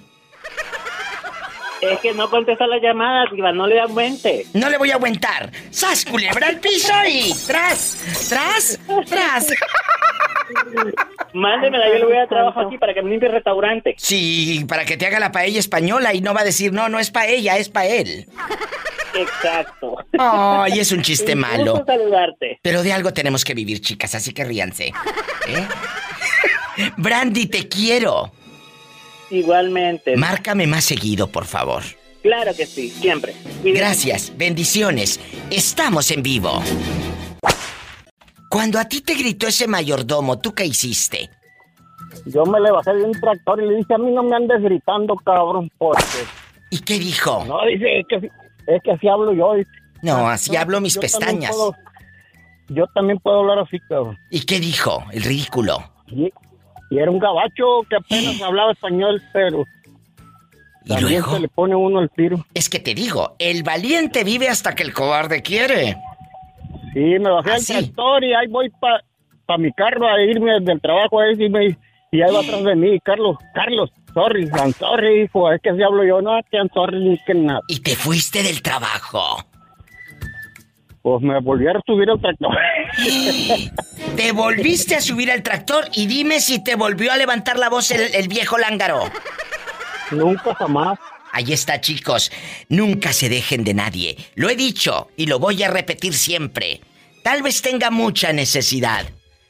Es 1.81 1.99
que 1.99 2.13
no 2.13 2.29
contesta 2.29 2.65
la 2.65 2.79
llamada, 2.79 3.25
diva, 3.31 3.51
no 3.51 3.67
le 3.67 3.79
aumente. 3.79 4.45
No 4.53 4.69
le 4.69 4.77
voy 4.77 4.91
a 4.91 4.95
aumentar. 4.95 5.51
¡Sas, 5.69 6.05
culebra 6.05 6.47
al 6.47 6.59
piso 6.59 6.91
y 7.07 7.33
tras, 7.45 8.27
tras, 8.29 8.79
tras! 9.07 9.47
Mándemela, 11.33 11.87
yo 11.89 11.95
le 11.99 12.05
voy 12.05 12.17
a 12.17 12.27
trabajo 12.27 12.61
aquí 12.61 12.77
para 12.77 12.93
que 12.93 13.01
me 13.01 13.09
limpie 13.11 13.27
el 13.27 13.35
restaurante. 13.35 13.95
Sí, 13.97 14.65
para 14.67 14.85
que 14.85 14.97
te 14.97 15.05
haga 15.05 15.19
la 15.19 15.31
paella 15.31 15.59
española 15.59 16.13
y 16.13 16.21
no 16.21 16.33
va 16.33 16.41
a 16.41 16.45
decir, 16.45 16.71
no, 16.73 16.89
no 16.89 16.99
es 16.99 17.11
paella, 17.11 17.57
es 17.57 17.69
pa' 17.69 17.85
él. 17.85 18.27
Exacto. 19.13 19.97
Ay, 20.17 20.79
es 20.79 20.91
un 20.91 21.01
chiste 21.01 21.33
Un 21.33 21.39
malo. 21.39 21.71
gusto 21.73 21.85
saludarte. 21.87 22.59
Pero 22.61 22.81
de 22.83 22.93
algo 22.93 23.13
tenemos 23.13 23.43
que 23.45 23.53
vivir, 23.53 23.81
chicas, 23.81 24.15
así 24.15 24.33
que 24.33 24.45
ríanse. 24.45 24.87
¿eh? 25.47 25.67
Brandy, 26.97 27.47
te 27.47 27.67
quiero. 27.67 28.31
Igualmente. 29.29 30.15
Márcame 30.15 30.67
más 30.67 30.83
seguido, 30.85 31.27
por 31.27 31.45
favor. 31.45 31.83
Claro 32.21 32.51
que 32.55 32.65
sí, 32.65 32.89
siempre. 32.89 33.33
Gracias, 33.63 34.33
bendiciones. 34.37 35.19
Estamos 35.49 36.11
en 36.11 36.23
vivo. 36.23 36.61
Cuando 38.49 38.79
a 38.79 38.85
ti 38.85 39.01
te 39.01 39.13
gritó 39.15 39.47
ese 39.47 39.67
mayordomo, 39.67 40.39
¿tú 40.39 40.53
qué 40.53 40.65
hiciste? 40.65 41.29
Yo 42.25 42.45
me 42.45 42.59
le 42.59 42.71
bajé 42.71 42.93
de 42.93 43.03
un 43.03 43.11
tractor 43.11 43.61
y 43.61 43.67
le 43.67 43.75
dije, 43.77 43.93
a 43.93 43.97
mí 43.97 44.11
no 44.11 44.23
me 44.23 44.35
andes 44.35 44.61
gritando, 44.61 45.15
cabrón, 45.17 45.69
porque... 45.77 46.01
¿Y 46.71 46.79
qué 46.79 46.97
dijo? 46.99 47.45
No, 47.45 47.65
dice, 47.65 47.99
es 47.99 48.05
que, 48.07 48.15
es 48.67 48.83
que 48.83 48.91
así 48.91 49.07
hablo 49.07 49.33
yo. 49.33 49.53
dice. 49.53 49.69
No, 50.01 50.27
así 50.27 50.55
hablo 50.55 50.81
mis 50.81 50.95
yo 50.95 51.01
también 51.01 51.19
pestañas. 51.21 51.51
puedo- 51.51 51.75
yo 52.69 52.85
también 52.93 53.19
puedo 53.19 53.39
hablar 53.39 53.59
así, 53.59 53.79
cabrón. 53.87 54.17
¿Y 54.29 54.41
qué 54.41 54.59
dijo? 54.59 55.03
El 55.13 55.23
ridículo. 55.23 55.77
Y, 56.89 56.99
era 56.99 57.11
un 57.11 57.19
gabacho 57.19 57.83
que 57.89 57.95
apenas 57.95 58.41
hablaba 58.41 58.71
español, 58.71 59.21
pero... 59.33 59.65
¿Y 60.85 60.89
también 60.89 61.19
luego? 61.19 61.33
se 61.33 61.39
le 61.41 61.47
pone 61.49 61.75
uno 61.75 61.99
el 61.99 62.09
tiro. 62.09 62.45
Es 62.53 62.69
que 62.69 62.79
te 62.79 62.93
digo, 62.93 63.35
el 63.39 63.63
valiente 63.63 64.23
vive 64.23 64.47
hasta 64.47 64.73
que 64.73 64.83
el 64.83 64.93
cobarde 64.93 65.41
quiere. 65.41 65.97
Sí, 66.93 67.19
me 67.19 67.29
bajé 67.29 67.51
del 67.51 67.65
tractor 67.65 68.23
y 68.23 68.33
ahí 68.33 68.47
voy 68.47 68.69
para 68.79 69.03
pa 69.45 69.57
mi 69.57 69.71
carro 69.71 70.07
a 70.07 70.21
irme 70.21 70.59
del 70.61 70.79
trabajo 70.81 71.19
ahí 71.21 71.33
y, 71.37 71.49
me, 71.49 71.77
y 72.11 72.21
ahí 72.21 72.33
va 72.33 72.41
atrás 72.41 72.63
de 72.63 72.75
mí, 72.75 72.99
Carlos, 72.99 73.37
Carlos, 73.53 73.89
sorry, 74.13 74.49
I'm 74.53 74.73
sorry, 74.73 75.23
hijo, 75.23 75.51
es 75.51 75.61
que 75.61 75.73
si 75.73 75.81
hablo 75.81 76.03
yo, 76.03 76.21
no, 76.21 76.39
que 76.51 76.57
I'm 76.57 76.69
sorry, 76.73 76.99
ni 76.99 77.17
que 77.23 77.33
nada. 77.33 77.61
Y 77.67 77.79
te 77.79 77.95
fuiste 77.95 78.43
del 78.43 78.61
trabajo. 78.61 79.43
Pues 81.07 81.23
me 81.23 81.39
volví 81.39 81.65
a 81.69 81.81
subir 81.85 82.09
al 82.09 82.19
tractor. 82.19 82.53
Te 84.17 84.33
volviste 84.33 84.93
a 84.93 84.99
subir 84.99 85.31
al 85.31 85.41
tractor 85.41 85.87
y 85.93 86.05
dime 86.05 86.41
si 86.41 86.61
te 86.61 86.75
volvió 86.75 87.13
a 87.13 87.15
levantar 87.15 87.57
la 87.57 87.69
voz 87.69 87.91
el, 87.91 88.13
el 88.13 88.27
viejo 88.27 88.57
lángaro. 88.57 89.09
Nunca 90.11 90.53
jamás. 90.55 90.99
Ahí 91.31 91.53
está, 91.53 91.79
chicos. 91.79 92.29
Nunca 92.67 93.13
se 93.13 93.29
dejen 93.29 93.63
de 93.63 93.73
nadie. 93.73 94.17
Lo 94.35 94.49
he 94.49 94.57
dicho 94.57 95.07
y 95.15 95.27
lo 95.27 95.39
voy 95.39 95.63
a 95.63 95.71
repetir 95.71 96.13
siempre. 96.13 96.81
Tal 97.23 97.41
vez 97.41 97.61
tenga 97.61 97.89
mucha 97.89 98.33
necesidad, 98.33 99.05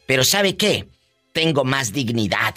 pero 0.06 0.24
¿sabe 0.24 0.58
qué? 0.58 0.88
Tengo 1.34 1.64
más 1.64 1.92
dignidad. 1.92 2.54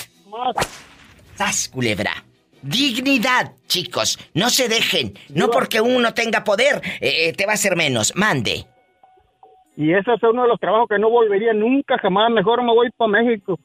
¡Sas, 1.39 1.71
culebra! 1.71 2.23
Dignidad, 2.61 3.53
chicos. 3.67 4.19
No 4.35 4.51
se 4.51 4.69
dejen. 4.69 5.19
No 5.31 5.51
porque 5.51 5.81
uno 5.81 6.13
tenga 6.13 6.45
poder, 6.45 6.83
eh, 7.01 7.29
eh, 7.29 7.33
te 7.33 7.47
va 7.47 7.53
a 7.53 7.55
hacer 7.55 7.77
menos. 7.77 8.13
Mande. 8.15 8.67
Y 9.81 9.95
ese 9.95 10.13
es 10.13 10.23
uno 10.23 10.43
de 10.43 10.49
los 10.49 10.61
trabajos 10.61 10.91
que 10.91 10.99
no 10.99 11.09
volvería 11.09 11.55
nunca, 11.55 11.97
jamás. 11.97 12.31
Mejor 12.31 12.63
me 12.63 12.71
voy 12.71 12.91
para 12.99 13.13
México. 13.13 13.59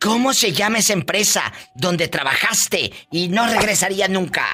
¿Cómo 0.00 0.32
se 0.32 0.52
llama 0.52 0.78
esa 0.78 0.92
empresa 0.92 1.42
donde 1.74 2.06
trabajaste 2.06 2.92
y 3.10 3.26
no 3.30 3.48
regresaría 3.48 4.06
nunca? 4.06 4.44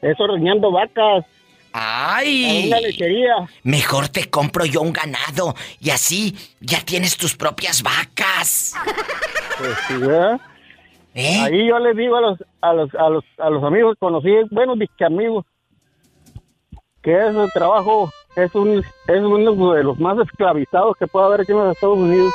Eso 0.00 0.22
ordeñando 0.22 0.70
vacas. 0.70 1.24
¡Ay! 1.72 2.68
Una 2.68 2.80
lechería. 2.80 3.34
Mejor 3.64 4.08
te 4.08 4.30
compro 4.30 4.64
yo 4.64 4.82
un 4.82 4.92
ganado 4.92 5.56
y 5.80 5.90
así 5.90 6.36
ya 6.60 6.78
tienes 6.80 7.16
tus 7.16 7.34
propias 7.34 7.82
vacas. 7.82 8.72
Pues 9.58 9.76
sí, 9.88 9.96
¿verdad? 9.96 10.40
¿Eh? 11.14 11.40
Ahí 11.40 11.66
yo 11.66 11.76
les 11.80 11.96
digo 11.96 12.14
a 12.18 12.20
los, 12.20 12.38
a 12.60 12.72
los, 12.72 12.94
a 12.94 13.10
los, 13.10 13.24
a 13.38 13.50
los 13.50 13.64
amigos 13.64 13.96
conocidos, 13.98 14.48
bueno, 14.50 14.76
disque 14.76 15.04
amigos, 15.04 15.44
que 17.02 17.14
ese 17.14 17.48
trabajo 17.52 18.12
es 18.36 18.54
un, 18.54 18.78
es 18.78 19.20
uno 19.22 19.72
de 19.72 19.82
los 19.82 19.98
más 19.98 20.16
esclavizados 20.18 20.96
que 20.98 21.06
puede 21.06 21.26
haber 21.26 21.40
aquí 21.42 21.52
en 21.52 21.58
los 21.58 21.74
Estados 21.74 21.98
Unidos. 21.98 22.32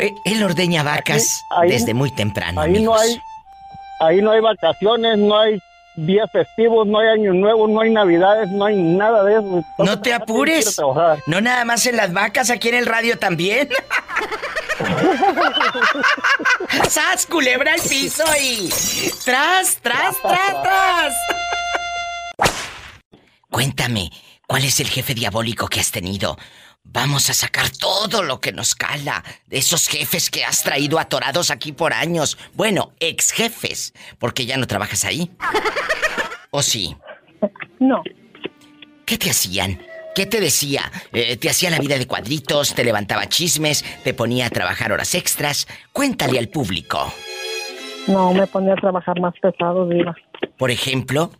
Eh, 0.00 0.12
Él 0.24 0.42
ordeña 0.42 0.82
vacas 0.82 1.42
Ahí- 1.50 1.70
desde 1.70 1.94
muy 1.94 2.10
temprano. 2.14 2.60
Ahí 2.60 2.82
no 2.82 2.96
hay, 2.96 3.20
ahí 4.00 4.20
no 4.22 4.30
hay 4.32 4.40
vacaciones, 4.40 5.18
no 5.18 5.38
hay 5.38 5.58
días 5.96 6.30
festivos, 6.32 6.86
no 6.86 6.98
hay 7.00 7.08
año 7.08 7.32
nuevo, 7.34 7.66
no 7.66 7.80
hay 7.80 7.90
navidades, 7.90 8.48
no 8.50 8.64
hay 8.66 8.76
nada 8.76 9.24
de 9.24 9.32
eso. 9.34 9.64
No 9.78 10.00
te 10.00 10.12
apures. 10.14 10.80
No 11.26 11.40
nada 11.40 11.64
más 11.64 11.84
en 11.86 11.96
las 11.96 12.12
vacas, 12.12 12.50
aquí 12.50 12.68
en 12.68 12.76
el 12.76 12.86
radio 12.86 13.18
también. 13.18 13.68
¡Sas, 16.88 17.26
culebra 17.26 17.74
al 17.74 17.80
piso 17.80 18.24
y... 18.40 18.68
¡Tras, 19.24 19.76
tras, 19.82 20.16
tras, 20.22 20.62
tras! 20.62 21.14
Cuéntame, 23.50 24.10
¿cuál 24.50 24.64
es 24.64 24.80
el 24.80 24.88
jefe 24.88 25.14
diabólico 25.14 25.68
que 25.68 25.78
has 25.78 25.92
tenido? 25.92 26.36
Vamos 26.82 27.30
a 27.30 27.34
sacar 27.34 27.70
todo 27.70 28.24
lo 28.24 28.40
que 28.40 28.50
nos 28.50 28.74
cala 28.74 29.22
de 29.46 29.58
esos 29.58 29.86
jefes 29.86 30.28
que 30.28 30.44
has 30.44 30.64
traído 30.64 30.98
atorados 30.98 31.52
aquí 31.52 31.70
por 31.70 31.92
años. 31.92 32.36
Bueno, 32.54 32.90
ex 32.98 33.30
jefes, 33.30 33.94
porque 34.18 34.46
ya 34.46 34.56
no 34.56 34.66
trabajas 34.66 35.04
ahí. 35.04 35.30
¿O 36.50 36.62
sí? 36.62 36.96
No. 37.78 38.02
¿Qué 39.06 39.16
te 39.16 39.30
hacían? 39.30 39.80
¿Qué 40.16 40.26
te 40.26 40.40
decía? 40.40 40.90
Eh, 41.12 41.36
¿Te 41.36 41.48
hacía 41.48 41.70
la 41.70 41.78
vida 41.78 41.96
de 41.96 42.08
cuadritos? 42.08 42.74
¿Te 42.74 42.82
levantaba 42.82 43.28
chismes? 43.28 43.84
¿Te 44.02 44.14
ponía 44.14 44.46
a 44.46 44.50
trabajar 44.50 44.90
horas 44.90 45.14
extras? 45.14 45.68
Cuéntale 45.92 46.40
al 46.40 46.48
público. 46.48 47.14
No, 48.08 48.34
me 48.34 48.48
ponía 48.48 48.72
a 48.72 48.76
trabajar 48.76 49.20
más 49.20 49.34
pesado, 49.40 49.88
Diva. 49.88 50.16
Por 50.58 50.72
ejemplo, 50.72 51.30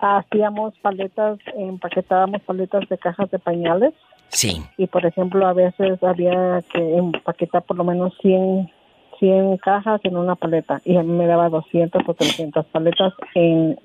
hacíamos 0.00 0.74
paletas, 0.82 1.38
empaquetábamos 1.56 2.42
paletas 2.42 2.88
de 2.88 2.98
cajas 2.98 3.30
de 3.30 3.38
pañales. 3.38 3.94
Sí. 4.28 4.62
Y 4.76 4.86
por 4.86 5.06
ejemplo, 5.06 5.46
a 5.46 5.52
veces 5.52 6.02
había 6.02 6.62
que 6.72 6.96
empaquetar 6.96 7.62
por 7.62 7.76
lo 7.76 7.84
menos 7.84 8.12
100, 8.22 8.70
100 9.18 9.56
cajas 9.58 10.00
en 10.04 10.16
una 10.16 10.34
paleta. 10.34 10.80
Y 10.84 10.96
a 10.96 11.02
mí 11.02 11.12
me 11.12 11.26
daba 11.26 11.48
200 11.48 12.02
o 12.06 12.14
300 12.14 12.66
paletas 12.66 13.12
en 13.34 13.78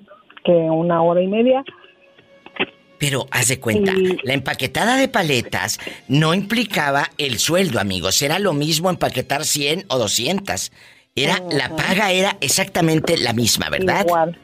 que 0.44 0.52
una 0.52 1.02
hora 1.02 1.22
y 1.22 1.28
media. 1.28 1.64
Pero 2.98 3.26
haz 3.32 3.48
de 3.48 3.58
cuenta, 3.58 3.92
la 4.22 4.32
empaquetada 4.32 4.96
de 4.96 5.08
paletas 5.08 5.80
no 6.06 6.34
implicaba 6.34 7.08
el 7.18 7.38
sueldo, 7.38 7.80
amigos. 7.80 8.22
Era 8.22 8.38
lo 8.38 8.52
mismo 8.52 8.90
empaquetar 8.90 9.44
100 9.44 9.86
o 9.88 9.98
200. 9.98 10.70
Era, 11.16 11.38
la 11.50 11.74
paga 11.74 12.12
era 12.12 12.36
exactamente 12.40 13.16
la 13.18 13.32
misma, 13.32 13.68
¿verdad? 13.70 14.04
Igual, 14.06 14.38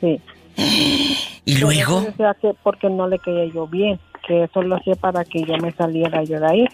sí. 0.00 0.20
¿Y 0.56 1.58
luego? 1.58 2.00
Decía 2.02 2.36
que 2.40 2.54
porque 2.62 2.88
no 2.88 3.08
le 3.08 3.18
caía 3.18 3.46
yo 3.46 3.66
bien, 3.66 3.98
que 4.26 4.44
eso 4.44 4.62
lo 4.62 4.76
hacía 4.76 4.94
para 4.94 5.24
que 5.24 5.42
yo 5.44 5.56
me 5.58 5.72
saliera 5.72 6.22
yo 6.24 6.40
de 6.40 6.46
ahí. 6.46 6.68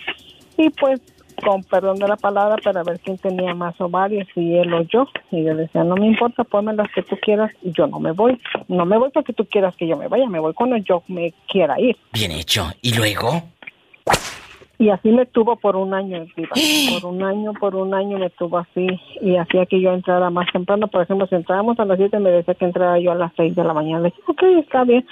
Y 0.57 0.71
pues, 0.71 1.01
con 1.45 1.63
perdón 1.65 1.99
de 1.99 2.09
la 2.09 2.17
palabra, 2.17 2.57
para 2.63 2.83
ver 2.83 3.01
quién 3.01 3.17
tenía 3.17 3.55
más 3.55 3.81
ovarios, 3.81 4.27
si 4.35 4.55
él 4.55 4.73
o 4.75 4.83
yo. 4.83 5.07
Y 5.31 5.45
yo 5.45 5.55
decía, 5.55 5.85
no 5.85 5.95
me 5.95 6.07
importa, 6.07 6.45
ponme 6.45 6.75
las 6.75 6.91
que 6.93 7.03
tú 7.03 7.17
quieras, 7.17 7.51
y 7.63 7.73
yo 7.73 7.87
no 7.87 8.01
me 8.01 8.13
voy. 8.13 8.41
No 8.69 8.85
me 8.85 8.99
voy 8.99 9.11
porque 9.13 9.33
tú 9.33 9.47
quieras 9.47 9.75
que 9.77 9.87
yo 9.87 9.97
me 9.97 10.09
vaya, 10.09 10.27
me 10.27 10.41
voy 10.41 10.53
cuando 10.55 10.77
yo 10.77 11.03
me 11.09 11.33
quiera 11.49 11.81
ir. 11.81 11.97
Bien 12.13 12.33
hecho. 12.33 12.71
¿Y 12.83 12.95
luego? 12.95 13.43
Y 14.79 14.91
así 14.91 15.09
me 15.09 15.27
tuvo 15.27 15.57
por 15.57 15.75
un 15.75 15.93
año, 15.93 16.25
Diva. 16.37 16.51
Por 17.01 17.13
un 17.13 17.23
año, 17.23 17.53
por 17.55 17.75
un 17.75 17.95
año 17.95 18.19
me 18.19 18.31
tuvo 18.31 18.59
así. 18.59 18.87
Y 19.21 19.37
hacía 19.37 19.67
que 19.67 19.81
yo 19.81 19.93
entrara 19.93 20.31
más 20.31 20.47
temprano. 20.53 20.87
Por 20.87 21.03
ejemplo, 21.03 21.27
si 21.27 21.35
entrábamos 21.35 21.79
a 21.81 21.85
las 21.85 21.99
7, 21.99 22.19
me 22.21 22.31
decía 22.31 22.55
que 22.55 22.65
entrara 22.65 22.99
yo 23.01 23.11
a 23.11 23.17
las 23.17 23.33
6 23.37 23.57
de 23.57 23.65
la 23.65 23.75
mañana. 23.75 24.01
Le 24.01 24.11
decía, 24.11 24.25
ok, 24.29 24.43
está 24.65 24.85
bien. 24.85 25.05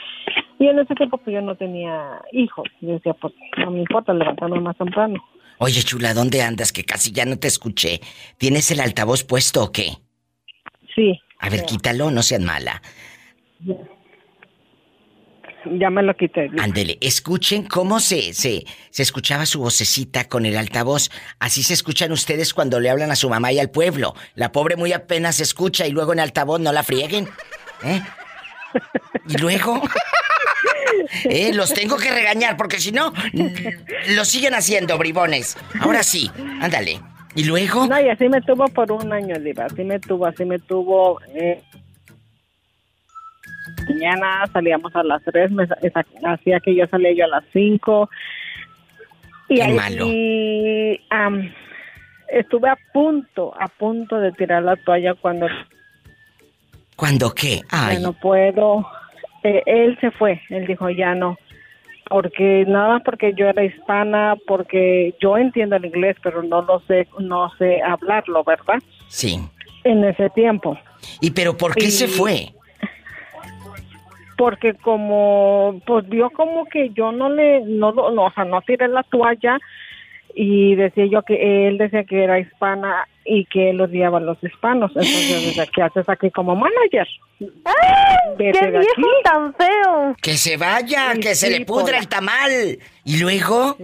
Y 0.61 0.69
en 0.69 0.79
ese 0.79 0.95
tiempo, 0.95 1.19
pues 1.19 1.35
yo 1.35 1.43
no 1.43 1.57
tenía 1.57 2.23
hijos. 2.31 2.69
Y 2.81 2.87
decía, 2.87 3.15
pues 3.15 3.35
no 3.59 3.73
me 3.73 3.81
importa 3.81 4.15
levantarme 4.15 4.61
más 4.61 4.77
temprano. 4.77 5.21
Oye, 5.59 5.83
chula, 5.83 6.15
¿dónde 6.15 6.43
andas? 6.43 6.73
Que 6.73 6.85
casi 6.85 7.11
ya 7.11 7.25
no 7.25 7.37
te 7.37 7.49
escuché. 7.49 8.01
¿Tienes 8.39 8.71
el 8.71 8.81
altavoz 8.81 9.25
puesto 9.25 9.65
o 9.65 9.73
qué? 9.73 9.89
Sí. 10.95 11.19
A 11.41 11.51
ver, 11.51 11.65
quítalo, 11.65 12.11
no 12.13 12.23
seas 12.23 12.41
mala. 12.41 12.81
Ya 15.79 15.91
me 15.91 16.03
lo 16.03 16.15
quité. 16.17 16.51
Ándele, 16.59 16.99
escuchen 17.01 17.65
cómo 17.65 18.01
se, 18.01 18.33
se, 18.35 18.65
se 18.91 19.03
escuchaba 19.03 19.47
su 19.47 19.61
vocecita 19.61 20.29
con 20.29 20.47
el 20.47 20.57
altavoz. 20.57 21.11
Así 21.39 21.63
se 21.63 21.75
escuchan 21.75 22.13
ustedes 22.13 22.55
cuando 22.55 22.81
le 22.81 22.91
hablan 22.91 23.11
a 23.11 23.17
su 23.17 23.29
mamá 23.29 23.53
y 23.53 23.59
al 23.59 23.71
pueblo. 23.71 24.15
La 24.35 24.53
pobre 24.53 24.77
muy 24.77 24.93
apenas 24.93 25.37
se 25.37 25.43
escucha 25.43 25.87
y 25.87 25.91
luego 25.91 26.13
en 26.13 26.21
altavoz 26.21 26.61
no 26.61 26.73
la 26.73 26.83
frieguen. 26.83 27.29
¿Eh? 27.85 28.01
Y 29.29 29.39
luego... 29.39 29.83
Eh, 31.25 31.53
los 31.53 31.73
tengo 31.73 31.97
que 31.97 32.11
regañar 32.11 32.57
porque 32.57 32.79
si 32.79 32.91
no, 32.93 33.13
lo 34.15 34.25
siguen 34.25 34.55
haciendo, 34.55 34.99
bribones. 34.99 35.57
Ahora 35.81 36.03
sí, 36.03 36.31
ándale. 36.61 37.01
¿Y 37.35 37.45
luego? 37.45 37.87
No, 37.87 38.01
y 38.01 38.09
así 38.09 38.29
me 38.29 38.41
tuvo 38.41 38.65
por 38.69 38.91
un 38.91 39.13
año, 39.13 39.39
Diva. 39.39 39.67
Así 39.67 39.85
me 39.85 40.01
tuvo, 40.01 40.27
así 40.27 40.45
me 40.45 40.59
tuvo. 40.59 41.21
Eh, 41.35 41.63
mañana 43.89 44.45
salíamos 44.53 44.95
a 44.97 45.03
las 45.03 45.23
3, 45.25 45.51
me, 45.53 45.67
hacía 46.25 46.61
que 46.61 46.75
yo 46.75 46.87
salía 46.87 47.13
yo 47.13 47.25
a 47.25 47.29
las 47.29 47.45
5. 47.53 48.09
Y 49.49 49.55
Qué 49.57 49.63
ahí 49.63 49.75
malo. 49.75 50.07
am, 51.11 51.53
estuve 52.29 52.69
a 52.69 52.77
punto, 52.93 53.55
a 53.59 53.69
punto 53.69 54.19
de 54.19 54.33
tirar 54.33 54.63
la 54.63 54.77
toalla 54.77 55.15
cuando 55.15 55.47
¿Cuándo 56.97 57.33
qué? 57.35 57.57
ya 57.71 57.89
Ay, 57.89 57.99
no 58.01 58.13
puedo. 58.15 58.87
Eh, 59.43 59.63
él 59.67 59.99
se 60.01 60.11
fue, 60.11 60.41
él 60.49 60.67
dijo 60.67 60.89
ya 60.91 61.15
no. 61.15 61.37
Porque 62.09 62.65
nada 62.67 62.95
más 62.95 63.03
porque 63.03 63.35
yo 63.35 63.49
era 63.49 63.65
hispana, 63.65 64.37
porque 64.47 65.15
yo 65.21 65.37
entiendo 65.37 65.77
el 65.77 65.85
inglés, 65.85 66.17
pero 66.23 66.43
no 66.43 66.63
lo 66.63 66.81
sé, 66.87 67.07
no 67.19 67.51
sé 67.59 67.83
hablarlo, 67.83 68.43
¿verdad? 68.45 68.79
sí. 69.09 69.39
En 69.85 70.03
ese 70.03 70.29
tiempo. 70.31 70.77
¿Y 71.21 71.31
pero 71.31 71.57
por 71.57 71.77
qué 71.77 71.93
se 71.93 72.09
fue? 72.09 72.53
Porque 74.37 74.75
como 74.75 75.81
pues 75.87 76.09
vio 76.09 76.31
como 76.31 76.67
que 76.67 76.91
yo 76.91 77.13
no 77.13 77.29
le 77.31 77.61
no, 77.63 77.93
lo- 77.93 78.11
no 78.11 78.27
o 78.27 78.31
sea 78.33 78.45
no 78.45 78.61
tiré 78.63 78.89
la 78.89 79.03
toalla 79.05 79.59
y 80.35 80.75
decía 80.75 81.07
yo 81.07 81.23
que 81.23 81.67
él 81.69 81.79
decía 81.79 82.05
que 82.05 82.23
era 82.25 82.39
hispana 82.39 83.09
y 83.25 83.47
que 83.47 83.71
él 83.71 83.81
odiaba 83.81 84.19
a 84.19 84.21
los 84.21 84.37
hispanos 84.45 84.91
entonces 84.91 85.47
decía, 85.47 85.67
¿qué 85.75 85.83
haces 85.83 86.09
aquí 86.09 86.31
como 86.31 86.55
manager? 86.55 87.09
Vete 88.39 88.53
¡Qué 88.53 88.67
de 88.67 88.71
viejo 88.79 88.83
aquí. 88.93 89.23
tan 89.25 89.55
feo! 89.55 90.17
Que 90.23 90.37
se 90.37 90.57
vaya, 90.57 91.13
Sí, 91.15 91.21
que 91.21 91.35
se 91.35 91.51
le 91.51 91.65
pudra 91.65 91.99
el 91.99 92.09
tamal. 92.09 92.79
¿Y 93.05 93.19
luego? 93.21 93.77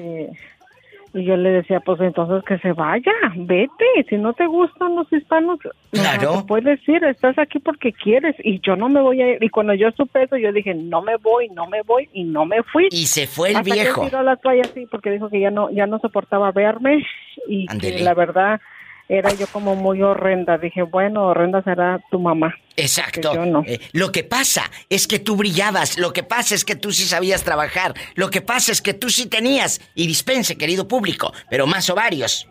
Y 1.15 1.25
yo 1.25 1.37
le 1.37 1.51
decía 1.51 1.81
pues 1.81 2.01
entonces 2.01 2.43
que 2.45 2.59
se 2.59 2.73
vaya 2.73 3.13
vete 3.37 3.85
si 4.09 4.17
no 4.17 4.33
te 4.33 4.47
gustan 4.47 4.97
los 4.97 5.13
hispanos 5.13 5.59
Claro. 5.91 6.33
no 6.37 6.41
te 6.41 6.47
puedes 6.49 6.89
ir 6.89 7.05
estás 7.05 7.39
aquí 7.39 7.59
porque 7.59 7.93
quieres 7.93 8.35
y 8.43 8.61
yo 8.61 8.77
no 8.77 8.89
me 8.89 9.01
voy 9.03 9.21
a 9.21 9.33
ir 9.35 9.43
y 9.45 9.49
cuando 9.51 9.75
yo 9.75 9.91
supe 9.93 10.23
eso 10.23 10.37
yo 10.39 10.53
dije 10.53 10.75
no 10.75 11.03
me 11.03 11.17
voy 11.17 11.49
no 11.51 11.67
me 11.67 11.83
voy 11.83 12.09
y 12.15 12.25
no 12.25 12.47
me 12.47 12.63
fui 12.63 12.89
y 12.91 13.07
se 13.07 13.27
fue 13.27 13.51
el 13.51 13.57
Hasta 13.57 13.69
que 13.75 13.81
viejo. 13.83 14.05
tiró 14.05 14.23
la 14.23 14.37
toalla 14.37 14.63
así 14.65 14.87
porque 14.91 15.11
dijo 15.11 15.29
que 15.29 15.41
ya 15.41 15.51
no 15.51 15.71
ya 15.71 15.87
no 15.87 15.99
soportaba 15.99 16.51
verme 16.53 17.05
y 17.47 17.67
que 17.67 17.99
la 18.01 18.15
verdad 18.15 18.61
era 19.09 19.33
yo 19.35 19.47
como 19.49 19.74
muy 19.74 20.03
horrenda 20.03 20.59
dije 20.59 20.83
bueno 20.83 21.29
horrenda 21.29 21.62
será 21.62 22.01
tu 22.11 22.19
mamá 22.19 22.55
Exacto. 22.77 23.35
Yo 23.35 23.45
no. 23.47 23.62
Eh, 23.66 23.81
lo 23.93 24.12
que 24.12 24.24
pasa 24.24 24.70
es 24.89 25.07
que 25.07 25.19
tú 25.19 25.37
brillabas, 25.37 25.99
lo 25.99 26.12
que 26.12 26.23
pasa 26.23 26.55
es 26.55 26.65
que 26.65 26.77
tú 26.77 26.93
sí 26.93 27.05
sabías 27.05 27.45
trabajar, 27.45 27.95
lo 28.15 28.31
que 28.31 28.41
pasa 28.41 28.73
es 28.73 28.81
que 28.81 28.95
tú 28.95 29.11
sí 29.11 29.27
tenías, 29.27 29.81
y 29.95 30.07
dispense, 30.07 30.57
querido 30.57 30.89
público, 30.89 31.33
pero 31.51 31.66
más 31.66 31.91
ovarios. 31.91 32.49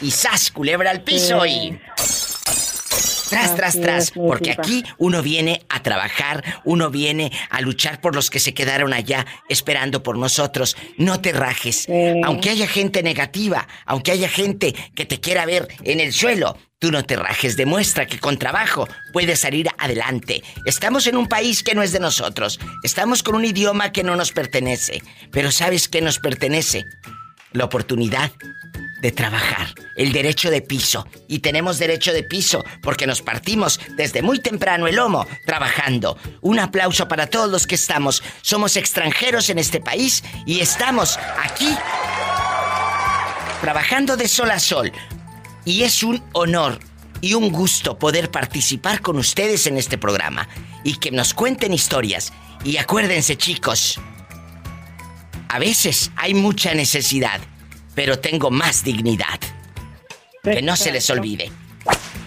Y 0.00 0.10
sas, 0.10 0.50
culebra 0.50 0.90
al 0.90 1.02
piso 1.02 1.46
y... 1.46 1.78
Tras, 3.32 3.56
tras, 3.56 3.80
tras, 3.80 4.10
porque 4.10 4.52
aquí 4.52 4.84
uno 4.98 5.22
viene 5.22 5.62
a 5.68 5.82
trabajar, 5.82 6.44
uno 6.64 6.90
viene 6.90 7.32
a 7.50 7.60
luchar 7.60 8.00
por 8.00 8.14
los 8.14 8.30
que 8.30 8.40
se 8.40 8.54
quedaron 8.54 8.92
allá 8.92 9.26
esperando 9.48 10.02
por 10.02 10.18
nosotros. 10.18 10.76
No 10.98 11.20
te 11.20 11.32
rajes. 11.32 11.88
Aunque 12.24 12.50
haya 12.50 12.66
gente 12.66 13.02
negativa, 13.02 13.66
aunque 13.86 14.12
haya 14.12 14.28
gente 14.28 14.74
que 14.94 15.06
te 15.06 15.20
quiera 15.20 15.46
ver 15.46 15.68
en 15.84 16.00
el 16.00 16.12
suelo, 16.12 16.58
tú 16.78 16.90
no 16.90 17.04
te 17.04 17.16
rajes. 17.16 17.56
Demuestra 17.56 18.06
que 18.06 18.18
con 18.18 18.38
trabajo 18.38 18.88
puedes 19.12 19.40
salir 19.40 19.68
adelante. 19.78 20.42
Estamos 20.66 21.06
en 21.06 21.16
un 21.16 21.28
país 21.28 21.62
que 21.62 21.74
no 21.74 21.82
es 21.82 21.92
de 21.92 22.00
nosotros. 22.00 22.58
Estamos 22.82 23.22
con 23.22 23.36
un 23.36 23.44
idioma 23.44 23.92
que 23.92 24.02
no 24.02 24.16
nos 24.16 24.32
pertenece. 24.32 25.00
Pero 25.30 25.52
¿sabes 25.52 25.88
qué 25.88 26.00
nos 26.00 26.18
pertenece? 26.18 26.84
La 27.52 27.64
oportunidad 27.64 28.32
de 29.02 29.10
trabajar, 29.10 29.74
el 29.96 30.12
derecho 30.12 30.48
de 30.50 30.62
piso. 30.62 31.06
Y 31.26 31.40
tenemos 31.40 31.78
derecho 31.78 32.12
de 32.12 32.22
piso 32.22 32.64
porque 32.82 33.06
nos 33.06 33.20
partimos 33.20 33.80
desde 33.96 34.22
muy 34.22 34.38
temprano 34.38 34.86
el 34.86 34.94
lomo 34.96 35.26
trabajando. 35.44 36.16
Un 36.40 36.60
aplauso 36.60 37.08
para 37.08 37.26
todos 37.26 37.50
los 37.50 37.66
que 37.66 37.74
estamos. 37.74 38.22
Somos 38.42 38.76
extranjeros 38.76 39.50
en 39.50 39.58
este 39.58 39.80
país 39.80 40.22
y 40.46 40.60
estamos 40.60 41.18
aquí 41.42 41.76
trabajando 43.60 44.16
de 44.16 44.28
sol 44.28 44.52
a 44.52 44.60
sol. 44.60 44.92
Y 45.64 45.82
es 45.82 46.04
un 46.04 46.22
honor 46.32 46.78
y 47.20 47.34
un 47.34 47.50
gusto 47.50 47.98
poder 47.98 48.30
participar 48.30 49.00
con 49.00 49.16
ustedes 49.18 49.66
en 49.66 49.78
este 49.78 49.98
programa 49.98 50.48
y 50.84 50.94
que 50.94 51.10
nos 51.10 51.34
cuenten 51.34 51.74
historias. 51.74 52.32
Y 52.64 52.76
acuérdense 52.76 53.36
chicos, 53.36 54.00
a 55.52 55.58
veces 55.58 56.10
hay 56.16 56.32
mucha 56.32 56.72
necesidad, 56.72 57.38
pero 57.94 58.18
tengo 58.18 58.50
más 58.50 58.84
dignidad. 58.84 59.38
Que 60.42 60.62
no 60.62 60.76
se 60.76 60.90
les 60.90 61.10
olvide. 61.10 61.52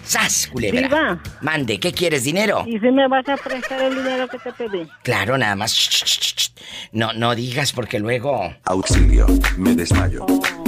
¡Sas, 0.04 0.46
culebra! 0.46 0.82
Diva. 0.82 1.22
Mande, 1.40 1.80
¿qué 1.80 1.92
quieres, 1.92 2.22
dinero? 2.22 2.64
y 2.68 2.78
si 2.78 2.88
me 2.92 3.08
vas 3.08 3.28
a 3.28 3.36
prestar 3.36 3.82
el 3.82 3.96
dinero 3.96 4.28
que 4.28 4.38
te 4.38 4.52
pedí 4.52 4.88
Claro, 5.02 5.36
nada 5.36 5.56
más. 5.56 5.74
Ch, 5.74 6.04
ch, 6.04 6.36
ch. 6.36 6.52
No, 6.92 7.12
no 7.14 7.34
digas 7.34 7.72
porque 7.72 7.98
luego. 7.98 8.54
Auxilio, 8.64 9.26
me 9.56 9.74
desmayo. 9.74 10.24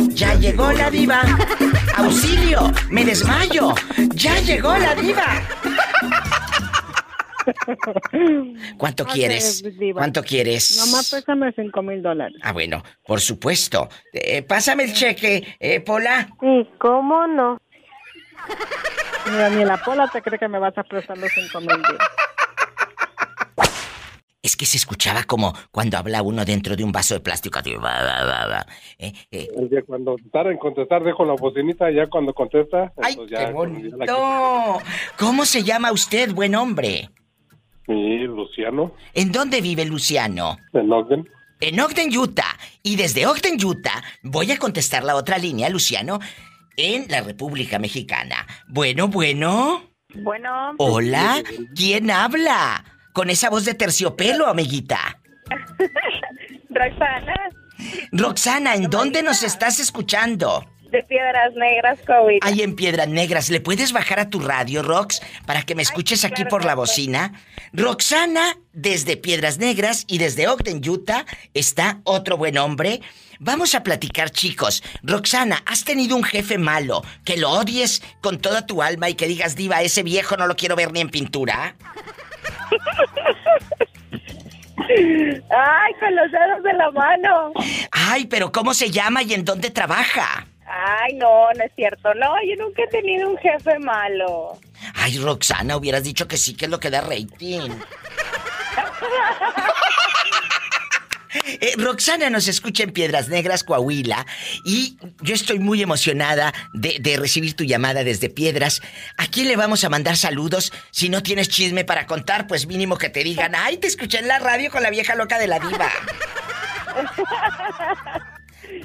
¡Ya 0.08 0.34
llegó 0.34 0.72
la 0.72 0.90
diva! 0.90 1.22
¡Auxilio! 1.96 2.72
¡Me 2.90 3.04
desmayo! 3.04 3.72
¡Ya 4.14 4.40
llegó 4.40 4.76
la 4.76 4.96
diva! 4.96 5.42
¿Cuánto 8.76 9.04
Ok, 9.04 9.10
quieres? 9.12 9.62
diva. 9.78 10.00
¿Cuánto 10.00 10.22
quieres? 10.22 10.76
nomás 10.78 11.10
préstame 11.10 11.52
cinco 11.52 11.82
mil 11.82 12.02
dólares 12.02 12.36
Ah, 12.42 12.52
bueno, 12.52 12.82
por 13.06 13.20
supuesto. 13.20 13.88
Eh, 14.12 14.42
pásame 14.42 14.84
el 14.84 14.92
cheque, 14.92 15.56
eh, 15.58 15.80
Pola. 15.80 16.28
¿Y 16.42 16.64
cómo 16.78 17.26
no? 17.26 17.58
Mira, 19.30 19.50
ni 19.50 19.64
la 19.64 19.76
pola 19.78 20.08
te 20.08 20.22
cree 20.22 20.38
que 20.38 20.48
me 20.48 20.58
vas 20.58 20.76
a 20.78 20.82
prestar 20.84 21.18
los 21.18 21.30
cinco 21.32 21.60
mil 21.60 21.68
Diva. 21.76 21.98
Es 24.40 24.56
que 24.56 24.64
se 24.64 24.76
escuchaba 24.78 25.24
como 25.24 25.52
cuando 25.72 25.98
habla 25.98 26.22
uno 26.22 26.44
dentro 26.44 26.74
de 26.76 26.84
un 26.84 26.92
vaso 26.92 27.12
de 27.14 27.20
plástico. 27.20 27.58
va. 27.84 28.64
Eh, 28.96 29.12
eh, 29.30 29.48
El 29.54 29.68
día 29.68 29.82
cuando 29.84 30.16
tarda 30.32 30.52
en 30.52 30.58
contestar, 30.58 31.02
dejo 31.02 31.24
la 31.24 31.34
bocinita 31.34 31.90
ya 31.90 32.06
cuando 32.06 32.32
contesta. 32.32 32.92
¡Ay, 33.02 33.16
qué 33.16 33.26
ya, 33.34 33.50
bonito! 33.50 34.78
¿Cómo 35.18 35.44
se 35.44 35.64
llama 35.64 35.92
usted, 35.92 36.32
buen 36.32 36.54
hombre? 36.54 37.10
Sí, 37.88 38.18
Luciano. 38.18 38.92
¿En 39.14 39.32
dónde 39.32 39.62
vive 39.62 39.86
Luciano? 39.86 40.58
En 40.74 40.92
Ogden. 40.92 41.26
En 41.58 41.80
Ogden, 41.80 42.16
Utah. 42.16 42.58
Y 42.82 42.96
desde 42.96 43.26
Ogden, 43.26 43.56
Utah, 43.64 44.02
voy 44.22 44.52
a 44.52 44.58
contestar 44.58 45.04
la 45.04 45.16
otra 45.16 45.38
línea, 45.38 45.70
Luciano, 45.70 46.18
en 46.76 47.06
la 47.08 47.22
República 47.22 47.78
Mexicana. 47.78 48.46
Bueno, 48.68 49.08
bueno. 49.08 49.82
Bueno. 50.14 50.74
Hola, 50.76 51.42
¿quién 51.74 52.10
habla? 52.10 52.84
Con 53.14 53.30
esa 53.30 53.48
voz 53.48 53.64
de 53.64 53.72
terciopelo, 53.72 54.46
amiguita. 54.46 55.18
Roxana, 56.68 57.34
Roxana, 58.12 58.74
¿en 58.74 58.90
dónde 58.90 59.22
nos 59.22 59.42
estás 59.42 59.80
escuchando? 59.80 60.64
De 60.90 61.02
Piedras 61.02 61.54
Negras, 61.54 61.98
Coahuila. 62.06 62.40
Ahí 62.42 62.62
en 62.62 62.74
Piedras 62.74 63.08
Negras, 63.08 63.50
¿le 63.50 63.60
puedes 63.60 63.92
bajar 63.92 64.20
a 64.20 64.30
tu 64.30 64.40
radio, 64.40 64.82
Rox, 64.82 65.20
para 65.46 65.62
que 65.62 65.74
me 65.74 65.82
escuches 65.82 66.24
aquí 66.24 66.44
por 66.44 66.64
la 66.64 66.74
bocina? 66.74 67.32
Roxana, 67.72 68.56
desde 68.72 69.16
Piedras 69.16 69.58
Negras 69.58 70.04
y 70.08 70.18
desde 70.18 70.48
Ogden, 70.48 70.80
Utah, 70.88 71.24
está 71.54 72.00
otro 72.04 72.36
buen 72.36 72.58
hombre. 72.58 73.00
Vamos 73.40 73.74
a 73.74 73.82
platicar, 73.82 74.30
chicos. 74.30 74.82
Roxana, 75.02 75.62
¿has 75.66 75.84
tenido 75.84 76.16
un 76.16 76.24
jefe 76.24 76.58
malo 76.58 77.02
que 77.24 77.36
lo 77.36 77.50
odies 77.50 78.02
con 78.20 78.38
toda 78.38 78.66
tu 78.66 78.82
alma 78.82 79.08
y 79.08 79.14
que 79.14 79.26
digas, 79.26 79.54
diva, 79.54 79.82
ese 79.82 80.02
viejo 80.02 80.36
no 80.36 80.46
lo 80.46 80.56
quiero 80.56 80.74
ver 80.74 80.92
ni 80.92 81.00
en 81.00 81.10
pintura? 81.10 81.76
Ay, 84.88 85.92
con 86.00 86.16
los 86.16 86.30
dedos 86.32 86.62
de 86.62 86.72
la 86.72 86.90
mano. 86.90 87.52
Ay, 87.92 88.26
pero 88.26 88.50
¿cómo 88.50 88.72
se 88.74 88.90
llama 88.90 89.22
y 89.22 89.34
en 89.34 89.44
dónde 89.44 89.70
trabaja? 89.70 90.46
Ay, 90.70 91.14
no, 91.14 91.52
no 91.52 91.64
es 91.64 91.72
cierto. 91.74 92.12
No, 92.14 92.34
yo 92.42 92.56
nunca 92.62 92.82
he 92.82 92.88
tenido 92.88 93.28
un 93.28 93.38
jefe 93.38 93.78
malo. 93.78 94.58
Ay, 94.94 95.18
Roxana, 95.18 95.76
hubieras 95.76 96.04
dicho 96.04 96.28
que 96.28 96.36
sí, 96.36 96.54
que 96.54 96.66
es 96.66 96.70
lo 96.70 96.78
que 96.78 96.90
da 96.90 97.00
rating. 97.00 97.70
Eh, 101.60 101.74
Roxana 101.76 102.30
nos 102.30 102.48
escucha 102.48 102.82
en 102.82 102.92
Piedras 102.92 103.28
Negras, 103.28 103.64
Coahuila, 103.64 104.26
y 104.64 104.96
yo 105.20 105.34
estoy 105.34 105.58
muy 105.58 105.82
emocionada 105.82 106.54
de, 106.72 106.98
de 107.00 107.16
recibir 107.16 107.54
tu 107.54 107.64
llamada 107.64 108.04
desde 108.04 108.28
Piedras. 108.30 108.80
¿A 109.16 109.26
quién 109.26 109.48
le 109.48 109.56
vamos 109.56 109.84
a 109.84 109.88
mandar 109.88 110.16
saludos? 110.16 110.72
Si 110.90 111.08
no 111.08 111.22
tienes 111.22 111.48
chisme 111.48 111.84
para 111.84 112.06
contar, 112.06 112.46
pues 112.46 112.66
mínimo 112.66 112.96
que 112.96 113.08
te 113.08 113.24
digan, 113.24 113.54
ay, 113.54 113.76
te 113.78 113.86
escuché 113.86 114.18
en 114.18 114.28
la 114.28 114.38
radio 114.38 114.70
con 114.70 114.82
la 114.82 114.90
vieja 114.90 115.14
loca 115.14 115.38
de 115.38 115.48
la 115.48 115.58
diva. 115.58 115.90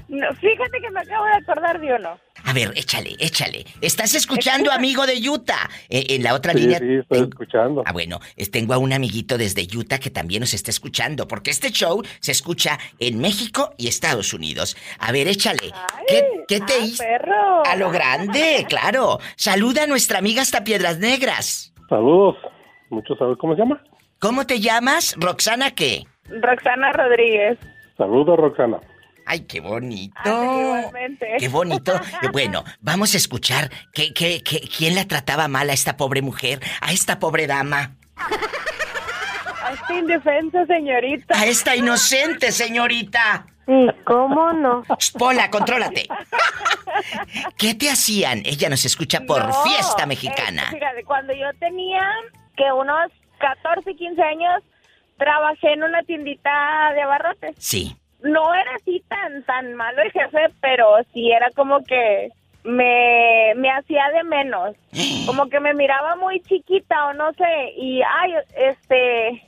No, 0.08 0.28
fíjate 0.36 0.80
que 0.82 0.90
me 0.92 1.00
acabo 1.02 1.26
de 1.26 1.34
acordar 1.34 1.80
de 1.80 1.94
uno. 1.94 2.20
A 2.46 2.54
ver, 2.54 2.72
échale, 2.76 3.16
échale. 3.20 3.66
¿Estás 3.82 4.16
escuchando, 4.16 4.72
amigo 4.72 5.06
de 5.06 5.18
Utah? 5.30 5.70
Eh, 5.90 6.06
en 6.10 6.24
la 6.24 6.34
otra 6.34 6.52
Sí, 6.54 6.60
línea. 6.60 6.80
sí, 6.80 6.96
estoy 7.02 7.22
escuchando. 7.30 7.84
Ah, 7.86 7.94
bueno, 7.94 8.20
tengo 8.52 8.74
a 8.74 8.78
un 8.78 8.92
amiguito 8.92 9.38
desde 9.38 9.66
Utah 9.76 10.00
que 10.00 10.10
también 10.10 10.42
nos 10.42 10.54
está 10.54 10.70
escuchando, 10.72 11.28
porque 11.28 11.52
este 11.52 11.72
show 11.72 12.04
se 12.20 12.32
escucha 12.32 12.78
en 13.00 13.20
México 13.20 13.74
y 13.78 13.88
Estados 13.88 14.34
Unidos. 14.34 14.76
A 15.00 15.12
ver, 15.12 15.28
échale. 15.28 15.72
¿Qué, 16.08 16.24
qué 16.48 16.60
te 16.60 16.80
hizo? 16.80 17.04
A 17.66 17.76
lo 17.76 17.90
grande, 17.92 18.66
claro. 18.68 19.20
Saluda 19.36 19.84
a 19.84 19.88
nuestra 19.88 20.20
amiga 20.20 20.42
hasta 20.42 20.64
Piedras 20.64 21.00
Negras. 21.00 21.74
Saludos. 21.90 22.36
Muchos 22.90 23.18
saludos. 23.18 23.38
¿Cómo 23.40 23.56
se 23.56 23.62
llama? 23.62 23.82
¿Cómo 24.20 24.46
te 24.46 24.60
llamas? 24.60 25.16
¿Roxana 25.18 25.72
qué? 25.72 26.04
Roxana 26.30 26.92
Rodríguez. 26.94 27.58
Saludos, 27.98 28.38
Roxana. 28.38 28.80
Ay, 29.26 29.42
qué 29.42 29.60
bonito. 29.62 30.14
igualmente. 30.26 31.28
Qué 31.40 31.48
bonito. 31.48 31.96
Eh, 31.96 32.28
Bueno, 32.32 32.64
vamos 32.82 33.14
a 33.14 33.18
escuchar 33.18 33.70
qué, 33.94 34.14
qué, 34.14 34.42
qué- 34.44 34.62
quién 34.76 34.96
la 34.96 35.06
trataba 35.08 35.48
mal 35.48 35.70
a 35.70 35.74
esta 35.74 35.98
pobre 35.98 36.22
mujer, 36.22 36.60
a 36.82 36.92
esta 36.92 37.20
pobre 37.20 37.48
dama, 37.48 37.96
A 38.18 39.72
esta 39.74 39.94
indefensa 39.94 40.66
señorita. 40.66 41.38
a 41.40 41.46
esta 41.46 41.76
inocente 41.76 42.52
señorita. 42.52 43.46
Sí, 43.66 43.88
¿cómo 44.04 44.52
no? 44.52 44.84
Pola, 45.18 45.50
contrólate. 45.50 46.08
¿Qué 47.58 47.74
te 47.76 47.90
hacían? 47.90 48.42
Ella 48.46 48.68
nos 48.70 48.84
escucha 48.86 49.22
por 49.22 49.46
No, 49.48 49.64
fiesta 49.64 50.04
eh, 50.04 50.08
mexicana. 50.08 50.64
fíjate, 50.70 51.04
cuando 51.06 51.34
yo 51.34 51.48
tenía 51.60 52.02
que 52.58 52.72
unos 52.74 53.10
14, 53.40 53.96
15 53.96 54.22
años, 54.22 54.62
trabajé 55.18 55.74
en 55.74 55.84
una 55.84 56.04
tiendita 56.04 56.92
de 56.94 57.02
abarrotes. 57.04 57.56
Sí. 57.58 57.96
No 58.24 58.54
era 58.54 58.76
así 58.76 59.04
tan 59.08 59.44
tan 59.44 59.76
malo 59.76 60.02
el 60.02 60.12
jefe, 60.12 60.48
pero 60.62 60.96
sí 61.14 61.32
era 61.32 61.50
como 61.52 61.84
que 61.84 62.32
me, 62.64 63.54
me 63.56 63.70
hacía 63.70 64.10
de 64.14 64.24
menos. 64.24 64.76
Como 65.26 65.48
que 65.48 65.62
me 65.62 65.74
miraba 65.74 66.18
muy 66.18 66.42
chiquita 66.42 67.08
o 67.08 67.14
no 67.14 67.32
sé. 67.34 67.74
Y, 67.78 68.02
ay, 68.02 68.34
este... 68.58 69.42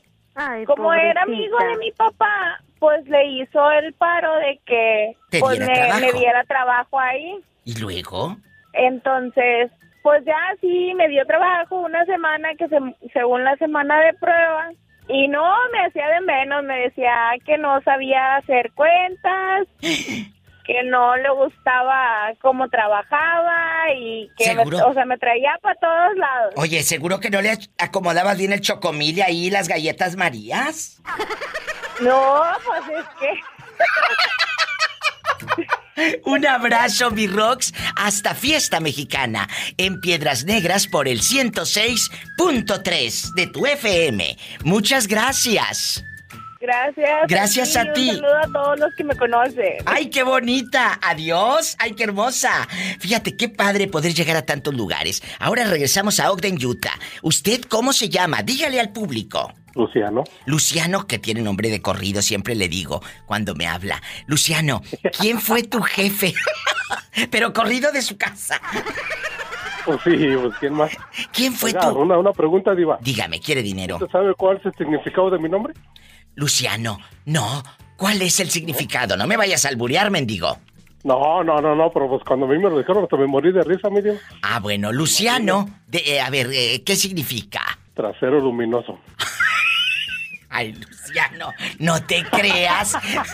como 0.65 0.93
era 0.93 1.23
amigo 1.23 1.57
de 1.57 1.77
mi 1.77 1.91
papá, 1.91 2.61
pues 2.79 3.05
le 3.07 3.25
hizo 3.25 3.71
el 3.71 3.93
paro 3.93 4.33
de 4.35 4.59
que 4.65 5.15
pues 5.39 5.59
me 5.59 6.11
diera 6.13 6.43
trabajo 6.45 6.97
ahí. 6.99 7.39
¿Y 7.65 7.77
luego? 7.79 8.37
Entonces, 8.73 9.71
pues 10.01 10.23
ya 10.23 10.37
sí, 10.61 10.93
me 10.95 11.07
dio 11.07 11.25
trabajo 11.25 11.77
una 11.77 12.05
semana 12.05 12.53
que 12.55 12.67
se, 12.67 12.77
según 13.11 13.43
la 13.43 13.55
semana 13.57 13.99
de 14.01 14.13
prueba. 14.13 14.71
Y 15.07 15.27
no, 15.27 15.53
me 15.71 15.85
hacía 15.85 16.07
de 16.07 16.21
menos, 16.21 16.63
me 16.63 16.79
decía 16.79 17.13
que 17.45 17.57
no 17.57 17.79
sabía 17.83 18.37
hacer 18.37 18.71
cuentas, 18.73 19.67
que 19.79 20.83
no 20.85 21.15
le 21.17 21.29
gustaba 21.29 22.33
cómo 22.41 22.67
trabajaba 22.69 23.91
y 23.95 24.31
que, 24.35 24.55
me- 24.55 24.63
o 24.63 24.93
sea, 24.93 25.05
me 25.05 25.17
traía 25.19 25.57
para 25.61 25.75
todos 25.75 26.15
lados. 26.17 26.53
Oye, 26.57 26.81
¿seguro 26.81 27.19
que 27.19 27.29
no 27.29 27.39
le 27.41 27.51
acomodabas 27.77 28.37
bien 28.39 28.51
el 28.53 28.61
chocomil 28.61 29.17
y 29.19 29.21
ahí 29.21 29.49
las 29.51 29.67
galletas 29.67 30.15
marías? 30.15 31.01
No, 32.01 32.43
pues 32.65 32.81
es 32.99 33.05
que... 33.19 33.39
Un 36.25 36.45
abrazo, 36.45 37.09
mi 37.11 37.27
Rox, 37.27 37.73
hasta 37.95 38.35
Fiesta 38.35 38.79
Mexicana, 38.79 39.49
en 39.77 39.99
Piedras 40.01 40.45
Negras 40.45 40.87
por 40.87 41.07
el 41.07 41.21
106.3 41.21 43.33
de 43.35 43.47
tu 43.47 43.65
FM. 43.65 44.37
Muchas 44.63 45.07
gracias. 45.07 46.03
Gracias. 46.59 47.27
Gracias 47.27 47.77
a 47.77 47.93
ti. 47.93 48.09
Un 48.09 48.15
saludo 48.15 48.37
a 48.37 48.47
todos 48.51 48.79
los 48.79 48.95
que 48.95 49.03
me 49.03 49.15
conocen. 49.15 49.77
¡Ay, 49.85 50.09
qué 50.09 50.23
bonita! 50.23 50.99
¡Adiós! 51.01 51.75
¡Ay, 51.77 51.93
qué 51.93 52.05
hermosa! 52.05 52.67
Fíjate, 52.99 53.37
qué 53.37 53.49
padre 53.49 53.87
poder 53.87 54.15
llegar 54.15 54.35
a 54.35 54.45
tantos 54.45 54.73
lugares. 54.73 55.21
Ahora 55.39 55.65
regresamos 55.65 56.19
a 56.19 56.31
Ogden, 56.31 56.57
Utah. 56.65 56.97
¿Usted 57.21 57.61
cómo 57.61 57.93
se 57.93 58.09
llama? 58.09 58.41
Dígale 58.41 58.79
al 58.79 58.91
público. 58.91 59.53
Luciano. 59.75 60.23
Luciano, 60.45 61.05
que 61.05 61.19
tiene 61.19 61.41
nombre 61.41 61.69
de 61.69 61.81
corrido, 61.81 62.21
siempre 62.21 62.55
le 62.55 62.67
digo 62.69 63.01
cuando 63.25 63.55
me 63.55 63.67
habla. 63.67 64.01
Luciano, 64.25 64.81
¿quién 65.19 65.39
fue 65.41 65.63
tu 65.63 65.81
jefe? 65.81 66.33
Pero 67.31 67.53
corrido 67.53 67.91
de 67.91 68.01
su 68.01 68.17
casa. 68.17 68.59
Pues 69.85 69.99
sí, 70.03 70.15
pues 70.41 70.53
¿quién 70.59 70.73
más? 70.73 70.91
¿Quién 71.31 71.53
fue 71.53 71.69
Oiga, 71.69 71.81
tú? 71.91 71.99
Una, 71.99 72.17
una 72.17 72.31
pregunta, 72.31 72.73
Diva. 72.73 72.97
Dígame, 73.01 73.39
¿quiere 73.39 73.61
dinero? 73.61 73.95
¿Usted 73.97 74.09
sabe 74.11 74.33
cuál 74.35 74.57
es 74.57 74.65
el 74.65 74.73
significado 74.73 75.29
de 75.29 75.37
mi 75.39 75.49
nombre? 75.49 75.73
Luciano, 76.35 76.99
no. 77.25 77.63
¿Cuál 77.95 78.21
es 78.21 78.39
el 78.39 78.49
significado? 78.49 79.15
No 79.15 79.27
me 79.27 79.37
vayas 79.37 79.63
a 79.65 79.69
alburear, 79.69 80.09
mendigo. 80.11 80.57
No, 81.03 81.43
no, 81.43 81.61
no, 81.61 81.75
no, 81.75 81.91
pero 81.93 82.09
pues 82.09 82.23
cuando 82.25 82.47
a 82.47 82.49
mí 82.49 82.57
me 82.57 82.63
lo 82.69 82.79
dijeron 82.79 83.03
hasta 83.03 83.15
me 83.15 83.27
morí 83.27 83.51
de 83.51 83.61
risa, 83.61 83.89
mi 83.91 84.01
Diva. 84.01 84.15
Ah, 84.41 84.59
bueno, 84.59 84.91
Luciano, 84.91 85.69
de- 85.87 85.99
eh, 85.99 86.19
a 86.19 86.29
ver, 86.31 86.49
eh, 86.51 86.81
¿qué 86.83 86.95
significa? 86.95 87.61
Trasero 87.93 88.41
luminoso. 88.41 88.99
Ay, 90.57 90.71
Luciano, 90.71 91.53
no 91.79 92.01
te 92.05 92.23
creas. 92.23 92.93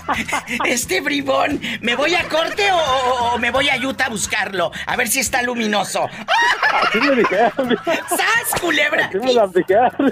Este 0.66 1.02
bribón, 1.02 1.62
¿me 1.82 1.96
voy 1.96 2.16
a 2.16 2.28
corte 2.28 2.72
o, 2.72 2.78
o- 2.78 3.34
o 3.34 3.38
me 3.38 3.52
voy 3.52 3.70
a 3.70 3.78
Utah 3.78 4.06
a 4.06 4.10
buscarlo? 4.10 4.72
A 4.88 4.96
ver 4.96 5.08
si 5.08 5.20
está 5.20 5.44
luminoso. 5.44 6.10
Así 6.74 6.98
me 7.00 7.16
dijeron. 7.16 7.78
¡Sas, 8.10 8.60
culebra! 8.60 9.06
Así 9.06 9.20
me 9.20 9.34
las 9.34 9.54
dijeron. 9.54 10.12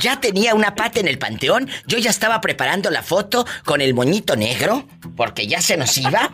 Ya 0.00 0.20
tenía 0.20 0.54
una 0.54 0.74
pata 0.74 1.00
en 1.00 1.08
el 1.08 1.18
panteón, 1.18 1.68
yo 1.86 1.98
ya 1.98 2.10
estaba 2.10 2.40
preparando 2.40 2.90
la 2.90 3.02
foto 3.02 3.46
con 3.64 3.80
el 3.80 3.94
moñito 3.94 4.36
negro, 4.36 4.86
porque 5.16 5.46
ya 5.46 5.60
se 5.60 5.76
nos 5.76 5.96
iba. 5.98 6.30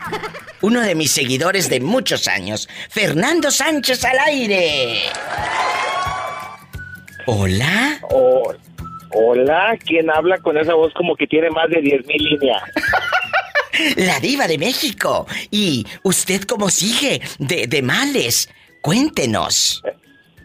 Uno 0.60 0.80
de 0.80 0.94
mis 0.94 1.10
seguidores 1.10 1.68
de 1.68 1.80
muchos 1.80 2.28
años, 2.28 2.68
Fernando 2.90 3.50
Sánchez 3.50 4.04
al 4.04 4.18
aire. 4.18 5.02
Hola. 7.26 8.00
hola, 9.12 9.76
¿quién 9.84 10.10
habla 10.10 10.38
con 10.38 10.56
esa 10.56 10.74
voz 10.74 10.92
como 10.94 11.14
que 11.14 11.26
tiene 11.26 11.50
más 11.50 11.68
de 11.68 11.80
10 11.80 12.06
mil 12.06 12.22
líneas? 12.22 12.62
La 13.96 14.18
diva 14.18 14.48
de 14.48 14.58
México. 14.58 15.26
¿Y 15.50 15.86
usted 16.02 16.42
cómo 16.42 16.68
sigue? 16.70 17.20
De, 17.38 17.66
de 17.66 17.82
males. 17.82 18.48
Cuéntenos. 18.80 19.82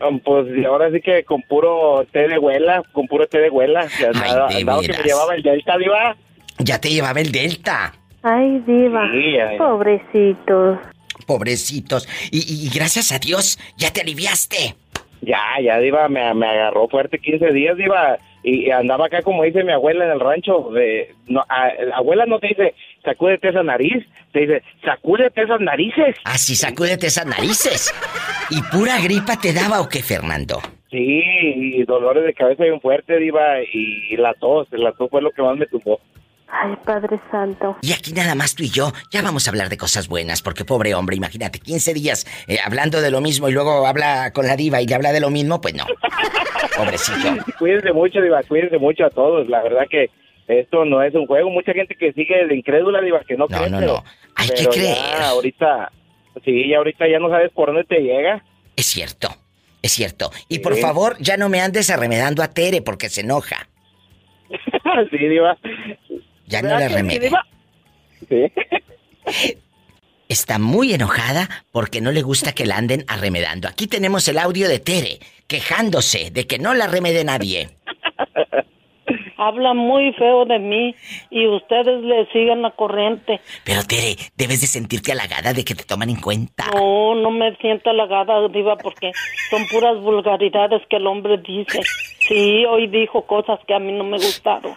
Um, 0.07 0.19
Pues 0.19 0.45
ahora 0.65 0.89
sí 0.91 0.99
que 1.01 1.23
con 1.23 1.41
puro 1.43 2.05
té 2.11 2.27
de 2.27 2.37
huela, 2.37 2.81
con 2.91 3.07
puro 3.07 3.27
té 3.27 3.39
de 3.39 3.49
huela. 3.49 3.87
que 3.97 4.05
andaba- 4.07 4.47
de 4.49 4.55
andaba 4.57 4.81
que 4.81 4.87
me 4.93 5.03
llevaba 5.03 5.35
el 5.35 5.43
Delta, 5.43 5.77
diva. 5.77 6.15
Ya 6.59 6.79
te 6.79 6.89
llevaba 6.89 7.19
el 7.21 7.31
Delta. 7.31 7.93
Ay, 8.21 8.59
diva. 8.65 9.09
Sí, 9.11 9.37
ay. 9.39 9.57
Pobrecitos. 9.57 10.79
Pobrecitos. 11.27 12.07
Y, 12.31 12.37
y- 12.39 12.67
y 12.67 12.69
gracias 12.73 13.11
a 13.11 13.19
Dios, 13.19 13.57
ya 13.77 13.91
te 13.91 14.01
aliviaste. 14.01 14.75
Ya, 15.21 15.41
ya, 15.63 15.77
diva, 15.79 16.09
me, 16.09 16.33
me 16.33 16.47
agarró 16.47 16.87
fuerte 16.89 17.17
15 17.19 17.51
días, 17.53 17.77
diva. 17.77 18.17
Y, 18.43 18.69
andaba 18.71 19.05
acá, 19.07 19.21
como 19.21 19.43
dice 19.43 19.63
mi 19.63 19.71
abuela 19.71 20.05
en 20.05 20.11
el 20.11 20.19
rancho. 20.19 20.69
De, 20.73 21.13
no, 21.27 21.41
a- 21.47 21.73
la 21.85 21.95
abuela 21.97 22.25
no 22.25 22.39
te 22.39 22.47
dice, 22.49 22.75
sacúdete 23.03 23.49
esa 23.49 23.63
nariz. 23.63 24.05
Te 24.31 24.41
dice, 24.41 24.63
sacúdete 24.83 25.43
esas 25.43 25.61
narices. 25.61 26.15
Así, 26.25 26.55
sacúdete 26.55 27.07
esas 27.07 27.25
narices. 27.25 27.93
¿Y 28.49 28.61
pura 28.75 28.99
gripa 29.01 29.37
te 29.41 29.53
daba 29.53 29.79
o 29.81 29.87
qué, 29.89 30.01
Fernando? 30.03 30.59
Sí, 30.91 31.21
y 31.25 31.83
dolores 31.85 32.23
de 32.23 32.33
cabeza 32.33 32.63
bien 32.63 32.81
fuerte, 32.81 33.17
diva. 33.17 33.61
Y 33.71 34.15
la 34.17 34.33
tos, 34.33 34.67
la 34.71 34.91
tos 34.91 35.09
fue 35.09 35.21
lo 35.21 35.31
que 35.31 35.41
más 35.41 35.57
me 35.57 35.65
tumbó. 35.67 35.99
Ay, 36.55 36.75
Padre 36.85 37.19
Santo. 37.31 37.77
Y 37.81 37.93
aquí 37.93 38.13
nada 38.13 38.35
más 38.35 38.53
tú 38.55 38.63
y 38.63 38.69
yo, 38.69 38.91
ya 39.09 39.21
vamos 39.23 39.47
a 39.47 39.49
hablar 39.51 39.69
de 39.69 39.77
cosas 39.77 40.07
buenas, 40.07 40.41
porque 40.43 40.65
pobre 40.65 40.93
hombre, 40.93 41.15
imagínate, 41.15 41.59
15 41.59 41.93
días 41.95 42.27
eh, 42.47 42.57
hablando 42.63 43.01
de 43.01 43.09
lo 43.09 43.21
mismo 43.21 43.49
y 43.49 43.53
luego 43.53 43.87
habla 43.87 44.31
con 44.33 44.45
la 44.45 44.55
diva 44.55 44.79
y 44.81 44.85
le 44.85 44.93
habla 44.95 45.11
de 45.11 45.19
lo 45.19 45.29
mismo, 45.31 45.59
pues 45.61 45.73
no. 45.73 45.85
Pobrecillo. 46.77 47.43
Cuídense 47.57 47.91
mucho, 47.91 48.21
Diva, 48.21 48.41
cuídense 48.43 48.77
mucho 48.77 49.05
a 49.05 49.09
todos. 49.09 49.47
La 49.49 49.61
verdad 49.63 49.83
que 49.89 50.09
esto 50.47 50.85
no 50.85 51.01
es 51.01 51.13
un 51.15 51.25
juego. 51.25 51.49
Mucha 51.49 51.73
gente 51.73 51.95
que 51.95 52.13
sigue 52.13 52.45
de 52.47 52.55
incrédula, 52.55 53.01
Diva, 53.01 53.21
que 53.27 53.35
no, 53.35 53.47
cree. 53.47 53.69
no, 53.69 53.79
pero- 53.79 53.93
no. 53.95 54.03
Hay 54.35 54.49
que 54.49 54.65
creer. 54.67 54.95
ya 54.97 55.29
ahorita, 55.29 55.91
sí, 56.43 56.69
ya 56.69 56.77
ahorita 56.77 57.07
ya 57.07 57.19
no 57.19 57.29
sabes 57.29 57.51
por 57.51 57.67
dónde 57.67 57.83
te 57.83 57.99
llega. 57.99 58.43
Es 58.75 58.85
cierto, 58.87 59.29
es 59.81 59.91
cierto. 59.91 60.31
Y 60.49 60.59
por 60.59 60.75
favor, 60.77 61.15
ya 61.19 61.37
no 61.37 61.49
me 61.49 61.61
andes 61.61 61.89
arremedando 61.89 62.41
a 62.43 62.47
Tere 62.47 62.81
porque 62.81 63.09
se 63.09 63.21
enoja. 63.21 63.67
sí, 65.11 65.17
Diva. 65.17 65.57
Ya 66.45 66.61
no 66.61 66.69
¿Verdad 66.69 66.79
le 66.79 66.87
que 66.87 66.89
sí, 66.89 66.95
remede. 66.95 67.19
Diva? 67.19 67.45
Sí. 68.29 69.53
Está 70.29 70.57
muy 70.57 70.93
enojada 70.93 71.47
porque 71.71 72.01
no 72.01 72.11
le 72.11 72.21
gusta 72.21 72.53
que 72.53 72.65
la 72.65 72.77
anden 72.77 73.05
arremedando. 73.07 73.67
Aquí 73.67 73.87
tenemos 73.87 74.27
el 74.27 74.39
audio 74.39 74.67
de 74.67 74.79
Tere 74.79 75.19
quejándose 75.47 76.31
de 76.31 76.47
que 76.47 76.57
no 76.57 76.73
la 76.73 76.87
remede 76.87 77.23
nadie. 77.23 77.69
Habla 79.37 79.73
muy 79.73 80.13
feo 80.13 80.45
de 80.45 80.57
mí 80.57 80.95
y 81.29 81.47
ustedes 81.47 82.01
le 82.03 82.25
siguen 82.31 82.61
la 82.61 82.71
corriente. 82.71 83.41
Pero 83.65 83.83
Tere, 83.83 84.15
debes 84.37 84.61
de 84.61 84.67
sentirte 84.67 85.11
halagada 85.11 85.53
de 85.53 85.65
que 85.65 85.75
te 85.75 85.83
toman 85.83 86.09
en 86.09 86.21
cuenta. 86.21 86.65
No, 86.73 87.13
no 87.13 87.29
me 87.29 87.55
siento 87.57 87.89
halagada, 87.89 88.47
Diva, 88.47 88.77
porque 88.77 89.11
son 89.49 89.67
puras 89.67 89.99
vulgaridades 89.99 90.81
que 90.89 90.95
el 90.95 91.07
hombre 91.07 91.37
dice. 91.37 91.81
Sí, 92.27 92.63
hoy 92.65 92.87
dijo 92.87 93.25
cosas 93.25 93.59
que 93.67 93.73
a 93.73 93.79
mí 93.79 93.91
no 93.91 94.05
me 94.05 94.17
gustaron. 94.17 94.75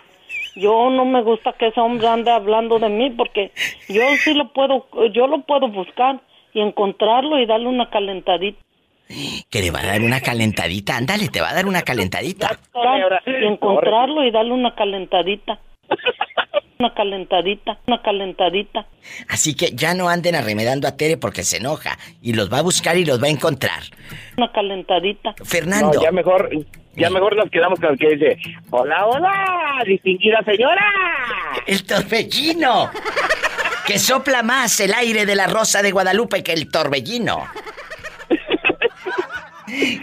Yo 0.56 0.90
no 0.90 1.04
me 1.04 1.22
gusta 1.22 1.52
que 1.52 1.68
ese 1.68 1.80
hombre 1.80 2.08
ande 2.08 2.30
hablando 2.30 2.78
de 2.78 2.88
mí 2.88 3.10
porque 3.10 3.52
yo 3.88 4.02
sí 4.18 4.32
lo 4.32 4.52
puedo, 4.52 4.86
yo 5.12 5.26
lo 5.26 5.42
puedo 5.42 5.68
buscar 5.68 6.20
y 6.54 6.60
encontrarlo 6.60 7.38
y 7.38 7.46
darle 7.46 7.68
una 7.68 7.90
calentadita. 7.90 8.58
Que 9.50 9.60
le 9.60 9.70
va 9.70 9.80
a 9.80 9.86
dar 9.86 10.00
una 10.00 10.20
calentadita. 10.20 10.96
Ándale, 10.96 11.28
te 11.28 11.40
va 11.40 11.50
a 11.50 11.54
dar 11.54 11.66
una 11.66 11.82
calentadita. 11.82 12.58
Y 13.26 13.44
encontrarlo 13.44 14.24
y 14.24 14.30
darle 14.30 14.52
una 14.52 14.74
calentadita. 14.74 15.60
Una 16.78 16.92
calentadita, 16.92 17.78
una 17.86 18.02
calentadita. 18.02 18.86
Así 19.28 19.54
que 19.54 19.70
ya 19.74 19.94
no 19.94 20.08
anden 20.08 20.34
arremedando 20.34 20.88
a 20.88 20.96
Tere 20.96 21.16
porque 21.16 21.42
se 21.42 21.58
enoja. 21.58 21.98
Y 22.20 22.32
los 22.32 22.52
va 22.52 22.58
a 22.58 22.62
buscar 22.62 22.96
y 22.96 23.04
los 23.04 23.22
va 23.22 23.28
a 23.28 23.30
encontrar. 23.30 23.82
Una 24.36 24.50
calentadita. 24.52 25.34
Fernando. 25.44 25.92
No, 25.94 26.02
ya 26.02 26.10
mejor, 26.10 26.50
ya 26.97 27.10
mejor 27.10 27.36
nos 27.36 27.51
quedamos 27.51 27.78
con 27.78 27.90
el 27.90 27.98
que 27.98 28.16
dice, 28.16 28.39
hola, 28.70 29.06
hola, 29.06 29.82
distinguida 29.86 30.43
señora. 30.44 30.85
El 31.66 31.85
torbellino. 31.85 32.90
Que 33.86 33.98
sopla 33.98 34.43
más 34.43 34.81
el 34.81 34.93
aire 34.94 35.27
de 35.27 35.36
la 35.36 35.47
rosa 35.47 35.82
de 35.82 35.93
Guadalupe 35.93 36.43
que 36.43 36.52
el 36.52 36.68
torbellino. 36.70 37.47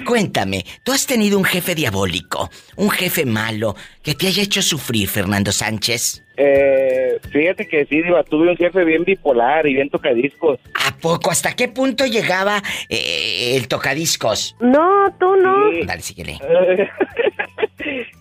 Cuéntame, 0.05 0.65
¿tú 0.83 0.91
has 0.91 1.05
tenido 1.05 1.37
un 1.37 1.43
jefe 1.43 1.73
diabólico, 1.73 2.49
un 2.75 2.89
jefe 2.89 3.25
malo, 3.25 3.75
que 4.01 4.13
te 4.13 4.27
haya 4.27 4.43
hecho 4.43 4.61
sufrir, 4.61 5.09
Fernando 5.09 5.51
Sánchez? 5.51 6.22
Eh, 6.35 7.19
fíjate 7.31 7.67
que 7.67 7.85
sí, 7.85 8.01
Diva, 8.01 8.23
tuve 8.23 8.49
un 8.49 8.57
jefe 8.57 8.83
bien 8.83 9.03
bipolar 9.03 9.67
y 9.67 9.73
bien 9.75 9.89
tocadiscos. 9.89 10.59
¿A 10.73 10.95
poco? 10.97 11.29
¿Hasta 11.29 11.55
qué 11.55 11.67
punto 11.67 12.05
llegaba 12.05 12.61
eh, 12.89 13.55
el 13.55 13.67
tocadiscos? 13.67 14.55
No, 14.59 15.13
tú 15.19 15.35
no. 15.35 15.71
Dale, 15.85 16.01
síguele. 16.01 16.39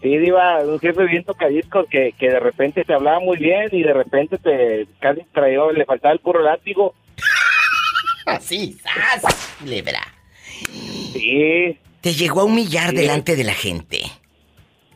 Sí, 0.02 0.18
Diva, 0.18 0.59
un 0.64 0.80
jefe 0.80 1.05
bien 1.05 1.22
tocadiscos 1.22 1.86
que, 1.89 2.12
que 2.18 2.28
de 2.28 2.40
repente 2.40 2.82
te 2.84 2.94
hablaba 2.94 3.20
muy 3.20 3.36
bien 3.39 3.68
y 3.70 3.82
de 3.84 3.93
repente 3.93 4.36
te 4.39 4.86
casi 4.98 5.20
traía, 5.32 5.60
le 5.72 5.84
faltaba 5.84 6.12
el 6.12 6.18
puro 6.18 6.43
látigo. 6.43 6.94
Así, 8.26 8.76
¡zas! 8.82 9.55
Culebra. 9.60 10.01
Sí. 11.12 11.78
Te 12.01 12.12
llegó 12.14 12.40
a 12.40 12.44
humillar 12.44 12.90
Sí. 12.90 12.97
delante 12.97 13.36
de 13.36 13.44
la 13.44 13.55
gente. 13.55 14.01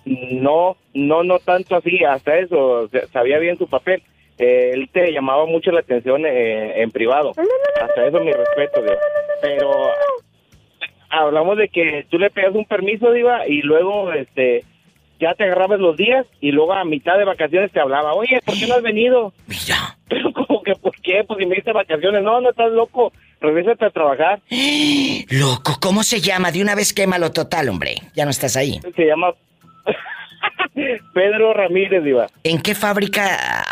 No, 0.06 0.76
no, 0.94 1.24
no 1.24 1.38
tanto 1.40 1.76
así, 1.76 2.04
hasta 2.04 2.38
eso, 2.38 2.88
sabía 3.12 3.38
bien 3.38 3.58
su 3.58 3.66
papel. 3.66 4.02
Eh, 4.38 4.70
él 4.72 4.88
te 4.92 5.12
llamaba 5.12 5.46
mucho 5.46 5.72
la 5.72 5.80
atención 5.80 6.24
eh, 6.26 6.80
en 6.80 6.90
privado. 6.90 7.32
Hasta 7.82 8.06
eso 8.06 8.20
mi 8.20 8.32
respeto, 8.32 8.82
Diva. 8.82 8.96
Pero 9.42 9.70
hablamos 11.10 11.58
de 11.58 11.68
que 11.68 12.06
tú 12.08 12.18
le 12.18 12.30
pegas 12.30 12.54
un 12.54 12.66
permiso, 12.66 13.10
Diva, 13.10 13.48
y 13.48 13.62
luego 13.62 14.12
este 14.12 14.64
ya 15.18 15.34
te 15.34 15.44
agarrabas 15.44 15.80
los 15.80 15.96
días 15.96 16.26
y 16.40 16.52
luego 16.52 16.74
a 16.74 16.84
mitad 16.84 17.16
de 17.16 17.24
vacaciones 17.24 17.72
te 17.72 17.80
hablaba, 17.80 18.12
oye, 18.12 18.38
¿por 18.44 18.54
qué 18.54 18.66
no 18.66 18.74
has 18.74 18.82
venido? 18.82 19.32
Mira. 19.46 19.96
Pero 20.08 20.32
como 20.32 20.62
que, 20.62 20.74
¿por 20.74 20.94
qué? 21.00 21.24
Pues 21.26 21.38
si 21.38 21.46
me 21.46 21.56
diste 21.56 21.72
vacaciones. 21.72 22.22
No, 22.22 22.40
no 22.40 22.50
estás 22.50 22.70
loco. 22.70 23.12
Regrésate 23.40 23.86
a 23.86 23.90
trabajar. 23.90 24.40
Loco, 25.30 25.76
¿cómo 25.80 26.02
se 26.02 26.20
llama? 26.20 26.52
De 26.52 26.62
una 26.62 26.74
vez 26.74 26.92
quémalo 26.92 27.32
total, 27.32 27.68
hombre. 27.68 27.96
Ya 28.14 28.24
no 28.24 28.30
estás 28.30 28.56
ahí. 28.56 28.80
Se 28.94 29.04
llama 29.04 29.34
Pedro 31.14 31.54
Ramírez, 31.54 32.02
Diva. 32.04 32.26
¿En 32.44 32.60
qué 32.60 32.74
fábrica 32.74 33.64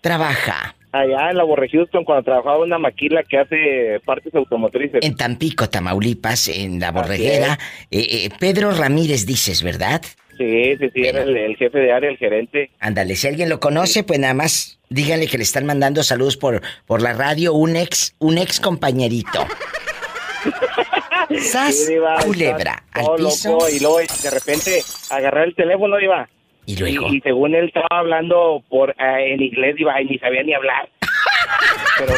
trabaja? 0.00 0.74
Allá 0.92 1.30
en 1.30 1.36
la 1.36 1.44
Borre 1.44 1.68
Houston, 1.68 2.04
cuando 2.04 2.24
trabajaba 2.24 2.58
una 2.58 2.78
maquila 2.78 3.22
que 3.22 3.38
hace 3.38 4.00
partes 4.04 4.34
automotrices. 4.34 5.00
En 5.02 5.14
Tampico, 5.14 5.68
Tamaulipas, 5.68 6.48
en 6.48 6.80
la 6.80 6.90
borreguera. 6.90 7.58
Eh, 7.90 8.06
eh, 8.10 8.30
Pedro 8.38 8.70
Ramírez 8.70 9.26
dices, 9.26 9.62
¿verdad? 9.62 10.00
Sí, 10.38 10.76
sí, 10.78 10.90
sí, 10.94 11.02
era 11.02 11.22
el, 11.22 11.36
el 11.36 11.56
jefe 11.56 11.78
de 11.78 11.92
área, 11.92 12.10
el 12.10 12.16
gerente. 12.16 12.70
Ándale, 12.80 13.16
si 13.16 13.26
alguien 13.26 13.48
lo 13.48 13.60
conoce, 13.60 14.04
pues 14.04 14.18
nada 14.18 14.34
más 14.34 14.78
díganle 14.88 15.26
que 15.26 15.38
le 15.38 15.44
están 15.44 15.66
mandando 15.66 16.02
saludos 16.02 16.36
por, 16.36 16.62
por 16.86 17.02
la 17.02 17.12
radio 17.12 17.52
un 17.52 17.76
ex, 17.76 18.14
un 18.18 18.38
ex 18.38 18.60
compañerito. 18.60 19.46
¡Sas! 21.40 21.86
Diva, 21.88 22.16
culebra, 22.24 22.82
al 22.92 23.06
piso. 23.16 23.52
loco, 23.52 23.68
y 23.68 23.80
luego 23.80 23.98
de 23.98 24.30
repente 24.30 24.82
agarrar 25.10 25.44
el 25.44 25.54
teléfono, 25.54 25.96
Diva. 25.96 26.28
Y 26.66 26.76
luego. 26.76 27.08
Y, 27.12 27.20
según 27.20 27.54
él 27.54 27.66
estaba 27.66 27.86
hablando 27.90 28.62
por 28.68 28.90
eh, 28.90 29.34
en 29.34 29.42
inglés, 29.42 29.76
Diva, 29.76 30.00
y 30.00 30.06
ni 30.06 30.18
sabía 30.18 30.42
ni 30.42 30.54
hablar. 30.54 30.88
Pero, 31.98 32.12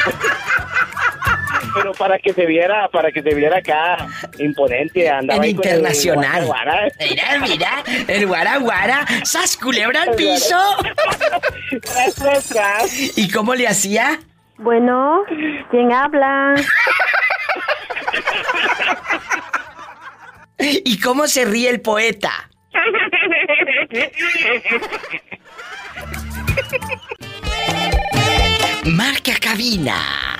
pero 1.74 1.93
para 1.93 2.18
que 2.18 2.32
se 2.32 2.47
viera, 2.47 2.89
para 2.89 3.12
que 3.12 3.22
se 3.22 3.35
viera 3.35 3.59
acá 3.59 4.09
imponente, 4.39 5.09
andaba 5.09 5.44
En 5.44 5.56
con 5.56 5.66
el 5.66 5.72
internacional. 5.74 6.47
guara, 6.47 6.72
guara. 6.72 6.93
Mira, 6.98 7.39
mira, 7.40 7.85
el 8.09 8.26
guara 8.26 8.56
guara, 8.59 9.06
¡sas 9.24 9.56
culebra 9.56 10.02
al 10.02 10.14
piso! 10.14 10.56
Tras, 11.82 12.14
tras, 12.14 12.48
tras. 12.48 13.18
¿Y 13.18 13.30
cómo 13.30 13.55
le 13.55 13.68
hacía? 13.68 14.18
Bueno, 14.59 15.22
¿quién 15.70 15.93
habla? 15.93 16.55
¿Y 20.59 20.98
cómo 21.01 21.26
se 21.28 21.44
ríe 21.44 21.70
el 21.70 21.80
poeta? 21.80 22.51
Marca 28.85 29.32
cabina. 29.40 30.39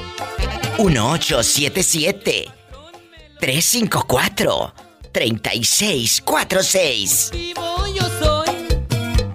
1877 0.79 2.45
354 3.41 4.75
3646. 5.12 7.31
Vivo 7.33 7.87
yo 7.95 8.03
soy. 8.20 8.47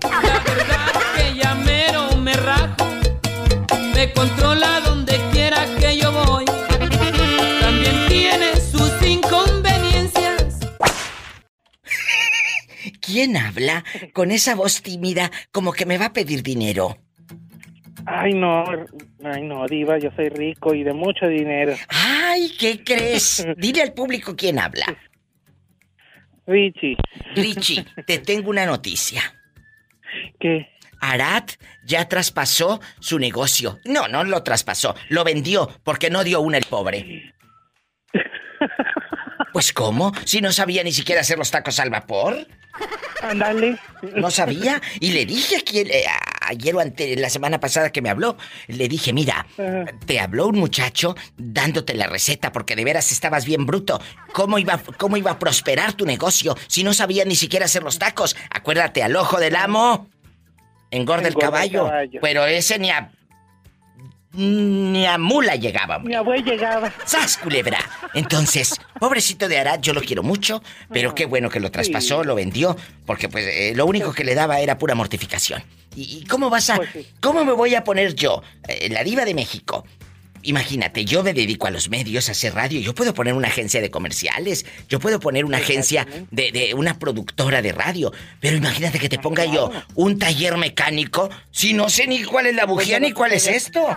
La 0.03 0.39
verdad 0.39 0.91
que 1.15 1.35
ya 1.35 1.55
mero 1.55 2.15
me 2.17 2.33
rajo. 2.33 2.75
Me 3.93 4.11
controla 4.13 4.62
¿Quién 13.05 13.35
habla 13.35 13.83
con 14.13 14.31
esa 14.31 14.55
voz 14.55 14.81
tímida 14.81 15.29
como 15.51 15.73
que 15.73 15.85
me 15.85 15.97
va 15.97 16.05
a 16.05 16.13
pedir 16.13 16.41
dinero? 16.41 16.97
Ay, 18.05 18.33
no, 18.33 18.63
ay, 19.23 19.43
no, 19.43 19.65
Diva, 19.67 19.97
yo 19.97 20.09
soy 20.15 20.29
rico 20.29 20.73
y 20.73 20.83
de 20.83 20.93
mucho 20.93 21.27
dinero. 21.27 21.75
Ay, 21.89 22.51
¿qué 22.57 22.83
crees? 22.83 23.45
Dile 23.57 23.81
al 23.81 23.93
público 23.93 24.35
quién 24.35 24.59
habla. 24.59 24.85
Richie. 26.45 26.97
Richie, 27.35 27.85
te 28.05 28.19
tengo 28.19 28.49
una 28.49 28.65
noticia. 28.65 29.21
¿Qué? 30.39 30.67
Arad 30.99 31.43
ya 31.85 32.07
traspasó 32.07 32.79
su 32.99 33.19
negocio. 33.19 33.79
No, 33.85 34.07
no 34.07 34.23
lo 34.23 34.43
traspasó, 34.43 34.95
lo 35.09 35.25
vendió 35.25 35.69
porque 35.83 36.09
no 36.09 36.23
dio 36.23 36.39
una 36.41 36.57
el 36.57 36.65
pobre. 36.65 37.33
Pues 39.51 39.71
¿cómo? 39.71 40.11
Si 40.25 40.41
no 40.41 40.51
sabía 40.51 40.83
ni 40.83 40.91
siquiera 40.91 41.21
hacer 41.21 41.37
los 41.37 41.51
tacos 41.51 41.79
al 41.79 41.91
vapor. 41.91 42.47
Ándale. 43.21 43.79
No 44.15 44.29
sabía. 44.31 44.81
Y 44.99 45.11
le 45.11 45.25
dije 45.25 45.57
aquí, 45.57 45.79
eh, 45.79 46.05
ayer 46.41 46.75
o 46.75 46.79
ante, 46.79 47.15
la 47.15 47.29
semana 47.29 47.59
pasada 47.59 47.91
que 47.91 48.01
me 48.01 48.09
habló, 48.09 48.37
le 48.67 48.87
dije, 48.87 49.13
mira, 49.13 49.45
te 50.05 50.19
habló 50.19 50.47
un 50.47 50.57
muchacho 50.59 51.15
dándote 51.37 51.93
la 51.93 52.07
receta 52.07 52.51
porque 52.51 52.75
de 52.75 52.83
veras 52.83 53.11
estabas 53.11 53.45
bien 53.45 53.65
bruto. 53.65 54.01
¿Cómo 54.33 54.59
iba, 54.59 54.79
cómo 54.97 55.17
iba 55.17 55.31
a 55.31 55.39
prosperar 55.39 55.93
tu 55.93 56.05
negocio 56.05 56.55
si 56.67 56.83
no 56.83 56.93
sabía 56.93 57.23
ni 57.25 57.35
siquiera 57.35 57.65
hacer 57.65 57.83
los 57.83 57.99
tacos? 57.99 58.35
Acuérdate, 58.49 59.03
al 59.03 59.15
ojo 59.15 59.39
del 59.39 59.55
amo, 59.55 60.09
engorda 60.91 61.27
el 61.27 61.27
Engorda 61.27 61.27
el 61.29 61.35
caballo. 61.35 61.85
caballo. 61.85 62.19
Pero 62.21 62.45
ese 62.45 62.79
ni 62.79 62.89
a... 62.89 63.11
Ni 64.33 65.05
a 65.05 65.19
mula 65.19 65.55
llegaba. 65.55 65.99
Mi 65.99 66.15
abuelo 66.15 66.43
llegaba. 66.43 66.91
¡Sas, 67.05 67.37
culebra! 67.37 67.77
Entonces, 68.15 68.79
pobrecito 68.99 69.47
de 69.47 69.59
Arad, 69.59 69.79
yo 69.79 69.93
lo 69.93 70.01
quiero 70.01 70.23
mucho, 70.23 70.63
pero 70.91 71.13
qué 71.13 71.25
bueno 71.25 71.49
que 71.51 71.59
lo 71.59 71.69
traspasó, 71.69 72.23
lo 72.23 72.33
vendió, 72.33 72.75
porque 73.05 73.29
pues 73.29 73.45
eh, 73.47 73.73
lo 73.75 73.85
único 73.85 74.11
que 74.11 74.23
le 74.23 74.33
daba 74.33 74.59
era 74.59 74.79
pura 74.79 74.95
mortificación. 74.95 75.63
¿Y, 75.95 76.25
cómo 76.25 76.49
vas 76.49 76.71
a... 76.71 76.79
¿Cómo 77.19 77.45
me 77.45 77.53
voy 77.53 77.75
a 77.75 77.83
poner 77.83 78.15
yo, 78.15 78.41
eh, 78.67 78.89
la 78.89 79.03
diva 79.03 79.23
de 79.25 79.35
México? 79.35 79.85
Imagínate, 80.43 81.05
yo 81.05 81.23
me 81.23 81.33
dedico 81.33 81.67
a 81.67 81.71
los 81.71 81.89
medios, 81.89 82.29
a 82.29 82.33
hacer 82.33 82.53
radio, 82.53 82.79
yo 82.79 82.93
puedo 82.93 83.13
poner 83.13 83.33
una 83.33 83.47
agencia 83.47 83.81
de 83.81 83.89
comerciales, 83.89 84.65
yo 84.89 84.99
puedo 84.99 85.19
poner 85.19 85.45
una 85.45 85.57
agencia 85.57 86.07
de, 86.31 86.51
de 86.51 86.73
una 86.73 86.99
productora 86.99 87.61
de 87.61 87.71
radio, 87.71 88.11
pero 88.39 88.57
imagínate 88.57 88.99
que 88.99 89.09
te 89.09 89.19
ponga 89.19 89.45
yo 89.45 89.71
un 89.95 90.19
taller 90.19 90.57
mecánico 90.57 91.29
si 91.51 91.73
no 91.73 91.89
sé 91.89 92.07
ni 92.07 92.23
cuál 92.23 92.47
es 92.47 92.55
la 92.55 92.65
bujía 92.65 92.99
ni 92.99 93.11
cuál 93.11 93.33
es 93.33 93.47
esto. 93.47 93.95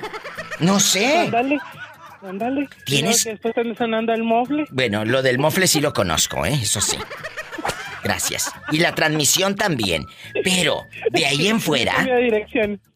No 0.60 0.80
sé. 0.80 1.18
Ándale, 1.18 1.58
ándale. 2.22 2.68
¿Tienes? 2.84 3.24
Después 3.24 3.54
sonando 3.76 4.12
el 4.12 4.22
mofle. 4.22 4.64
Bueno, 4.70 5.04
lo 5.04 5.22
del 5.22 5.38
mofle 5.38 5.66
sí 5.66 5.80
lo 5.80 5.92
conozco, 5.92 6.46
¿eh? 6.46 6.58
Eso 6.62 6.80
sí. 6.80 6.96
Gracias. 8.02 8.52
Y 8.70 8.78
la 8.78 8.94
transmisión 8.94 9.56
también. 9.56 10.06
Pero, 10.44 10.86
de 11.10 11.26
ahí 11.26 11.48
en 11.48 11.60
fuera, 11.66 12.06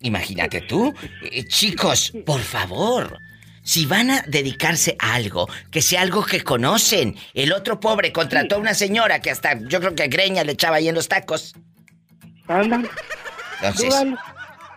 imagínate 0.01 0.61
tú, 0.61 0.95
eh, 1.23 1.45
chicos, 1.45 2.13
por 2.25 2.41
favor. 2.41 3.19
Si 3.63 3.87
van 3.87 4.11
a 4.11 4.23
dedicarse 4.27 4.97
a 4.99 5.15
algo, 5.15 5.49
que 5.71 5.83
sea 5.83 6.01
algo 6.01 6.25
que 6.25 6.43
conocen. 6.43 7.17
El 7.35 7.53
otro 7.53 7.79
pobre 7.79 8.13
contrató 8.13 8.57
a 8.57 8.59
una 8.59 8.75
señora 8.75 9.21
que 9.21 9.31
hasta 9.31 9.59
yo 9.59 9.81
creo 9.81 9.95
que 9.95 10.09
greña 10.09 10.45
le 10.45 10.53
echaba 10.53 10.77
ahí 10.77 10.89
en 10.89 10.95
los 10.95 11.09
tacos. 11.09 11.55
Anda. 12.49 12.83
Entonces, 13.63 13.89
Dúdalo. 13.89 14.19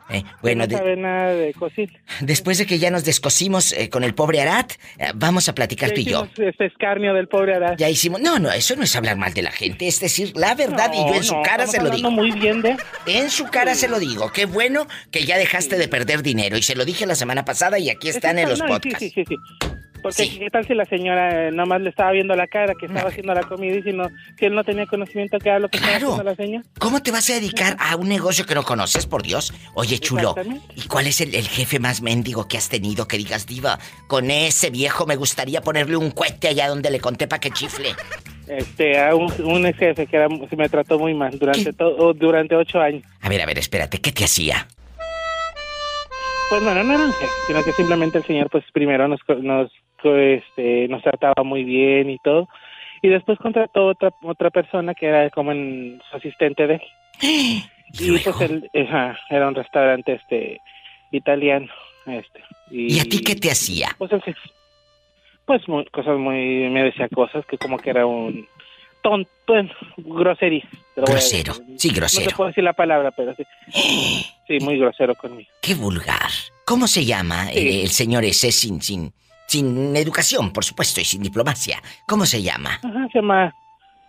Eh, 0.09 0.23
bueno, 0.41 0.63
no 0.63 0.67
de- 0.67 0.77
sabe 0.77 0.95
nada 0.95 1.33
de 1.33 1.53
cocina. 1.53 1.91
después 2.21 2.57
de 2.57 2.65
que 2.65 2.79
ya 2.79 2.91
nos 2.91 3.03
descosimos 3.05 3.71
eh, 3.73 3.89
con 3.89 4.03
el 4.03 4.13
pobre 4.13 4.41
Arat, 4.41 4.73
eh, 4.97 5.11
vamos 5.15 5.49
a 5.49 5.55
platicar 5.55 5.89
Ya 5.89 5.95
tú 5.95 6.01
y 6.01 6.05
yo. 6.05 6.27
Este 6.37 6.65
escarnio 6.65 7.13
del 7.13 7.27
pobre 7.27 7.55
Arad. 7.55 7.75
Ya 7.77 7.89
hicimos. 7.89 8.21
No, 8.21 8.39
no, 8.39 8.51
eso 8.51 8.75
no 8.75 8.83
es 8.83 8.95
hablar 8.95 9.17
mal 9.17 9.33
de 9.33 9.41
la 9.41 9.51
gente, 9.51 9.87
es 9.87 9.99
decir, 9.99 10.31
la 10.35 10.55
verdad 10.55 10.91
y 10.93 10.97
yo 10.97 11.15
en 11.15 11.23
su 11.23 11.35
no, 11.35 11.41
cara 11.43 11.67
se 11.67 11.81
lo 11.81 11.89
digo. 11.89 12.11
muy 12.11 12.31
bien 12.31 12.61
de. 12.61 12.77
En 13.05 13.29
su 13.29 13.45
cara 13.45 13.75
se 13.75 13.87
lo 13.87 13.99
digo. 13.99 14.31
Qué 14.31 14.45
bueno 14.45 14.87
que 15.11 15.25
ya 15.25 15.37
dejaste 15.37 15.77
de 15.77 15.87
perder 15.87 16.23
dinero. 16.23 16.57
Y 16.57 16.63
se 16.63 16.75
lo 16.75 16.85
dije 16.85 17.05
la 17.05 17.15
semana 17.15 17.45
pasada 17.45 17.79
y 17.79 17.89
aquí 17.89 18.09
están 18.09 18.39
en 18.39 18.49
los 18.49 18.59
No, 18.59 18.67
podcasts. 18.67 18.99
Sí, 18.99 19.09
sí, 19.09 19.23
sí, 19.27 19.35
sí. 19.61 19.67
Porque 20.03 20.37
qué 20.37 20.49
tal 20.51 20.67
si 20.67 20.73
la 20.75 20.85
señora 20.85 21.47
eh, 21.47 21.51
nomás 21.51 21.81
le 21.81 21.89
estaba 21.89 22.11
viendo 22.11 22.35
la 22.35 22.47
cara 22.47 22.73
que 22.75 22.85
estaba 22.85 23.09
haciendo 23.09 23.33
la 23.33 23.43
comida 23.43 23.77
y 23.77 23.81
si, 23.81 23.93
no, 23.93 24.09
si 24.37 24.45
él 24.45 24.53
no 24.53 24.63
tenía 24.63 24.85
conocimiento 24.85 25.39
que 25.39 25.49
era 25.49 25.59
lo 25.59 25.69
que 25.69 25.77
estaba 25.77 25.95
haciendo 25.95 26.23
la 26.23 26.35
señora. 26.35 26.63
¿Cómo 26.77 27.01
te 27.01 27.11
vas 27.11 27.29
a 27.29 27.33
dedicar 27.33 27.77
a 27.79 27.95
un 27.95 28.09
negocio 28.09 28.45
que 28.45 28.53
no 28.53 28.63
conoces, 28.63 29.07
por 29.07 29.23
Dios? 29.23 29.53
Oye, 29.73 29.97
chulo. 29.99 30.35
¿y 30.75 30.87
cuál 30.87 31.07
es 31.07 31.21
el, 31.21 31.33
el 31.33 31.47
jefe 31.47 31.79
más 31.79 32.01
mendigo 32.01 32.47
que 32.47 32.57
has 32.57 32.69
tenido 32.69 33.07
que 33.07 33.17
digas, 33.17 33.47
diva? 33.47 33.79
Con 34.07 34.29
ese 34.29 34.69
viejo 34.69 35.05
me 35.05 35.15
gustaría 35.15 35.61
ponerle 35.61 35.95
un 35.95 36.11
cohete 36.11 36.49
allá 36.49 36.67
donde 36.67 36.91
le 36.91 36.99
conté 36.99 37.27
pa' 37.27 37.39
que 37.39 37.51
chifle. 37.51 37.95
Este, 38.47 38.99
a 38.99 39.15
un, 39.15 39.31
un 39.43 39.73
jefe 39.73 40.05
que 40.05 40.15
era, 40.17 40.27
se 40.49 40.55
me 40.55 40.67
trató 40.67 40.99
muy 40.99 41.13
mal 41.13 41.39
durante, 41.39 41.71
todo, 41.71 42.13
durante 42.13 42.55
ocho 42.55 42.81
años. 42.81 43.03
A 43.21 43.29
ver, 43.29 43.41
a 43.41 43.45
ver, 43.45 43.57
espérate, 43.57 43.99
¿qué 44.01 44.11
te 44.11 44.25
hacía? 44.25 44.67
Pues 46.49 46.63
bueno, 46.63 46.83
no 46.83 46.93
era 46.93 47.05
un 47.05 47.13
jefe, 47.13 47.31
sino 47.47 47.63
que 47.63 47.71
simplemente 47.71 48.17
el 48.17 48.25
señor, 48.25 48.49
pues 48.49 48.63
primero 48.73 49.07
nos, 49.07 49.19
nos, 49.41 49.71
este, 50.17 50.87
nos 50.87 51.01
trataba 51.03 51.43
muy 51.43 51.63
bien 51.63 52.09
y 52.09 52.17
todo. 52.19 52.47
Y 53.01 53.09
después 53.09 53.37
contrató 53.39 53.87
otra 53.87 54.11
otra 54.23 54.49
persona 54.49 54.93
que 54.95 55.07
era 55.07 55.29
como 55.29 55.51
en, 55.51 56.01
su 56.09 56.17
asistente 56.17 56.67
de 56.67 56.75
él. 56.75 56.81
Y, 57.99 58.17
pues 58.17 58.41
él, 58.41 58.67
ajá, 58.87 59.19
era 59.29 59.47
un 59.47 59.53
restaurante 59.53 60.13
este 60.13 60.59
italiano. 61.11 61.67
Este, 62.07 62.41
y, 62.71 62.95
¿Y 62.95 62.99
a 62.99 63.03
ti 63.03 63.19
qué 63.21 63.35
te 63.35 63.51
hacía? 63.51 63.89
Pues, 63.99 64.09
pues 65.45 65.67
muy- 65.67 65.85
cosas 65.85 66.17
muy, 66.17 66.69
me 66.69 66.85
decía 66.85 67.07
cosas 67.09 67.45
que 67.45 67.57
como 67.59 67.77
que 67.77 67.91
era 67.91 68.07
un 68.07 68.47
tonto, 69.03 69.29
bueno, 69.45 69.69
grosería. 69.97 70.63
Grosero. 70.95 71.53
Sí, 71.77 71.89
No 71.89 71.95
grosero. 71.97 72.29
te 72.29 72.35
puedo 72.35 72.47
decir 72.47 72.63
la 72.63 72.73
palabra, 72.73 73.11
pero 73.11 73.35
sí. 73.35 73.43
Sí, 74.47 74.57
muy 74.59 74.77
grosero 74.77 75.13
conmigo. 75.15 75.49
Qué 75.61 75.73
vulgar. 75.75 76.29
¿Cómo 76.65 76.87
se 76.87 77.05
llama 77.05 77.45
Sí. 77.47 77.59
eh, 77.59 77.81
el 77.83 77.89
señor 77.89 78.25
ese 78.25 78.51
sin, 78.51 78.81
sin, 78.81 79.13
sin 79.53 79.95
educación, 79.95 80.51
por 80.51 80.63
supuesto, 80.65 80.99
y 80.99 81.05
sin 81.05 81.21
diplomacia? 81.21 81.77
¿Cómo 82.07 82.25
se 82.25 82.41
llama? 82.41 82.79
Ajá, 82.83 83.07
se 83.11 83.19
llama 83.19 83.53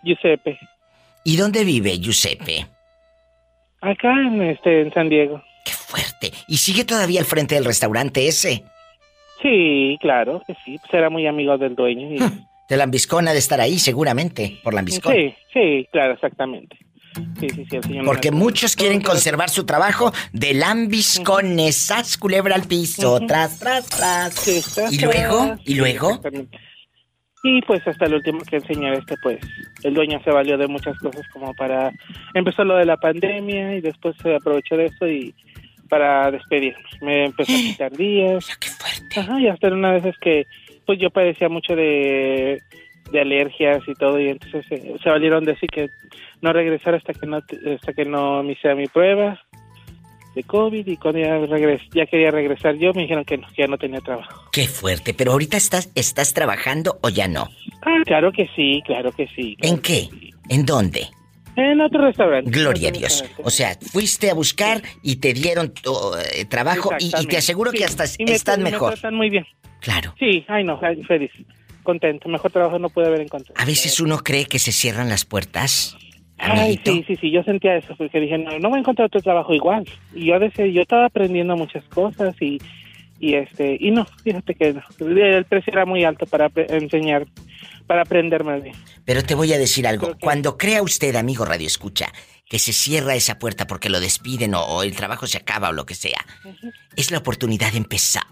Giuseppe. 0.03 0.57
¿Y 1.23 1.37
dónde 1.37 1.63
vive 1.63 1.97
Giuseppe? 1.99 2.65
Acá 3.81 4.11
en, 4.27 4.41
este, 4.41 4.81
en 4.81 4.91
San 4.93 5.09
Diego. 5.09 5.41
¿Y 6.47 6.57
sigue 6.57 6.83
todavía 6.85 7.19
al 7.19 7.25
frente 7.27 7.53
del 7.55 7.65
restaurante 7.65 8.27
ese? 8.27 8.63
Sí, 9.41 9.97
claro 10.01 10.41
que 10.47 10.55
sí. 10.65 10.77
Pues 10.79 10.93
era 10.93 11.09
muy 11.09 11.27
amigo 11.27 11.57
del 11.57 11.75
dueño. 11.75 12.13
y- 12.13 12.17
De 12.69 12.77
Lambiscón 12.77 13.27
ha 13.27 13.33
de 13.33 13.37
estar 13.37 13.61
ahí, 13.61 13.77
seguramente, 13.77 14.57
por 14.63 14.73
Lambiscón. 14.73 15.13
sí, 15.13 15.35
sí, 15.53 15.87
claro, 15.91 16.13
exactamente. 16.13 16.75
Sí, 17.39 17.49
sí, 17.49 17.65
sí, 17.69 17.75
el 17.77 17.83
señor 17.83 18.05
Porque 18.05 18.31
me- 18.31 18.37
muchos 18.37 18.75
quieren 18.75 19.01
conservar 19.01 19.49
su 19.49 19.65
trabajo 19.65 20.11
de 20.33 20.53
Lambiscón, 20.53 21.59
esas 21.59 22.17
culebra 22.17 22.55
al 22.55 22.63
piso, 22.63 23.19
tras, 23.27 23.59
tras, 23.59 23.87
tras. 23.87 24.47
¿Y 24.91 24.99
luego? 24.99 25.57
¿Y 25.65 25.75
luego? 25.75 26.19
Y 27.43 27.61
pues 27.61 27.87
hasta 27.87 28.05
el 28.05 28.15
último 28.15 28.39
que 28.49 28.55
el 28.55 28.63
señor 28.65 28.95
este, 28.95 29.15
pues, 29.21 29.37
el 29.83 29.93
dueño 29.93 30.19
se 30.23 30.31
valió 30.31 30.57
de 30.57 30.67
muchas 30.67 30.97
cosas 30.97 31.21
como 31.31 31.53
para... 31.53 31.91
Empezó 32.33 32.63
lo 32.63 32.75
de 32.75 32.85
la 32.85 32.97
pandemia 32.97 33.75
y 33.75 33.81
después 33.81 34.15
se 34.21 34.35
aprovechó 34.35 34.75
de 34.75 34.85
eso 34.87 35.07
y 35.07 35.35
para 35.87 36.31
despedirme. 36.31 36.79
Me 37.01 37.25
empezó 37.25 37.51
a 37.51 37.55
quitar 37.57 37.91
días. 37.95 38.47
¡Qué 38.59 38.69
fuerte! 38.69 39.19
Ajá, 39.19 39.39
y 39.39 39.47
hasta 39.47 39.67
una 39.67 39.91
vez 39.91 40.05
es 40.05 40.17
que, 40.19 40.47
pues 40.87 40.97
yo 40.99 41.11
padecía 41.11 41.47
mucho 41.47 41.75
de, 41.75 42.59
de 43.11 43.21
alergias 43.21 43.83
y 43.87 43.93
todo 43.93 44.19
y 44.19 44.29
entonces 44.29 44.65
eh, 44.71 44.95
se 45.03 45.09
valieron 45.11 45.45
de 45.45 45.53
decir 45.53 45.69
que 45.69 45.87
no 46.41 46.53
regresar 46.53 46.95
hasta 46.95 47.13
que 47.13 47.25
no, 47.25 47.37
hasta 47.37 47.93
que 47.93 48.05
no 48.05 48.43
me 48.43 48.53
hiciera 48.53 48.75
mi 48.75 48.87
prueba 48.87 49.39
de 50.35 50.43
COVID 50.43 50.85
y 50.85 50.97
cuando 50.97 51.19
ya, 51.21 51.37
regres- 51.39 51.87
ya 51.93 52.05
quería 52.05 52.29
regresar 52.29 52.75
yo 52.75 52.93
me 52.93 53.03
dijeron 53.03 53.23
que, 53.23 53.37
no, 53.37 53.47
que 53.47 53.61
ya 53.61 53.67
no 53.67 53.77
tenía 53.77 54.01
trabajo. 54.01 54.49
Qué 54.51 54.67
fuerte, 54.67 55.13
pero 55.13 55.31
ahorita 55.31 55.55
estás, 55.57 55.89
estás 55.95 56.33
trabajando 56.33 56.99
o 57.01 57.09
ya 57.09 57.27
no. 57.27 57.47
Ah, 57.81 58.01
claro 58.05 58.31
que 58.33 58.49
sí, 58.55 58.81
claro 58.85 59.11
que 59.13 59.27
sí. 59.35 59.55
¿En 59.61 59.79
qué? 59.79 60.09
¿En 60.49 60.65
dónde? 60.65 61.07
En 61.55 61.79
otro 61.79 62.01
restaurante. 62.05 62.51
Gloria 62.51 62.89
a 62.89 62.91
Dios. 62.91 63.23
O 63.41 63.49
sea, 63.49 63.77
fuiste 63.81 64.29
a 64.29 64.33
buscar 64.33 64.81
y 65.01 65.15
te 65.17 65.31
dieron 65.33 65.71
oh, 65.87 66.17
eh, 66.33 66.43
trabajo 66.43 66.91
y, 66.99 67.13
y 67.17 67.25
te 67.27 67.37
aseguro 67.37 67.71
que 67.71 67.77
Sí, 67.77 67.83
hasta 67.85 68.03
y 68.17 68.25
me- 68.25 68.33
estás 68.33 68.57
me 68.57 68.71
mejor. 68.71 68.91
tratan 68.95 69.15
muy 69.15 69.29
bien. 69.29 69.45
Claro. 69.79 70.13
Sí, 70.19 70.43
ay 70.49 70.65
no, 70.65 70.77
feliz. 71.07 71.31
Contento. 71.83 72.27
Mejor 72.27 72.51
trabajo 72.51 72.77
no 72.77 72.89
puede 72.89 73.07
haber 73.07 73.21
encontrado. 73.21 73.53
A 73.57 73.63
veces 73.65 74.01
uno 74.01 74.17
cree 74.17 74.47
que 74.47 74.59
se 74.59 74.73
cierran 74.73 75.07
las 75.07 75.23
puertas. 75.23 75.95
Ay, 76.37 76.79
sí, 76.83 77.03
sí, 77.07 77.15
sí, 77.15 77.31
yo 77.31 77.43
sentía 77.43 77.77
eso, 77.77 77.95
porque 77.97 78.19
dije, 78.19 78.37
no, 78.37 78.59
no 78.59 78.69
voy 78.69 78.77
a 78.77 78.79
encontrar 78.81 79.07
otro 79.07 79.21
trabajo 79.21 79.53
igual. 79.53 79.87
Y 80.13 80.25
yo 80.27 80.39
decía, 80.39 80.65
yo 80.67 80.81
estaba 80.81 81.05
aprendiendo 81.05 81.55
muchas 81.55 81.83
cosas 81.85 82.35
y, 82.41 82.59
y 83.19 83.35
este, 83.35 83.77
y 83.79 83.91
no, 83.91 84.05
fíjate 84.23 84.53
que 84.55 84.73
no. 84.73 84.81
el 85.07 85.45
precio 85.45 85.71
era 85.71 85.85
muy 85.85 86.03
alto 86.03 86.25
para 86.25 86.51
enseñar, 86.69 87.25
para 87.87 88.01
aprenderme 88.01 88.59
bien. 88.59 88.75
Pero 89.05 89.23
te 89.23 89.33
voy 89.35 89.53
a 89.53 89.57
decir 89.57 89.87
algo. 89.87 90.15
Cuando 90.19 90.57
crea 90.57 90.81
usted, 90.81 91.15
amigo 91.15 91.45
Radio 91.45 91.67
Escucha, 91.67 92.11
que 92.49 92.59
se 92.59 92.73
cierra 92.73 93.15
esa 93.15 93.39
puerta 93.39 93.65
porque 93.65 93.89
lo 93.89 93.99
despiden 93.99 94.53
o, 94.55 94.61
o 94.61 94.83
el 94.83 94.95
trabajo 94.95 95.27
se 95.27 95.37
acaba 95.37 95.69
o 95.69 95.73
lo 95.73 95.85
que 95.85 95.95
sea, 95.95 96.23
es 96.95 97.11
la 97.11 97.19
oportunidad 97.19 97.71
de 97.71 97.77
empezar 97.77 98.23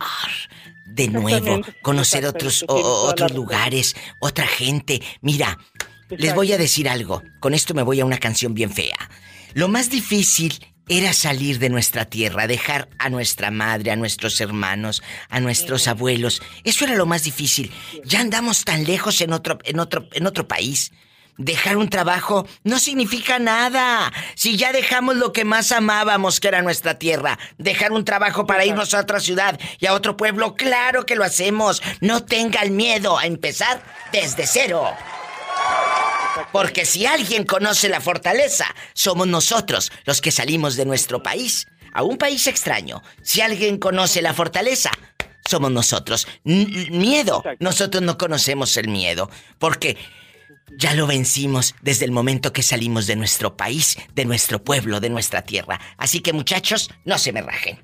de 0.86 1.08
nuevo, 1.08 1.62
conocer 1.82 2.26
otros, 2.26 2.64
o- 2.68 3.08
otros 3.10 3.34
lugares, 3.34 3.96
otra 4.20 4.46
gente. 4.46 5.02
Mira, 5.22 5.58
les 6.18 6.36
voy 6.36 6.52
a 6.54 6.58
decir 6.58 6.90
algo. 6.90 7.22
Con 7.40 7.54
esto 7.54 7.74
me 7.74 7.84
voy 7.84 8.00
a 8.00 8.06
una 8.06 8.18
canción 8.18 8.54
bien 8.54 8.72
fea. 8.72 9.10
Lo 9.54 9.68
más 9.68 9.90
difícil 9.90 10.74
era 10.88 11.14
salir 11.14 11.60
de 11.60 11.70
nuestra 11.70 12.06
tierra, 12.06 12.48
dejar 12.48 12.90
a 13.00 13.10
nuestra 13.10 13.52
madre, 13.52 13.92
a 13.92 13.96
nuestros 13.96 14.42
hermanos, 14.42 15.02
a 15.30 15.40
nuestros 15.40 15.88
abuelos. 15.88 16.42
Eso 16.64 16.86
era 16.86 16.96
lo 16.96 17.06
más 17.06 17.24
difícil. 17.24 17.72
Ya 18.04 18.20
andamos 18.20 18.66
tan 18.66 18.84
lejos 18.84 19.22
en 19.22 19.34
otro, 19.34 19.60
en 19.64 19.80
otro, 19.80 20.08
en 20.12 20.28
otro 20.28 20.48
país. 20.48 20.92
Dejar 21.38 21.78
un 21.78 21.90
trabajo 21.90 22.48
no 22.64 22.78
significa 22.78 23.40
nada. 23.40 24.12
Si 24.36 24.56
ya 24.56 24.72
dejamos 24.72 25.16
lo 25.16 25.34
que 25.34 25.46
más 25.46 25.72
amábamos, 25.72 26.40
que 26.40 26.50
era 26.50 26.62
nuestra 26.62 27.00
tierra, 27.00 27.40
dejar 27.58 27.92
un 27.92 28.06
trabajo 28.06 28.46
para 28.46 28.66
irnos 28.66 28.94
a 28.94 29.00
otra 29.00 29.20
ciudad 29.20 29.60
y 29.80 29.88
a 29.88 29.94
otro 29.94 30.16
pueblo, 30.16 30.56
claro 30.56 31.06
que 31.06 31.16
lo 31.16 31.24
hacemos. 31.24 31.82
No 32.02 32.24
tengan 32.24 32.76
miedo 32.76 33.18
a 33.18 33.26
empezar 33.26 33.84
desde 34.12 34.46
cero. 34.46 34.94
Porque 36.52 36.86
si 36.86 37.06
alguien 37.06 37.44
conoce 37.46 37.90
la 37.90 38.02
fortaleza, 38.02 38.66
somos 38.94 39.28
nosotros 39.28 39.92
los 40.06 40.22
que 40.22 40.32
salimos 40.32 40.76
de 40.76 40.86
nuestro 40.86 41.22
país 41.24 41.68
a 41.94 42.04
un 42.04 42.18
país 42.18 42.48
extraño. 42.48 43.02
Si 43.22 43.42
alguien 43.42 43.78
conoce 43.78 44.22
la 44.22 44.34
fortaleza, 44.34 44.92
somos 45.48 45.72
nosotros. 45.72 46.28
N- 46.46 46.90
miedo, 46.92 47.44
nosotros 47.60 48.02
no 48.04 48.18
conocemos 48.18 48.78
el 48.78 48.88
miedo, 48.88 49.30
porque 49.60 49.98
ya 50.78 50.96
lo 50.96 51.06
vencimos 51.06 51.76
desde 51.82 52.06
el 52.06 52.12
momento 52.12 52.52
que 52.52 52.64
salimos 52.64 53.06
de 53.06 53.16
nuestro 53.16 53.56
país, 53.56 53.98
de 54.16 54.26
nuestro 54.26 54.64
pueblo, 54.64 55.00
de 55.00 55.10
nuestra 55.10 55.44
tierra. 55.44 55.80
Así 55.98 56.22
que 56.22 56.34
muchachos, 56.34 56.90
no 57.06 57.18
se 57.20 57.32
me 57.32 57.42
rajen. 57.42 57.80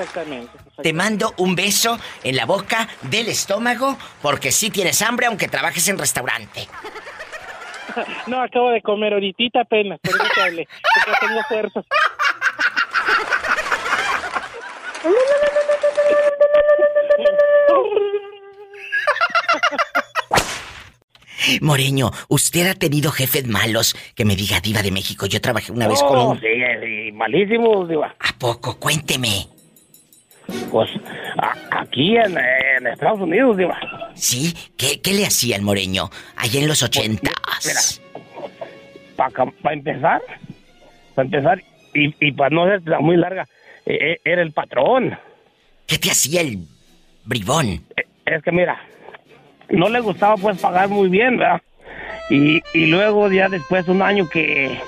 Exactamente. 0.00 0.50
Te 0.82 0.92
mando 0.92 1.34
un 1.38 1.54
beso 1.54 1.98
en 2.24 2.36
la 2.36 2.46
boca 2.46 2.88
del 3.02 3.28
estómago, 3.28 3.96
porque 4.22 4.50
sí 4.52 4.70
tienes 4.70 5.02
hambre 5.02 5.26
aunque 5.26 5.48
trabajes 5.48 5.86
en 5.88 5.98
restaurante. 5.98 6.68
No, 8.28 8.40
acabo 8.40 8.70
de 8.70 8.80
comer 8.82 9.12
ahorita 9.14 9.62
apenas, 9.62 9.98
por 9.98 10.14
eso 10.14 10.24
te 10.32 10.40
hablé, 10.42 10.68
porque 10.94 11.26
tengo 11.26 11.40
fuerzas. 11.48 11.84
Moreño, 21.62 22.10
usted 22.28 22.66
ha 22.68 22.74
tenido 22.74 23.10
jefes 23.10 23.46
malos 23.46 23.96
que 24.14 24.24
me 24.24 24.36
diga 24.36 24.60
diva 24.60 24.82
de 24.82 24.90
México. 24.90 25.26
Yo 25.26 25.40
trabajé 25.40 25.72
una 25.72 25.88
vez 25.88 26.02
con 26.02 26.18
Oh, 26.18 26.30
un... 26.30 26.40
sí, 26.40 26.46
sí, 26.82 27.12
malísimo, 27.12 27.86
diva. 27.86 28.14
¿A 28.20 28.38
poco? 28.38 28.78
Cuénteme. 28.78 29.48
Pues 30.70 30.88
a- 31.38 31.80
aquí 31.80 32.16
en, 32.16 32.36
en 32.38 32.86
Estados 32.86 33.20
Unidos, 33.20 33.56
diva. 33.56 33.78
¿Sí? 34.14 34.54
¿Qué, 34.76 35.00
qué 35.00 35.12
le 35.12 35.26
hacía 35.26 35.56
el 35.56 35.62
moreño 35.62 36.10
allá 36.36 36.60
en 36.60 36.68
los 36.68 36.82
ochentas? 36.82 38.00
Para 39.16 39.74
empezar, 39.74 40.22
para 41.14 41.26
empezar, 41.26 41.62
y, 41.94 42.14
y 42.26 42.32
para 42.32 42.50
no 42.50 42.66
ser 42.66 42.80
muy 43.00 43.16
larga, 43.16 43.46
eh, 43.84 43.98
eh, 44.12 44.20
era 44.24 44.42
el 44.42 44.52
patrón. 44.52 45.18
¿Qué 45.86 45.98
te 45.98 46.10
hacía 46.10 46.40
el 46.40 46.58
bribón? 47.24 47.84
Es 48.24 48.42
que 48.42 48.52
mira, 48.52 48.80
no 49.68 49.88
le 49.88 50.00
gustaba 50.00 50.36
pues 50.36 50.58
pagar 50.58 50.88
muy 50.88 51.08
bien, 51.08 51.36
¿verdad? 51.36 51.60
Y, 52.30 52.62
y 52.72 52.86
luego 52.86 53.30
ya 53.30 53.48
después 53.48 53.88
un 53.88 54.00
año 54.02 54.28
que, 54.28 54.78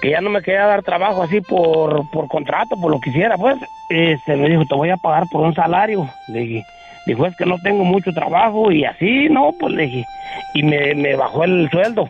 que 0.00 0.10
ya 0.10 0.20
no 0.20 0.30
me 0.30 0.42
quería 0.42 0.66
dar 0.66 0.82
trabajo 0.82 1.22
así 1.22 1.40
por, 1.40 2.08
por 2.10 2.28
contrato, 2.28 2.76
por 2.80 2.90
lo 2.90 3.00
que 3.00 3.10
hiciera, 3.10 3.36
pues, 3.36 3.56
este, 3.90 4.36
me 4.36 4.48
dijo, 4.48 4.64
te 4.64 4.74
voy 4.74 4.90
a 4.90 4.96
pagar 4.96 5.24
por 5.30 5.42
un 5.42 5.54
salario. 5.54 6.08
Le 6.28 6.40
dije, 6.40 6.66
dijo, 7.06 7.26
es 7.26 7.36
que 7.36 7.46
no 7.46 7.58
tengo 7.58 7.84
mucho 7.84 8.12
trabajo 8.12 8.72
y 8.72 8.84
así, 8.84 9.28
no, 9.28 9.52
pues 9.58 9.74
le 9.74 9.82
dije, 9.84 10.06
y 10.54 10.62
me, 10.62 10.94
me 10.94 11.16
bajó 11.16 11.44
el 11.44 11.68
sueldo. 11.70 12.08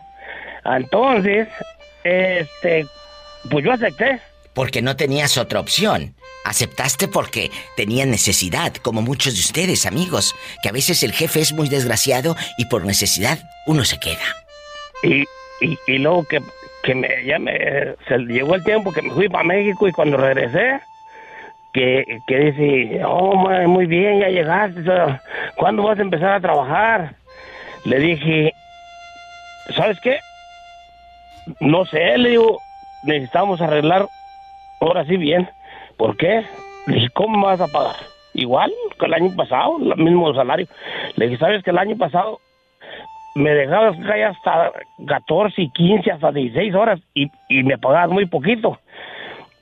Entonces, 0.63 1.47
este, 2.03 2.85
pues 3.49 3.65
yo 3.65 3.73
acepté. 3.73 4.19
Porque 4.53 4.81
no 4.81 4.95
tenías 4.95 5.37
otra 5.37 5.59
opción. 5.59 6.15
Aceptaste 6.43 7.07
porque 7.07 7.51
tenías 7.75 8.07
necesidad, 8.07 8.73
como 8.75 9.01
muchos 9.01 9.35
de 9.35 9.41
ustedes, 9.41 9.85
amigos, 9.85 10.35
que 10.63 10.69
a 10.69 10.71
veces 10.71 11.03
el 11.03 11.13
jefe 11.13 11.39
es 11.39 11.53
muy 11.53 11.69
desgraciado 11.69 12.35
y 12.57 12.65
por 12.65 12.83
necesidad 12.83 13.39
uno 13.67 13.85
se 13.85 13.99
queda. 13.99 14.23
Y, 15.03 15.21
y, 15.61 15.77
y 15.87 15.97
luego 15.99 16.25
que, 16.25 16.39
que 16.83 16.95
me, 16.95 17.23
ya 17.25 17.39
me, 17.39 17.53
se 18.07 18.17
llegó 18.17 18.55
el 18.55 18.63
tiempo 18.63 18.91
que 18.91 19.01
me 19.01 19.11
fui 19.11 19.29
para 19.29 19.43
México 19.43 19.87
y 19.87 19.91
cuando 19.91 20.17
regresé, 20.17 20.79
que, 21.73 22.19
que 22.27 22.37
dice, 22.37 23.01
oh, 23.05 23.35
ma, 23.35 23.67
muy 23.67 23.85
bien, 23.85 24.19
ya 24.19 24.29
llegaste, 24.29 24.81
¿cuándo 25.55 25.83
vas 25.83 25.99
a 25.99 26.01
empezar 26.01 26.33
a 26.33 26.41
trabajar? 26.41 27.15
Le 27.85 27.99
dije, 27.99 28.53
¿sabes 29.75 29.99
qué? 30.01 30.19
No 31.59 31.85
sé, 31.85 32.17
le 32.17 32.29
digo, 32.29 32.59
necesitamos 33.03 33.61
arreglar 33.61 34.07
ahora 34.79 35.05
sí 35.05 35.17
bien. 35.17 35.49
¿Por 35.97 36.17
qué? 36.17 36.45
Le 36.87 36.95
dije, 36.95 37.09
¿cómo 37.13 37.45
vas 37.45 37.61
a 37.61 37.67
pagar? 37.67 37.95
Igual 38.33 38.71
que 38.99 39.05
el 39.05 39.13
año 39.13 39.35
pasado, 39.35 39.77
el 39.79 40.03
mismo 40.03 40.33
salario. 40.33 40.67
Le 41.15 41.27
dije, 41.27 41.39
¿sabes 41.39 41.63
que 41.63 41.71
el 41.71 41.77
año 41.77 41.97
pasado 41.97 42.39
me 43.35 43.51
dejabas 43.51 43.97
caer 44.05 44.25
hasta 44.25 44.71
14 45.07 45.61
y 45.61 45.69
15, 45.69 46.11
hasta 46.11 46.31
16 46.31 46.75
horas 46.75 46.99
y, 47.13 47.29
y 47.49 47.63
me 47.63 47.77
pagabas 47.77 48.09
muy 48.09 48.25
poquito? 48.25 48.79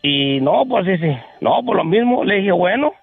Y 0.02 0.40
no, 0.42 0.66
pues 0.68 0.86
dice, 0.86 1.22
no, 1.42 1.62
por 1.64 1.76
lo 1.76 1.84
mismo. 1.84 2.24
Le 2.24 2.36
dije, 2.36 2.52
bueno, 2.52 2.94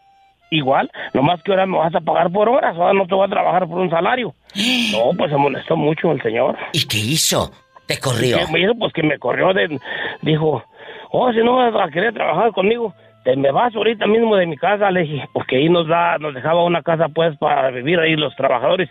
igual, 0.50 0.90
nomás 1.12 1.42
que 1.42 1.52
ahora 1.52 1.66
me 1.66 1.78
vas 1.78 1.94
a 1.94 2.00
pagar 2.00 2.30
por 2.30 2.48
horas, 2.48 2.76
ahora 2.76 2.94
no 2.94 3.06
te 3.06 3.14
voy 3.14 3.26
a 3.26 3.30
trabajar 3.30 3.66
por 3.66 3.78
un 3.78 3.90
salario. 3.90 4.34
No, 4.92 5.10
pues 5.16 5.30
se 5.30 5.36
molestó 5.36 5.76
mucho 5.76 6.12
el 6.12 6.22
señor. 6.22 6.56
¿Y 6.72 6.86
qué 6.86 6.96
hizo? 6.96 7.50
¿Te 7.86 7.98
corrió? 7.98 8.38
¿Qué 8.38 8.52
me 8.52 8.60
hizo? 8.60 8.74
Pues 8.78 8.92
que 8.92 9.02
me 9.02 9.18
corrió 9.18 9.52
de... 9.52 9.78
Dijo, 10.22 10.62
oh, 11.10 11.32
si 11.32 11.38
no 11.38 11.56
vas 11.56 11.74
a 11.74 11.90
querer 11.90 12.14
trabajar 12.14 12.52
conmigo, 12.52 12.94
te 13.24 13.36
me 13.36 13.50
vas 13.50 13.74
ahorita 13.74 14.06
mismo 14.06 14.36
de 14.36 14.46
mi 14.46 14.56
casa, 14.56 14.90
le 14.90 15.00
dije, 15.02 15.28
porque 15.32 15.56
ahí 15.56 15.68
nos 15.68 15.88
da, 15.88 16.16
nos 16.18 16.32
dejaba 16.34 16.64
una 16.64 16.82
casa 16.82 17.08
pues 17.08 17.36
para 17.38 17.70
vivir 17.70 17.98
ahí 17.98 18.16
los 18.16 18.34
trabajadores. 18.36 18.88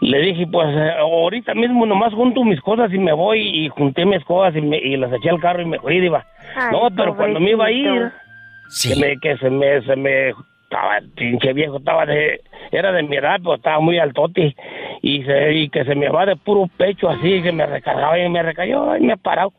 Le 0.00 0.18
dije, 0.20 0.46
pues 0.46 0.68
eh, 0.76 0.92
ahorita 0.98 1.54
mismo 1.54 1.86
nomás 1.86 2.12
junto 2.12 2.44
mis 2.44 2.60
cosas 2.60 2.92
y 2.92 2.98
me 2.98 3.12
voy 3.12 3.40
y 3.40 3.68
junté 3.68 4.04
mis 4.04 4.24
cosas 4.24 4.54
y, 4.56 4.60
me, 4.60 4.78
y 4.78 4.96
las 4.96 5.12
eché 5.12 5.30
al 5.30 5.40
carro 5.40 5.62
y 5.62 5.66
me 5.66 5.78
fui, 5.78 6.00
diva. 6.00 6.24
Ay, 6.56 6.72
no, 6.72 6.90
pero 6.94 7.16
cuando 7.16 7.40
me 7.40 7.50
iba 7.50 7.66
a 7.66 7.70
ir, 7.70 7.88
pobrecito. 7.88 8.94
que, 8.94 9.00
me, 9.00 9.16
que 9.18 9.36
se 9.38 9.50
me, 9.50 9.82
se 9.82 9.96
me, 9.96 10.28
estaba, 10.64 10.98
pinche 11.16 11.52
viejo, 11.52 11.76
estaba 11.78 12.04
de, 12.06 12.40
era 12.72 12.92
de 12.92 13.02
mi 13.04 13.16
edad, 13.16 13.38
pero 13.42 13.54
estaba 13.54 13.80
muy 13.80 13.98
altote 13.98 14.54
y, 15.02 15.22
se, 15.22 15.52
y 15.54 15.68
que 15.68 15.84
se 15.84 15.94
me 15.94 16.08
va 16.08 16.26
de 16.26 16.36
puro 16.36 16.68
pecho 16.76 17.08
así, 17.08 17.40
que 17.42 17.52
me 17.52 17.64
recargaba 17.66 18.18
y 18.18 18.28
me 18.28 18.42
recayó 18.42 18.96
y 18.96 19.00
me 19.00 19.12
ha 19.12 19.16
parado 19.16 19.52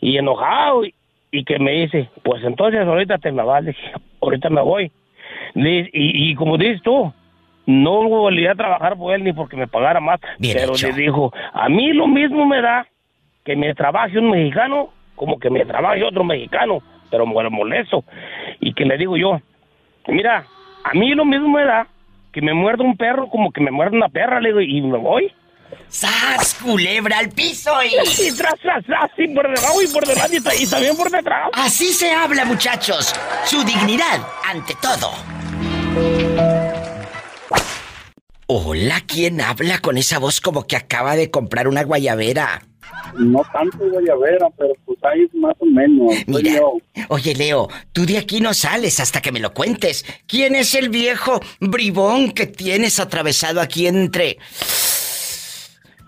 y 0.00 0.16
enojado 0.16 0.84
y, 0.84 0.94
y 1.30 1.44
que 1.44 1.58
me 1.58 1.72
dice, 1.72 2.08
pues 2.24 2.42
entonces 2.44 2.80
ahorita 2.86 3.18
te 3.18 3.30
me 3.32 3.42
vas, 3.44 3.62
le 3.62 3.70
dije, 3.70 3.92
ahorita 4.20 4.50
me 4.50 4.60
voy. 4.62 4.90
Le- 5.54 5.88
y, 5.92 6.30
y 6.30 6.34
como 6.34 6.56
dices 6.58 6.82
tú, 6.82 7.12
no 7.68 8.08
volví 8.08 8.46
a 8.46 8.54
trabajar 8.54 8.96
por 8.96 9.14
él 9.14 9.22
ni 9.22 9.34
porque 9.34 9.54
me 9.54 9.68
pagara 9.68 10.00
más, 10.00 10.18
pero 10.40 10.72
le 10.74 10.92
dijo, 10.94 11.30
a 11.52 11.68
mí 11.68 11.92
lo 11.92 12.06
mismo 12.06 12.46
me 12.46 12.62
da 12.62 12.86
que 13.44 13.56
me 13.56 13.74
trabaje 13.74 14.18
un 14.18 14.30
mexicano 14.30 14.88
como 15.14 15.38
que 15.38 15.50
me 15.50 15.66
trabaje 15.66 16.02
otro 16.02 16.24
mexicano, 16.24 16.82
pero 17.10 17.26
me 17.26 17.50
molesto. 17.50 18.04
Y 18.60 18.72
que 18.72 18.86
le 18.86 18.96
digo 18.96 19.18
yo, 19.18 19.38
mira, 20.06 20.46
a 20.82 20.94
mí 20.94 21.10
lo 21.10 21.26
mismo 21.26 21.48
me 21.50 21.64
da 21.64 21.86
que 22.32 22.40
me 22.40 22.54
muerda 22.54 22.84
un 22.84 22.96
perro 22.96 23.28
como 23.28 23.52
que 23.52 23.60
me 23.60 23.70
muerda 23.70 23.96
una 23.96 24.08
perra, 24.08 24.40
le 24.40 24.48
digo, 24.48 24.60
y 24.62 24.80
me 24.80 24.96
voy. 24.96 25.30
¡Sas, 25.88 26.58
culebra 26.62 27.18
al 27.18 27.28
piso 27.28 27.70
y... 27.84 28.34
Tras, 28.34 28.58
tras, 28.60 28.82
tras, 28.86 29.10
sí, 29.14 29.28
por 29.28 29.46
debajo 29.46 29.82
y 29.82 29.92
por 29.92 30.06
delante 30.06 30.36
y 30.58 30.64
y 30.64 30.70
también 30.70 30.96
por 30.96 31.10
detrás. 31.10 31.50
Así 31.52 31.92
se 31.92 32.10
habla, 32.12 32.46
muchachos. 32.46 33.14
Su 33.44 33.62
dignidad 33.62 34.26
ante 34.50 34.72
todo. 34.80 36.57
Hola, 38.50 39.02
¿quién 39.06 39.42
habla 39.42 39.78
con 39.78 39.98
esa 39.98 40.18
voz 40.18 40.40
como 40.40 40.66
que 40.66 40.74
acaba 40.74 41.16
de 41.16 41.30
comprar 41.30 41.68
una 41.68 41.84
guayabera? 41.84 42.62
No 43.18 43.42
tanto 43.52 43.76
voy 43.76 44.08
a 44.08 44.16
ver, 44.16 44.38
pero 44.56 44.72
pues 44.86 44.98
ahí 45.04 45.28
más 45.34 45.54
o 45.58 45.66
menos. 45.66 46.14
Mira, 46.26 46.62
oye 47.08 47.34
Leo, 47.34 47.68
tú 47.92 48.06
de 48.06 48.16
aquí 48.16 48.40
no 48.40 48.54
sales 48.54 49.00
hasta 49.00 49.20
que 49.20 49.32
me 49.32 49.40
lo 49.40 49.52
cuentes. 49.52 50.02
¿Quién 50.26 50.54
es 50.54 50.74
el 50.74 50.88
viejo 50.88 51.42
bribón 51.60 52.32
que 52.32 52.46
tienes 52.46 52.98
atravesado 52.98 53.60
aquí 53.60 53.86
entre 53.86 54.38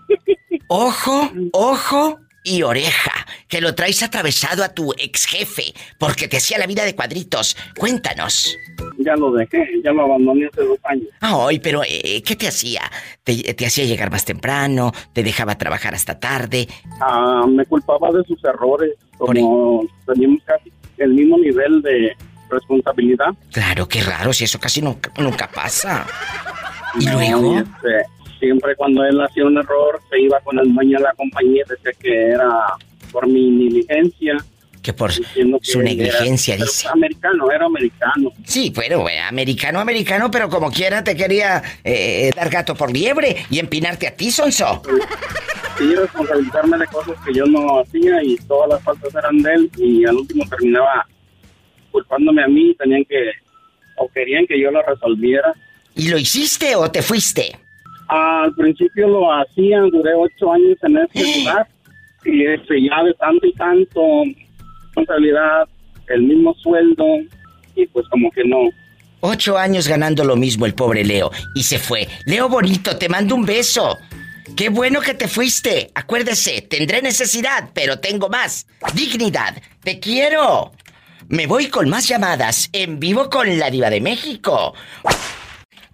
ojo, 0.67 1.31
ojo 1.53 2.19
y 2.43 2.61
oreja? 2.63 3.11
Que 3.47 3.61
lo 3.61 3.75
traes 3.75 4.01
atravesado 4.03 4.63
a 4.63 4.69
tu 4.69 4.93
ex 4.97 5.25
jefe 5.25 5.73
porque 5.99 6.27
te 6.27 6.37
hacía 6.37 6.57
la 6.57 6.67
vida 6.67 6.83
de 6.85 6.95
cuadritos. 6.95 7.55
Cuéntanos. 7.77 8.55
Ya 8.97 9.15
lo 9.15 9.31
dejé, 9.31 9.67
ya 9.83 9.91
lo 9.91 10.03
abandoné 10.05 10.47
hace 10.51 10.63
dos 10.63 10.77
años. 10.83 11.07
Ay, 11.19 11.59
pero 11.59 11.81
eh, 11.87 12.21
¿qué 12.25 12.35
te 12.35 12.47
hacía? 12.47 12.81
¿Te, 13.23 13.53
te 13.53 13.65
hacía 13.65 13.85
llegar 13.85 14.11
más 14.11 14.25
temprano? 14.25 14.91
¿Te 15.13 15.23
dejaba 15.23 15.57
trabajar 15.57 15.93
hasta 15.95 16.19
tarde? 16.19 16.67
Ah, 16.99 17.45
me 17.47 17.65
culpaba 17.65 18.09
de 18.11 18.23
sus 18.25 18.43
errores, 18.43 18.91
como 19.17 19.83
teníamos 20.05 20.41
casi 20.45 20.71
el 20.97 21.13
mismo 21.13 21.37
nivel 21.39 21.81
de 21.81 22.15
responsabilidad. 22.49 23.27
Claro, 23.51 23.87
qué 23.87 24.01
raro, 24.01 24.33
si 24.33 24.43
eso 24.43 24.59
casi 24.59 24.81
nunca, 24.81 25.11
nunca 25.17 25.49
pasa. 25.49 26.05
¿Y 26.99 27.05
No, 27.05 27.13
luego? 27.13 27.57
este, 27.59 28.05
siempre 28.41 28.75
cuando 28.75 29.05
él 29.05 29.21
hacía 29.21 29.45
un 29.45 29.57
error, 29.57 30.01
se 30.09 30.19
iba 30.19 30.39
con 30.41 30.59
el 30.59 30.73
dueño 30.73 30.97
de 30.97 31.03
la 31.03 31.13
compañía, 31.13 31.63
decía 31.69 31.91
que 31.97 32.13
era 32.31 32.49
por 33.11 33.27
mi 33.27 33.49
negligencia. 33.49 34.35
Que 34.81 34.93
por 34.93 35.11
que 35.13 35.23
su 35.61 35.79
era- 35.79 35.89
negligencia, 35.89 36.55
pero 36.55 36.65
dice. 36.65 36.87
Americano, 36.91 37.51
era 37.51 37.65
americano. 37.67 38.31
Sí, 38.43 38.71
bueno, 38.75 39.07
eh, 39.07 39.19
americano, 39.19 39.79
americano, 39.79 40.31
pero 40.31 40.49
como 40.49 40.71
quiera 40.71 41.03
te 41.03 41.15
quería 41.15 41.61
eh, 41.83 42.31
dar 42.35 42.49
gato 42.49 42.73
por 42.75 42.91
liebre 42.91 43.45
y 43.51 43.59
empinarte 43.59 44.07
a 44.07 44.15
ti, 44.15 44.31
Sonso. 44.31 44.81
Sí, 45.77 45.93
responsabilizarme 45.95 46.77
de 46.79 46.87
cosas 46.87 47.15
que 47.25 47.31
yo 47.33 47.45
no 47.45 47.79
hacía 47.79 48.23
y 48.23 48.35
todas 48.47 48.69
las 48.69 48.83
faltas 48.83 49.13
eran 49.15 49.37
de 49.43 49.53
él 49.53 49.71
y 49.77 50.05
al 50.05 50.15
último 50.17 50.43
terminaba 50.49 51.07
culpándome 51.91 52.43
a 52.43 52.47
mí, 52.47 52.75
tenían 52.79 53.03
que, 53.05 53.31
o 53.97 54.07
querían 54.09 54.45
que 54.47 54.59
yo 54.59 54.71
lo 54.71 54.81
resolviera. 54.81 55.53
¿Y 55.95 56.07
lo 56.09 56.17
hiciste 56.17 56.75
o 56.75 56.89
te 56.89 57.01
fuiste? 57.01 57.55
Al 58.11 58.53
principio 58.55 59.07
lo 59.07 59.31
hacía, 59.31 59.79
duré 59.83 60.13
ocho 60.13 60.51
años 60.51 60.77
en 60.83 60.97
ese 60.97 61.39
lugar 61.39 61.65
y 62.25 62.45
este, 62.45 62.83
ya 62.83 63.03
de 63.03 63.13
tanto 63.13 63.47
y 63.47 63.53
tanto 63.53 64.01
responsabilidad, 64.83 65.69
el 66.09 66.23
mismo 66.23 66.53
sueldo 66.55 67.05
y 67.73 67.87
pues 67.87 68.05
como 68.09 68.29
que 68.31 68.43
no. 68.43 68.69
Ocho 69.21 69.57
años 69.57 69.87
ganando 69.87 70.25
lo 70.25 70.35
mismo 70.35 70.65
el 70.65 70.73
pobre 70.73 71.05
Leo 71.05 71.31
y 71.55 71.63
se 71.63 71.79
fue. 71.79 72.05
Leo 72.25 72.49
bonito, 72.49 72.97
te 72.97 73.07
mando 73.07 73.33
un 73.33 73.45
beso. 73.45 73.97
Qué 74.57 74.67
bueno 74.67 74.99
que 74.99 75.13
te 75.13 75.29
fuiste. 75.29 75.89
Acuérdese, 75.95 76.63
tendré 76.63 77.01
necesidad, 77.01 77.69
pero 77.73 77.99
tengo 77.99 78.27
más. 78.27 78.67
Dignidad. 78.93 79.55
Te 79.81 80.01
quiero. 80.01 80.73
Me 81.29 81.47
voy 81.47 81.67
con 81.67 81.87
más 81.87 82.09
llamadas 82.09 82.69
en 82.73 82.99
vivo 82.99 83.29
con 83.29 83.57
la 83.57 83.69
diva 83.69 83.89
de 83.89 84.01
México. 84.01 84.73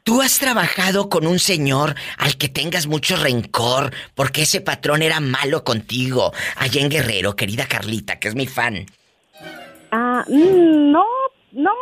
¿Tú 0.08 0.22
has 0.22 0.40
trabajado 0.40 1.10
con 1.10 1.28
un 1.28 1.38
señor 1.38 1.96
al 2.18 2.38
que 2.38 2.48
tengas 2.48 2.88
mucho 2.88 3.18
rencor 3.18 3.92
porque 4.16 4.44
ese 4.44 4.62
patrón 4.62 5.02
era 5.02 5.20
malo 5.20 5.66
contigo? 5.66 6.32
Allá 6.56 6.80
en 6.80 6.90
Guerrero, 6.90 7.36
querida 7.36 7.66
Carlita, 7.68 8.18
que 8.18 8.30
es 8.30 8.36
mi 8.36 8.48
fan. 8.48 8.86
Ah, 9.92 10.24
mm, 10.30 10.92
no, 10.94 11.04
no, 11.52 11.74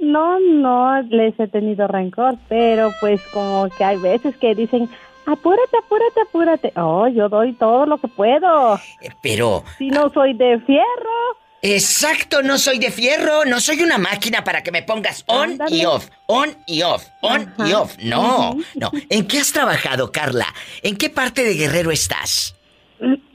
no, 0.00 0.38
no, 0.38 0.40
no 0.40 1.02
les 1.02 1.38
he 1.38 1.48
tenido 1.48 1.86
rencor, 1.86 2.36
pero 2.48 2.94
pues 2.98 3.20
como 3.30 3.68
que 3.76 3.84
hay 3.84 3.98
veces 3.98 4.34
que 4.38 4.54
dicen, 4.54 4.88
apúrate, 5.26 5.76
apúrate, 5.76 6.20
apúrate. 6.22 6.72
Oh, 6.76 7.06
yo 7.08 7.28
doy 7.28 7.52
todo 7.52 7.84
lo 7.84 7.98
que 7.98 8.08
puedo. 8.08 8.80
Pero 9.22 9.64
Si 9.76 9.88
no 9.88 10.08
soy 10.14 10.32
de 10.32 10.60
fierro. 10.60 11.45
Exacto, 11.62 12.42
no 12.42 12.58
soy 12.58 12.78
de 12.78 12.90
fierro, 12.90 13.44
no 13.44 13.60
soy 13.60 13.82
una 13.82 13.98
máquina 13.98 14.44
para 14.44 14.62
que 14.62 14.70
me 14.70 14.82
pongas 14.82 15.24
on 15.26 15.58
y 15.68 15.84
off, 15.84 16.08
on 16.26 16.56
y 16.66 16.82
off, 16.82 17.06
on 17.22 17.52
y 17.58 17.72
off. 17.72 17.96
No, 18.02 18.56
no. 18.74 18.90
¿En 19.08 19.26
qué 19.26 19.38
has 19.38 19.52
trabajado, 19.52 20.12
Carla? 20.12 20.46
¿En 20.82 20.96
qué 20.96 21.10
parte 21.10 21.44
de 21.44 21.54
Guerrero 21.54 21.90
estás? 21.90 22.54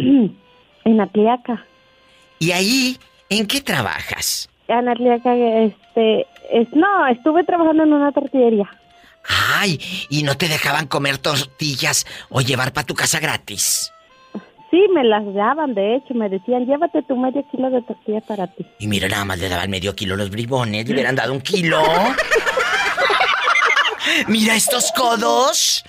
en 0.86 1.02
Atliaca. 1.02 1.66
Y 2.40 2.52
ahí, 2.52 2.98
¿en 3.30 3.48
qué 3.48 3.62
trabajas? 3.62 4.50
En 4.68 4.88
Atliaca, 4.88 5.36
este, 5.36 6.28
es, 6.52 6.68
no, 6.74 7.08
estuve 7.08 7.44
trabajando 7.44 7.84
en 7.84 7.94
una 7.94 8.12
tortillería. 8.12 8.70
Ay, 9.28 9.80
¿y 10.10 10.24
no 10.24 10.36
te 10.38 10.48
dejaban 10.48 10.88
comer 10.88 11.18
tortillas 11.18 12.06
o 12.30 12.42
llevar 12.42 12.74
para 12.74 12.88
tu 12.88 12.96
casa 12.96 13.20
gratis? 13.20 13.92
Sí, 14.72 14.82
me 14.94 15.04
las 15.04 15.34
daban, 15.34 15.74
de 15.74 15.96
hecho, 15.96 16.14
me 16.14 16.30
decían, 16.30 16.66
llévate 16.66 17.02
tu 17.04 17.18
medio 17.18 17.44
kilo 17.52 17.70
de 17.70 17.82
tortilla 17.82 18.22
para 18.22 18.48
ti. 18.48 18.66
Y 18.80 18.88
mira, 18.88 19.10
nada 19.10 19.26
más 19.26 19.38
le 19.38 19.50
daban 19.50 19.70
medio 19.70 19.94
kilo 19.96 20.16
los 20.16 20.30
bribones, 20.30 20.88
le 20.88 20.94
hubieran 20.94 21.16
dado 21.16 21.34
un 21.34 21.42
kilo. 21.42 21.84
mira 24.28 24.56
estos 24.56 24.92
codos. 24.94 25.84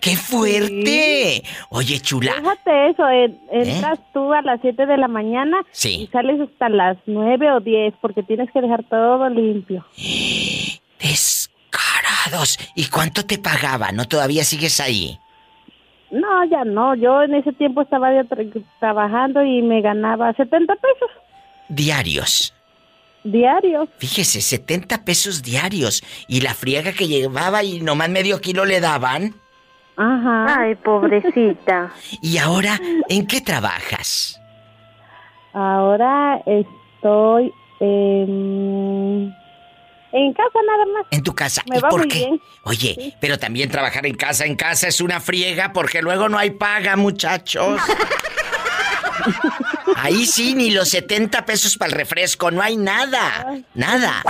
¡Qué 0.00 0.16
fuerte! 0.16 1.42
Oye, 1.70 1.98
chula, 2.00 2.34
Fíjate 2.34 2.90
eso, 2.90 3.08
en- 3.08 3.40
entras 3.50 3.98
tú 4.12 4.34
a 4.34 4.42
las 4.42 4.60
7 4.60 4.84
de 4.84 4.98
la 4.98 5.08
mañana 5.08 5.56
Sí. 5.72 6.02
y 6.02 6.06
sales 6.08 6.38
hasta 6.42 6.68
las 6.68 6.98
9 7.06 7.50
o 7.52 7.60
10 7.60 7.94
porque 8.02 8.22
tienes 8.22 8.50
que 8.52 8.60
dejar 8.60 8.84
todo 8.84 9.26
limpio. 9.30 9.86
descarados. 11.00 12.58
¿Y 12.74 12.86
cuánto 12.88 13.24
te 13.24 13.38
pagaban? 13.38 13.96
¿No 13.96 14.06
todavía 14.06 14.44
sigues 14.44 14.78
ahí? 14.80 15.18
No, 16.14 16.44
ya 16.44 16.64
no, 16.64 16.94
yo 16.94 17.22
en 17.22 17.34
ese 17.34 17.52
tiempo 17.52 17.82
estaba 17.82 18.10
tra- 18.12 18.64
trabajando 18.80 19.42
y 19.44 19.62
me 19.62 19.80
ganaba 19.80 20.32
70 20.32 20.74
pesos 20.76 21.10
Diarios. 21.68 22.54
diarios. 23.24 23.88
Fíjese, 23.98 24.40
70 24.40 25.04
pesos 25.04 25.42
diarios. 25.42 26.02
Y 26.28 26.40
la 26.42 26.54
friega 26.54 26.92
que 26.92 27.08
llevaba 27.08 27.62
y 27.64 27.80
nomás 27.80 28.10
medio 28.10 28.40
kilo 28.40 28.64
le 28.64 28.80
daban. 28.80 29.34
Ajá. 29.96 30.60
Ay, 30.60 30.74
pobrecita. 30.76 31.90
¿Y 32.22 32.38
ahora 32.38 32.78
en 33.08 33.26
qué 33.26 33.40
trabajas? 33.40 34.38
Ahora 35.52 36.40
estoy 36.46 37.52
en, 37.80 39.32
en 40.14 40.32
casa 40.32 40.58
nada 40.66 40.84
más. 40.94 41.06
En 41.10 41.22
tu 41.22 41.34
casa. 41.34 41.62
Me 41.68 41.76
¿Y 41.78 41.80
va 41.80 41.88
por 41.90 42.00
muy 42.00 42.08
qué? 42.08 42.18
bien. 42.18 42.40
Oye, 42.62 43.14
pero 43.20 43.38
también 43.38 43.68
trabajar 43.70 44.06
en 44.06 44.14
casa, 44.14 44.46
en 44.46 44.56
casa 44.56 44.88
es 44.88 45.00
una 45.00 45.20
friega 45.20 45.72
porque 45.72 46.00
luego 46.02 46.28
no 46.28 46.38
hay 46.38 46.50
paga, 46.52 46.96
muchachos. 46.96 47.80
Ahí 49.96 50.26
sí, 50.26 50.54
ni 50.54 50.70
los 50.70 50.88
70 50.90 51.44
pesos 51.46 51.76
para 51.78 51.92
el 51.92 51.96
refresco, 51.96 52.50
no 52.50 52.60
hay 52.62 52.76
nada. 52.76 53.62
Nada. 53.74 54.22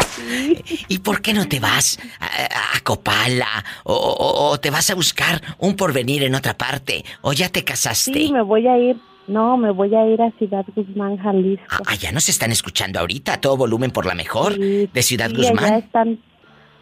¿Y 0.89 0.99
por 0.99 1.21
qué 1.21 1.33
no 1.33 1.49
te 1.49 1.59
vas 1.59 1.99
a, 2.21 2.77
a 2.77 2.81
Copala? 2.81 3.65
O, 3.85 3.95
o- 3.95 4.51
o 4.51 4.61
te 4.61 4.71
vas 4.71 4.91
a 4.91 4.95
buscar 4.95 5.41
un 5.59 5.75
porvenir 5.77 6.23
en 6.23 6.35
otra 6.35 6.57
parte? 6.57 7.05
¿O 7.23 7.33
ya 7.33 7.49
te 7.49 7.65
casaste? 7.65 8.13
Sí, 8.13 8.33
me 8.33 8.43
voy 8.43 8.67
a 8.69 8.77
ir. 8.79 8.97
No, 9.27 9.57
me 9.57 9.71
voy 9.71 9.95
a 9.95 10.07
ir 10.07 10.21
a 10.21 10.31
Ciudad 10.33 10.65
Guzmán, 10.77 11.17
Jalisco. 11.17 11.83
Allá 11.87 12.13
nos 12.13 12.29
están 12.29 12.53
escuchando 12.53 13.01
ahorita, 13.01 13.35
a 13.35 13.41
todo 13.41 13.57
volumen 13.57 13.91
por 13.91 14.05
la 14.07 14.15
mejor, 14.15 14.57
de 14.59 15.03
Ciudad 15.03 15.31
Sí, 15.31 15.37
Guzmán. 15.37 15.75
están, 15.75 16.19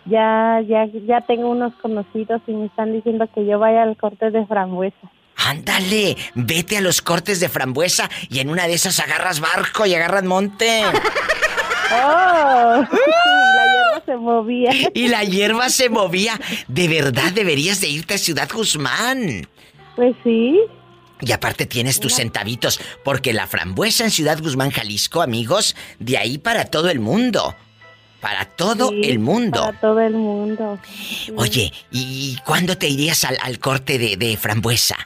ya, 0.06 0.60
ya, 0.68 0.86
ya 1.06 1.20
tengo 1.20 1.48
unos 1.50 1.72
conocidos 1.76 2.42
y 2.48 2.52
me 2.52 2.66
están 2.66 2.92
diciendo 2.92 3.28
que 3.32 3.46
yo 3.46 3.58
vaya 3.60 3.84
al 3.84 3.96
corte 3.96 4.30
de 4.30 4.44
frambuesa. 4.46 4.96
Ándale, 5.36 6.16
vete 6.34 6.78
a 6.78 6.80
los 6.80 7.00
cortes 7.00 7.38
de 7.40 7.48
frambuesa 7.48 8.10
y 8.28 8.40
en 8.40 8.50
una 8.50 8.66
de 8.66 8.74
esas 8.74 8.98
agarras 9.00 9.40
barco 9.40 9.86
y 9.86 9.94
agarras 9.94 10.24
monte. 10.24 10.82
¡Oh! 11.94 12.84
la 12.86 13.64
hierba 13.72 14.02
se 14.04 14.16
movía. 14.16 14.70
Y 14.94 15.08
la 15.08 15.24
hierba 15.24 15.68
se 15.68 15.88
movía. 15.88 16.38
De 16.68 16.88
verdad 16.88 17.32
deberías 17.32 17.80
de 17.80 17.88
irte 17.88 18.14
a 18.14 18.18
Ciudad 18.18 18.48
Guzmán. 18.52 19.46
Pues 19.96 20.14
sí. 20.24 20.58
Y 21.24 21.32
aparte 21.32 21.66
tienes 21.66 22.00
tus 22.00 22.14
centavitos, 22.16 22.80
porque 23.04 23.32
la 23.32 23.46
frambuesa 23.46 24.04
en 24.04 24.10
Ciudad 24.10 24.38
Guzmán, 24.40 24.70
Jalisco, 24.70 25.22
amigos, 25.22 25.76
de 26.00 26.18
ahí 26.18 26.36
para 26.38 26.64
todo 26.64 26.90
el 26.90 26.98
mundo. 27.00 27.54
Para 28.20 28.44
todo 28.44 28.90
Sí, 28.90 29.02
el 29.04 29.18
mundo. 29.20 29.60
Para 29.60 29.80
todo 29.80 30.00
el 30.00 30.14
mundo. 30.14 30.78
Oye, 31.36 31.72
¿y 31.90 32.36
cuándo 32.44 32.76
te 32.76 32.88
irías 32.88 33.24
al, 33.24 33.36
al 33.42 33.58
corte 33.58 33.98
de, 33.98 34.16
de 34.16 34.36
frambuesa? 34.36 34.96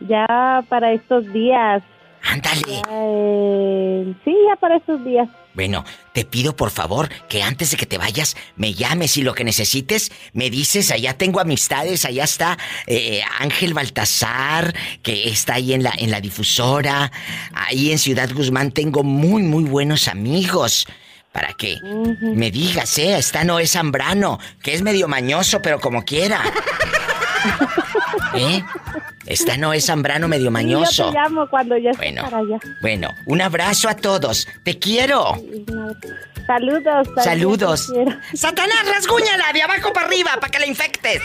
Ya 0.00 0.64
para 0.68 0.92
estos 0.92 1.30
días. 1.32 1.82
Ándale. 2.22 2.82
Eh, 2.90 4.14
sí, 4.24 4.34
ya 4.48 4.56
para 4.56 4.76
estos 4.76 5.04
días. 5.04 5.28
Bueno, 5.54 5.84
te 6.12 6.24
pido 6.24 6.54
por 6.54 6.70
favor 6.70 7.08
que 7.28 7.42
antes 7.42 7.72
de 7.72 7.76
que 7.76 7.86
te 7.86 7.98
vayas 7.98 8.36
me 8.56 8.72
llames 8.72 9.16
y 9.16 9.22
lo 9.22 9.34
que 9.34 9.42
necesites 9.42 10.12
me 10.32 10.48
dices, 10.48 10.90
allá 10.90 11.14
tengo 11.14 11.40
amistades, 11.40 12.04
allá 12.04 12.24
está 12.24 12.56
eh, 12.86 13.22
Ángel 13.40 13.74
Baltasar, 13.74 14.74
que 15.02 15.28
está 15.28 15.54
ahí 15.54 15.72
en 15.72 15.82
la, 15.82 15.92
en 15.96 16.10
la 16.10 16.20
difusora, 16.20 17.10
ahí 17.52 17.90
en 17.90 17.98
Ciudad 17.98 18.30
Guzmán 18.32 18.70
tengo 18.70 19.02
muy, 19.02 19.42
muy 19.42 19.64
buenos 19.64 20.08
amigos. 20.08 20.86
Para 21.32 21.52
que 21.52 21.78
me 22.20 22.50
digas, 22.50 22.98
eh, 22.98 23.16
está 23.16 23.44
Noé 23.44 23.64
Zambrano, 23.68 24.40
que 24.64 24.74
es 24.74 24.82
medio 24.82 25.06
mañoso, 25.06 25.62
pero 25.62 25.78
como 25.78 26.04
quiera. 26.04 26.42
¿Eh? 28.34 28.62
Esta 29.26 29.56
no 29.56 29.72
es 29.72 29.86
Zambrano 29.86 30.28
medio 30.28 30.46
Yo 30.46 30.50
mañoso. 30.50 31.10
te 31.10 31.18
llamo 31.18 31.48
cuando 31.48 31.76
ya 31.76 31.90
Bueno. 31.96 32.22
para 32.22 32.38
allá. 32.38 32.58
Bueno, 32.80 33.10
un 33.26 33.40
abrazo 33.40 33.88
a 33.88 33.94
todos. 33.96 34.46
Te 34.64 34.78
quiero. 34.78 35.34
Saludos. 36.46 37.08
Saludos. 37.22 37.88
quiero. 37.92 38.12
Satanás, 38.34 38.84
rasguñala 38.94 39.52
de 39.52 39.62
abajo 39.62 39.92
para 39.92 40.06
arriba 40.06 40.30
para 40.40 40.50
que 40.50 40.58
la 40.58 40.66
infectes. 40.66 41.22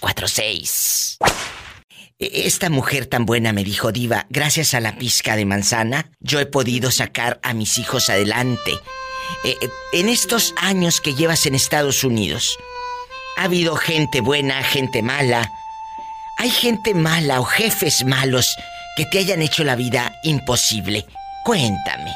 1877-354-3646. 0.00 1.16
E- 2.18 2.46
Esta 2.46 2.70
mujer 2.70 3.06
tan 3.06 3.26
buena 3.26 3.52
me 3.52 3.64
dijo, 3.64 3.92
Diva, 3.92 4.26
gracias 4.30 4.74
a 4.74 4.80
la 4.80 4.96
pizca 4.98 5.36
de 5.36 5.44
manzana, 5.46 6.10
yo 6.20 6.40
he 6.40 6.46
podido 6.46 6.90
sacar 6.90 7.40
a 7.42 7.54
mis 7.54 7.78
hijos 7.78 8.10
adelante. 8.10 8.72
Eh, 9.44 9.56
eh, 9.60 9.68
en 9.92 10.08
estos 10.08 10.54
años 10.56 11.00
que 11.00 11.14
llevas 11.14 11.46
en 11.46 11.54
Estados 11.54 12.04
Unidos, 12.04 12.58
ha 13.36 13.44
habido 13.44 13.76
gente 13.76 14.20
buena, 14.20 14.62
gente 14.62 15.02
mala. 15.02 15.50
¿Hay 16.40 16.48
gente 16.48 16.94
mala 16.94 17.38
o 17.38 17.44
jefes 17.44 18.02
malos 18.06 18.56
que 18.96 19.04
te 19.04 19.18
hayan 19.18 19.42
hecho 19.42 19.62
la 19.62 19.76
vida 19.76 20.10
imposible? 20.22 21.04
Cuéntame. 21.44 22.12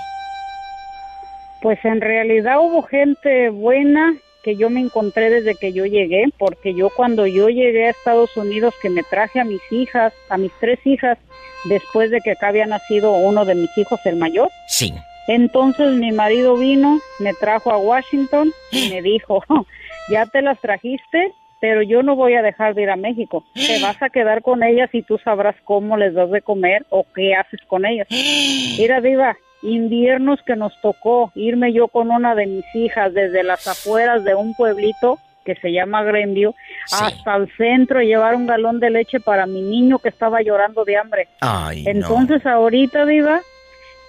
Pues 1.61 1.79
en 1.85 2.01
realidad 2.01 2.59
hubo 2.59 2.83
gente 2.85 3.51
buena 3.51 4.15
que 4.43 4.57
yo 4.57 4.71
me 4.71 4.81
encontré 4.81 5.29
desde 5.29 5.55
que 5.57 5.75
yo 5.75 5.85
llegué, 5.85 6.25
porque 6.39 6.73
yo 6.75 6.89
cuando 6.89 7.27
yo 7.27 7.51
llegué 7.51 7.87
a 7.87 7.91
Estados 7.91 8.35
Unidos 8.35 8.73
que 8.81 8.89
me 8.89 9.03
traje 9.03 9.41
a 9.41 9.45
mis 9.45 9.61
hijas, 9.71 10.15
a 10.31 10.39
mis 10.39 10.53
tres 10.59 10.79
hijas, 10.87 11.19
después 11.67 12.11
de 12.11 12.23
que 12.23 12.31
acá 12.31 12.49
había 12.49 12.65
nacido 12.65 13.13
uno 13.13 13.45
de 13.45 13.55
mis 13.57 13.77
hijos, 13.77 14.01
el 14.07 14.17
mayor, 14.17 14.49
Sí. 14.69 14.95
entonces 15.29 15.93
mi 15.97 16.13
marido 16.13 16.57
vino, 16.57 16.99
me 17.19 17.35
trajo 17.35 17.71
a 17.71 17.77
Washington 17.77 18.53
y 18.71 18.89
me 18.89 19.03
dijo, 19.03 19.45
ya 20.11 20.25
te 20.25 20.41
las 20.41 20.59
trajiste, 20.61 21.31
pero 21.65 21.81
yo 21.81 22.03
no 22.03 22.15
voy 22.15 22.35
a 22.35 22.43
dejar 22.43 22.75
de 22.75 22.83
ir 22.83 22.91
a 22.91 22.97
México. 22.97 23.43
Te 23.55 23.81
vas 23.81 23.97
a 24.03 24.11
quedar 24.11 24.43
con 24.43 24.63
ellas 24.63 24.91
y 24.93 25.01
tú 25.01 25.17
sabrás 25.17 25.57
cómo 25.65 25.97
les 25.97 26.13
das 26.13 26.31
de 26.31 26.43
comer 26.43 26.85
o 26.91 27.07
qué 27.15 27.35
haces 27.35 27.59
con 27.67 27.87
ellas. 27.87 28.07
Mira, 28.79 29.01
Diva, 29.01 29.35
inviernos 29.63 30.43
que 30.43 30.57
nos 30.57 30.79
tocó 30.83 31.33
irme 31.35 31.73
yo 31.73 31.89
con 31.89 32.11
una 32.11 32.35
de 32.35 32.45
mis 32.49 32.67
hijas 32.75 33.15
desde 33.15 33.43
las 33.43 33.67
afueras 33.67 34.25
de 34.25 34.35
un 34.35 34.53
pueblito 34.55 35.19
que 35.43 35.55
se 35.55 35.73
llama 35.73 36.03
Greenview 36.03 36.53
hasta 36.93 37.37
el 37.37 37.51
centro 37.57 38.03
y 38.03 38.09
llevar 38.09 38.35
un 38.35 38.47
galón 38.47 38.79
de 38.79 38.91
leche 38.91 39.19
para 39.21 39.47
mi 39.47 39.63
niño 39.63 40.01
que 40.01 40.11
estaba 40.11 40.43
llorando 40.43 40.85
de 40.85 40.99
hambre. 40.99 41.29
Ay, 41.41 41.85
no. 41.85 41.91
Entonces 41.93 42.45
ahorita, 42.45 43.07
Diva, 43.07 43.41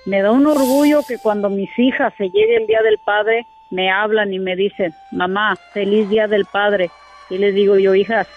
me 0.05 0.21
da 0.21 0.31
un 0.31 0.45
orgullo 0.45 1.03
que 1.07 1.17
cuando 1.19 1.49
mis 1.49 1.69
hijas 1.79 2.13
se 2.17 2.25
llegue 2.25 2.57
el 2.57 2.67
Día 2.67 2.81
del 2.81 2.97
Padre, 3.05 3.45
me 3.71 3.89
hablan 3.89 4.33
y 4.33 4.39
me 4.39 4.57
dicen, 4.57 4.93
mamá, 5.13 5.55
feliz 5.71 6.09
Día 6.09 6.27
del 6.27 6.43
Padre. 6.51 6.89
Y 7.29 7.37
les 7.37 7.55
digo 7.55 7.77
yo, 7.77 7.95
hijas, 7.95 8.27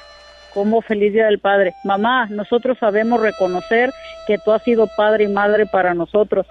¿cómo 0.55 0.81
feliz 0.81 1.13
Día 1.13 1.27
del 1.27 1.39
Padre? 1.39 1.75
Mamá, 1.85 2.27
nosotros 2.31 2.79
sabemos 2.79 3.21
reconocer 3.21 3.91
que 4.27 4.39
tú 4.39 4.53
has 4.53 4.63
sido 4.63 4.89
padre 4.97 5.25
y 5.25 5.29
madre 5.29 5.67
para 5.67 5.95
nosotros. 5.95 6.47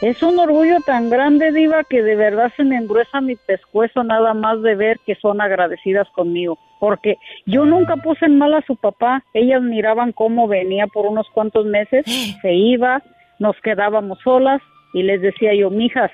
Es 0.00 0.22
un 0.22 0.38
orgullo 0.38 0.76
tan 0.86 1.10
grande, 1.10 1.52
Diva, 1.52 1.84
que 1.84 2.02
de 2.02 2.16
verdad 2.16 2.50
se 2.56 2.64
me 2.64 2.76
engruesa 2.76 3.20
mi 3.20 3.36
pescuezo 3.36 4.02
nada 4.02 4.32
más 4.32 4.62
de 4.62 4.74
ver 4.74 4.98
que 5.04 5.14
son 5.16 5.42
agradecidas 5.42 6.08
conmigo. 6.10 6.58
Porque 6.78 7.16
yo 7.44 7.66
nunca 7.66 7.96
puse 7.96 8.24
en 8.24 8.38
mal 8.38 8.54
a 8.54 8.62
su 8.62 8.76
papá. 8.76 9.22
Ellas 9.34 9.60
miraban 9.60 10.12
cómo 10.12 10.48
venía 10.48 10.86
por 10.86 11.04
unos 11.04 11.28
cuantos 11.34 11.66
meses, 11.66 12.06
se 12.40 12.54
iba, 12.54 13.02
nos 13.38 13.60
quedábamos 13.60 14.18
solas 14.20 14.62
y 14.94 15.02
les 15.02 15.20
decía 15.20 15.54
yo, 15.54 15.68
mijas, 15.68 16.10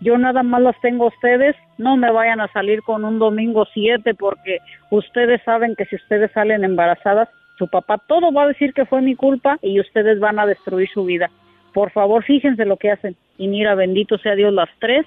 yo 0.00 0.16
nada 0.16 0.42
más 0.42 0.62
las 0.62 0.80
tengo 0.80 1.04
a 1.04 1.08
ustedes, 1.08 1.56
no 1.76 1.96
me 1.96 2.10
vayan 2.10 2.40
a 2.40 2.52
salir 2.52 2.82
con 2.82 3.04
un 3.04 3.18
domingo 3.18 3.66
7 3.72 4.14
porque 4.14 4.58
ustedes 4.90 5.42
saben 5.42 5.74
que 5.74 5.86
si 5.86 5.96
ustedes 5.96 6.30
salen 6.32 6.64
embarazadas, 6.64 7.28
su 7.58 7.66
papá 7.66 7.98
todo 8.06 8.32
va 8.32 8.44
a 8.44 8.48
decir 8.48 8.72
que 8.72 8.86
fue 8.86 9.02
mi 9.02 9.16
culpa 9.16 9.58
y 9.60 9.80
ustedes 9.80 10.20
van 10.20 10.38
a 10.38 10.46
destruir 10.46 10.88
su 10.88 11.04
vida. 11.04 11.30
Por 11.74 11.90
favor, 11.90 12.22
fíjense 12.22 12.64
lo 12.64 12.76
que 12.76 12.92
hacen. 12.92 13.16
Y 13.36 13.48
mira, 13.48 13.74
bendito 13.74 14.18
sea 14.18 14.36
Dios 14.36 14.52
las 14.52 14.68
tres. 14.78 15.04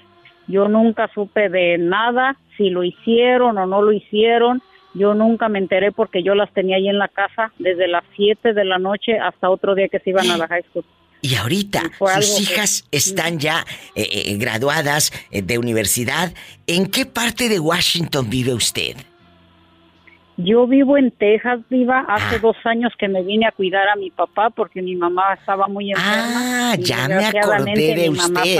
Yo 0.48 0.68
nunca 0.68 1.10
supe 1.14 1.48
de 1.50 1.78
nada, 1.78 2.36
si 2.58 2.70
lo 2.70 2.84
hicieron 2.84 3.58
o 3.58 3.66
no 3.66 3.82
lo 3.82 3.94
hicieron. 3.94 4.62
Yo 4.94 5.14
nunca 5.14 5.48
me 5.48 5.60
enteré 5.60 5.94
porque 5.94 6.22
yo 6.22 6.36
las 6.36 6.52
tenía 6.52 6.76
ahí 6.76 6.90
en 6.90 6.98
la 6.98 7.08
casa 7.08 7.54
desde 7.58 7.88
las 7.88 8.04
7 8.18 8.54
de 8.54 8.66
la 8.66 8.78
noche 8.78 9.18
hasta 9.18 9.50
otro 9.50 9.74
día 9.74 9.88
que 9.88 10.00
se 10.00 10.10
iban 10.10 10.30
a 10.30 10.38
la 10.38 10.48
high 10.48 10.64
school. 10.64 10.84
Y 11.22 11.36
ahorita 11.36 11.84
sus 12.22 12.36
que- 12.36 12.42
hijas 12.44 12.84
están 12.92 13.40
ya 13.40 13.66
eh, 13.96 14.08
eh, 14.12 14.38
graduadas 14.38 15.12
eh, 15.32 15.42
de 15.42 15.58
universidad. 15.58 16.34
¿En 16.68 16.88
qué 16.88 17.06
parte 17.06 17.48
de 17.50 17.60
Washington 17.60 18.30
vive 18.30 18.54
usted? 18.54 18.96
Yo 20.38 20.66
vivo 20.66 20.98
en 20.98 21.12
Texas, 21.12 21.60
Viva. 21.70 22.06
Hace 22.08 22.40
dos 22.40 22.56
años 22.64 22.92
que 22.98 23.08
me 23.08 23.22
vine 23.22 23.46
a 23.46 23.52
cuidar 23.52 23.88
a 23.90 23.96
mi 23.96 24.10
papá 24.10 24.50
porque 24.50 24.82
mi 24.82 24.96
mamá 24.96 25.34
estaba 25.40 25.68
muy 25.68 25.92
enferma. 25.92 26.72
Ah, 26.72 26.76
ya 26.80 27.08
me 27.08 27.26
acordé 27.26 27.96
de 27.96 28.10
usted. 28.10 28.60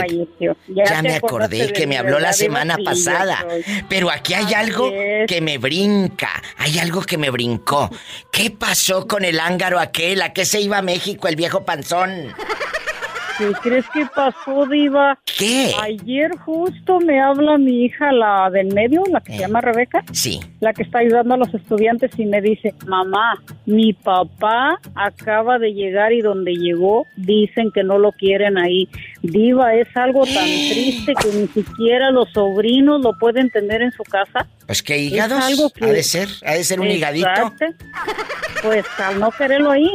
Ya, 0.68 1.02
me 1.02 1.14
acordé 1.14 1.72
que 1.72 1.86
me 1.86 1.98
habló 1.98 2.20
la 2.20 2.32
semana 2.32 2.76
pasada. 2.84 3.44
Pero 3.88 4.10
aquí 4.10 4.34
hay 4.34 4.44
Así 4.44 4.54
algo 4.54 4.90
es. 4.92 5.26
que 5.26 5.40
me 5.40 5.58
brinca. 5.58 6.30
Hay 6.58 6.78
algo 6.78 7.02
que 7.02 7.18
me 7.18 7.30
brincó. 7.30 7.90
¿Qué 8.30 8.50
pasó 8.50 9.08
con 9.08 9.24
el 9.24 9.40
ángaro 9.40 9.80
aquel? 9.80 10.22
¿A 10.22 10.32
qué 10.32 10.44
se 10.44 10.60
iba 10.60 10.78
a 10.78 10.82
México 10.82 11.26
el 11.26 11.36
viejo 11.36 11.64
panzón? 11.64 12.28
¿Qué 13.38 13.50
crees 13.62 13.84
que 13.92 14.06
pasó, 14.14 14.66
Diva? 14.66 15.18
¿Qué? 15.38 15.72
Ayer 15.80 16.30
justo 16.38 17.00
me 17.00 17.20
habla 17.20 17.58
mi 17.58 17.84
hija, 17.84 18.12
la 18.12 18.50
del 18.50 18.72
medio, 18.74 19.02
la 19.10 19.20
que 19.20 19.32
se 19.32 19.38
llama 19.40 19.60
Rebeca. 19.60 20.04
Sí. 20.12 20.40
La 20.60 20.72
que 20.72 20.82
está 20.82 20.98
ayudando 21.00 21.34
a 21.34 21.36
los 21.38 21.52
estudiantes 21.54 22.10
y 22.18 22.26
me 22.26 22.40
dice, 22.40 22.74
mamá, 22.86 23.34
mi 23.66 23.92
papá 23.92 24.78
acaba 24.94 25.58
de 25.58 25.72
llegar 25.72 26.12
y 26.12 26.20
donde 26.20 26.52
llegó 26.54 27.06
dicen 27.16 27.70
que 27.72 27.82
no 27.82 27.98
lo 27.98 28.12
quieren 28.12 28.58
ahí. 28.58 28.88
Diva, 29.22 29.74
es 29.74 29.88
algo 29.96 30.24
tan 30.24 30.44
triste 30.44 31.14
que 31.14 31.28
ni 31.38 31.46
siquiera 31.48 32.10
los 32.10 32.30
sobrinos 32.32 33.00
lo 33.02 33.12
pueden 33.18 33.50
tener 33.50 33.82
en 33.82 33.92
su 33.92 34.02
casa. 34.04 34.46
Pues 34.66 34.82
que 34.82 34.94
Es 34.94 35.12
hígados. 35.12 35.42
algo 35.42 35.70
que- 35.70 35.84
Ha 35.86 35.92
de 35.92 36.02
ser, 36.02 36.28
ha 36.46 36.52
de 36.54 36.64
ser 36.64 36.80
un 36.80 36.86
higadito. 36.88 37.26
Exacto. 37.28 37.66
Pues 38.62 38.84
al 38.98 39.18
no 39.18 39.30
quererlo 39.32 39.70
ahí. 39.72 39.90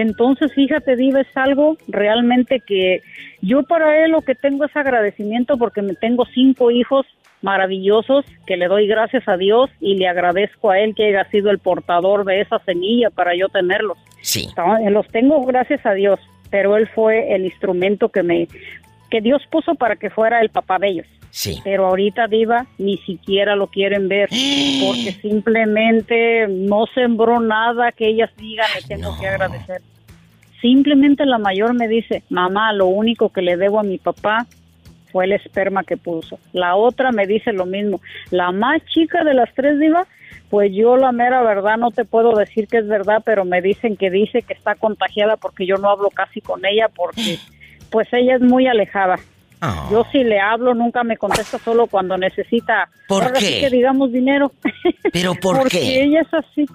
Entonces, 0.00 0.52
fíjate, 0.52 0.94
Diva, 0.94 1.20
es 1.20 1.36
algo 1.36 1.76
realmente 1.88 2.60
que 2.60 3.02
yo 3.40 3.64
para 3.64 4.04
él 4.04 4.12
lo 4.12 4.20
que 4.22 4.36
tengo 4.36 4.64
es 4.64 4.76
agradecimiento 4.76 5.58
porque 5.58 5.82
me 5.82 5.94
tengo 5.94 6.24
cinco 6.26 6.70
hijos 6.70 7.04
maravillosos 7.42 8.24
que 8.46 8.56
le 8.56 8.68
doy 8.68 8.86
gracias 8.86 9.26
a 9.28 9.36
Dios 9.36 9.70
y 9.80 9.96
le 9.96 10.06
agradezco 10.06 10.70
a 10.70 10.78
él 10.78 10.94
que 10.94 11.06
haya 11.06 11.28
sido 11.30 11.50
el 11.50 11.58
portador 11.58 12.24
de 12.24 12.40
esa 12.40 12.60
semilla 12.60 13.10
para 13.10 13.34
yo 13.36 13.48
tenerlos. 13.48 13.98
Sí. 14.22 14.48
Los 14.88 15.08
tengo 15.08 15.44
gracias 15.44 15.84
a 15.84 15.94
Dios, 15.94 16.20
pero 16.50 16.76
él 16.76 16.88
fue 16.94 17.34
el 17.34 17.44
instrumento 17.44 18.08
que 18.08 18.22
me 18.22 18.48
que 19.10 19.20
Dios 19.20 19.42
puso 19.50 19.74
para 19.74 19.96
que 19.96 20.10
fuera 20.10 20.40
el 20.40 20.50
papá 20.50 20.78
de 20.78 20.88
ellos. 20.88 21.06
Sí. 21.30 21.60
Pero 21.62 21.86
ahorita, 21.86 22.26
Diva, 22.26 22.66
ni 22.78 22.96
siquiera 22.98 23.54
lo 23.54 23.66
quieren 23.66 24.08
ver 24.08 24.28
porque 24.84 25.16
simplemente 25.20 26.46
no 26.48 26.86
sembró 26.94 27.40
nada 27.40 27.92
que 27.92 28.08
ellas 28.08 28.30
digan, 28.36 28.66
le 28.74 28.86
tengo 28.86 29.18
que 29.18 29.28
agradecer. 29.28 29.82
Simplemente 30.60 31.24
la 31.24 31.38
mayor 31.38 31.74
me 31.74 31.86
dice, 31.86 32.22
mamá, 32.30 32.72
lo 32.72 32.86
único 32.86 33.28
que 33.28 33.42
le 33.42 33.56
debo 33.56 33.78
a 33.78 33.84
mi 33.84 33.98
papá 33.98 34.46
fue 35.12 35.24
el 35.24 35.32
esperma 35.32 35.84
que 35.84 35.96
puso. 35.96 36.38
La 36.52 36.74
otra 36.74 37.12
me 37.12 37.26
dice 37.26 37.52
lo 37.52 37.64
mismo. 37.64 38.00
La 38.30 38.50
más 38.50 38.84
chica 38.86 39.22
de 39.22 39.34
las 39.34 39.52
tres, 39.54 39.78
Diva, 39.78 40.06
pues 40.50 40.72
yo 40.74 40.96
la 40.96 41.12
mera 41.12 41.42
verdad 41.42 41.76
no 41.76 41.90
te 41.90 42.04
puedo 42.04 42.34
decir 42.34 42.66
que 42.66 42.78
es 42.78 42.88
verdad, 42.88 43.22
pero 43.24 43.44
me 43.44 43.62
dicen 43.62 43.96
que 43.96 44.10
dice 44.10 44.42
que 44.42 44.54
está 44.54 44.74
contagiada 44.74 45.36
porque 45.36 45.66
yo 45.66 45.76
no 45.76 45.90
hablo 45.90 46.10
casi 46.10 46.40
con 46.40 46.64
ella 46.64 46.88
porque 46.94 47.38
pues 47.90 48.08
ella 48.12 48.36
es 48.36 48.40
muy 48.40 48.66
alejada. 48.66 49.16
Ah. 49.60 49.88
Yo 49.90 50.06
si 50.12 50.22
le 50.22 50.38
hablo 50.38 50.74
nunca 50.74 51.02
me 51.02 51.16
contesta 51.16 51.58
solo 51.58 51.86
cuando 51.88 52.16
necesita, 52.16 52.88
¿Por 53.08 53.24
ahora 53.24 53.40
sí 53.40 53.54
qué? 53.54 53.60
que 53.60 53.70
digamos 53.70 54.12
dinero. 54.12 54.52
¿Pero 55.12 55.34
por 55.34 55.58
porque 55.58 55.80
qué? 55.80 56.02
ella 56.04 56.20
es 56.20 56.32
así. 56.34 56.66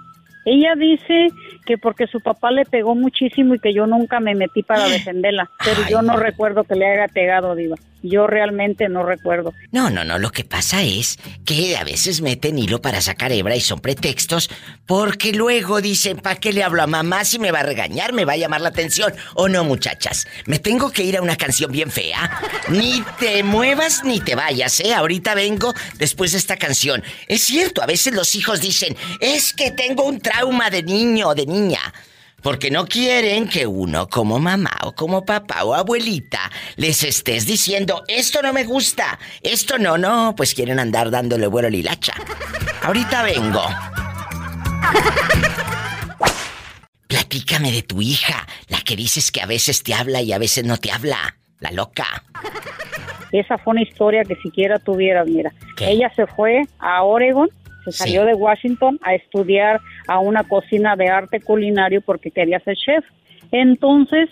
Ella 0.45 0.75
dice 0.75 1.27
que 1.65 1.77
porque 1.77 2.07
su 2.07 2.19
papá 2.19 2.51
le 2.51 2.65
pegó 2.65 2.95
muchísimo 2.95 3.55
y 3.55 3.59
que 3.59 3.73
yo 3.73 3.87
nunca 3.87 4.19
me 4.19 4.35
metí 4.35 4.63
para 4.63 4.87
defenderla, 4.89 5.49
pero 5.63 5.87
yo 5.89 6.01
no 6.01 6.17
recuerdo 6.17 6.65
que 6.65 6.75
le 6.75 6.85
haya 6.85 7.07
pegado, 7.07 7.55
Diva. 7.55 7.77
Yo 8.03 8.27
realmente 8.27 8.89
no 8.89 9.03
recuerdo. 9.03 9.53
No, 9.71 9.89
no, 9.89 10.03
no, 10.03 10.19
lo 10.19 10.31
que 10.31 10.43
pasa 10.43 10.83
es 10.83 11.17
que 11.45 11.77
a 11.77 11.83
veces 11.83 12.21
meten 12.21 12.59
hilo 12.59 12.81
para 12.81 13.01
sacar 13.01 13.31
hebra 13.31 13.55
y 13.55 13.61
son 13.61 13.79
pretextos 13.79 14.49
porque 14.85 15.31
luego 15.31 15.81
dicen, 15.81 16.17
¿para 16.17 16.35
qué 16.35 16.53
le 16.53 16.63
hablo 16.63 16.83
a 16.83 16.87
mamá 16.87 17.25
si 17.25 17.39
me 17.39 17.51
va 17.51 17.61
a 17.61 17.63
regañar, 17.63 18.13
me 18.13 18.25
va 18.25 18.33
a 18.33 18.37
llamar 18.37 18.61
la 18.61 18.69
atención? 18.69 19.13
¿O 19.35 19.47
no, 19.47 19.63
muchachas? 19.63 20.27
Me 20.45 20.59
tengo 20.59 20.91
que 20.91 21.03
ir 21.03 21.17
a 21.17 21.21
una 21.21 21.37
canción 21.37 21.71
bien 21.71 21.89
fea. 21.89 22.41
Ni 22.67 23.03
te 23.19 23.41
muevas 23.43 24.03
ni 24.03 24.19
te 24.19 24.35
vayas, 24.35 24.79
¿eh? 24.81 24.93
Ahorita 24.93 25.33
vengo 25.33 25.73
después 25.97 26.33
de 26.33 26.37
esta 26.37 26.57
canción. 26.57 27.03
Es 27.27 27.41
cierto, 27.41 27.81
a 27.81 27.85
veces 27.85 28.13
los 28.13 28.35
hijos 28.35 28.59
dicen, 28.59 28.95
es 29.21 29.53
que 29.53 29.71
tengo 29.71 30.03
un 30.03 30.19
trauma 30.19 30.69
de 30.69 30.83
niño 30.83 31.29
o 31.29 31.35
de 31.35 31.45
niña. 31.45 31.79
Porque 32.43 32.69
no 32.69 32.85
quieren 32.85 33.47
que 33.47 33.65
uno, 33.65 34.09
como 34.09 34.37
mamá 34.37 34.77
o 34.83 34.93
como 34.93 35.23
papá 35.23 35.63
o 35.63 35.73
abuelita, 35.73 36.51
les 36.75 37.03
estés 37.05 37.45
diciendo, 37.45 38.03
esto 38.09 38.41
no 38.41 38.51
me 38.51 38.65
gusta, 38.65 39.17
esto 39.41 39.77
no, 39.79 39.97
no, 39.97 40.33
pues 40.35 40.53
quieren 40.53 40.77
andar 40.77 41.09
dándole 41.09 41.47
vuelo 41.47 41.69
a 41.69 41.71
lilacha. 41.71 42.13
Ahorita 42.81 43.23
vengo. 43.23 43.63
Platícame 47.07 47.71
de 47.71 47.81
tu 47.81 48.01
hija, 48.01 48.45
la 48.67 48.81
que 48.81 48.97
dices 48.97 49.31
que 49.31 49.41
a 49.41 49.45
veces 49.45 49.81
te 49.81 49.93
habla 49.93 50.21
y 50.21 50.33
a 50.33 50.37
veces 50.37 50.65
no 50.65 50.75
te 50.75 50.91
habla, 50.91 51.37
la 51.59 51.71
loca. 51.71 52.25
Esa 53.31 53.57
fue 53.57 53.71
una 53.71 53.83
historia 53.83 54.23
que 54.25 54.35
siquiera 54.35 54.79
tuvieras, 54.79 55.27
mira. 55.27 55.53
Ella 55.79 56.11
se 56.13 56.27
fue 56.27 56.63
a 56.79 57.03
Oregon, 57.03 57.49
se 57.85 57.93
salió 57.93 58.25
de 58.25 58.33
Washington 58.33 58.99
a 59.01 59.15
estudiar 59.15 59.79
a 60.07 60.19
una 60.19 60.43
cocina 60.43 60.95
de 60.95 61.09
arte 61.09 61.39
culinario 61.41 62.01
porque 62.01 62.31
quería 62.31 62.59
ser 62.59 62.75
chef. 62.75 63.05
Entonces, 63.51 64.29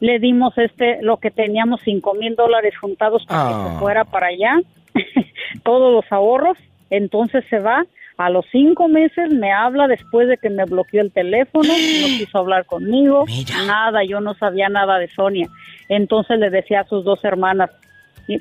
le 0.00 0.18
dimos 0.18 0.56
este, 0.58 1.00
lo 1.02 1.16
que 1.18 1.30
teníamos, 1.30 1.80
cinco 1.84 2.14
mil 2.14 2.34
dólares 2.36 2.74
juntados 2.78 3.24
para 3.26 3.48
que 3.48 3.54
Ah. 3.54 3.68
se 3.72 3.78
fuera 3.78 4.04
para 4.04 4.26
allá, 4.28 4.60
todos 5.64 5.92
los 5.92 6.10
ahorros. 6.12 6.58
Entonces 6.90 7.44
se 7.48 7.58
va. 7.58 7.84
A 8.18 8.28
los 8.28 8.44
cinco 8.52 8.88
meses 8.88 9.32
me 9.32 9.50
habla 9.50 9.88
después 9.88 10.28
de 10.28 10.36
que 10.36 10.50
me 10.50 10.64
bloqueó 10.66 11.00
el 11.00 11.10
teléfono, 11.12 11.64
no 12.02 12.06
quiso 12.18 12.38
hablar 12.38 12.66
conmigo, 12.66 13.24
nada, 13.66 14.04
yo 14.04 14.20
no 14.20 14.34
sabía 14.34 14.68
nada 14.68 14.98
de 14.98 15.08
Sonia. 15.08 15.48
Entonces 15.88 16.38
le 16.38 16.50
decía 16.50 16.80
a 16.80 16.84
sus 16.84 17.04
dos 17.04 17.24
hermanas, 17.24 17.70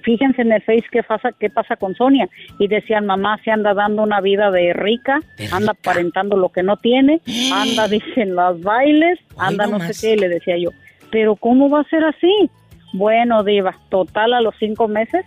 fíjense 0.04 0.42
en 0.42 0.52
el 0.52 0.62
Face 0.62 0.86
qué 0.92 1.04
pasa, 1.04 1.32
qué 1.40 1.50
pasa 1.50 1.76
con 1.76 1.96
Sonia. 1.96 2.30
Y 2.60 2.68
decían, 2.68 3.06
mamá 3.06 3.40
se 3.44 3.52
anda 3.52 3.74
dando 3.74 4.04
una 4.04 4.22
vida 4.22 4.52
de 4.52 4.74
rica, 4.74 5.20
anda 5.52 5.72
aparentando 5.72 6.38
lo 6.38 6.50
que 6.50 6.64
no 6.64 6.78
tiene, 6.78 7.22
anda, 7.54 7.88
dicen, 7.88 8.36
los 8.36 8.62
bailes, 8.62 9.20
anda 9.38 9.68
no 9.68 9.80
sé 9.80 9.94
qué. 10.00 10.16
Le 10.16 10.30
decía 10.30 10.58
yo, 10.58 10.70
pero 11.12 11.36
¿cómo 11.36 11.70
va 11.70 11.82
a 11.82 11.90
ser 11.90 12.04
así? 12.04 12.50
Bueno, 12.94 13.44
Diva, 13.44 13.78
total 13.90 14.34
a 14.34 14.42
los 14.42 14.56
cinco 14.60 14.88
meses 14.88 15.26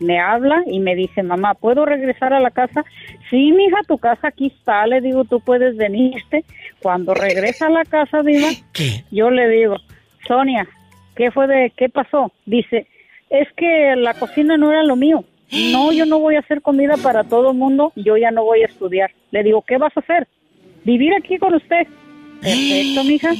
me 0.00 0.20
habla 0.20 0.62
y 0.66 0.80
me 0.80 0.94
dice, 0.94 1.22
mamá, 1.22 1.54
¿puedo 1.54 1.86
regresar 1.86 2.32
a 2.32 2.40
la 2.40 2.50
casa? 2.50 2.84
Sí, 3.30 3.52
mija, 3.52 3.78
tu 3.86 3.98
casa 3.98 4.28
aquí 4.28 4.46
está. 4.46 4.86
Le 4.86 5.00
digo, 5.00 5.24
tú 5.24 5.40
puedes 5.40 5.76
venirte. 5.76 6.44
Cuando 6.82 7.14
regresa 7.14 7.66
a 7.66 7.70
la 7.70 7.84
casa, 7.84 8.22
Diva, 8.22 8.48
yo 9.10 9.30
le 9.30 9.48
digo, 9.48 9.76
Sonia, 10.26 10.66
¿qué 11.14 11.30
fue 11.30 11.46
de, 11.46 11.72
qué 11.76 11.88
pasó? 11.88 12.32
Dice, 12.44 12.86
es 13.30 13.48
que 13.56 13.94
la 13.96 14.14
cocina 14.14 14.56
no 14.56 14.70
era 14.70 14.82
lo 14.82 14.96
mío. 14.96 15.24
No, 15.72 15.92
yo 15.92 16.06
no 16.06 16.18
voy 16.18 16.36
a 16.36 16.40
hacer 16.40 16.62
comida 16.62 16.94
para 17.02 17.24
todo 17.24 17.50
el 17.50 17.56
mundo. 17.56 17.92
Yo 17.96 18.16
ya 18.16 18.30
no 18.30 18.44
voy 18.44 18.62
a 18.62 18.66
estudiar. 18.66 19.10
Le 19.30 19.42
digo, 19.42 19.62
¿qué 19.62 19.78
vas 19.78 19.96
a 19.96 20.00
hacer? 20.00 20.26
Vivir 20.84 21.14
aquí 21.14 21.38
con 21.38 21.54
usted. 21.54 21.86
Perfecto, 22.40 23.04
mija. 23.04 23.32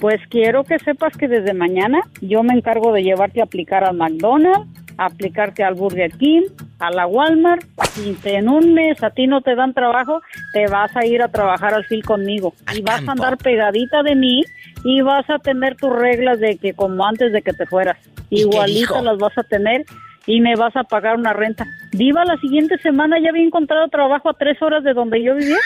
Pues 0.00 0.20
quiero 0.28 0.64
que 0.64 0.78
sepas 0.78 1.16
que 1.16 1.28
desde 1.28 1.54
mañana 1.54 2.00
yo 2.20 2.42
me 2.42 2.54
encargo 2.54 2.92
de 2.92 3.02
llevarte 3.02 3.40
a 3.40 3.44
aplicar 3.44 3.84
al 3.84 3.96
McDonald's, 3.96 4.68
aplicarte 4.98 5.64
al 5.64 5.74
Burger 5.74 6.10
King, 6.12 6.42
a 6.78 6.90
la 6.90 7.06
Walmart. 7.06 7.64
Y 8.04 8.14
si 8.14 8.30
en 8.30 8.48
un 8.48 8.74
mes 8.74 9.02
a 9.02 9.10
ti 9.10 9.26
no 9.26 9.40
te 9.40 9.54
dan 9.54 9.72
trabajo, 9.72 10.20
te 10.52 10.66
vas 10.66 10.94
a 10.96 11.06
ir 11.06 11.22
a 11.22 11.28
trabajar 11.28 11.72
al 11.72 11.84
fil 11.84 12.04
conmigo. 12.04 12.52
y 12.74 12.82
vas 12.82 13.06
a 13.08 13.12
andar 13.12 13.38
pegadita 13.38 14.02
de 14.02 14.14
mí 14.14 14.42
y 14.84 15.00
vas 15.00 15.28
a 15.30 15.38
tener 15.38 15.76
tus 15.76 15.90
reglas 15.90 16.38
de 16.40 16.58
que 16.58 16.74
como 16.74 17.06
antes 17.06 17.32
de 17.32 17.42
que 17.42 17.52
te 17.52 17.64
fueras. 17.66 17.96
Igualitas 18.30 19.02
las 19.02 19.16
vas 19.18 19.36
a 19.38 19.42
tener 19.44 19.84
y 20.26 20.40
me 20.40 20.54
vas 20.56 20.76
a 20.76 20.84
pagar 20.84 21.16
una 21.16 21.32
renta. 21.32 21.64
Diva, 21.92 22.24
la 22.24 22.36
siguiente 22.36 22.76
semana 22.78 23.18
ya 23.18 23.30
había 23.30 23.44
encontrado 23.44 23.88
trabajo 23.88 24.28
a 24.28 24.34
tres 24.34 24.60
horas 24.60 24.84
de 24.84 24.92
donde 24.92 25.22
yo 25.22 25.34
vivía. 25.34 25.56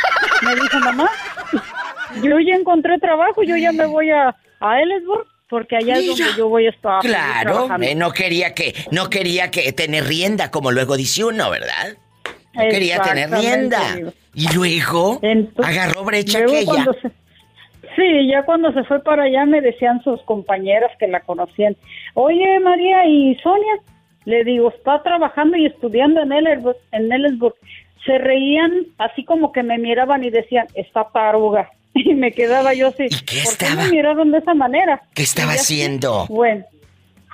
Me 0.44 0.54
dijo, 0.54 0.78
mamá, 0.78 1.10
yo 2.22 2.38
ya 2.38 2.54
encontré 2.54 2.98
trabajo, 2.98 3.42
yo 3.42 3.56
ya 3.56 3.72
me 3.72 3.86
voy 3.86 4.10
a, 4.10 4.36
a 4.60 4.80
Ellsworth, 4.80 5.26
porque 5.52 5.76
allá 5.76 5.98
es 5.98 6.06
donde 6.06 6.24
yo 6.38 6.48
voy 6.48 6.66
a 6.66 6.70
estar. 6.70 7.02
Claro, 7.02 7.68
eh, 7.82 7.94
no 7.94 8.10
quería 8.10 8.54
que, 8.54 8.74
no 8.90 9.10
quería 9.10 9.50
que 9.50 9.70
tener 9.72 10.04
rienda, 10.04 10.50
como 10.50 10.72
luego 10.72 10.96
dice 10.96 11.24
uno, 11.24 11.50
¿verdad? 11.50 11.98
No 12.54 12.62
quería 12.70 13.00
tener 13.02 13.30
rienda. 13.30 13.80
Y 14.34 14.50
luego 14.54 15.20
agarró 15.62 16.04
brecha 16.04 16.40
Luego 16.40 16.72
aquella. 16.72 16.92
se- 17.02 17.08
sí, 17.96 18.28
ya 18.32 18.42
cuando 18.44 18.72
se 18.72 18.82
fue 18.84 19.02
para 19.02 19.24
allá 19.24 19.44
me 19.44 19.60
decían 19.60 20.02
sus 20.02 20.22
compañeras 20.22 20.90
que 20.98 21.06
la 21.06 21.20
conocían, 21.20 21.76
oye 22.14 22.58
María 22.60 23.04
y 23.04 23.34
Sonia, 23.42 23.74
le 24.24 24.42
digo, 24.44 24.70
está 24.70 25.02
trabajando 25.02 25.58
y 25.58 25.66
estudiando 25.66 26.22
en 26.22 26.32
Ellsworth, 26.32 26.78
en. 26.92 27.56
Se 28.06 28.16
reían 28.18 28.86
así 28.96 29.22
como 29.26 29.52
que 29.52 29.62
me 29.62 29.76
miraban 29.78 30.24
y 30.24 30.30
decían, 30.30 30.66
está 30.74 31.08
taruga. 31.12 31.70
Y 32.04 32.14
me 32.14 32.32
quedaba 32.32 32.74
yo 32.74 32.88
así, 32.88 33.08
¿por 33.08 33.24
qué 33.58 33.76
me 33.76 33.90
miraron 33.90 34.32
de 34.32 34.38
esa 34.38 34.54
manera? 34.54 35.02
¿Qué 35.14 35.22
estaba 35.22 35.52
Y 35.52 35.56
así, 35.56 35.74
haciendo? 35.74 36.26
Bueno, 36.28 36.64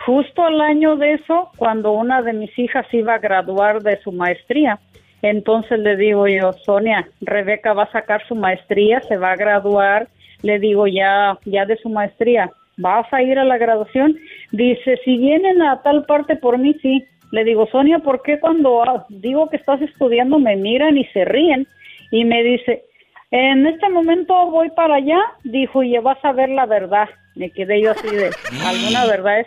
justo 0.04 0.44
al 0.44 0.60
año 0.60 0.96
de 0.96 1.14
eso, 1.14 1.50
cuando 1.56 1.92
una 1.92 2.22
de 2.22 2.32
mis 2.32 2.58
hijas 2.58 2.86
iba 2.92 3.14
a 3.14 3.18
graduar 3.18 3.82
de 3.82 4.00
su 4.02 4.10
maestría, 4.10 4.80
entonces 5.22 5.78
le 5.80 5.96
digo 5.96 6.26
yo, 6.28 6.52
Sonia, 6.64 7.08
Rebeca 7.20 7.72
va 7.72 7.84
a 7.84 7.92
sacar 7.92 8.26
su 8.26 8.34
maestría, 8.34 9.00
se 9.02 9.16
va 9.16 9.32
a 9.32 9.36
graduar, 9.36 10.08
le 10.42 10.58
digo 10.58 10.86
ya, 10.86 11.38
ya 11.44 11.64
de 11.64 11.76
su 11.78 11.88
maestría, 11.88 12.50
¿vas 12.76 13.06
a 13.12 13.22
ir 13.22 13.38
a 13.38 13.44
la 13.44 13.58
graduación? 13.58 14.16
Dice, 14.52 14.98
si 15.04 15.18
vienen 15.18 15.60
a 15.62 15.82
tal 15.82 16.04
parte 16.06 16.36
por 16.36 16.58
mí, 16.58 16.74
sí. 16.80 17.04
Le 17.30 17.44
digo, 17.44 17.68
Sonia, 17.70 17.98
¿por 17.98 18.22
qué 18.22 18.40
cuando 18.40 18.82
ah, 18.82 19.04
digo 19.10 19.50
que 19.50 19.56
estás 19.56 19.82
estudiando 19.82 20.38
me 20.38 20.56
miran 20.56 20.96
y 20.96 21.04
se 21.06 21.24
ríen? 21.26 21.66
Y 22.10 22.24
me 22.24 22.42
dice, 22.42 22.84
en 23.30 23.66
este 23.66 23.88
momento 23.90 24.34
voy 24.50 24.70
para 24.70 24.96
allá, 24.96 25.18
dijo, 25.44 25.82
y 25.82 25.96
vas 25.98 26.18
a 26.22 26.32
ver 26.32 26.48
la 26.48 26.66
verdad. 26.66 27.08
Me 27.34 27.50
quedé 27.50 27.82
yo 27.82 27.92
así 27.92 28.08
de, 28.08 28.30
¿alguna 28.64 29.06
verdad 29.06 29.40
es? 29.40 29.46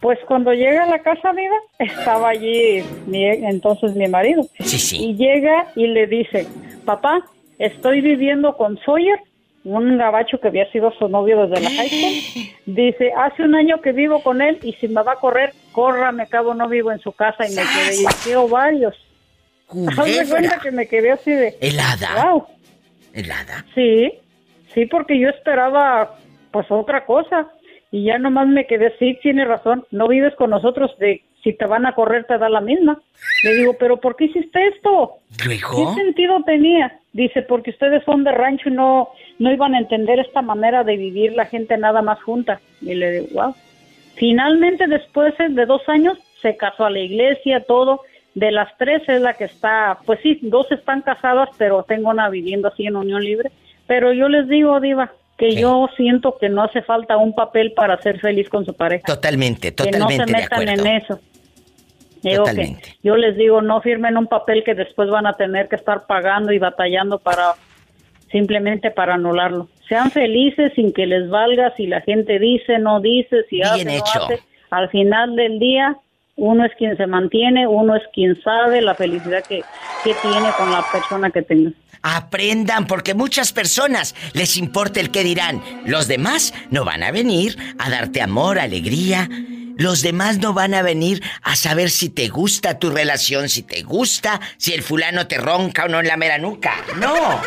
Pues 0.00 0.18
cuando 0.26 0.52
llega 0.52 0.82
a 0.82 0.88
la 0.88 0.98
casa, 1.00 1.30
viva, 1.32 1.54
estaba 1.78 2.30
allí 2.30 2.82
mi, 3.06 3.24
entonces 3.24 3.94
mi 3.94 4.08
marido. 4.08 4.42
Sí, 4.58 4.78
sí. 4.78 5.04
Y 5.04 5.14
llega 5.14 5.68
y 5.76 5.86
le 5.86 6.06
dice, 6.08 6.46
papá, 6.84 7.24
estoy 7.58 8.00
viviendo 8.00 8.56
con 8.56 8.78
Sawyer, 8.78 9.20
un 9.64 9.96
gabacho 9.98 10.40
que 10.40 10.48
había 10.48 10.68
sido 10.72 10.90
su 10.98 11.08
novio 11.08 11.46
desde 11.46 11.62
la 11.62 11.70
high 11.70 11.88
school. 11.88 12.52
Dice, 12.66 13.12
hace 13.16 13.42
un 13.44 13.54
año 13.54 13.80
que 13.80 13.92
vivo 13.92 14.22
con 14.22 14.42
él 14.42 14.58
y 14.62 14.72
si 14.74 14.88
me 14.88 15.02
va 15.02 15.12
a 15.12 15.16
correr, 15.16 15.52
corra, 15.70 16.10
me 16.10 16.24
acabo, 16.24 16.54
no 16.54 16.68
vivo 16.68 16.90
en 16.90 16.98
su 16.98 17.12
casa. 17.12 17.46
Y 17.48 17.54
me 17.54 17.62
quedé, 17.62 18.02
y 18.02 18.50
varios. 18.50 18.96
Hazme 19.68 20.28
cuenta 20.28 20.58
que 20.60 20.70
me 20.70 20.86
quedé 20.86 21.12
así 21.12 21.30
de... 21.30 21.56
Helada. 21.60 22.32
Wow. 22.32 22.46
Helada. 23.12 23.64
Sí, 23.74 24.12
sí, 24.74 24.86
porque 24.86 25.18
yo 25.18 25.28
esperaba 25.28 26.16
pues 26.50 26.70
otra 26.70 27.04
cosa 27.04 27.48
y 27.90 28.04
ya 28.04 28.18
nomás 28.18 28.48
me 28.48 28.66
quedé, 28.66 28.96
sí, 28.98 29.18
tiene 29.22 29.44
razón, 29.44 29.84
no 29.90 30.08
vives 30.08 30.34
con 30.36 30.50
nosotros, 30.50 30.96
de 30.98 31.22
si 31.42 31.52
te 31.52 31.66
van 31.66 31.86
a 31.86 31.94
correr 31.94 32.24
te 32.24 32.38
da 32.38 32.48
la 32.48 32.60
misma. 32.60 33.00
Le 33.44 33.54
digo, 33.54 33.74
pero 33.78 33.98
¿por 33.98 34.16
qué 34.16 34.26
hiciste 34.26 34.68
esto? 34.68 35.14
¿Qué 35.42 36.02
sentido 36.02 36.42
tenía? 36.44 36.98
Dice, 37.12 37.42
porque 37.42 37.70
ustedes 37.70 38.04
son 38.04 38.24
de 38.24 38.32
rancho 38.32 38.68
y 38.68 38.72
no, 38.72 39.08
no 39.38 39.52
iban 39.52 39.74
a 39.74 39.78
entender 39.78 40.20
esta 40.20 40.40
manera 40.40 40.84
de 40.84 40.96
vivir 40.96 41.32
la 41.32 41.46
gente 41.46 41.76
nada 41.76 42.00
más 42.00 42.22
junta. 42.22 42.60
Y 42.80 42.94
le 42.94 43.10
digo, 43.10 43.26
wow. 43.32 43.54
Finalmente, 44.14 44.86
después 44.86 45.34
de 45.36 45.66
dos 45.66 45.82
años, 45.88 46.16
se 46.40 46.56
casó 46.56 46.86
a 46.86 46.90
la 46.90 47.00
iglesia, 47.00 47.64
todo. 47.66 48.02
De 48.34 48.50
las 48.50 48.76
tres 48.78 49.02
es 49.08 49.20
la 49.20 49.34
que 49.34 49.44
está, 49.44 49.98
pues 50.06 50.20
sí, 50.22 50.38
dos 50.42 50.70
están 50.72 51.02
casadas, 51.02 51.50
pero 51.58 51.82
tengo 51.82 52.10
una 52.10 52.30
viviendo 52.30 52.68
así 52.68 52.86
en 52.86 52.96
unión 52.96 53.22
libre. 53.22 53.50
Pero 53.86 54.12
yo 54.12 54.28
les 54.28 54.48
digo, 54.48 54.80
Diva, 54.80 55.12
que 55.36 55.54
yo 55.54 55.88
siento 55.96 56.38
que 56.38 56.48
no 56.48 56.62
hace 56.62 56.82
falta 56.82 57.16
un 57.16 57.34
papel 57.34 57.72
para 57.72 58.00
ser 58.00 58.20
feliz 58.20 58.48
con 58.48 58.64
su 58.64 58.74
pareja. 58.74 59.04
Totalmente, 59.04 59.74
que 59.74 59.90
no 59.90 60.06
totalmente 60.06 60.24
se 60.24 60.32
metan 60.32 60.68
en 60.68 60.86
eso. 60.86 61.20
Digo 62.22 62.44
que 62.44 62.50
Totalmente. 62.50 62.96
yo 63.02 63.16
les 63.16 63.36
digo, 63.36 63.60
no 63.60 63.80
firmen 63.80 64.16
un 64.16 64.28
papel 64.28 64.62
que 64.62 64.74
después 64.74 65.10
van 65.10 65.26
a 65.26 65.34
tener 65.34 65.68
que 65.68 65.76
estar 65.76 66.06
pagando 66.06 66.52
y 66.52 66.58
batallando 66.58 67.18
para 67.18 67.54
simplemente 68.30 68.90
para 68.90 69.14
anularlo. 69.14 69.68
Sean 69.88 70.10
felices 70.10 70.72
sin 70.74 70.92
que 70.92 71.06
les 71.06 71.28
valga 71.28 71.74
si 71.76 71.86
la 71.86 72.00
gente 72.00 72.38
dice, 72.38 72.78
no 72.78 73.00
dice, 73.00 73.42
si 73.50 73.60
hace, 73.60 73.84
no 73.84 73.90
hecho. 73.90 74.22
hace. 74.22 74.40
Al 74.70 74.88
final 74.88 75.36
del 75.36 75.58
día, 75.58 75.96
uno 76.42 76.66
es 76.66 76.72
quien 76.76 76.96
se 76.96 77.06
mantiene, 77.06 77.68
uno 77.68 77.94
es 77.94 78.02
quien 78.12 78.36
sabe 78.42 78.82
la 78.82 78.96
felicidad 78.96 79.44
que, 79.48 79.62
que 80.02 80.12
tiene 80.14 80.50
con 80.58 80.72
la 80.72 80.84
persona 80.90 81.30
que 81.30 81.42
tenga. 81.42 81.70
Aprendan, 82.02 82.88
porque 82.88 83.14
muchas 83.14 83.52
personas 83.52 84.16
les 84.32 84.56
importa 84.56 84.98
el 84.98 85.12
qué 85.12 85.22
dirán. 85.22 85.62
Los 85.86 86.08
demás 86.08 86.52
no 86.70 86.84
van 86.84 87.04
a 87.04 87.12
venir 87.12 87.56
a 87.78 87.88
darte 87.90 88.20
amor, 88.20 88.58
alegría, 88.58 89.28
Los 89.78 90.02
demás 90.02 90.38
no 90.38 90.52
van 90.52 90.74
a 90.74 90.82
venir 90.82 91.22
a 91.42 91.54
saber 91.54 91.90
si 91.90 92.08
te 92.08 92.28
gusta 92.28 92.80
tu 92.80 92.90
relación, 92.90 93.48
si 93.48 93.62
te 93.62 93.82
gusta, 93.82 94.40
si 94.56 94.74
el 94.74 94.82
fulano 94.82 95.28
te 95.28 95.38
ronca 95.38 95.84
o 95.84 95.88
no 95.88 96.00
en 96.00 96.08
la 96.08 96.16
mera 96.16 96.38
nuca. 96.38 96.74
No. 96.98 97.40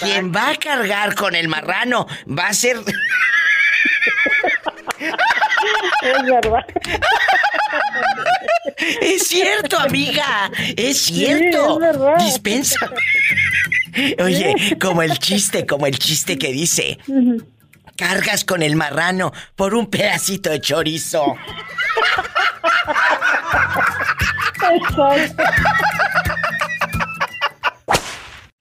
Quien 0.00 0.34
va 0.34 0.50
a 0.50 0.56
cargar 0.56 1.14
con 1.14 1.34
el 1.34 1.48
marrano 1.48 2.06
va 2.26 2.48
a 2.48 2.54
ser. 2.54 2.78
Es 6.02 6.22
verdad. 6.24 6.66
Es 9.00 9.28
cierto, 9.28 9.78
amiga. 9.78 10.50
Es 10.76 11.02
cierto. 11.02 11.74
es 11.74 11.78
verdad. 11.78 12.18
Dispensa. 12.18 12.90
Oye, 14.24 14.54
como 14.80 15.02
el 15.02 15.18
chiste, 15.18 15.66
como 15.66 15.86
el 15.86 15.98
chiste 15.98 16.38
que 16.38 16.52
dice. 16.52 16.98
Cargas 17.96 18.44
con 18.44 18.62
el 18.62 18.76
marrano 18.76 19.32
por 19.54 19.74
un 19.74 19.90
pedacito 19.90 20.50
de 20.50 20.60
chorizo. 20.60 21.36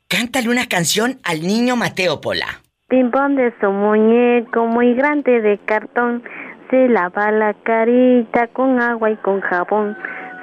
Cántale 0.07 0.49
una 0.49 0.67
canción 0.67 1.19
al 1.23 1.41
niño 1.41 1.75
Mateo 1.75 2.19
Pola. 2.19 2.61
Pimpón 2.89 3.37
de 3.37 3.53
su 3.61 3.71
muñeco 3.71 4.65
muy 4.65 4.93
grande 4.93 5.39
de 5.39 5.57
cartón. 5.59 6.23
Se 6.71 6.87
lava 6.87 7.31
la 7.31 7.53
carita 7.53 8.47
con 8.47 8.79
agua 8.79 9.11
y 9.11 9.17
con 9.17 9.41
jabón. 9.41 9.97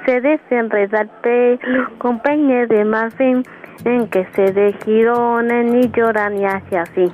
Se 0.05 0.21
desenreda 0.21 1.01
el 1.01 1.09
pelo 1.23 1.89
con 1.97 2.21
peine 2.21 2.67
de 2.67 2.85
marfil. 2.85 3.43
En 3.83 4.07
que 4.09 4.27
se 4.35 4.51
de 4.51 4.75
girones 4.85 5.71
ni 5.71 5.89
llora 5.89 6.29
ni 6.29 6.45
hace 6.45 6.77
así. 6.77 7.05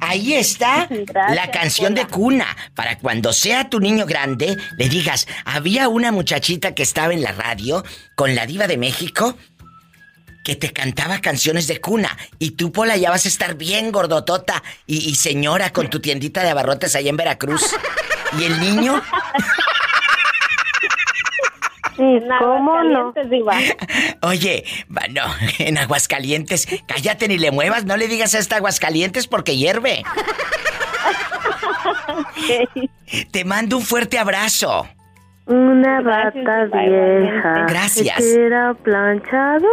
Ahí 0.00 0.34
está 0.34 0.88
la 1.34 1.50
canción 1.50 1.94
de 1.94 2.06
cuna. 2.06 2.46
Para 2.74 2.98
cuando 2.98 3.32
sea 3.32 3.68
tu 3.68 3.80
niño 3.80 4.06
grande, 4.06 4.56
le 4.76 4.88
digas, 4.88 5.26
había 5.44 5.88
una 5.88 6.10
muchachita 6.10 6.74
que 6.74 6.82
estaba 6.82 7.12
en 7.12 7.22
la 7.22 7.32
radio 7.32 7.84
con 8.16 8.34
la 8.34 8.46
diva 8.46 8.66
de 8.66 8.76
México 8.76 9.36
que 10.44 10.56
te 10.56 10.72
cantaba 10.72 11.20
canciones 11.20 11.66
de 11.66 11.80
cuna. 11.80 12.16
Y 12.38 12.52
tú, 12.52 12.72
Pola, 12.72 12.96
ya 12.96 13.10
vas 13.10 13.24
a 13.24 13.28
estar 13.28 13.54
bien 13.56 13.92
gordotota 13.92 14.62
y, 14.86 15.08
y 15.08 15.14
señora 15.16 15.72
con 15.72 15.90
tu 15.90 16.00
tiendita 16.00 16.42
de 16.42 16.50
abarrotes 16.50 16.94
ahí 16.94 17.08
en 17.08 17.16
Veracruz. 17.16 17.74
¿Y 18.38 18.44
el 18.44 18.60
niño? 18.60 19.02
¿Cómo 22.38 22.82
no? 22.84 23.12
Oye, 24.22 24.64
bueno, 24.88 25.22
en 25.58 25.76
Aguascalientes, 25.76 26.66
cállate 26.86 27.28
ni 27.28 27.36
le 27.38 27.50
muevas, 27.50 27.84
no 27.84 27.96
le 27.96 28.08
digas 28.08 28.34
a 28.34 28.38
esta 28.38 28.56
Aguascalientes 28.56 29.26
porque 29.26 29.56
hierve. 29.56 30.02
Te 33.32 33.44
mando 33.44 33.76
un 33.76 33.84
fuerte 33.84 34.18
abrazo. 34.18 34.88
Una 35.50 36.00
rata 36.00 36.64
vieja. 36.66 37.66
Gracias. 37.68 38.16
Que 38.18 38.46
era 38.46 38.72
planchadora. 38.72 39.66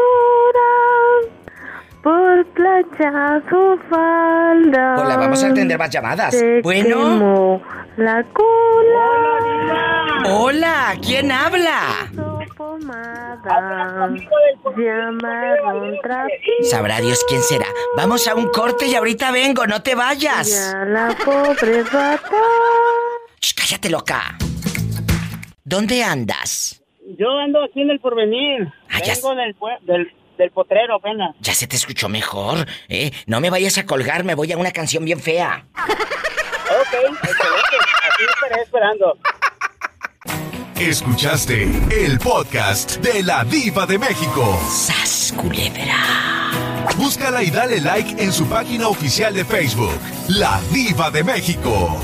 Por 2.01 2.45
planchar 2.47 3.43
su 3.47 3.77
falda. 3.87 4.95
Hola, 4.97 5.17
vamos 5.17 5.43
a 5.43 5.47
atender 5.49 5.77
más 5.77 5.91
llamadas. 5.91 6.33
Se 6.33 6.61
Bueno. 6.63 7.61
la 7.97 8.23
cola. 8.33 10.23
Hola, 10.33 10.95
¿quién 11.05 11.31
habla? 11.31 12.09
Pomada. 12.57 14.09
Sabrá 16.63 16.99
Dios 17.01 17.23
quién 17.27 17.41
será. 17.43 17.67
Vamos 17.95 18.27
a 18.27 18.33
un 18.33 18.47
corte 18.47 18.87
y 18.87 18.95
ahorita 18.95 19.29
vengo, 19.31 19.67
no 19.67 19.83
te 19.83 19.93
vayas. 19.93 20.49
Ya 20.73 20.85
la 20.85 21.15
pobre 21.23 21.83
rata. 21.83 22.31
Shh, 23.39 23.53
cállate, 23.55 23.89
loca. 23.91 24.35
¿Dónde 25.69 26.01
andas? 26.01 26.81
Yo 27.19 27.27
ando 27.43 27.61
aquí 27.61 27.81
en 27.81 27.89
el 27.89 27.99
porvenir. 27.99 28.71
Ah, 28.89 29.01
ya 29.03 29.15
Vengo 29.15 29.35
del, 29.35 29.53
del, 29.81 30.13
del 30.37 30.51
potrero 30.51 30.95
apenas. 30.95 31.35
Ya 31.41 31.53
se 31.53 31.67
te 31.67 31.75
escuchó 31.75 32.07
mejor, 32.07 32.65
¿eh? 32.87 33.11
No 33.25 33.41
me 33.41 33.49
vayas 33.49 33.77
a 33.77 33.85
colgar, 33.85 34.23
me 34.23 34.33
voy 34.33 34.49
a 34.53 34.57
una 34.57 34.71
canción 34.71 35.03
bien 35.03 35.19
fea. 35.19 35.65
Ok, 35.75 36.93
excelente. 36.93 37.77
Aquí 38.01 38.23
estaré 38.33 38.61
esperando. 38.63 39.17
Escuchaste 40.79 41.63
el 42.05 42.17
podcast 42.19 42.99
de 43.01 43.23
la 43.23 43.43
Diva 43.43 43.85
de 43.85 43.99
México. 43.99 44.57
¡Sas, 44.69 45.33
culebra! 45.35 46.49
Búscala 46.95 47.43
y 47.43 47.51
dale 47.51 47.81
like 47.81 48.23
en 48.23 48.31
su 48.31 48.47
página 48.47 48.87
oficial 48.87 49.33
de 49.33 49.43
Facebook, 49.43 49.99
La 50.29 50.61
Diva 50.71 51.11
de 51.11 51.25
México. 51.25 51.99